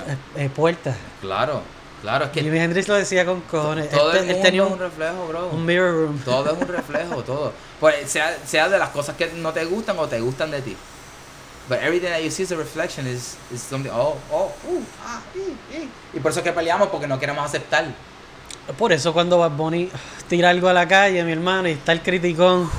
eh, 0.07 0.15
eh, 0.37 0.49
puertas. 0.49 0.95
Claro, 1.21 1.63
claro, 2.01 2.25
es 2.25 2.31
que 2.31 2.41
Jimi 2.41 2.59
Hendrix 2.59 2.87
lo 2.87 2.95
decía 2.95 3.25
con 3.25 3.41
cojones. 3.41 3.89
todo 3.89 4.13
el 4.13 4.25
mundo 4.25 4.41
tenía 4.41 4.61
es 4.61 4.67
un 4.67 4.73
un, 4.73 4.79
reflejo, 4.79 5.27
bro. 5.27 5.49
un 5.49 5.65
mirror 5.65 5.93
room. 5.93 6.19
Todo 6.23 6.51
es 6.53 6.61
un 6.61 6.67
reflejo, 6.75 7.23
todo. 7.23 7.53
Pues 7.79 8.09
sea, 8.09 8.37
sea 8.45 8.69
de 8.69 8.77
las 8.77 8.89
cosas 8.89 9.15
que 9.15 9.27
no 9.35 9.53
te 9.53 9.65
gustan 9.65 9.97
o 9.99 10.07
te 10.07 10.19
gustan 10.19 10.51
de 10.51 10.61
ti. 10.61 10.75
But 11.67 11.79
everything 11.83 12.09
that 12.09 12.23
you 12.23 12.31
see 12.31 12.43
as 12.43 12.51
a 12.51 12.57
reflection 12.57 13.05
is, 13.05 13.37
is 13.53 13.61
something, 13.61 13.91
oh, 13.91 14.17
oh, 14.31 14.51
uh, 14.67 14.81
ah, 15.05 15.21
y, 15.35 15.75
y. 15.75 15.89
Y 16.15 16.19
por 16.19 16.31
eso 16.31 16.39
es 16.39 16.43
que 16.43 16.51
peleamos, 16.51 16.87
porque 16.87 17.07
no 17.07 17.19
queremos 17.19 17.45
aceptar. 17.45 17.85
Por 18.77 18.91
eso 18.91 19.13
cuando 19.13 19.37
Bad 19.37 19.51
Bunny 19.51 19.89
tira 20.27 20.49
algo 20.49 20.67
a 20.67 20.73
la 20.73 20.87
calle, 20.87 21.23
mi 21.23 21.31
hermano, 21.31 21.69
y 21.69 21.73
está 21.73 21.91
el 21.91 22.01
criticón. 22.01 22.69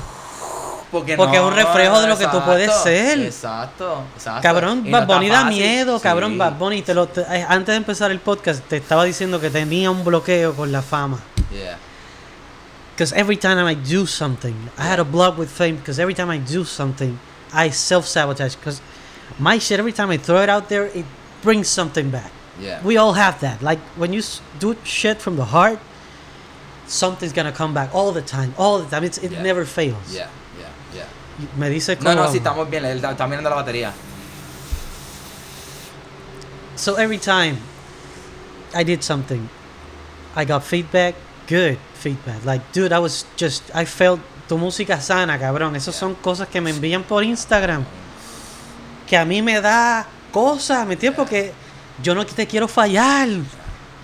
Porque, 0.91 1.15
Porque 1.15 1.37
no, 1.37 1.43
es 1.47 1.51
un 1.51 1.55
reflejo 1.55 2.01
de 2.01 2.07
lo 2.07 2.17
que 2.17 2.27
tú 2.27 2.41
puedes 2.43 2.69
ser. 2.83 3.19
Exacto, 3.21 4.03
exacto. 4.13 4.41
Cabrón, 4.41 4.91
Bad 4.91 5.07
Bunny 5.07 5.29
da 5.29 5.45
miedo, 5.45 5.99
cabrón. 6.01 6.37
Bad 6.37 6.57
Bunny. 6.57 6.81
Te 6.81 6.93
lo, 6.93 7.07
te- 7.07 7.21
eh, 7.21 7.45
antes 7.47 7.67
de 7.73 7.77
empezar 7.77 8.11
el 8.11 8.19
podcast, 8.19 8.61
te 8.67 8.77
estaba 8.77 9.05
diciendo 9.05 9.39
que 9.39 9.49
tenía 9.49 9.89
un 9.89 10.03
bloqueo 10.03 10.53
con 10.53 10.69
la 10.71 10.81
fama. 10.81 11.19
Yeah. 11.49 11.77
Because 12.93 13.13
every 13.15 13.37
time 13.37 13.57
I 13.65 13.73
do 13.73 14.05
something, 14.05 14.53
I 14.77 14.83
had 14.83 14.99
a 14.99 15.05
blog 15.05 15.37
with 15.39 15.47
fame. 15.49 15.77
Because 15.77 15.97
every 15.99 16.13
time 16.13 16.29
I 16.29 16.37
do 16.39 16.65
something, 16.65 17.17
I 17.53 17.71
self 17.71 18.05
sabotage. 18.05 18.55
Because 18.57 18.81
my 19.39 19.59
shit, 19.59 19.79
every 19.79 19.93
time 19.93 20.11
I 20.11 20.17
throw 20.17 20.41
it 20.43 20.49
out 20.49 20.67
there, 20.67 20.85
it 20.93 21.05
brings 21.41 21.69
something 21.69 22.09
back. 22.11 22.31
Yeah. 22.59 22.81
We 22.83 22.97
all 22.97 23.13
have 23.13 23.39
that. 23.39 23.61
Like 23.61 23.79
when 23.95 24.11
you 24.11 24.21
do 24.59 24.75
shit 24.83 25.21
from 25.21 25.37
the 25.37 25.45
heart, 25.45 25.79
something's 26.85 27.31
gonna 27.33 27.53
come 27.53 27.73
back 27.73 27.95
all 27.95 28.11
the 28.11 28.21
time, 28.21 28.53
all 28.57 28.79
the 28.79 28.89
time. 28.89 29.05
It's, 29.05 29.17
it 29.19 29.31
Yeah. 29.31 29.41
never 29.41 29.63
fails. 29.65 30.13
Yeah. 30.13 30.27
Me 31.57 31.69
dice 31.69 31.95
No, 31.97 32.11
como. 32.11 32.15
no, 32.23 32.31
sí, 32.31 32.37
estamos 32.37 32.69
bien. 32.69 32.85
Está 32.85 33.27
mirando 33.27 33.49
la 33.49 33.55
batería. 33.57 33.91
So 36.75 36.97
every 36.97 37.17
time 37.19 37.57
I 38.73 38.83
did 38.83 39.01
something, 39.03 39.47
I 40.35 40.45
got 40.45 40.63
feedback, 40.63 41.15
good 41.47 41.77
feedback. 41.95 42.43
Like, 42.45 42.63
dude, 42.73 42.91
I 42.93 42.99
was 42.99 43.25
just, 43.37 43.63
I 43.75 43.85
felt 43.85 44.19
tu 44.47 44.57
música 44.57 44.99
sana, 45.01 45.37
cabrón. 45.37 45.75
Esas 45.75 45.95
son 45.95 46.15
cosas 46.15 46.47
que 46.47 46.59
me 46.61 46.71
envían 46.71 47.03
por 47.03 47.23
Instagram. 47.23 47.85
Que 49.07 49.17
a 49.17 49.25
mí 49.25 49.41
me 49.41 49.59
da 49.61 50.07
cosas, 50.31 50.87
¿me 50.87 50.93
entiendes? 50.93 51.17
Porque 51.17 51.53
yo 52.01 52.15
no 52.15 52.25
te 52.25 52.47
quiero 52.47 52.67
fallar. 52.67 53.27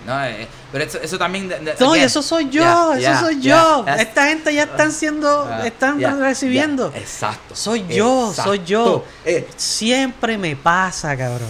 No, 0.06 0.24
eh, 0.24 0.48
pero 0.72 0.84
eso, 0.86 0.99
eso 1.02 1.18
también. 1.18 1.49
de- 1.49 1.60
de- 1.60 1.76
No, 1.80 1.88
y 1.88 1.99
again, 1.99 2.06
eso 2.06 2.22
soy 2.22 2.45
yo, 2.49 2.61
yeah, 2.61 2.91
eso 2.94 2.99
yeah, 2.99 3.19
soy 3.19 3.41
yo. 3.41 3.86
Esta 3.88 4.28
gente 4.28 4.53
ya 4.53 4.64
están 4.64 4.91
siendo, 4.94 5.45
ah, 5.52 5.68
están 5.68 5.99
recibiendo. 6.19 6.94
exacto. 6.95 7.56
Soy 7.56 7.86
yo, 7.88 8.32
soy 8.34 8.64
yo. 8.64 9.03
Eh, 9.26 9.48
Siempre 9.57 10.38
me 10.38 10.56
pasa, 10.56 11.18
cabrón. 11.18 11.49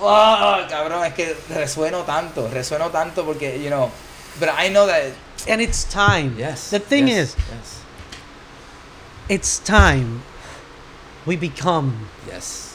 oh, 0.00 0.56
cabrón, 0.68 1.04
es 1.04 1.14
que 1.14 1.36
resueno 1.50 1.98
tanto, 2.04 2.48
resueno 2.48 2.90
tanto 2.90 3.24
porque, 3.24 3.60
you 3.62 3.68
know. 3.68 3.90
But 4.38 4.50
I 4.56 4.68
know 4.70 4.86
that. 4.86 5.12
And 5.48 5.60
it's 5.60 5.84
time. 5.84 6.36
Yes. 6.38 6.70
The 6.70 6.78
thing 6.80 7.08
yes, 7.08 7.30
is, 7.30 7.34
Yes. 7.36 7.78
it's 9.28 9.58
time 9.58 10.22
we 11.26 11.36
become, 11.36 11.94
Yes. 12.30 12.69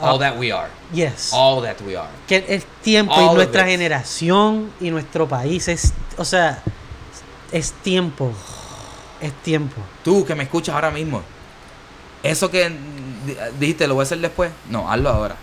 Yes. 0.00 0.02
Ah. 0.02 0.10
All 0.12 0.18
that 0.20 0.36
we 0.38 0.52
are. 0.52 0.68
yes. 0.92 1.30
All 1.32 1.62
that 1.62 1.80
we 1.82 1.96
are. 1.96 2.08
que 2.26 2.44
es 2.48 2.64
tiempo 2.82 3.12
All 3.14 3.32
y 3.32 3.34
nuestra 3.34 3.64
generación 3.66 4.72
y 4.80 4.90
nuestro 4.90 5.28
país 5.28 5.68
es, 5.68 5.92
o 6.16 6.24
sea, 6.24 6.62
es 7.52 7.72
tiempo. 7.82 8.32
Es 9.20 9.32
tiempo. 9.42 9.76
Tú 10.02 10.24
que 10.24 10.34
me 10.34 10.44
escuchas 10.44 10.74
ahora 10.74 10.90
mismo. 10.90 11.22
Eso 12.22 12.50
que 12.50 12.68
di- 12.70 13.36
dijiste, 13.58 13.86
lo 13.86 13.94
voy 13.94 14.02
a 14.02 14.04
hacer 14.04 14.18
después. 14.18 14.50
No, 14.68 14.90
hazlo 14.90 15.10
ahora. 15.10 15.36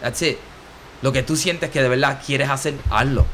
That's 0.00 0.22
it. 0.22 0.38
Lo 1.02 1.12
que 1.12 1.22
tú 1.22 1.36
sientes 1.36 1.70
que 1.70 1.82
de 1.82 1.88
verdad 1.88 2.20
quieres 2.24 2.48
hacer, 2.50 2.74
hazlo. 2.90 3.26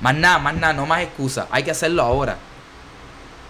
Más 0.00 0.14
nada, 0.14 0.38
más 0.38 0.54
nada, 0.54 0.72
no 0.74 0.84
más 0.86 1.02
excusas. 1.02 1.46
Hay 1.50 1.62
que 1.62 1.70
hacerlo 1.70 2.02
ahora. 2.02 2.36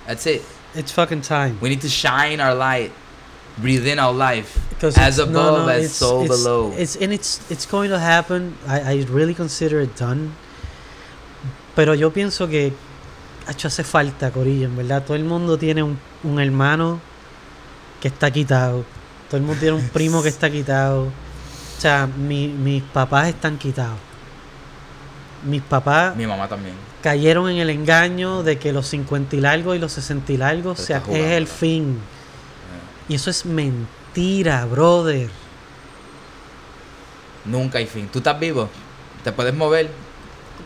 That's 0.07 0.27
it. 0.27 0.43
It's 0.77 0.93
fucking 0.93 1.23
time. 1.23 1.57
We 1.61 1.69
need 1.71 1.81
to 1.81 1.89
shine 1.89 2.41
our 2.41 2.55
light. 2.55 2.93
Breathe 3.59 3.87
in 3.87 3.99
our 3.99 4.13
life. 4.15 4.59
Because 4.71 4.99
As 5.01 5.19
above, 5.19 5.33
no, 5.33 5.65
no, 5.65 5.69
as 5.69 5.91
so 5.93 6.23
it's- 6.25 6.29
below. 6.43 6.73
It's, 6.77 6.97
and 7.01 7.13
it's, 7.13 7.41
it's 7.51 7.67
going 7.67 7.89
to 7.91 7.99
happen. 7.99 8.55
I, 8.69 8.81
I 9.01 9.07
really 9.11 9.35
consider 9.35 9.81
it 9.81 9.97
done. 9.99 10.33
Pero 11.75 11.95
yo 11.95 12.11
pienso 12.13 12.49
que 12.49 12.73
hecho 13.49 13.69
hace 13.69 13.83
falta, 13.85 14.31
Corillo, 14.31 14.67
en 14.67 14.77
verdad. 14.77 15.05
Todo 15.05 15.17
el 15.17 15.25
mundo 15.25 15.57
tiene 15.59 15.83
un, 15.83 15.99
un 16.23 16.41
hermano 16.41 17.01
que 18.01 18.09
está 18.09 18.31
quitado. 18.31 18.85
Todo 19.31 19.39
el 19.39 19.43
mundo 19.45 19.61
tiene 19.61 19.77
un 19.77 19.89
primo 19.93 20.23
que 20.23 20.29
está 20.29 20.51
quitado. 20.51 21.05
O 21.05 21.81
sea, 21.81 22.07
mi- 22.07 22.49
mis 22.49 22.83
papás 22.83 23.29
están 23.29 23.57
quitados. 23.59 23.99
Mis 25.45 25.63
papás 25.63 26.17
Mi 26.17 26.27
mamá 26.27 26.49
también. 26.49 26.75
cayeron 27.03 27.49
en 27.51 27.59
el 27.59 27.71
engaño 27.71 28.43
de 28.43 28.59
que 28.59 28.73
los 28.73 28.87
50 28.89 29.37
y 29.37 29.41
largos 29.41 29.77
y 29.77 29.79
los 29.79 29.93
60 29.93 30.33
y 30.33 30.37
largos 30.39 30.79
Te 30.79 30.83
sea, 30.85 31.03
es 31.11 31.33
el 31.33 31.47
fin. 31.47 31.99
Y 33.09 33.15
eso 33.15 33.31
es 33.31 33.45
mentira, 33.47 34.65
brother. 34.67 35.29
Nunca 37.45 37.79
hay 37.79 37.87
fin. 37.87 38.09
Tú 38.13 38.19
estás 38.19 38.39
vivo. 38.39 38.69
Te 39.23 39.33
puedes 39.33 39.55
mover. 39.55 39.89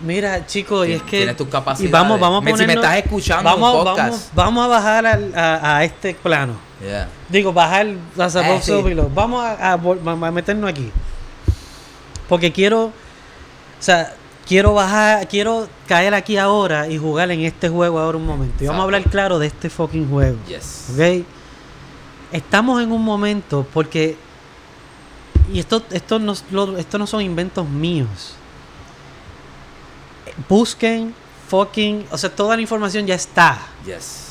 Mira, 0.02 0.46
chicos, 0.46 0.88
y 0.88 0.92
es 0.92 1.02
que. 1.02 1.18
tienes 1.18 1.36
tus 1.36 1.46
Y 1.46 1.50
capacidades. 1.50 1.92
vamos, 1.92 2.18
vamos 2.18 2.38
a 2.38 2.44
Me- 2.44 2.52
si 2.52 2.56
me 2.58 2.62
ponernos- 2.74 2.84
estás 2.84 2.96
escuchando 3.04 3.44
vamos, 3.50 3.74
un 3.74 3.84
podcast. 3.84 3.98
vamos, 3.98 4.30
vamos 4.34 4.64
a 4.64 4.68
bajar 4.68 5.06
al- 5.06 5.34
a, 5.36 5.76
a 5.76 5.84
este 5.84 6.14
plano. 6.14 6.54
Yeah. 6.82 7.08
Digo, 7.28 7.52
bajar 7.52 7.86
las 8.16 8.34
Eh, 8.34 8.38
above 8.38 8.62
sí. 8.62 8.72
Below. 8.82 9.10
Vamos 9.14 9.44
a, 9.44 9.52
a 9.52 9.72
a- 9.74 10.26
a 10.26 10.30
meternos 10.30 10.70
aquí. 10.70 10.90
Porque 12.28 12.50
quiero. 12.50 12.84
O 12.86 12.92
sea, 13.82 14.14
quiero 14.46 14.72
bajar. 14.72 15.28
Quiero 15.28 15.68
caer 15.86 16.14
aquí 16.14 16.38
ahora 16.38 16.88
y 16.88 16.96
jugar 16.96 17.30
en 17.30 17.40
este 17.40 17.68
juego 17.68 17.98
ahora 17.98 18.16
un 18.16 18.24
momento. 18.26 18.64
Y 18.64 18.68
vamos 18.68 18.80
a 18.80 18.84
hablar 18.84 19.02
claro 19.02 19.38
de 19.38 19.48
este 19.48 19.68
fucking 19.68 20.08
juego. 20.08 20.38
Yes. 20.48 20.86
¿Ok? 20.94 21.26
Estamos 22.32 22.82
en 22.82 22.93
un 22.93 23.02
momento 23.05 23.66
porque. 23.73 24.16
Y 25.52 25.59
esto, 25.59 25.82
esto, 25.90 26.19
no, 26.19 26.32
esto 26.78 26.98
no 26.98 27.07
son 27.07 27.23
inventos 27.23 27.69
míos. 27.69 28.35
Busquen 30.48 31.15
fucking. 31.48 32.07
O 32.11 32.19
sea, 32.19 32.35
toda 32.35 32.57
la 32.57 32.62
información 32.62 33.07
ya 33.07 33.15
está. 33.15 33.59
Yes. 33.85 34.28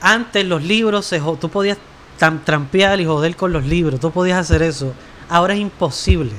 Antes 0.00 0.44
los 0.46 0.62
libros, 0.62 1.06
se, 1.06 1.20
tú 1.40 1.48
podías 1.48 1.76
tam- 2.18 2.42
trampear 2.44 3.00
y 3.00 3.04
joder 3.06 3.36
con 3.36 3.52
los 3.52 3.64
libros. 3.64 4.00
Tú 4.00 4.10
podías 4.10 4.38
hacer 4.38 4.62
eso. 4.62 4.92
Ahora 5.28 5.54
es 5.54 5.60
imposible. 5.60 6.32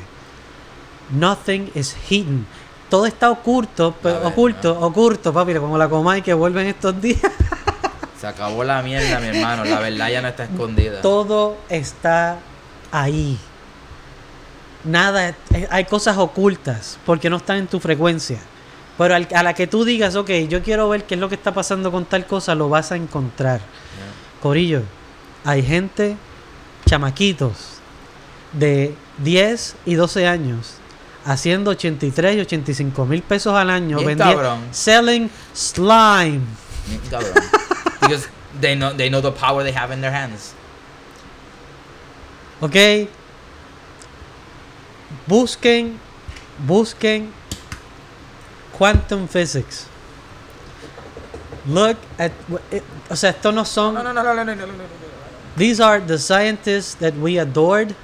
Nothing 1.11 1.72
is 1.76 1.95
hidden. 2.10 2.45
Todo 2.90 3.06
está 3.06 3.30
oculto, 3.30 3.94
ver, 4.03 4.20
oculto, 4.24 4.80
oculto, 4.80 5.32
papi, 5.32 5.53
como 5.56 5.78
la 5.78 5.88
comay 5.88 6.24
que 6.24 6.34
vuelven 6.34 6.66
estos 6.68 6.99
días. 6.99 7.22
Se 8.20 8.28
acabó 8.28 8.64
la 8.64 8.82
mierda, 8.82 9.20
mi 9.20 9.28
hermano. 9.28 9.64
La 9.66 9.80
verdad 9.80 10.10
ya 10.10 10.22
no 10.22 10.28
está 10.28 10.44
escondida. 10.44 11.02
Todo 11.02 11.58
está 11.70 12.38
ahí. 12.91 13.38
Nada, 14.84 15.30
eh, 15.54 15.68
hay 15.70 15.86
cosas 15.86 16.18
ocultas 16.18 16.98
porque 17.06 17.30
no 17.30 17.38
están 17.38 17.58
en 17.58 17.68
tu 17.68 17.80
frecuencia. 17.80 18.40
Pero 18.98 19.16
al- 19.16 19.28
a 19.34 19.44
la 19.44 19.54
que 19.54 19.68
tú 19.68 19.86
digas, 19.86 20.16
ok, 20.16 20.30
yo 20.50 20.62
quiero 20.62 20.90
ver 20.90 21.06
qué 21.06 21.16
es 21.16 21.20
lo 21.22 21.30
que 21.30 21.36
está 21.36 21.54
pasando 21.54 21.91
con 21.91 22.06
tal 22.06 22.26
cosa, 22.26 22.56
lo 22.56 22.68
vas 22.70 22.91
a 22.91 22.96
encontrar. 22.98 23.60
Yeah. 23.60 24.41
Corillo, 24.41 24.82
hay 25.46 25.64
gente, 25.64 26.18
chamaquitos, 26.86 27.56
de 28.54 28.94
10 29.20 29.76
y 29.86 29.94
12 29.96 30.28
años, 30.28 30.74
haciendo 31.26 31.72
83 31.72 32.36
y 32.38 32.40
85 32.41 33.06
mil 33.06 33.22
pesos 33.22 33.54
al 33.54 33.70
año, 33.70 33.98
Bien 33.98 34.18
vendi- 34.18 34.34
cabrón. 34.34 34.60
selling 34.72 35.30
slime. 35.54 36.41
Cabrón 37.10 37.34
because 37.99 38.27
they 38.59 38.76
know 38.76 38.93
they 38.93 39.09
know 39.09 39.21
the 39.21 39.31
power 39.31 39.63
they 39.63 39.71
have 39.71 39.91
in 39.91 40.01
their 40.01 40.11
hands. 40.11 40.53
Ok. 42.61 43.07
Busquen, 45.27 45.99
busquen 46.65 47.31
quantum 48.73 49.27
physics. 49.27 49.88
Look 51.67 51.97
at 52.17 52.31
it, 52.71 52.84
o 53.09 53.15
sea, 53.15 53.30
estos 53.31 53.53
no 53.53 53.63
son 53.63 53.93
no, 53.93 54.03
no, 54.03 54.13
no, 54.13 54.23
no, 54.23 54.34
no, 54.34 54.43
no, 54.43 54.55
no, 54.55 54.65
no. 54.65 54.84
These 55.55 55.80
are 55.80 55.99
the 55.99 56.17
scientists 56.17 56.95
that 56.95 57.15
we 57.15 57.38
adored 57.38 57.95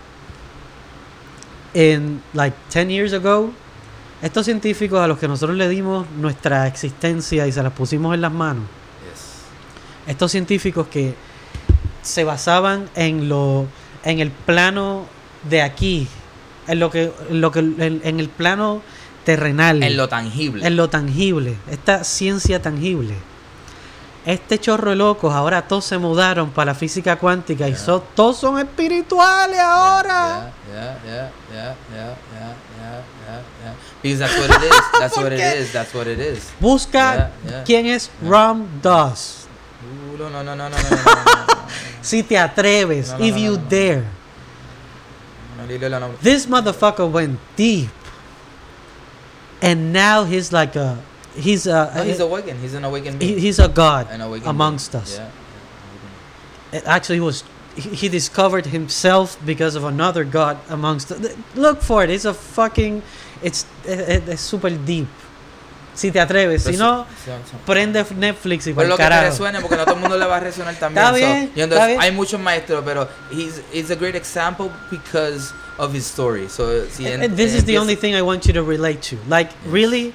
in 1.74 2.22
like 2.34 2.54
10 2.70 2.90
years 2.90 3.14
ago. 3.14 3.54
Estos 4.22 4.46
científicos 4.46 5.04
a 5.04 5.08
los 5.08 5.20
que 5.20 5.28
nosotros 5.28 5.58
le 5.58 5.68
dimos 5.70 6.10
nuestra 6.12 6.68
existencia 6.68 7.48
y 7.48 7.52
se 7.52 7.64
las 7.64 7.74
pusimos 7.74 8.14
en 8.14 8.22
las 8.22 8.32
manos 8.32 8.66
estos 10.08 10.32
científicos 10.32 10.88
que 10.88 11.14
se 12.02 12.24
basaban 12.24 12.90
en 12.96 13.30
lo 13.30 13.68
en 14.04 14.20
el 14.20 14.32
plano 14.32 15.06
de 15.50 15.62
aquí, 15.62 16.08
en 16.68 16.80
lo 16.80 16.92
que, 16.92 17.12
en 17.30 17.42
lo 17.42 17.52
que 17.52 17.60
en, 17.60 18.20
el 18.20 18.30
plano 18.30 18.82
terrenal, 19.24 19.82
en 19.82 19.98
lo 19.98 20.08
tangible, 20.08 20.66
en 20.66 20.76
lo 20.76 20.90
tangible, 20.90 21.56
esta 21.70 22.04
ciencia 22.04 22.62
tangible. 22.62 23.16
Este 24.26 24.58
chorro 24.58 24.90
de 24.90 24.96
locos, 24.96 25.36
ahora 25.36 25.68
todos 25.68 25.86
se 25.86 26.00
mudaron 26.00 26.50
para 26.50 26.72
la 26.72 26.76
física 26.76 27.18
cuántica 27.18 27.70
y 27.70 27.76
so, 27.76 28.04
todos 28.16 28.38
son 28.38 28.58
espirituales 28.58 29.60
ahora. 29.60 30.52
Busca 36.60 37.32
quién 37.66 37.86
es 37.86 38.10
Ram 38.28 38.66
Dass. 38.82 39.45
culo. 40.16 40.32
No, 40.32 40.44
no, 40.44 40.56
no, 40.56 40.70
no, 40.70 40.78
no. 40.78 40.90
no, 40.90 41.68
si 42.02 42.24
te 42.24 42.36
atreves, 42.38 43.14
if 43.20 43.38
you 43.38 43.58
dare. 43.58 44.06
This 46.22 46.46
motherfucker 46.46 47.10
went 47.10 47.40
deep. 47.56 47.90
And 49.62 49.94
now 49.94 50.26
he's 50.26 50.52
like 50.52 50.76
a 50.76 51.02
he's 51.36 51.66
a 51.66 51.92
no, 51.96 52.04
he's 52.04 52.20
awakened. 52.20 52.60
He's 52.60 52.74
an 52.74 52.84
awakened 52.84 53.20
being. 53.20 53.40
he's 53.40 53.60
a 53.60 53.68
god 53.68 54.08
amongst 54.46 54.92
being. 54.92 55.02
us. 55.02 55.20
Yeah. 56.72 56.82
Actually, 56.86 57.22
was 57.22 57.44
he 57.76 58.08
discovered 58.10 58.68
himself 58.68 59.38
because 59.46 59.76
of 59.76 59.84
another 59.84 60.24
god 60.24 60.58
amongst 60.70 61.12
look 61.56 61.82
for 61.82 62.06
it 62.06 62.10
it's 62.10 62.24
a 62.24 62.34
fucking 62.34 63.04
it's, 63.44 63.66
it's 63.84 64.42
super 64.42 64.70
deep 64.70 65.08
Si 65.96 66.12
te 66.12 66.20
atreves, 66.20 66.62
si 66.64 66.74
Pero 66.74 66.84
no, 66.84 67.06
prende 67.66 68.06
Netflix 68.18 68.68
y 68.68 68.74
Pues 68.74 68.84
por 68.84 68.90
lo 68.90 68.98
que 68.98 69.04
te 69.04 69.10
carajo. 69.10 69.30
resuene, 69.32 69.62
porque 69.62 69.78
no 69.78 69.86
todo 69.86 69.96
el 69.96 70.02
mundo 70.02 70.18
le 70.18 70.26
va 70.26 70.36
a 70.38 70.40
resonar 70.42 70.76
también. 70.76 71.06
Está 71.06 71.18
so, 71.18 71.26
bien, 71.26 71.52
y 71.56 71.62
entonces, 71.62 71.72
está 71.72 71.88
bien. 71.88 72.02
Hay 72.02 72.12
muchos 72.12 72.40
maestros, 72.40 72.84
pero 72.86 73.08
he's, 73.32 73.62
he's 73.72 73.90
a 73.92 73.96
great 73.96 74.14
example 74.16 74.70
because 74.92 75.54
of 75.78 75.94
his 75.96 76.06
story. 76.06 76.50
So, 76.50 76.86
si 76.90 77.08
en- 77.08 77.24
And 77.24 77.38
this 77.38 77.54
is 77.54 77.64
the 77.64 77.78
only 77.80 77.96
thing 77.96 78.14
I 78.14 78.22
want 78.22 78.46
you 78.46 78.52
to 78.54 78.62
relate 78.64 79.00
to. 79.10 79.18
Like, 79.30 79.52
Yes. 79.64 79.72
really, 79.72 80.14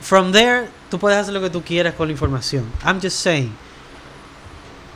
from 0.00 0.32
there, 0.32 0.68
tú 0.90 0.98
puedes 0.98 1.18
hacer 1.18 1.34
lo 1.34 1.40
que 1.42 1.50
tú 1.50 1.62
quieras 1.62 1.94
con 1.94 2.08
la 2.08 2.12
información. 2.12 2.64
I'm 2.82 2.98
just 3.00 3.20
saying, 3.20 3.54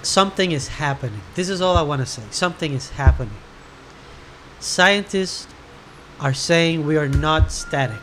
something 0.02 0.50
is 0.52 0.68
happening. 0.80 1.20
This 1.34 1.50
is 1.50 1.60
all 1.60 1.76
I 1.76 1.82
want 1.82 2.00
to 2.00 2.06
say. 2.06 2.22
Something 2.30 2.72
is 2.74 2.90
happening. 2.96 3.36
Scientists 4.60 5.46
are 6.20 6.32
saying 6.32 6.86
we 6.86 6.96
are 6.96 7.08
not 7.08 7.52
static. 7.52 8.00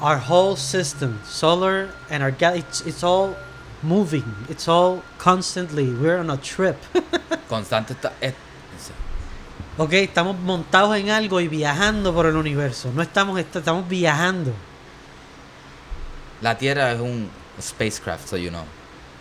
Our 0.00 0.18
whole 0.18 0.56
system, 0.56 1.18
solar 1.24 1.90
and 2.08 2.22
our 2.22 2.30
gal, 2.30 2.54
it's, 2.54 2.80
it's 2.86 3.02
all 3.04 3.36
moving. 3.82 4.24
It's 4.48 4.66
all 4.68 5.02
constantly. 5.18 5.92
We're 5.92 6.18
on 6.18 6.30
a 6.30 6.36
trip. 6.38 6.76
Constante 7.48 7.92
está. 7.94 8.12
eh. 8.20 8.32
Ok, 9.78 9.92
estamos 9.94 10.38
montados 10.38 10.96
en 10.96 11.10
algo 11.10 11.40
y 11.40 11.48
viajando 11.48 12.12
por 12.14 12.26
el 12.26 12.36
universo. 12.36 12.90
No 12.94 13.02
estamos, 13.02 13.38
est- 13.38 13.56
estamos 13.56 13.88
viajando. 13.88 14.52
La 16.42 16.56
Tierra 16.56 16.92
es 16.92 17.00
un 17.00 17.28
spacecraft, 17.60 18.26
so 18.28 18.36
you 18.36 18.50
know. 18.50 18.64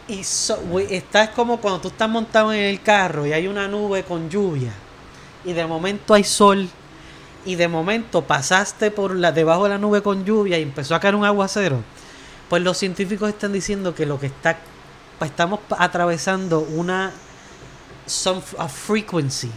Y 0.08 0.24
so, 0.24 0.58
güey, 0.58 0.94
está 0.96 1.24
es 1.26 1.30
como 1.32 1.58
cuando 1.60 1.82
tú 1.82 1.88
estás 1.90 2.10
montado 2.10 2.52
en 2.54 2.62
el 2.62 2.82
carro 2.82 3.26
y 3.28 3.34
hay 3.34 3.48
una 3.48 3.68
nube 3.68 4.04
con 4.04 4.30
lluvia. 4.30 4.72
Y 5.46 5.54
de 5.54 5.66
momento 5.66 6.14
hay 6.14 6.24
sol. 6.24 6.68
Y 7.46 7.56
de 7.56 7.68
momento 7.68 8.24
pasaste 8.24 8.92
por 8.92 9.16
la, 9.16 9.32
debajo 9.32 9.64
de 9.64 9.70
la 9.70 9.78
nube 9.78 10.02
con 10.02 10.26
lluvia 10.26 10.60
y 10.60 10.64
empezó 10.64 10.94
a 10.96 11.00
caer 11.00 11.16
un 11.16 11.26
aguacero. 11.26 11.82
Pues 12.50 12.62
los 12.64 12.78
científicos 12.78 13.30
están 13.30 13.54
diciendo 13.54 13.96
que 13.96 14.06
lo 14.06 14.20
que 14.20 14.28
está. 14.28 14.58
Estamos 15.22 15.60
pa- 15.68 15.78
atravesando 15.80 16.60
una. 16.62 17.12
Some, 18.06 18.42
a 18.58 18.68
frequency 18.68 19.52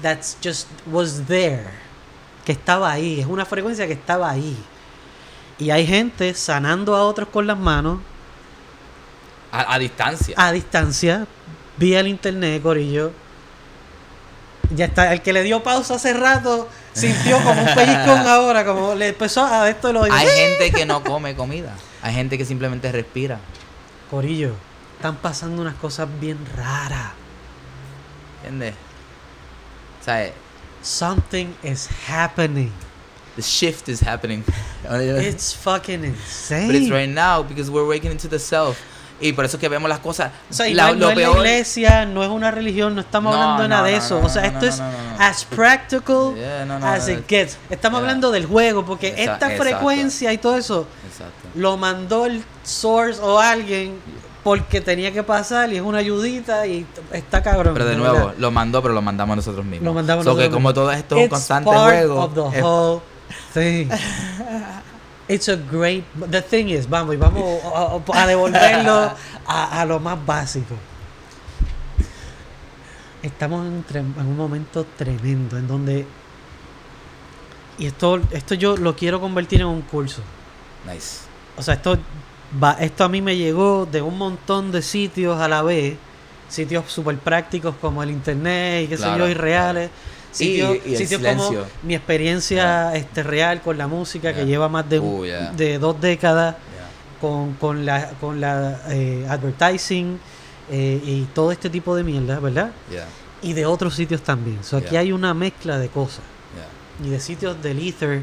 that's 0.00 0.36
just 0.42 0.68
was 0.86 1.26
there. 1.26 1.68
Que 2.44 2.52
estaba 2.52 2.90
ahí. 2.92 3.20
Es 3.20 3.26
una 3.26 3.44
frecuencia 3.44 3.86
que 3.86 3.92
estaba 3.94 4.30
ahí. 4.30 4.56
Y 5.58 5.70
hay 5.70 5.86
gente 5.86 6.32
sanando 6.34 6.94
a 6.96 7.02
otros 7.04 7.28
con 7.28 7.46
las 7.46 7.58
manos 7.58 7.98
A, 9.52 9.74
a 9.74 9.78
distancia. 9.78 10.34
a 10.38 10.52
distancia, 10.52 11.26
vía 11.76 12.00
el 12.00 12.08
internet, 12.08 12.62
Corillo. 12.62 13.12
Ya 14.70 14.86
está, 14.86 15.12
el 15.12 15.22
que 15.22 15.32
le 15.32 15.42
dio 15.42 15.62
pausa 15.62 15.94
hace 15.94 16.12
rato 16.12 16.68
sintió 16.92 17.38
como 17.42 17.60
un 17.60 17.74
pellizcón 17.74 18.18
ahora, 18.26 18.64
como 18.64 18.94
le 18.94 19.08
empezó 19.08 19.44
a 19.44 19.68
esto 19.68 19.92
lo 19.92 20.04
Hay 20.04 20.26
gente 20.26 20.70
que 20.70 20.86
no 20.86 21.02
come 21.02 21.34
comida. 21.34 21.74
Hay 22.02 22.14
gente 22.14 22.38
que 22.38 22.44
simplemente 22.44 22.90
respira. 22.92 23.40
Corillo, 24.10 24.54
están 24.96 25.16
pasando 25.16 25.62
unas 25.62 25.74
cosas 25.74 26.08
bien 26.20 26.38
raras. 26.56 27.12
¿Entiendes? 28.44 28.74
O 30.00 30.04
sea, 30.04 30.24
eh, 30.24 30.32
Something 30.82 31.54
is 31.62 31.88
happening. 32.08 32.72
the 33.36 33.42
shift 33.42 33.88
is 33.88 34.00
happening. 34.00 34.44
It's 34.84 35.52
fucking 35.52 36.04
insane. 36.04 36.66
But 36.66 36.76
it's 36.76 36.90
right 36.90 37.08
now 37.08 37.42
because 37.42 37.70
we're 37.70 37.86
waking 37.86 38.10
into 38.10 38.28
the 38.28 38.38
self. 38.38 38.80
Y 39.22 39.32
por 39.34 39.44
eso 39.44 39.58
que 39.58 39.68
vemos 39.68 39.88
las 39.88 39.98
cosas. 39.98 40.30
O 40.50 40.54
sea, 40.54 40.66
La- 40.74 40.88
no, 40.92 40.94
no 40.96 41.10
es 41.10 41.16
la 41.16 41.30
iglesia, 41.30 42.06
no 42.06 42.22
es 42.22 42.30
una 42.30 42.50
religión, 42.50 42.94
no 42.94 43.00
estamos 43.02 43.34
No, 43.34 43.40
hablando 43.42 43.62
de 43.64 43.68
nada 43.68 43.82
de 43.84 43.96
eso. 43.96 44.18
o 44.22 44.28
sea, 44.28 44.46
esto 44.46 44.66
es 44.66 44.80
as 45.18 45.44
practical 45.44 46.34
Yeah, 46.36 46.94
as 46.94 47.08
it 47.08 47.26
gets. 47.28 47.58
Estamos 47.68 47.98
yeah. 48.00 48.06
hablando 48.08 48.30
del 48.30 48.46
juego, 48.46 48.84
porque 48.84 49.08
esta 49.16 49.34
exacto. 49.34 49.62
frecuencia 49.62 50.32
y 50.32 50.38
todo 50.38 50.56
eso 50.56 50.86
Exacto. 51.10 51.48
lo 51.54 51.76
mandó 51.76 52.24
el 52.26 52.42
source 52.62 53.20
o 53.20 53.38
alguien 53.38 53.98
porque 54.42 54.80
tenía 54.80 55.12
que 55.12 55.22
pasar 55.22 55.70
y 55.70 55.76
es 55.76 55.82
una 55.82 55.98
ayudita 55.98 56.66
y 56.66 56.86
está 57.12 57.42
cabrón. 57.42 57.74
Pero 57.74 57.84
de 57.84 57.96
verdad. 57.96 58.12
nuevo, 58.14 58.32
lo 58.38 58.50
mandó, 58.50 58.80
pero 58.80 58.94
lo 58.94 59.02
mandamos 59.02 59.36
nosotros 59.36 59.66
mismos. 59.66 59.84
Lo 59.84 59.92
mandamos 59.92 60.24
So 60.24 60.30
que 60.34 60.44
nosotros 60.48 60.54
como 60.56 60.68
mismos. 60.70 60.74
todo 60.74 60.92
esto 60.92 61.16
es 61.16 61.22
un 61.24 61.28
constante 61.28 61.70
juego. 61.70 62.24
of 62.24 62.34
the 62.52 62.58
es- 62.58 62.64
whole 62.64 63.00
thing. 63.52 63.88
It's 65.30 65.48
a 65.48 65.54
great. 65.54 66.02
The 66.16 66.42
thing 66.42 66.70
is, 66.70 66.88
vamos, 66.88 67.14
y 67.14 67.16
vamos 67.16 67.62
a, 68.12 68.26
devolverlo 68.26 69.12
a, 69.46 69.80
a 69.80 69.84
lo 69.84 70.00
más 70.00 70.18
básico. 70.26 70.74
Estamos 73.22 73.64
en 73.64 73.72
un, 73.74 74.14
en 74.18 74.26
un 74.26 74.36
momento 74.36 74.84
tremendo 74.98 75.56
en 75.56 75.68
donde. 75.68 76.04
Y 77.78 77.86
esto, 77.86 78.20
esto 78.32 78.54
yo 78.56 78.76
lo 78.76 78.96
quiero 78.96 79.20
convertir 79.20 79.60
en 79.60 79.68
un 79.68 79.82
curso. 79.82 80.20
Nice. 80.84 81.20
O 81.56 81.62
sea, 81.62 81.74
esto, 81.74 81.96
va, 82.60 82.72
esto 82.80 83.04
a 83.04 83.08
mí 83.08 83.22
me 83.22 83.36
llegó 83.36 83.86
de 83.86 84.02
un 84.02 84.18
montón 84.18 84.72
de 84.72 84.82
sitios 84.82 85.40
a 85.40 85.46
la 85.46 85.62
vez. 85.62 85.96
Sitios 86.48 86.90
súper 86.90 87.16
prácticos 87.18 87.76
como 87.80 88.02
el 88.02 88.10
internet 88.10 88.86
y 88.86 88.88
qué 88.88 88.96
sé 88.96 89.04
Claro, 89.04 89.26
yo, 89.26 89.30
y 89.30 89.34
reales. 89.34 89.90
Sitios, 90.32 90.76
Y- 90.86 90.90
y 90.90 90.92
el 90.94 90.98
sitios 91.08 91.22
como 91.22 91.64
mi 91.82 91.94
experiencia 91.94 92.94
este, 92.94 93.22
real 93.22 93.60
con 93.62 93.76
la 93.76 93.86
música 93.88 94.32
que 94.32 94.44
lleva 94.46 94.68
más 94.68 94.88
de, 94.88 95.00
Uh, 95.00 95.24
yeah. 95.24 95.52
de 95.52 95.78
dos 95.78 96.00
décadas 96.00 96.56
con, 97.20 97.54
con 97.54 97.84
la, 97.84 98.10
con 98.20 98.40
la 98.40 98.80
eh, 98.88 99.26
advertising 99.28 100.18
eh, 100.70 101.00
y 101.04 101.22
todo 101.34 101.50
este 101.52 101.68
tipo 101.68 101.94
de 101.96 102.04
mierda, 102.04 102.38
¿verdad? 102.40 102.70
Y 103.42 103.52
de 103.54 103.66
otros 103.66 103.94
sitios 103.94 104.22
también. 104.22 104.62
So, 104.62 104.76
aquí 104.76 104.96
hay 104.96 105.12
una 105.12 105.34
mezcla 105.34 105.78
de 105.78 105.88
cosas. 105.88 106.20
Y 107.04 107.08
de 107.08 107.18
sitios 107.20 107.60
del 107.62 107.78
Ether 107.86 108.22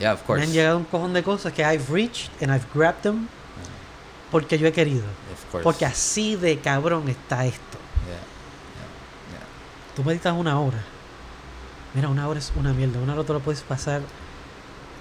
Yeah, 0.00 0.14
of 0.14 0.20
me 0.22 0.26
course. 0.26 0.42
han 0.44 0.52
llegado 0.52 0.78
un 0.78 0.84
cojón 0.84 1.12
de 1.12 1.22
cosas 1.22 1.52
que 1.52 1.62
I've 1.62 1.86
reached 1.92 2.30
and 2.40 2.50
I've 2.52 2.66
grabbed 2.74 3.02
them 3.02 3.28
porque 4.30 4.58
yo 4.58 4.66
he 4.66 4.72
querido. 4.72 5.02
Porque 5.62 5.84
así 5.84 6.34
de 6.36 6.58
cabrón 6.58 7.08
está 7.08 7.44
esto. 7.44 7.78
Tú 9.94 10.02
meditas 10.02 10.32
una 10.32 10.58
hora. 10.58 10.82
Mira, 11.94 12.08
una 12.08 12.28
hora 12.28 12.40
es 12.40 12.52
una 12.56 12.72
mierda. 12.72 12.98
Una 13.00 13.14
hora 13.14 13.24
te 13.24 13.32
lo 13.32 13.40
puedes 13.40 13.62
pasar 13.62 14.02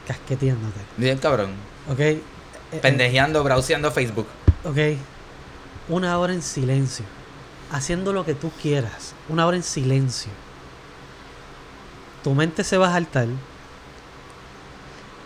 casqueteándote. 0.07 0.79
Bien 0.97 1.17
cabrón. 1.17 1.51
¿Ok? 1.89 1.99
Eh, 1.99 2.21
eh, 2.71 2.79
Pendejeando, 2.79 3.43
browseando 3.43 3.91
Facebook. 3.91 4.27
Ok. 4.63 4.77
Una 5.89 6.17
hora 6.19 6.33
en 6.33 6.41
silencio. 6.41 7.05
Haciendo 7.71 8.13
lo 8.13 8.23
que 8.25 8.35
tú 8.35 8.51
quieras. 8.61 9.15
Una 9.27 9.47
hora 9.47 9.57
en 9.57 9.63
silencio. 9.63 10.31
Tu 12.23 12.33
mente 12.33 12.63
se 12.63 12.77
va 12.77 12.89
a 12.89 12.93
saltar. 12.93 13.27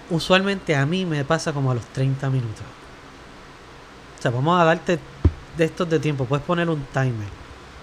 Usualmente 0.10 0.76
a 0.76 0.86
mí 0.86 1.06
me 1.06 1.26
pasa 1.26 1.52
como 1.52 1.72
a 1.72 1.76
los 1.76 1.86
30 1.88 2.30
minutos. 2.30 2.64
O 4.18 4.22
sea, 4.22 4.32
vamos 4.32 4.60
a 4.60 4.64
darte 4.64 5.00
de 5.58 5.66
estos 5.66 5.90
de 5.90 6.00
tiempo. 6.00 6.26
Puedes 6.26 6.46
poner 6.46 6.70
un 6.70 6.82
timer. 6.94 7.37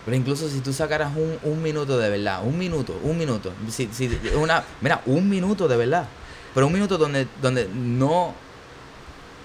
Pero 0.05 0.17
incluso 0.17 0.49
si 0.49 0.61
tú 0.61 0.73
sacaras 0.73 1.13
un, 1.17 1.39
un 1.43 1.63
minuto 1.63 1.97
de 1.97 2.11
verdad, 2.11 2.43
un 2.45 2.59
minuto, 2.59 2.99
un 3.03 3.17
minuto, 3.17 3.53
si, 3.71 3.89
si 3.93 4.11
una, 4.37 4.63
mira, 4.81 5.01
un 5.07 5.29
minuto 5.29 5.67
de 5.67 5.77
verdad, 5.77 6.07
pero 6.53 6.67
un 6.67 6.73
minuto 6.73 6.99
donde, 6.99 7.27
donde 7.41 7.69
no, 7.75 8.35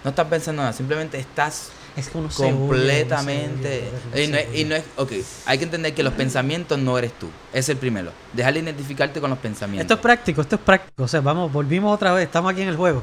no 0.03 0.09
estás 0.09 0.27
pensando 0.27 0.61
nada, 0.61 0.73
simplemente 0.73 1.17
estás 1.17 1.71
Es 1.95 2.09
que 2.09 2.17
uno 2.17 2.29
completamente... 2.35 3.89
y, 4.13 4.27
no 4.27 4.37
es, 4.37 4.55
y 4.55 4.65
no 4.65 4.75
es, 4.75 4.83
ok, 4.97 5.13
hay 5.45 5.57
que 5.57 5.63
entender 5.63 5.93
que 5.93 6.03
los 6.03 6.13
pensamientos 6.13 6.77
no 6.77 6.97
eres 6.97 7.13
tú, 7.17 7.29
es 7.53 7.69
el 7.69 7.77
primero. 7.77 8.11
Dejar 8.33 8.53
de 8.53 8.59
identificarte 8.59 9.21
con 9.21 9.29
los 9.29 9.39
pensamientos. 9.39 9.83
Esto 9.85 9.93
es 9.93 9.99
práctico, 10.01 10.41
esto 10.41 10.57
es 10.57 10.61
práctico. 10.61 11.03
O 11.03 11.07
sea, 11.07 11.21
vamos, 11.21 11.51
volvimos 11.53 11.93
otra 11.93 12.11
vez, 12.11 12.25
estamos 12.25 12.51
aquí 12.51 12.61
en 12.61 12.69
el 12.69 12.75
juego. 12.75 13.01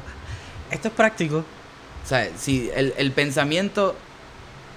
Esto 0.69 0.89
es 0.89 0.93
práctico. 0.93 1.37
O 1.37 2.07
sea, 2.07 2.29
si 2.37 2.69
el, 2.73 2.93
el 2.97 3.11
pensamiento, 3.11 3.95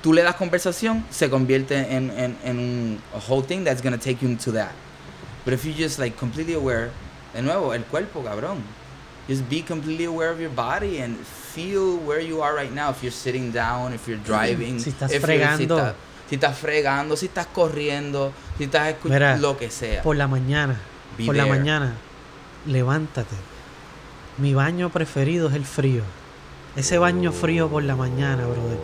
tú 0.02 0.12
le 0.12 0.22
das 0.22 0.36
conversación, 0.36 1.04
se 1.10 1.28
convierte 1.28 1.74
en, 1.94 2.10
en, 2.10 2.36
en 2.44 2.58
un 2.58 2.98
whole 3.28 3.42
thing 3.46 3.64
that's 3.64 3.82
gonna 3.82 3.98
take 3.98 4.18
you 4.22 4.28
into 4.28 4.52
that. 4.52 4.72
But 5.44 5.54
if 5.54 5.64
you 5.64 5.72
just 5.72 5.98
like 5.98 6.16
completely 6.18 6.54
aware, 6.54 6.90
de 7.34 7.42
nuevo, 7.42 7.72
el 7.72 7.84
cuerpo, 7.84 8.22
cabrón. 8.22 8.58
Just 9.28 9.48
be 9.48 9.62
completely 9.62 10.06
aware 10.06 10.30
of 10.30 10.40
your 10.40 10.50
body 10.50 10.98
and 11.00 11.16
feel 11.24 11.96
where 11.98 12.20
you 12.20 12.42
are 12.42 12.52
right 12.54 12.72
now. 12.74 12.90
If 12.90 13.02
you're 13.02 13.12
sitting 13.12 13.52
down, 13.52 13.92
if 13.92 14.08
you're 14.08 14.18
driving, 14.24 14.80
Si 14.80 14.90
estás 14.90 15.10
if 15.12 15.20
you're- 15.22 15.26
fregando. 15.38 15.56
si, 15.56 15.64
estás, 15.64 15.94
si 16.28 16.34
estás 16.34 16.58
fregando, 16.58 17.16
si 17.16 17.26
estás 17.26 17.46
corriendo, 17.46 18.32
si 18.58 18.64
estás 18.64 18.88
escuchando 18.88 19.40
lo 19.48 19.56
que 19.56 19.70
sea. 19.70 20.02
Por 20.02 20.16
la 20.16 20.26
mañana, 20.26 20.80
Be 21.16 21.26
por 21.26 21.36
la 21.36 21.46
mañana, 21.46 21.94
levántate. 22.66 23.36
Mi 24.38 24.54
baño 24.54 24.90
preferido 24.90 25.48
es 25.48 25.54
el 25.54 25.64
frío. 25.64 26.02
Ese 26.76 26.98
baño 26.98 27.30
frío 27.32 27.68
por 27.68 27.82
la 27.84 27.94
mañana, 27.96 28.44
brother. 28.46 28.78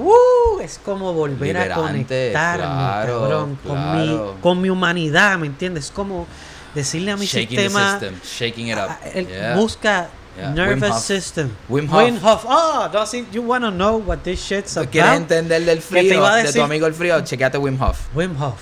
¡Uh! 0.00 0.60
Es 0.60 0.78
como 0.84 1.12
volver 1.12 1.56
a 1.56 1.62
Liberante, 1.64 1.74
conectarme, 1.82 2.64
claro, 2.64 3.20
cabrón, 3.20 3.58
con, 3.66 3.76
claro. 3.76 4.32
mi, 4.36 4.40
con 4.42 4.60
mi 4.60 4.70
humanidad, 4.70 5.38
¿me 5.38 5.46
entiendes? 5.46 5.86
Es 5.86 5.90
como 5.90 6.26
decirle 6.74 7.12
a 7.12 7.16
mi 7.16 7.26
shaking 7.26 7.58
sistema, 7.58 7.98
the 7.98 8.08
system, 8.10 8.20
shaking 8.24 8.68
it 8.68 8.76
up. 8.76 8.86
Ah, 8.88 8.98
el- 9.14 9.26
Yeah. 9.28 9.56
Busca 9.56 10.08
Yeah. 10.36 10.50
nervous 10.50 10.82
Wim 10.82 10.92
Hof. 10.92 11.02
system. 11.02 11.50
Wim 11.68 11.88
Hof. 12.22 12.44
Oh, 12.48 12.88
does 12.92 13.12
it, 13.14 13.26
you 13.32 13.42
wanna 13.42 13.70
know 13.70 13.96
what 14.06 14.18
this 14.18 14.40
shit's 14.40 14.74
¿Tú 14.74 14.80
about? 14.80 14.92
quieres 14.92 15.16
entender 15.16 15.64
del 15.64 15.82
frío, 15.82 16.14
iba 16.14 16.32
a 16.32 16.36
de 16.36 16.42
tu 16.44 16.48
decir- 16.48 16.62
amigo 16.62 16.86
el 16.86 16.94
frío? 16.94 17.20
Chequeate 17.24 17.58
Wim 17.58 17.80
Hof. 17.80 17.98
Wim 18.14 18.36
Hof. 18.40 18.54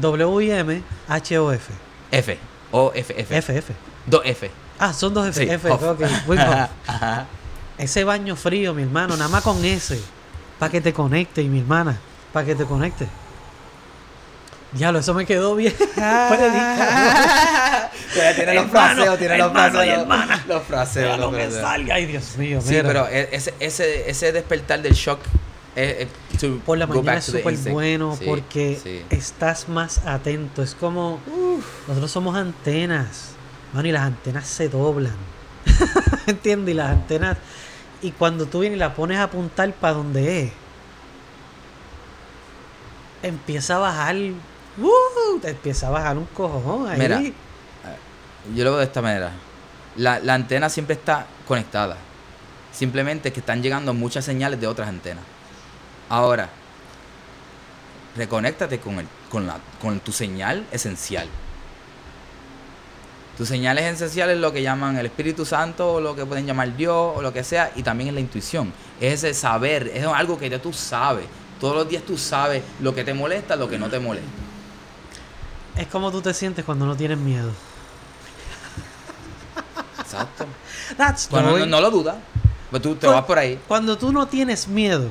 W-I-M 0.00 0.82
H-O-F. 1.08 1.72
F. 2.10 2.38
O 2.72 2.92
F 2.94 3.14
F. 3.18 3.36
F, 3.36 3.56
F. 3.58 3.74
Dos 4.06 4.22
F. 4.24 4.50
Ah, 4.78 4.92
son 4.94 5.12
dos 5.12 5.26
F. 5.28 5.44
Sí, 5.44 5.50
F, 5.50 5.68
Hof. 5.70 5.82
ok. 5.82 6.00
Wim 6.26 6.38
Hof. 6.40 6.70
Ese 7.78 8.04
baño 8.04 8.34
frío, 8.36 8.72
mi 8.74 8.82
hermano, 8.82 9.16
nada 9.16 9.28
más 9.28 9.42
con 9.42 9.62
ese. 9.64 10.00
Para 10.60 10.70
que 10.70 10.80
te 10.80 10.92
conecte, 10.92 11.42
y 11.42 11.48
mi 11.48 11.58
hermana. 11.58 11.98
Para 12.32 12.46
que 12.46 12.54
te 12.54 12.64
conecte. 12.64 13.08
Diablo, 14.72 15.00
eso 15.00 15.14
me 15.14 15.26
quedó 15.26 15.56
bien. 15.56 15.74
Predica. 15.96 17.90
tiene 18.36 18.54
los 18.54 18.64
Hermano, 18.66 18.94
fraseos, 18.94 19.18
tiene 19.18 19.38
los 19.38 19.50
y 19.50 19.54
fraseos. 19.54 19.98
hermana. 19.98 20.44
Los 20.46 20.62
fraseos, 20.62 21.18
me 21.32 21.38
fraseos. 21.38 21.54
salga. 21.62 21.94
Ay, 21.96 22.06
Dios 22.06 22.36
mío. 22.36 22.60
Sí, 22.60 22.70
mira. 22.74 22.82
pero 22.86 23.08
e- 23.08 23.30
ese, 23.32 23.52
ese, 23.58 24.08
ese 24.08 24.30
despertar 24.32 24.80
del 24.82 24.92
shock 24.92 25.18
eh, 25.76 26.08
eh, 26.42 26.60
Por 26.66 26.78
la 26.78 26.86
mañana 26.86 27.18
es 27.18 27.24
súper 27.24 27.56
bueno 27.70 28.16
Sí, 28.18 28.24
porque 28.26 28.78
sí. 28.82 29.02
estás 29.10 29.68
más 29.68 29.98
atento. 30.06 30.62
Es 30.62 30.74
como. 30.74 31.20
Nosotros 31.88 32.10
somos 32.10 32.36
antenas. 32.36 33.30
Mano, 33.72 33.88
y 33.88 33.92
las 33.92 34.02
antenas 34.02 34.46
se 34.46 34.68
doblan. 34.68 35.14
¿Entiendes? 36.26 36.74
Y 36.74 36.76
las 36.76 36.90
antenas. 36.90 37.36
Y 38.02 38.12
cuando 38.12 38.46
tú 38.46 38.60
vienes 38.60 38.76
y 38.76 38.80
la 38.80 38.94
pones 38.94 39.18
a 39.18 39.24
apuntar 39.24 39.72
para 39.74 39.94
donde 39.94 40.44
es, 40.44 40.52
empieza 43.22 43.76
a 43.76 43.78
bajar. 43.78 44.16
¡Uh! 44.16 45.38
te 45.40 45.50
empieza 45.50 45.88
a 45.88 45.90
bajar 45.90 46.16
un 46.16 46.26
cojón 46.26 46.88
ahí. 46.88 46.98
Mira. 46.98 47.20
Yo 48.54 48.64
lo 48.64 48.70
veo 48.70 48.78
de 48.78 48.86
esta 48.86 49.02
manera. 49.02 49.32
La, 49.96 50.18
la 50.20 50.34
antena 50.34 50.68
siempre 50.70 50.94
está 50.94 51.26
conectada. 51.46 51.96
Simplemente 52.72 53.32
que 53.32 53.40
están 53.40 53.62
llegando 53.62 53.92
muchas 53.92 54.24
señales 54.24 54.60
de 54.60 54.66
otras 54.66 54.88
antenas. 54.88 55.24
Ahora, 56.08 56.48
reconéctate 58.16 58.80
con, 58.80 58.98
el, 58.98 59.08
con, 59.28 59.46
la, 59.46 59.58
con 59.80 60.00
tu 60.00 60.12
señal 60.12 60.66
esencial. 60.70 61.28
Tu 63.40 63.46
señal 63.46 63.78
esencial 63.78 64.28
es 64.28 64.36
lo 64.36 64.52
que 64.52 64.60
llaman 64.60 64.98
el 64.98 65.06
Espíritu 65.06 65.46
Santo, 65.46 65.94
o 65.94 66.00
lo 66.02 66.14
que 66.14 66.26
pueden 66.26 66.44
llamar 66.44 66.76
Dios, 66.76 67.14
o 67.16 67.22
lo 67.22 67.32
que 67.32 67.42
sea, 67.42 67.72
y 67.74 67.82
también 67.82 68.08
es 68.08 68.14
la 68.14 68.20
intuición. 68.20 68.70
Es 69.00 69.24
ese 69.24 69.32
saber, 69.32 69.90
es 69.94 70.04
algo 70.04 70.38
que 70.38 70.50
ya 70.50 70.60
tú 70.60 70.74
sabes. 70.74 71.24
Todos 71.58 71.74
los 71.74 71.88
días 71.88 72.02
tú 72.02 72.18
sabes 72.18 72.62
lo 72.82 72.94
que 72.94 73.02
te 73.02 73.14
molesta, 73.14 73.56
lo 73.56 73.66
que 73.66 73.78
no 73.78 73.88
te 73.88 73.98
molesta. 73.98 74.28
Es 75.74 75.86
como 75.86 76.10
tú 76.10 76.20
te 76.20 76.34
sientes 76.34 76.66
cuando 76.66 76.84
no 76.84 76.94
tienes 76.94 77.16
miedo. 77.16 77.50
Exacto. 80.00 80.44
That's 80.98 81.30
Bueno, 81.30 81.56
no, 81.56 81.64
no 81.64 81.80
lo 81.80 81.90
dudas. 81.90 82.16
Pues 82.70 82.82
tú 82.82 82.94
te 82.96 83.06
Cu- 83.06 83.12
vas 83.14 83.24
por 83.24 83.38
ahí. 83.38 83.58
Cuando 83.66 83.96
tú 83.96 84.12
no 84.12 84.28
tienes 84.28 84.68
miedo, 84.68 85.08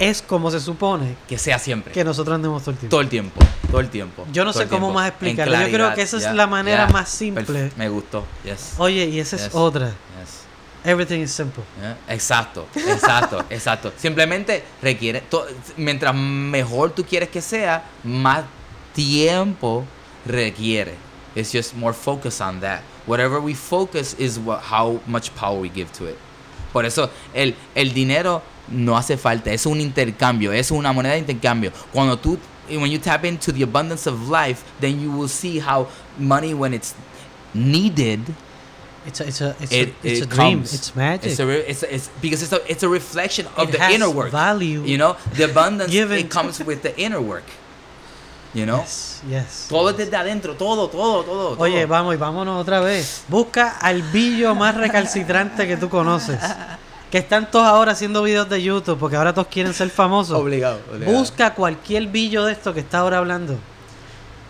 es 0.00 0.22
como 0.22 0.50
se 0.50 0.58
supone 0.58 1.14
Que 1.28 1.38
sea 1.38 1.60
siempre. 1.60 1.92
que 1.92 2.02
nosotros 2.02 2.34
andemos 2.34 2.62
todo 2.64 2.72
el 2.72 2.78
tiempo. 2.78 2.90
Todo 2.90 3.00
el 3.00 3.08
tiempo. 3.08 3.40
Todo 3.74 3.80
el 3.80 3.90
tiempo. 3.90 4.24
Yo 4.32 4.44
no 4.44 4.52
sé 4.52 4.68
cómo 4.68 4.86
tiempo. 4.86 4.92
más 4.92 5.08
explicarlo. 5.08 5.60
Yo 5.60 5.72
creo 5.72 5.94
que 5.94 6.02
esa 6.02 6.16
es 6.18 6.32
la 6.32 6.46
manera 6.46 6.86
más 6.90 7.08
simple. 7.08 7.72
Me 7.76 7.88
gustó. 7.88 8.24
Yes. 8.44 8.74
Oye, 8.78 9.06
y 9.06 9.18
esa 9.18 9.34
es 9.34 9.52
otra. 9.52 9.88
yes. 9.88 10.44
Everything 10.84 11.18
is 11.20 11.32
simple. 11.32 11.64
Exacto, 12.08 12.68
exacto, 12.76 13.44
exacto. 13.50 13.92
Simplemente 13.96 14.62
requiere, 14.80 15.22
to- 15.22 15.44
mientras 15.76 16.14
mejor 16.14 16.92
tú 16.92 17.04
quieres 17.04 17.30
que 17.30 17.40
sea, 17.40 17.82
más 18.04 18.44
tiempo 18.94 19.84
requiere. 20.24 20.94
It's 21.34 21.50
just 21.50 21.74
more 21.74 21.92
focus 21.94 22.40
on 22.40 22.60
that. 22.60 22.82
Whatever 23.06 23.40
we 23.40 23.54
focus 23.54 24.14
is 24.20 24.38
what, 24.38 24.60
how 24.70 25.00
much 25.06 25.30
power 25.34 25.58
we 25.58 25.68
give 25.68 25.90
to 25.98 26.06
it. 26.08 26.16
Por 26.72 26.84
eso 26.84 27.10
el, 27.34 27.56
el 27.74 27.92
dinero 27.92 28.40
no 28.68 28.96
hace 28.96 29.16
falta, 29.16 29.50
es 29.52 29.66
un 29.66 29.80
intercambio, 29.80 30.52
es 30.52 30.70
una 30.70 30.92
moneda 30.92 31.14
de 31.14 31.18
intercambio. 31.20 31.72
Cuando 31.92 32.16
tú, 32.18 32.38
when 32.68 32.90
you 32.90 32.98
tap 32.98 33.24
into 33.24 33.52
the 33.52 33.62
abundance 33.62 34.06
of 34.06 34.28
life, 34.28 34.64
then 34.80 35.00
you 35.00 35.10
will 35.12 35.28
see 35.28 35.58
how 35.60 35.88
money, 36.18 36.54
when 36.54 36.72
it's 36.74 36.94
needed, 37.52 38.20
It's 39.06 39.20
a, 39.20 39.26
it's 39.28 39.40
a, 39.42 39.54
it's 39.60 39.70
it, 39.72 39.88
a, 39.88 40.08
it's 40.08 40.20
it 40.20 40.22
a 40.24 40.26
dream. 40.26 40.58
comes. 40.60 40.72
It's 40.72 40.96
magic. 40.96 41.26
It's 41.30 41.38
a, 41.38 41.44
re- 41.46 41.64
it's, 41.68 41.82
a- 41.82 41.94
it's 41.94 42.08
because 42.22 42.42
it's 42.42 42.52
a, 42.54 42.60
it's 42.66 42.82
a 42.82 42.88
reflection 42.88 43.46
of 43.56 43.68
It 43.68 43.72
the 43.78 43.90
inner 43.92 44.08
work. 44.08 44.30
value 44.30 44.82
You 44.82 44.96
know, 44.96 45.16
the 45.36 45.44
abundance 45.50 45.92
given 45.92 46.18
it 46.18 46.30
comes 46.30 46.58
with 46.64 46.80
the 46.80 46.96
inner 46.98 47.20
work. 47.20 47.44
You 48.54 48.64
know, 48.64 48.78
Yes, 48.78 49.20
yes. 49.28 49.66
todo 49.68 49.88
es 49.90 49.96
desde 49.98 50.16
adentro, 50.16 50.54
todo, 50.56 50.88
todo, 50.88 51.22
todo. 51.24 51.56
Oye, 51.58 51.80
todo. 51.82 51.88
vamos 51.88 52.14
y 52.14 52.16
vámonos 52.16 52.58
otra 52.62 52.80
vez. 52.80 53.24
Busca 53.28 53.76
al 53.78 54.00
billo 54.10 54.54
más 54.54 54.74
recalcitrante 54.76 55.66
que 55.66 55.76
tú 55.76 55.88
conoces. 55.90 56.40
Que 57.14 57.18
están 57.18 57.48
todos 57.48 57.64
ahora 57.64 57.92
haciendo 57.92 58.24
videos 58.24 58.48
de 58.48 58.60
YouTube 58.60 58.98
porque 58.98 59.14
ahora 59.14 59.32
todos 59.32 59.46
quieren 59.46 59.72
ser 59.72 59.88
famosos. 59.88 60.36
obligado, 60.36 60.80
obligado. 60.92 61.16
Busca 61.16 61.54
cualquier 61.54 62.08
billo 62.08 62.44
de 62.44 62.54
esto 62.54 62.74
que 62.74 62.80
está 62.80 62.98
ahora 62.98 63.18
hablando. 63.18 63.56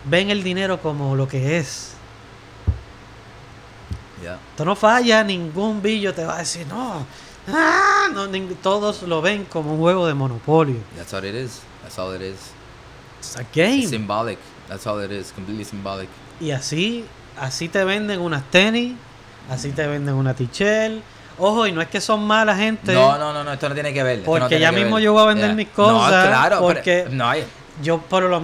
Ven 0.05 0.31
el 0.31 0.41
dinero 0.41 0.81
como 0.81 1.15
lo 1.15 1.27
que 1.27 1.59
es. 1.59 1.91
Yeah. 4.19 4.39
Esto 4.49 4.65
no 4.65 4.75
falla, 4.75 5.23
ningún 5.23 5.79
billo 5.79 6.11
te 6.15 6.25
va 6.25 6.37
a 6.37 6.39
decir, 6.39 6.65
no. 6.65 7.05
Ah, 7.47 8.07
no 8.11 8.27
todos 8.63 9.03
lo 9.03 9.21
ven 9.21 9.45
como 9.45 9.73
un 9.75 9.79
juego 9.79 10.07
de 10.07 10.15
monopolio. 10.15 10.77
That's 10.97 11.13
all 11.13 11.23
it 11.23 11.35
is. 11.35 11.61
That's 11.83 11.99
all 11.99 12.15
it 12.15 12.21
is. 12.23 12.49
It's 13.19 13.35
a 13.35 13.41
It's 13.41 13.51
game. 13.53 13.87
symbolic. 13.87 14.39
That's 14.67 14.87
all 14.87 14.99
it 15.05 15.11
is. 15.11 15.31
Completely 15.33 15.65
symbolic. 15.65 16.09
Y 16.41 16.49
así, 16.49 17.05
así 17.39 17.69
te 17.69 17.83
venden 17.83 18.21
unas 18.21 18.49
tenis, 18.49 18.95
así 19.51 19.69
te 19.71 19.85
venden 19.85 20.15
una 20.15 20.33
tichel. 20.33 21.03
Ojo, 21.37 21.67
y 21.67 21.71
no 21.71 21.81
es 21.81 21.87
que 21.89 21.99
son 21.99 22.25
mala 22.25 22.55
gente. 22.55 22.93
No, 22.93 23.17
no, 23.17 23.33
no, 23.33 23.43
no, 23.43 23.53
esto 23.53 23.67
no 23.67 23.73
tiene 23.75 23.93
que 23.93 24.03
ver. 24.03 24.19
no 24.19 24.25
Porque 24.25 24.59
ya 24.59 24.71
mismo 24.71 24.95
ver. 24.95 25.03
yo 25.03 25.13
voy 25.13 25.23
a 25.23 25.25
vender 25.25 25.53
mis 25.53 25.67
cosas, 25.69 26.23
No, 26.23 26.27
claro, 26.29 26.59
porque- 26.61 27.01
pero, 27.05 27.15
no, 27.15 27.29
hay- 27.29 27.45
Yo 27.81 27.97
por 27.97 28.23
lo 28.23 28.41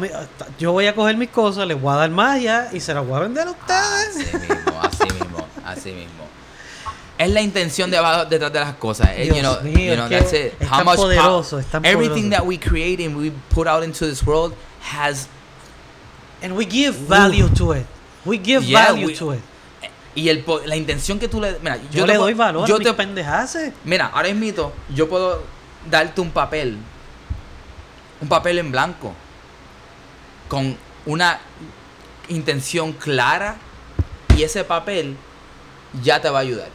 yo 0.59 0.73
voy 0.73 0.88
a 0.88 0.93
coger 0.93 1.15
mis 1.15 1.30
cosas, 1.30 1.65
les 1.65 1.80
voy 1.80 1.93
a 1.93 1.95
dar 1.95 2.09
malla 2.09 2.68
y 2.73 2.81
se 2.81 2.93
las 2.93 3.07
voy 3.07 3.15
a 3.15 3.19
vender 3.22 3.47
a 3.47 3.51
Así 3.51 4.19
ustedes. 4.19 4.41
mismo, 4.49 4.81
así 4.81 5.03
mismo, 5.13 5.47
así 5.65 5.91
mismo. 5.93 6.27
Es 7.18 7.30
la 7.30 7.41
intención 7.41 7.89
de 7.89 7.97
abajo 7.97 8.26
detrás 8.26 8.51
de 8.51 8.59
las 8.59 8.73
cosas. 8.76 9.09
eh, 9.15 9.23
Dios 9.23 9.38
you 9.38 9.41
know, 9.41 9.61
mío, 9.61 9.91
you 9.91 9.95
know, 9.95 10.09
that's 10.09 10.34
it. 10.34 10.53
es 10.59 10.68
How 10.69 10.77
tan 10.80 10.85
much 10.85 10.95
pow- 10.97 11.03
poderoso, 11.03 11.59
es 11.59 11.65
tan 11.68 11.85
everything 11.85 12.23
poderoso. 12.30 12.38
that 12.39 12.45
we 12.45 12.59
create 12.59 13.05
and 13.05 13.15
we 13.15 13.31
put 13.55 13.68
out 13.68 13.85
into 13.85 14.05
this 14.05 14.22
world 14.26 14.53
has 14.91 15.27
And 16.41 16.57
we 16.57 16.65
give 16.65 16.97
value 17.07 17.47
to 17.55 17.73
it. 17.73 17.85
We 18.26 18.38
give 18.38 18.65
Yeah, 18.65 18.88
value 18.88 19.07
we- 19.07 19.15
to 19.15 19.34
it. 19.34 19.41
Y 20.15 20.29
el 20.29 20.43
la 20.65 20.75
intención 20.75 21.19
que 21.19 21.27
tú 21.27 21.39
le 21.39 21.57
mira, 21.59 21.77
Yo, 21.77 21.99
yo, 21.99 22.05
le 22.05 22.15
doy 22.15 22.33
valor 22.33 22.67
yo 22.67 22.75
a 22.75 22.79
te- 22.79 22.93
pendejaces. 22.93 23.73
Mira, 23.85 24.07
ahora 24.13 24.33
mismo 24.33 24.71
yo 24.93 25.07
puedo 25.09 25.43
darte 25.89 26.19
un 26.21 26.31
papel, 26.31 26.77
un 28.21 28.27
papel 28.27 28.59
en 28.59 28.71
blanco, 28.71 29.13
con 30.47 30.77
una 31.05 31.39
intención 32.27 32.91
clara 32.93 33.55
y 34.38 34.43
ese 34.43 34.63
papel 34.63 35.15
ya 36.03 36.21
te 36.21 36.29
va 36.29 36.39
a 36.39 36.41
ayudar. 36.41 36.69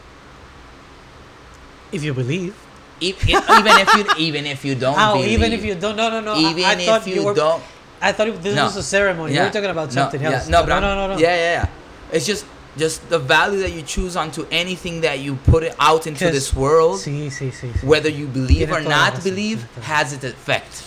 If 1.91 2.03
you 2.03 2.13
believe. 2.13 2.53
Even 2.99 3.19
if 3.29 3.95
you, 3.95 4.05
even 4.17 4.45
if 4.47 4.65
you 4.65 4.75
don't 4.75 4.97
Oh, 4.99 5.13
believe. 5.13 5.31
even 5.33 5.53
if 5.53 5.63
you 5.63 5.75
don't. 5.75 5.95
No, 5.95 6.09
no, 6.09 6.19
no. 6.21 6.33
I- 6.33 6.49
even 6.51 6.65
I, 6.65 6.85
thought 6.85 7.07
if 7.07 7.15
you, 7.15 7.23
were, 7.23 7.33
don't. 7.35 7.61
I 8.01 8.11
thought 8.11 8.41
this 8.41 8.55
No. 8.55 8.65
was 8.65 8.75
a 8.77 8.83
ceremony. 8.83 9.33
Yeah. 9.33 9.45
Were 9.45 9.51
talking 9.51 9.69
about 9.69 9.89
No, 9.93 10.01
something 10.01 10.21
yeah, 10.21 10.31
else. 10.33 10.47
No, 10.49 10.65
no, 10.65 10.79
no, 10.79 10.95
no, 10.95 11.07
no. 11.13 11.17
Yeah, 11.17 11.35
yeah, 11.35 11.51
yeah. 11.61 11.67
It's 12.11 12.25
just 12.25 12.45
just 12.77 13.01
the 13.09 13.19
value 13.19 13.59
that 13.61 13.71
you 13.73 13.81
choose 13.81 14.15
onto 14.15 14.45
anything 14.51 15.01
that 15.01 15.19
you 15.19 15.35
put 15.45 15.63
it 15.63 15.73
out 15.79 16.05
into 16.07 16.29
this 16.31 16.53
world, 16.53 16.99
Sí, 16.99 17.29
sí, 17.31 17.51
sí. 17.51 17.69
whether 17.83 18.09
you 18.09 18.27
believe 18.27 18.71
or 18.71 18.81
not 18.81 19.23
believe, 19.23 19.65
has 19.83 20.13
its 20.13 20.23
effect. 20.23 20.83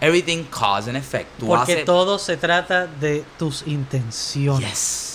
Everything 0.00 0.44
cause 0.50 0.86
and 0.88 0.96
effect. 0.96 1.28
Tú 1.40 1.46
Porque 1.46 1.72
haces- 1.72 1.84
todo 1.86 2.18
se 2.18 2.36
trata 2.36 2.86
de 2.86 3.24
tus 3.38 3.62
intenciones. 3.66 4.60
Yes. 4.60 5.10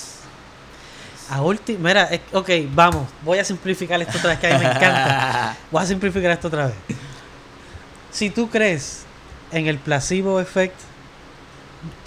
A 1.29 1.41
Mira, 1.77 2.09
ok, 2.33 2.49
vamos. 2.73 3.07
Voy 3.23 3.37
a 3.37 3.45
simplificar 3.45 4.01
esto 4.01 4.17
otra 4.17 4.31
vez, 4.31 4.39
que 4.39 4.47
a 4.47 4.57
mí 4.57 4.65
me 4.65 4.71
encanta. 4.71 5.57
Voy 5.71 5.83
a 5.83 5.85
simplificar 5.85 6.31
esto 6.31 6.47
otra 6.47 6.65
vez. 6.67 6.75
Si 8.11 8.31
tú 8.31 8.49
crees 8.49 9.03
en 9.51 9.67
el 9.67 9.77
placebo 9.77 10.39
effect, 10.39 10.75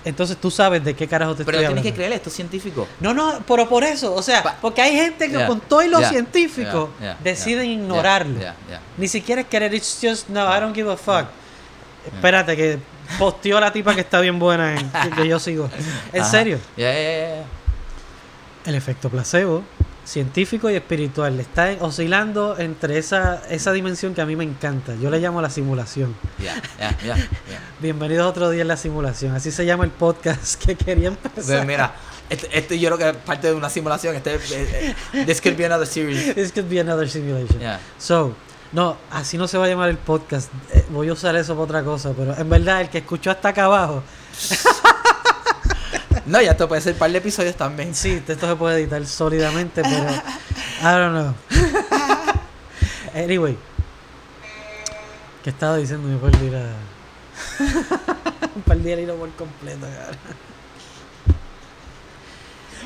entonces 0.05 0.37
tú 0.37 0.51
sabes 0.51 0.85
de 0.85 0.95
qué 0.95 1.07
carajo 1.09 1.35
te 1.35 1.45
Pero 1.45 1.59
estoy 1.59 1.67
tienes 1.67 1.71
hablando. 1.81 1.91
que 1.91 1.95
creer, 1.95 2.13
esto 2.13 2.29
es 2.29 2.35
científico. 2.37 2.87
No, 3.01 3.15
no, 3.15 3.41
pero 3.47 3.69
por 3.69 3.85
eso, 3.85 4.15
o 4.15 4.23
sea, 4.23 4.59
porque 4.61 4.83
hay 4.83 4.95
gente 4.95 5.27
que 5.29 5.33
Yeah, 5.33 5.47
con 5.47 5.61
todo 5.61 5.83
y 5.83 5.89
lo 5.89 6.01
yeah, 6.01 6.09
científico 6.11 6.91
yeah, 7.01 7.17
deciden 7.23 7.71
ignorarlo. 7.71 8.39
Ni 8.99 9.09
siquiera 9.09 9.41
es 9.43 9.47
querer, 9.47 9.75
it's 9.75 9.99
just, 10.03 10.29
no, 10.29 10.43
I 10.45 10.61
don't 10.61 10.75
give 10.75 10.91
a 10.91 10.97
fuck. 10.97 11.27
Espérate, 12.07 12.57
que 12.57 12.79
posteó 13.19 13.61
la 13.61 13.73
tipa 13.73 13.95
que 13.95 14.01
está 14.01 14.21
bien 14.21 14.39
buena, 14.39 14.75
en, 14.75 14.91
que, 15.15 15.27
yo 15.29 15.39
sigo. 15.39 15.71
En 16.13 16.23
Ajá. 16.23 16.31
serio, 16.31 16.59
el 16.77 18.75
efecto 18.75 19.09
placebo, 19.09 19.63
científico 20.13 20.69
y 20.69 20.75
espiritual, 20.75 21.41
está 21.41 21.75
oscilando 21.81 22.59
entre 22.59 22.99
esa, 22.99 23.43
esa 23.49 23.73
dimensión 23.73 24.13
que 24.15 24.21
a 24.21 24.27
mí 24.27 24.37
me 24.37 24.45
encanta. 24.45 24.95
Yo 24.97 25.09
le 25.09 25.19
llamo 25.19 25.41
la 25.41 25.49
simulación. 25.49 26.15
Yeah, 26.39 26.61
yeah, 26.79 26.97
yeah. 27.03 27.17
Bienvenidos 27.81 28.27
otro 28.29 28.51
día 28.51 28.61
en 28.61 28.69
la 28.69 28.77
simulación. 28.77 29.35
Así 29.35 29.51
se 29.51 29.65
llama 29.65 29.85
el 29.85 29.91
podcast 29.91 30.63
que 30.63 30.77
quería 30.77 31.13
Pues 31.13 31.49
empezar. 31.49 31.67
mira, 31.67 31.95
esto, 32.29 32.47
esto 32.53 32.75
yo 32.75 32.91
creo 32.91 32.99
que 32.99 33.09
es 33.19 33.25
parte 33.25 33.47
de 33.47 33.55
una 33.55 33.71
simulación. 33.71 34.15
Este, 34.15 34.35
eh, 34.35 34.95
eh, 35.15 35.25
this 35.25 35.41
could 35.41 35.57
be 35.57 35.65
another 35.65 35.87
series. 35.87 36.35
This 36.35 36.53
could 36.53 36.69
be 36.69 36.79
another 36.79 37.09
simulation. 37.09 37.59
So, 37.97 38.35
no, 38.73 38.99
así 39.11 39.39
no 39.39 39.49
se 39.49 39.57
va 39.57 39.65
a 39.65 39.69
llamar 39.69 39.89
el 39.89 39.97
podcast. 39.97 40.51
Eh, 40.75 40.85
voy 40.91 41.09
a 41.09 41.15
usar 41.15 41.35
eso 41.37 41.55
para 41.55 41.65
otra 41.65 41.83
cosa, 41.85 42.13
pero 42.15 42.37
en 42.37 42.51
verdad 42.51 42.83
el 42.83 42.91
que 42.91 42.99
escuchó 42.99 43.31
hasta 43.31 43.49
acá 43.49 43.65
abajo, 43.65 44.03
No, 46.27 46.41
ya 46.41 46.53
esto 46.53 46.69
puede 46.69 46.81
ser 46.81 46.93
un 46.95 46.99
par 46.99 47.11
de 47.11 47.19
episodios 47.19 47.57
también. 47.57 47.95
sí, 47.95 48.23
esto 48.27 48.49
se 48.49 48.57
puede 48.57 48.81
editar 48.81 49.05
sólidamente, 49.07 49.83
pero 49.83 50.11
I 50.81 50.99
don't 50.99 51.13
know. 51.13 51.35
Anyway, 53.15 53.59
¿qué 55.45 55.51
estaba 55.51 55.77
diciendo? 55.77 56.09
Me 56.09 56.17
perdí 56.17 56.49
la... 56.49 56.65
perdí 58.67 58.91
el 58.93 59.01
hilo 59.01 59.17
por 59.17 59.31
completo, 59.33 59.81
cabrón. 59.81 60.17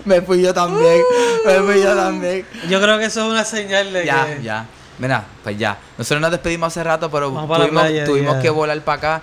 Me 0.04 0.20
fui 0.20 0.42
yo 0.42 0.52
también. 0.52 1.00
Me 1.46 1.60
fui 1.60 1.80
yo 1.80 1.94
también. 1.94 2.44
Yo 2.68 2.80
creo 2.80 2.98
que 2.98 3.04
eso 3.04 3.24
es 3.24 3.30
una 3.30 3.44
señal 3.44 3.92
de 3.92 4.04
Ya, 4.04 4.26
que... 4.26 4.42
ya. 4.42 4.66
Mira, 4.98 5.24
pues 5.44 5.56
ya. 5.56 5.78
Nosotros 5.96 6.20
nos 6.20 6.30
despedimos 6.32 6.68
hace 6.68 6.82
rato, 6.82 7.08
pero 7.10 7.28
tuvimos, 7.30 7.68
playa, 7.68 8.04
tuvimos 8.04 8.34
ya. 8.36 8.42
que 8.42 8.50
volar 8.50 8.80
para 8.82 8.98
acá 8.98 9.22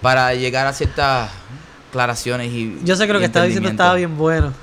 para 0.00 0.34
llegar 0.34 0.66
a 0.66 0.72
ciertas 0.72 1.30
aclaraciones 1.92 2.50
y. 2.50 2.78
Yo 2.84 2.96
sé 2.96 3.06
que 3.06 3.12
lo 3.12 3.18
que 3.18 3.26
estaba 3.26 3.44
diciendo 3.44 3.68
estaba 3.68 3.94
bien 3.94 4.16
bueno. 4.16 4.54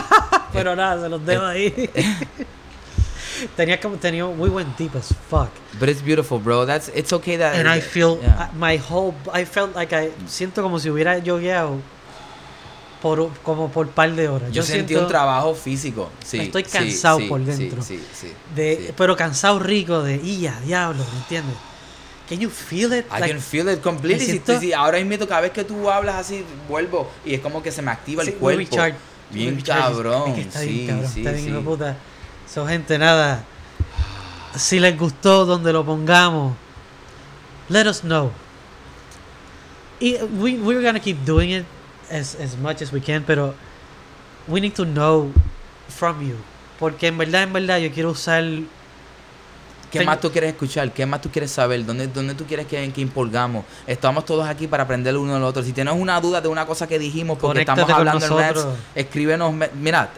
Pero 0.52 0.76
nada, 0.76 1.02
se 1.02 1.08
los 1.08 1.26
dejo 1.26 1.44
ahí. 1.44 1.90
tenía 3.56 3.78
como 3.80 3.96
tenía 3.96 4.24
we 4.26 4.48
went 4.48 4.78
deep 4.78 4.94
as 4.94 5.12
fuck. 5.28 5.50
But 5.78 5.88
it's 5.88 6.02
beautiful, 6.02 6.38
bro. 6.38 6.64
That's 6.64 6.90
it's 6.94 7.12
okay 7.12 7.36
that. 7.38 7.56
And 7.56 7.68
I 7.68 7.80
feel 7.80 8.18
Yeah. 8.22 8.50
my 8.56 8.78
whole 8.78 9.14
I 9.34 9.44
felt 9.44 9.74
like 9.74 9.92
I 9.94 10.10
siento 10.26 10.62
como 10.62 10.78
si 10.78 10.88
hubiera 10.88 11.18
yogueado 11.18 11.80
por 13.02 13.30
como 13.42 13.68
por 13.68 13.88
par 13.88 14.14
de 14.14 14.28
horas. 14.28 14.52
Yo, 14.52 14.62
sentí 14.62 14.94
siento 14.94 15.02
un 15.02 15.08
trabajo 15.08 15.54
físico. 15.54 16.10
Sí, 16.24 16.38
Estoy 16.38 16.62
cansado 16.62 17.18
sí, 17.18 17.26
por 17.26 17.44
dentro. 17.44 17.82
Sí, 17.82 18.02
sí, 18.14 18.32
de 18.54 18.94
pero 18.96 19.16
cansado 19.16 19.58
rico 19.58 20.02
de 20.02 20.18
ya 20.38 20.58
diablo, 20.60 21.04
¿me 21.12 21.18
entiendes? 21.18 21.56
Can 22.28 22.40
you 22.40 22.50
feel 22.50 22.92
it? 22.92 23.06
I 23.10 23.20
Like, 23.20 23.32
can 23.32 23.40
feel 23.40 23.68
it 23.68 23.80
completely. 23.82 24.26
siento- 24.26 24.58
si- 24.58 24.72
ahora 24.72 24.98
mismo 25.04 25.26
cada 25.28 25.42
vez 25.42 25.52
que 25.52 25.62
tú 25.64 25.88
hablas 25.90 26.16
así, 26.16 26.44
vuelvo 26.68 27.08
y 27.24 27.34
es 27.34 27.40
como 27.40 27.62
que 27.62 27.70
se 27.70 27.82
me 27.82 27.90
activa 27.92 28.22
el 28.22 28.30
sí, 28.30 28.34
cuerpo. 28.34 28.60
recharge- 28.60 28.94
Bien 29.30 29.60
cabrón. 29.60 30.30
Es 30.30 30.34
que 30.34 30.40
está 30.42 30.60
sí, 30.60 30.68
bien 30.68 30.86
cabrón, 30.88 31.10
sí, 31.12 31.20
está 31.20 31.32
bien 31.32 31.44
sí. 31.56 31.62
puta. 31.64 31.96
So, 32.52 32.66
gente, 32.66 32.98
nada. 32.98 33.44
Si 34.56 34.80
les 34.80 34.96
gustó 34.98 35.44
donde 35.44 35.72
lo 35.72 35.84
pongamos, 35.84 36.54
let 37.68 37.86
us 37.88 38.00
know. 38.00 38.30
Y 40.00 40.16
we, 40.38 40.58
we're 40.58 40.82
gonna 40.82 41.00
keep 41.00 41.24
doing 41.24 41.50
it 41.50 41.64
as, 42.10 42.34
as 42.36 42.56
much 42.56 42.82
as 42.82 42.92
we 42.92 43.00
can, 43.00 43.22
pero 43.24 43.54
we 44.46 44.60
need 44.60 44.74
to 44.74 44.84
know 44.84 45.32
from 45.88 46.20
you. 46.26 46.36
Porque 46.78 47.06
en 47.08 47.16
verdad, 47.18 47.42
en 47.44 47.52
verdad, 47.52 47.78
yo 47.78 47.90
quiero 47.92 48.10
usar. 48.10 48.42
¿Qué 49.90 50.04
más 50.04 50.20
tú 50.20 50.30
quieres 50.30 50.50
escuchar? 50.50 50.92
¿Qué 50.92 51.06
más 51.06 51.20
tú 51.20 51.30
quieres 51.30 51.50
saber? 51.50 51.84
¿Dónde, 51.84 52.08
dónde 52.08 52.34
tú 52.34 52.44
quieres 52.44 52.66
que, 52.66 52.90
que 52.92 53.00
impulgamos? 53.00 53.64
Estamos 53.86 54.24
todos 54.24 54.46
aquí 54.46 54.66
para 54.66 54.82
aprender 54.82 55.10
el 55.10 55.18
uno 55.18 55.36
al 55.36 55.42
otro. 55.44 55.62
Si 55.62 55.72
tienes 55.72 55.94
una 55.94 56.20
duda 56.20 56.40
de 56.40 56.48
una 56.48 56.66
cosa 56.66 56.86
que 56.86 56.98
dijimos 56.98 57.38
porque 57.38 57.64
Conéctate 57.64 57.80
estamos 57.82 57.98
hablando 57.98 58.26
en 58.26 58.32
nosotros. 58.32 58.78
escríbenos. 58.94 59.54
Mira, 59.74 60.10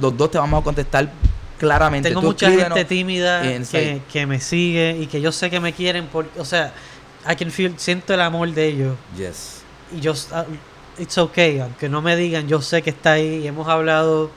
los 0.00 0.16
dos 0.16 0.30
te 0.30 0.38
vamos 0.38 0.60
a 0.60 0.64
contestar 0.64 1.10
claramente. 1.58 2.08
Tengo 2.08 2.20
Tú 2.20 2.28
mucha 2.28 2.50
gente 2.50 2.84
tímida 2.84 3.42
que, 3.42 4.02
que 4.12 4.26
me 4.26 4.40
sigue 4.40 4.96
y 5.00 5.06
que 5.06 5.20
yo 5.20 5.32
sé 5.32 5.50
que 5.50 5.60
me 5.60 5.72
quieren. 5.72 6.06
Por, 6.06 6.26
o 6.36 6.44
sea, 6.44 6.72
I 7.30 7.36
can 7.36 7.50
feel, 7.50 7.74
siento 7.78 8.14
el 8.14 8.20
amor 8.20 8.52
de 8.52 8.66
ellos. 8.66 8.96
Yes. 9.16 9.64
y 9.92 10.00
yo 10.00 10.14
ah, 10.32 10.44
it's 10.98 11.18
okay 11.18 11.58
aunque 11.58 11.88
no 11.88 12.00
me 12.02 12.16
digan 12.16 12.46
yo 12.48 12.60
sé 12.62 12.82
que 12.82 12.90
está 12.90 13.12
ahí 13.12 13.42
y 13.42 13.46
hemos 13.46 13.68
hablado 13.68 14.30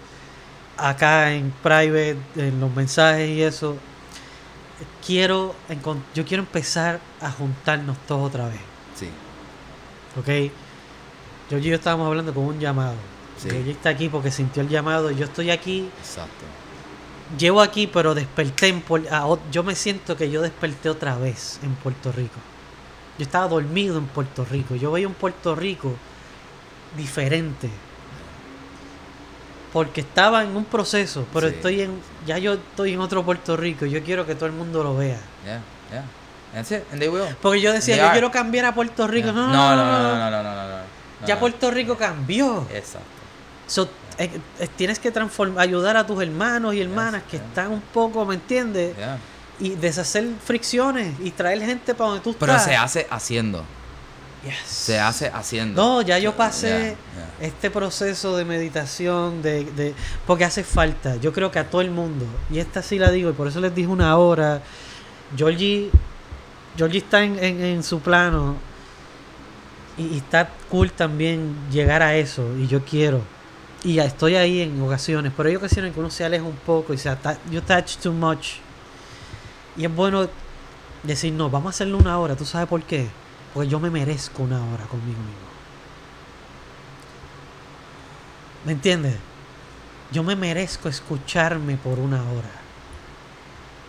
acá 0.76 1.34
en 1.34 1.54
private 1.64 2.18
en 2.36 2.60
los 2.60 2.74
mensajes 2.76 3.30
y 3.30 3.42
eso 3.42 3.76
quiero 5.06 5.56
yo 6.14 6.26
quiero 6.26 6.44
empezar 6.44 7.00
a 7.22 7.32
juntarnos 7.32 7.98
todos 8.08 8.30
otra 8.30 8.48
vez. 8.48 8.60
Sí. 8.96 9.10
ok. 10.20 10.52
Yo 11.50 11.58
y 11.58 11.62
yo 11.62 11.76
estábamos 11.76 12.08
hablando 12.08 12.34
con 12.34 12.44
un 12.44 12.60
llamado. 12.60 12.96
Sí. 13.38 13.50
Georgie 13.50 13.72
está 13.72 13.90
aquí 13.90 14.10
porque 14.10 14.32
sintió 14.32 14.62
el 14.62 14.70
llamado 14.70 15.12
yo 15.12 15.26
estoy 15.26 15.52
aquí. 15.52 15.90
Exacto. 16.00 16.46
llevo 17.38 17.62
aquí 17.62 17.88
pero 17.88 18.16
desperté 18.16 18.70
en 18.70 18.84
yo 19.52 19.64
me 19.64 19.76
siento 19.76 20.18
que 20.18 20.30
yo 20.30 20.42
desperté 20.42 20.90
otra 20.90 21.18
vez 21.18 21.60
en 21.64 21.74
Puerto 21.76 22.12
Rico. 22.12 22.40
Yo 23.18 23.24
estaba 23.24 23.48
dormido 23.48 23.98
en 23.98 24.06
Puerto 24.06 24.46
Rico. 24.46 24.76
Yo 24.76 24.92
veía 24.92 25.08
un 25.08 25.16
Puerto 25.16 25.56
Rico 25.56 25.94
diferente 26.96 27.70
porque 29.74 30.02
estaba 30.02 30.44
en 30.44 30.56
un 30.56 30.66
proceso 30.66 31.26
pero 31.34 31.50
Sí. 31.50 31.56
estoy 31.56 31.82
en 31.82 32.00
ya 32.26 32.38
yo 32.38 32.54
estoy 32.54 32.94
en 32.94 33.00
otro 33.02 33.24
Puerto 33.24 33.56
Rico 33.58 33.86
yo 33.86 34.02
quiero 34.04 34.26
que 34.26 34.36
todo 34.36 34.46
el 34.48 34.54
mundo 34.54 34.84
lo 34.84 34.96
vea 34.96 35.20
Yeah, 35.46 35.62
yeah. 35.92 36.04
That's 36.54 36.72
it. 36.72 36.84
And 36.92 37.00
they 37.00 37.10
will. 37.10 37.24
porque 37.42 37.60
yo 37.62 37.72
decía 37.74 37.98
yo 37.98 38.04
are. 38.04 38.12
quiero 38.14 38.32
cambiar 38.32 38.66
a 38.66 38.74
Puerto 38.74 39.06
Rico 39.08 39.28
Yeah. 39.28 39.34
no 39.34 39.48
no 39.48 39.76
no, 39.76 39.76
no, 39.76 40.02
no, 40.02 40.32
no, 40.32 40.32
no, 40.32 40.44
no, 40.44 40.68
no, 40.70 41.28
ya. 41.28 41.40
Puerto 41.40 41.70
Rico 41.72 41.98
cambió 41.98 42.66
Exacto. 42.74 43.06
So, 43.68 43.90
eh, 44.18 44.32
eh, 44.60 44.68
tienes 44.78 44.98
que 44.98 45.12
transformar 45.12 45.62
ayudar 45.62 45.98
a 45.98 46.08
tus 46.08 46.22
hermanos 46.24 46.74
y 46.74 46.82
hermanas 46.82 47.24
que 47.30 47.36
están 47.38 47.72
un 47.72 47.82
poco 47.82 48.26
¿me 48.26 48.36
entiendes? 48.36 48.96
Y 49.60 49.72
deshacer 49.72 50.26
fricciones 50.44 51.16
y 51.20 51.32
traer 51.32 51.60
gente 51.62 51.94
para 51.94 52.12
donde 52.12 52.24
tú 52.24 52.34
Pero 52.40 52.52
estás. 52.54 52.66
se 52.66 52.76
hace 52.78 53.08
haciendo. 53.10 53.66
Yes. 54.44 54.56
Se 54.70 55.00
hace 55.00 55.28
haciendo. 55.30 55.82
No, 55.82 56.02
ya 56.02 56.20
yo 56.20 56.36
pasé 56.36 56.68
Yeah, 56.70 56.80
yeah. 57.40 57.48
este 57.48 57.70
proceso 57.72 58.38
de 58.38 58.46
meditación, 58.46 59.42
de, 59.42 59.66
de 59.66 59.94
porque 60.26 60.46
hace 60.46 60.64
falta. 60.64 61.16
Yo 61.18 61.34
creo 61.34 61.52
que 61.52 61.60
a 61.60 61.70
todo 61.70 61.82
el 61.82 61.90
mundo, 61.92 62.26
y 62.52 62.60
esta 62.60 62.82
sí 62.82 63.00
la 63.00 63.10
digo, 63.12 63.30
y 63.30 63.34
por 63.34 63.48
eso 63.48 63.60
les 63.60 63.74
dije 63.74 63.88
una 63.88 64.16
hora. 64.18 64.62
Georgie, 65.36 65.90
Georgie 66.78 67.00
está 67.00 67.24
en, 67.24 67.38
en- 67.44 67.62
en 67.62 67.84
su 67.84 68.00
plano 68.00 68.56
y, 69.98 70.04
y 70.04 70.18
está 70.18 70.50
cool 70.70 70.92
también 70.92 71.56
llegar 71.72 72.02
a 72.04 72.16
eso, 72.16 72.56
y 72.58 72.68
yo 72.68 72.84
quiero. 72.86 73.22
Y 73.84 73.96
ya 73.96 74.06
estoy 74.06 74.36
ahí 74.36 74.62
en 74.62 74.82
ocasiones, 74.82 75.32
pero 75.36 75.50
hay 75.50 75.56
ocasiones 75.56 75.94
que 75.94 76.00
uno 76.00 76.10
se 76.10 76.24
aleja 76.26 76.44
un 76.44 76.56
poco 76.56 76.94
y 76.94 76.98
se 76.98 77.10
ata 77.10 77.38
you 77.52 77.62
touch 77.62 77.98
too 77.98 78.12
much. 78.14 78.56
Y 79.76 79.86
es 79.86 79.94
bueno 79.96 80.28
decir, 81.04 81.34
no, 81.34 81.50
vamos 81.50 81.68
a 81.68 81.70
hacerlo 81.72 81.98
una 81.98 82.18
hora. 82.20 82.36
¿Tú 82.36 82.46
sabes 82.46 82.68
por 82.68 82.82
qué? 82.84 83.08
Porque 83.58 83.72
yo 83.72 83.80
me 83.80 83.90
merezco 83.90 84.44
una 84.44 84.58
hora 84.72 84.84
conmigo 84.86 85.18
mismo. 85.18 85.48
¿Me 88.66 88.74
entiendes? 88.74 89.16
Yo 90.12 90.22
me 90.22 90.36
merezco 90.36 90.88
escucharme 90.90 91.76
por 91.76 91.98
una 91.98 92.18
hora. 92.18 92.52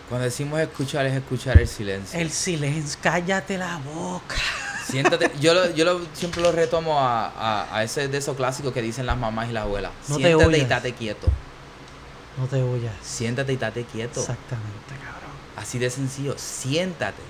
Cuando 0.09 0.25
decimos 0.25 0.59
escuchar 0.59 1.05
es 1.05 1.13
escuchar 1.13 1.59
el 1.61 1.67
silencio. 1.67 2.19
El 2.19 2.31
silencio, 2.31 2.97
cállate 2.99 3.59
la 3.59 3.77
boca. 3.77 4.37
Siéntate, 4.87 5.29
yo, 5.39 5.53
lo, 5.53 5.69
yo 5.75 5.85
lo- 5.85 6.01
siempre 6.13 6.41
lo 6.41 6.51
retomo 6.51 6.99
a, 6.99 7.27
a, 7.27 7.77
a 7.77 7.83
ese 7.83 8.07
de 8.07 8.17
esos 8.17 8.35
clásicos 8.35 8.73
que 8.73 8.81
dicen 8.81 9.05
las 9.05 9.19
mamás 9.19 9.49
y 9.49 9.53
las 9.53 9.65
abuelas. 9.65 9.91
No 10.07 10.17
te 10.17 10.23
Siéntate 10.23 10.57
y 10.57 10.65
date 10.65 10.93
quieto. 10.93 11.27
No 12.39 12.47
te 12.47 12.63
huyas. 12.63 12.93
Siéntate 13.03 13.53
y 13.53 13.57
date 13.57 13.83
quieto. 13.83 14.19
Exactamente, 14.19 14.95
cabrón. 14.95 15.29
Así 15.57 15.77
de 15.77 15.91
sencillo. 15.91 16.33
Siéntate 16.39 17.21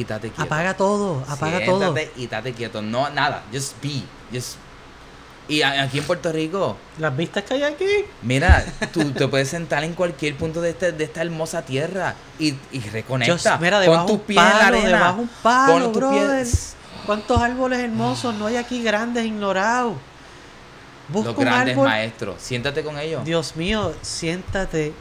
y 0.00 0.04
date 0.04 0.28
quieto. 0.28 0.42
Apaga 0.42 0.74
todo, 0.74 1.24
apaga 1.28 1.64
todo. 1.64 1.94
Y 2.16 2.26
date 2.26 2.52
quieto. 2.52 2.82
No, 2.82 3.08
nada. 3.10 3.42
Just 3.52 3.80
be. 3.82 4.02
Just... 4.32 4.56
Y 5.48 5.62
aquí 5.62 5.98
en 5.98 6.04
Puerto 6.04 6.32
Rico, 6.32 6.76
Las 6.98 7.16
vistas 7.16 7.44
que 7.44 7.54
hay 7.54 7.62
aquí. 7.62 7.86
mira, 8.22 8.64
tú 8.92 9.12
te 9.12 9.28
puedes 9.28 9.48
sentar 9.48 9.84
en 9.84 9.94
cualquier 9.94 10.36
punto 10.36 10.60
de, 10.60 10.70
este, 10.70 10.90
de 10.90 11.04
esta 11.04 11.20
hermosa 11.22 11.62
tierra 11.62 12.16
y, 12.38 12.56
y 12.72 12.80
reconecta. 12.80 13.56
Mira, 13.58 13.76
Pon 13.78 13.86
debajo 13.86 14.06
tus 14.06 14.14
un 14.16 14.20
pies 14.22 14.42
en 14.42 14.58
la 14.58 14.66
arena. 14.66 14.88
debajo 14.88 15.20
un 15.20 15.30
palo, 15.44 15.92
Pon 15.92 15.92
tus 15.92 16.10
pies. 16.12 16.74
¿Cuántos 17.06 17.40
árboles 17.40 17.78
hermosos 17.78 18.34
no 18.34 18.46
hay 18.46 18.56
aquí 18.56 18.82
grandes 18.82 19.24
ignorados? 19.24 19.94
Busca 21.08 21.30
Los 21.30 21.38
grandes 21.38 21.74
árbol. 21.74 21.86
maestros. 21.88 22.34
Siéntate 22.42 22.82
con 22.82 22.98
ellos. 22.98 23.24
Dios 23.24 23.54
mío, 23.54 23.94
siéntate 24.02 24.92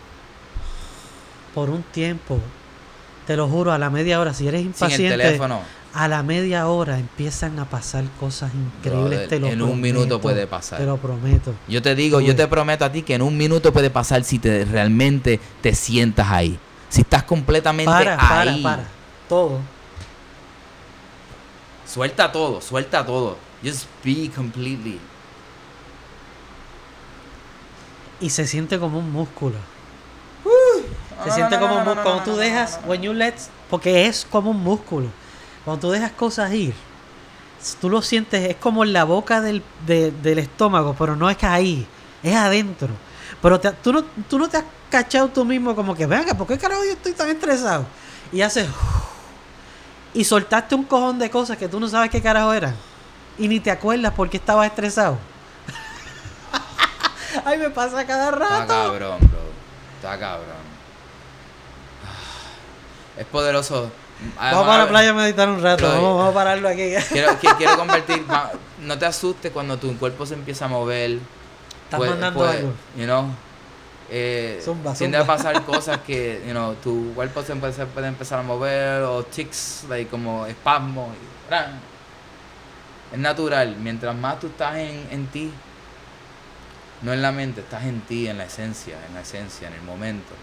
por 1.55 1.71
un 1.71 1.81
tiempo. 1.81 2.39
Te 3.27 3.35
lo 3.35 3.47
juro, 3.47 3.71
a 3.71 3.77
la 3.79 3.89
media 3.89 4.19
hora, 4.19 4.33
si 4.33 4.47
eres 4.47 4.61
Sin 4.61 4.67
el 4.69 4.73
impaciente, 4.73 5.17
teléfono. 5.17 5.61
a 5.93 6.07
la 6.07 6.21
media 6.21 6.67
hora 6.67 6.99
empiezan 6.99 7.57
a 7.59 7.65
pasar 7.65 8.03
cosas 8.19 8.51
increíbles. 8.53 9.09
Brother, 9.09 9.29
te 9.29 9.39
lo 9.39 9.47
en 9.47 9.61
un 9.61 9.81
minuto 9.81 10.21
puede 10.21 10.45
pasar. 10.45 10.79
Te 10.79 10.85
lo 10.85 10.97
prometo. 10.97 11.53
Yo 11.67 11.81
te 11.81 11.95
digo, 11.95 12.21
yo 12.21 12.35
te 12.35 12.47
prometo 12.47 12.85
a 12.85 12.91
ti 12.91 13.01
que 13.01 13.15
en 13.15 13.21
un 13.23 13.35
minuto 13.35 13.73
puede 13.73 13.89
pasar 13.89 14.23
si 14.23 14.37
te 14.39 14.63
realmente 14.65 15.39
te 15.61 15.73
sientas 15.73 16.29
ahí. 16.29 16.59
Si 16.89 17.01
estás 17.01 17.23
completamente 17.23 17.91
Para, 17.91 18.15
para, 18.17 18.55
para. 18.61 18.83
Todo. 19.27 19.59
Suelta 21.87 22.31
todo, 22.31 22.61
suelta 22.61 23.05
todo. 23.05 23.37
Just 23.63 23.85
be 24.03 24.29
completely. 24.35 24.99
Y 28.21 28.29
se 28.29 28.45
siente 28.47 28.79
como 28.79 28.99
un 28.99 29.11
músculo. 29.11 29.55
Se 31.25 31.31
siente 31.31 31.59
como 31.59 31.75
un 31.77 31.83
músculo. 31.83 32.03
Cuando 32.03 32.23
tú 32.23 32.35
dejas, 32.37 32.79
when 32.85 33.01
you 33.01 33.13
let, 33.13 33.33
porque 33.69 34.05
es 34.07 34.25
como 34.29 34.51
un 34.51 34.61
músculo. 34.63 35.07
Cuando 35.63 35.81
tú 35.87 35.91
dejas 35.91 36.11
cosas 36.11 36.51
ir, 36.53 36.73
tú 37.81 37.89
lo 37.89 38.01
sientes, 38.01 38.49
es 38.49 38.55
como 38.57 38.83
en 38.83 38.93
la 38.93 39.03
boca 39.03 39.41
del, 39.41 39.63
de- 39.85 40.11
del 40.11 40.39
estómago, 40.39 40.95
pero 40.97 41.15
no 41.15 41.29
es 41.29 41.37
que 41.37 41.45
ahí, 41.45 41.87
es 42.23 42.35
adentro. 42.35 42.89
Pero 43.41 43.59
te- 43.59 43.71
tú, 43.71 43.91
no, 43.93 44.03
tú 44.29 44.37
no 44.39 44.47
te 44.47 44.57
has 44.57 44.63
cachado 44.89 45.27
tú 45.29 45.43
mismo 45.45 45.75
como 45.75 45.95
que, 45.95 46.05
venga, 46.05 46.33
¿por 46.35 46.47
qué 46.47 46.57
carajo 46.57 46.83
yo 46.83 46.91
estoy 46.91 47.13
tan 47.13 47.29
estresado? 47.29 47.85
Y 48.31 48.41
haces, 48.41 48.67
y 50.13 50.23
soltaste 50.23 50.75
un 50.75 50.83
cojón 50.83 51.17
de 51.19 51.29
cosas 51.29 51.57
que 51.57 51.67
tú 51.67 51.79
no 51.79 51.87
sabes 51.87 52.09
qué 52.09 52.21
carajo 52.21 52.53
eran. 52.53 52.75
Y 53.37 53.47
ni 53.47 53.59
te 53.59 53.71
acuerdas 53.71 54.13
por 54.13 54.29
qué 54.29 54.37
estabas 54.37 54.67
estresado. 54.67 55.17
Ay, 57.45 57.57
me 57.57 57.69
pasa 57.69 58.05
cada 58.05 58.29
Está 58.29 58.39
rato. 58.39 58.67
cabrón, 58.67 59.17
bro. 59.19 59.39
Está 59.97 60.19
cabrón. 60.19 60.64
Es 63.17 63.25
poderoso. 63.25 63.91
Vamos 64.37 64.65
para 64.65 64.83
la 64.85 64.89
playa 64.89 65.09
a 65.09 65.13
meditar 65.13 65.49
un 65.49 65.61
rato. 65.61 65.87
Vamos, 65.87 66.17
vamos 66.17 66.31
a 66.31 66.33
pararlo 66.33 66.69
aquí. 66.69 66.93
Quiero, 67.09 67.37
quiero 67.57 67.77
convertir. 67.77 68.23
No 68.79 68.97
te 68.97 69.05
asustes 69.05 69.51
cuando 69.51 69.77
tu 69.77 69.97
cuerpo 69.97 70.25
se 70.25 70.33
empieza 70.35 70.65
a 70.65 70.67
mover. 70.67 71.19
Estás 71.83 71.97
Puede- 71.97 72.11
mandando 72.11 72.39
puede, 72.39 72.57
algo. 72.57 72.73
You 72.97 73.03
know, 73.05 73.25
eh, 74.09 74.61
Zumba, 74.63 74.93
a 74.93 75.25
pasar 75.25 75.63
cosas 75.65 75.99
que, 75.99 76.41
you 76.45 76.51
know, 76.51 76.75
tu 76.75 77.13
cuerpo 77.13 77.41
se 77.43 77.55
puede, 77.55 77.73
se 77.73 77.85
puede 77.85 78.07
empezar 78.07 78.39
a 78.39 78.43
mover 78.43 79.03
o 79.03 79.23
tics, 79.23 79.85
like, 79.89 80.09
como 80.09 80.45
espasmos. 80.45 81.09
Es 83.11 83.19
natural. 83.19 83.75
Mientras 83.77 84.15
más 84.15 84.39
tú 84.39 84.47
estás 84.47 84.75
en, 84.77 85.07
en 85.11 85.27
ti, 85.27 85.51
no 87.01 87.13
en 87.13 87.21
la 87.21 87.31
mente, 87.31 87.61
estás 87.61 87.83
en 87.83 88.01
ti, 88.01 88.27
en 88.27 88.37
la 88.37 88.45
esencia, 88.45 88.97
en 89.07 89.13
la 89.13 89.21
esencia, 89.21 89.67
en 89.67 89.73
el 89.73 89.81
momento. 89.81 90.33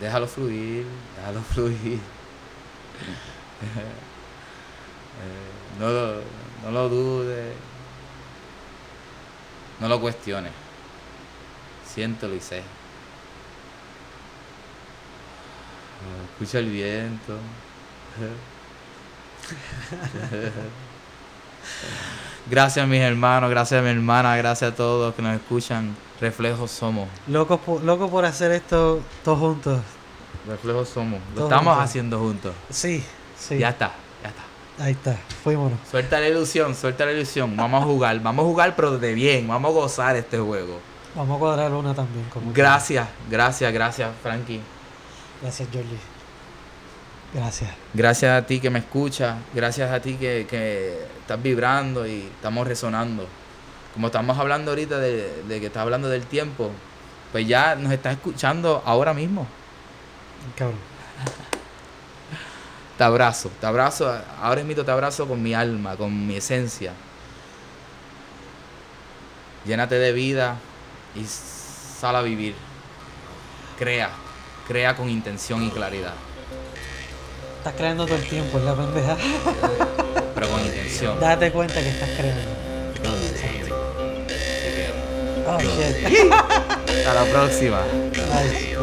Déjalo 0.00 0.26
fluir, 0.26 0.86
déjalo 1.16 1.42
fluir. 1.52 2.00
no, 5.78 5.88
lo, 5.88 6.22
no 6.64 6.70
lo 6.70 6.88
dudes. 6.88 7.54
No 9.78 9.88
lo 9.88 10.00
cuestiones. 10.00 10.52
Siéntelo 11.86 12.34
y 12.34 12.40
sé. 12.40 12.62
Escucha 16.32 16.58
el 16.58 16.70
viento. 16.70 17.38
Gracias 22.48 22.88
mis 22.88 23.00
hermanos, 23.00 23.50
gracias 23.50 23.80
a 23.80 23.82
mi 23.82 23.90
hermana, 23.90 24.36
gracias 24.36 24.72
a 24.72 24.74
todos 24.74 25.14
que 25.14 25.22
nos 25.22 25.36
escuchan. 25.36 25.94
Reflejos 26.20 26.70
somos. 26.70 27.08
Loco 27.26 27.58
por, 27.58 27.82
loco 27.82 28.10
por 28.10 28.24
hacer 28.24 28.52
esto 28.52 29.00
todos 29.24 29.38
juntos. 29.38 29.80
Reflejos 30.46 30.88
somos. 30.88 31.20
Lo 31.30 31.34
Todos 31.36 31.50
estamos 31.50 31.74
juntos. 31.74 31.84
haciendo 31.90 32.18
juntos. 32.18 32.54
Sí, 32.70 33.02
sí. 33.38 33.58
Ya 33.58 33.70
está, 33.70 33.92
ya 34.22 34.28
está. 34.28 34.84
Ahí 34.84 34.92
está, 34.92 35.16
fuímonos. 35.42 35.78
Suelta 35.90 36.20
la 36.20 36.28
ilusión, 36.28 36.74
suelta 36.74 37.04
la 37.06 37.12
ilusión. 37.12 37.56
Vamos 37.56 37.82
a 37.82 37.86
jugar, 37.86 38.20
vamos 38.20 38.44
a 38.44 38.48
jugar 38.48 38.76
pero 38.76 38.98
de 38.98 39.14
bien, 39.14 39.46
vamos 39.48 39.70
a 39.70 39.74
gozar 39.74 40.16
este 40.16 40.38
juego. 40.38 40.78
Vamos 41.14 41.36
a 41.36 41.38
cuadrar 41.38 41.72
una 41.72 41.94
también. 41.94 42.24
Como 42.32 42.52
Gracias, 42.52 43.08
gracias, 43.28 43.72
gracias 43.72 44.10
Frankie. 44.22 44.60
Gracias, 45.42 45.68
Georgie. 45.72 45.98
Gracias. 47.32 47.70
Gracias 47.94 48.42
a 48.42 48.46
ti 48.46 48.60
que 48.60 48.70
me 48.70 48.80
escuchas, 48.80 49.36
gracias 49.54 49.90
a 49.90 50.00
ti 50.00 50.14
que, 50.16 50.46
que 50.48 50.98
estás 51.20 51.42
vibrando 51.42 52.06
y 52.06 52.22
estamos 52.34 52.66
resonando. 52.66 53.26
Como 54.00 54.06
estamos 54.06 54.38
hablando 54.38 54.70
ahorita 54.70 54.98
de, 54.98 55.42
de 55.42 55.60
que 55.60 55.66
estás 55.66 55.82
hablando 55.82 56.08
del 56.08 56.24
tiempo, 56.24 56.70
pues 57.32 57.46
ya 57.46 57.74
nos 57.74 57.92
estás 57.92 58.14
escuchando 58.14 58.82
ahora 58.86 59.12
mismo. 59.12 59.46
Cabrón. 60.56 60.78
Te 62.96 63.04
abrazo, 63.04 63.50
te 63.60 63.66
abrazo, 63.66 64.10
ahora 64.40 64.64
mismo 64.64 64.84
te 64.84 64.90
abrazo 64.90 65.28
con 65.28 65.42
mi 65.42 65.52
alma, 65.52 65.96
con 65.96 66.26
mi 66.26 66.36
esencia. 66.36 66.94
Llénate 69.66 69.96
de 69.96 70.12
vida 70.12 70.56
y 71.14 71.26
sal 71.26 72.16
a 72.16 72.22
vivir. 72.22 72.54
Crea, 73.78 74.08
crea 74.66 74.96
con 74.96 75.10
intención 75.10 75.62
y 75.62 75.68
claridad, 75.68 76.14
Estás 77.58 77.74
creando 77.74 78.06
todo 78.06 78.16
el 78.16 78.26
tiempo, 78.26 78.56
es 78.56 78.64
la 78.64 78.74
pendeja. 78.74 79.18
pero 80.34 80.48
con 80.48 80.64
intención. 80.64 81.20
Date 81.20 81.52
cuenta 81.52 81.74
que 81.74 81.90
estás 81.90 82.08
creando. 82.16 82.69
Oh, 85.46 85.58
shit. 85.60 86.32
Hasta 86.32 87.14
la 87.14 87.24
próxima. 87.30 87.80
Nice. 88.12 88.76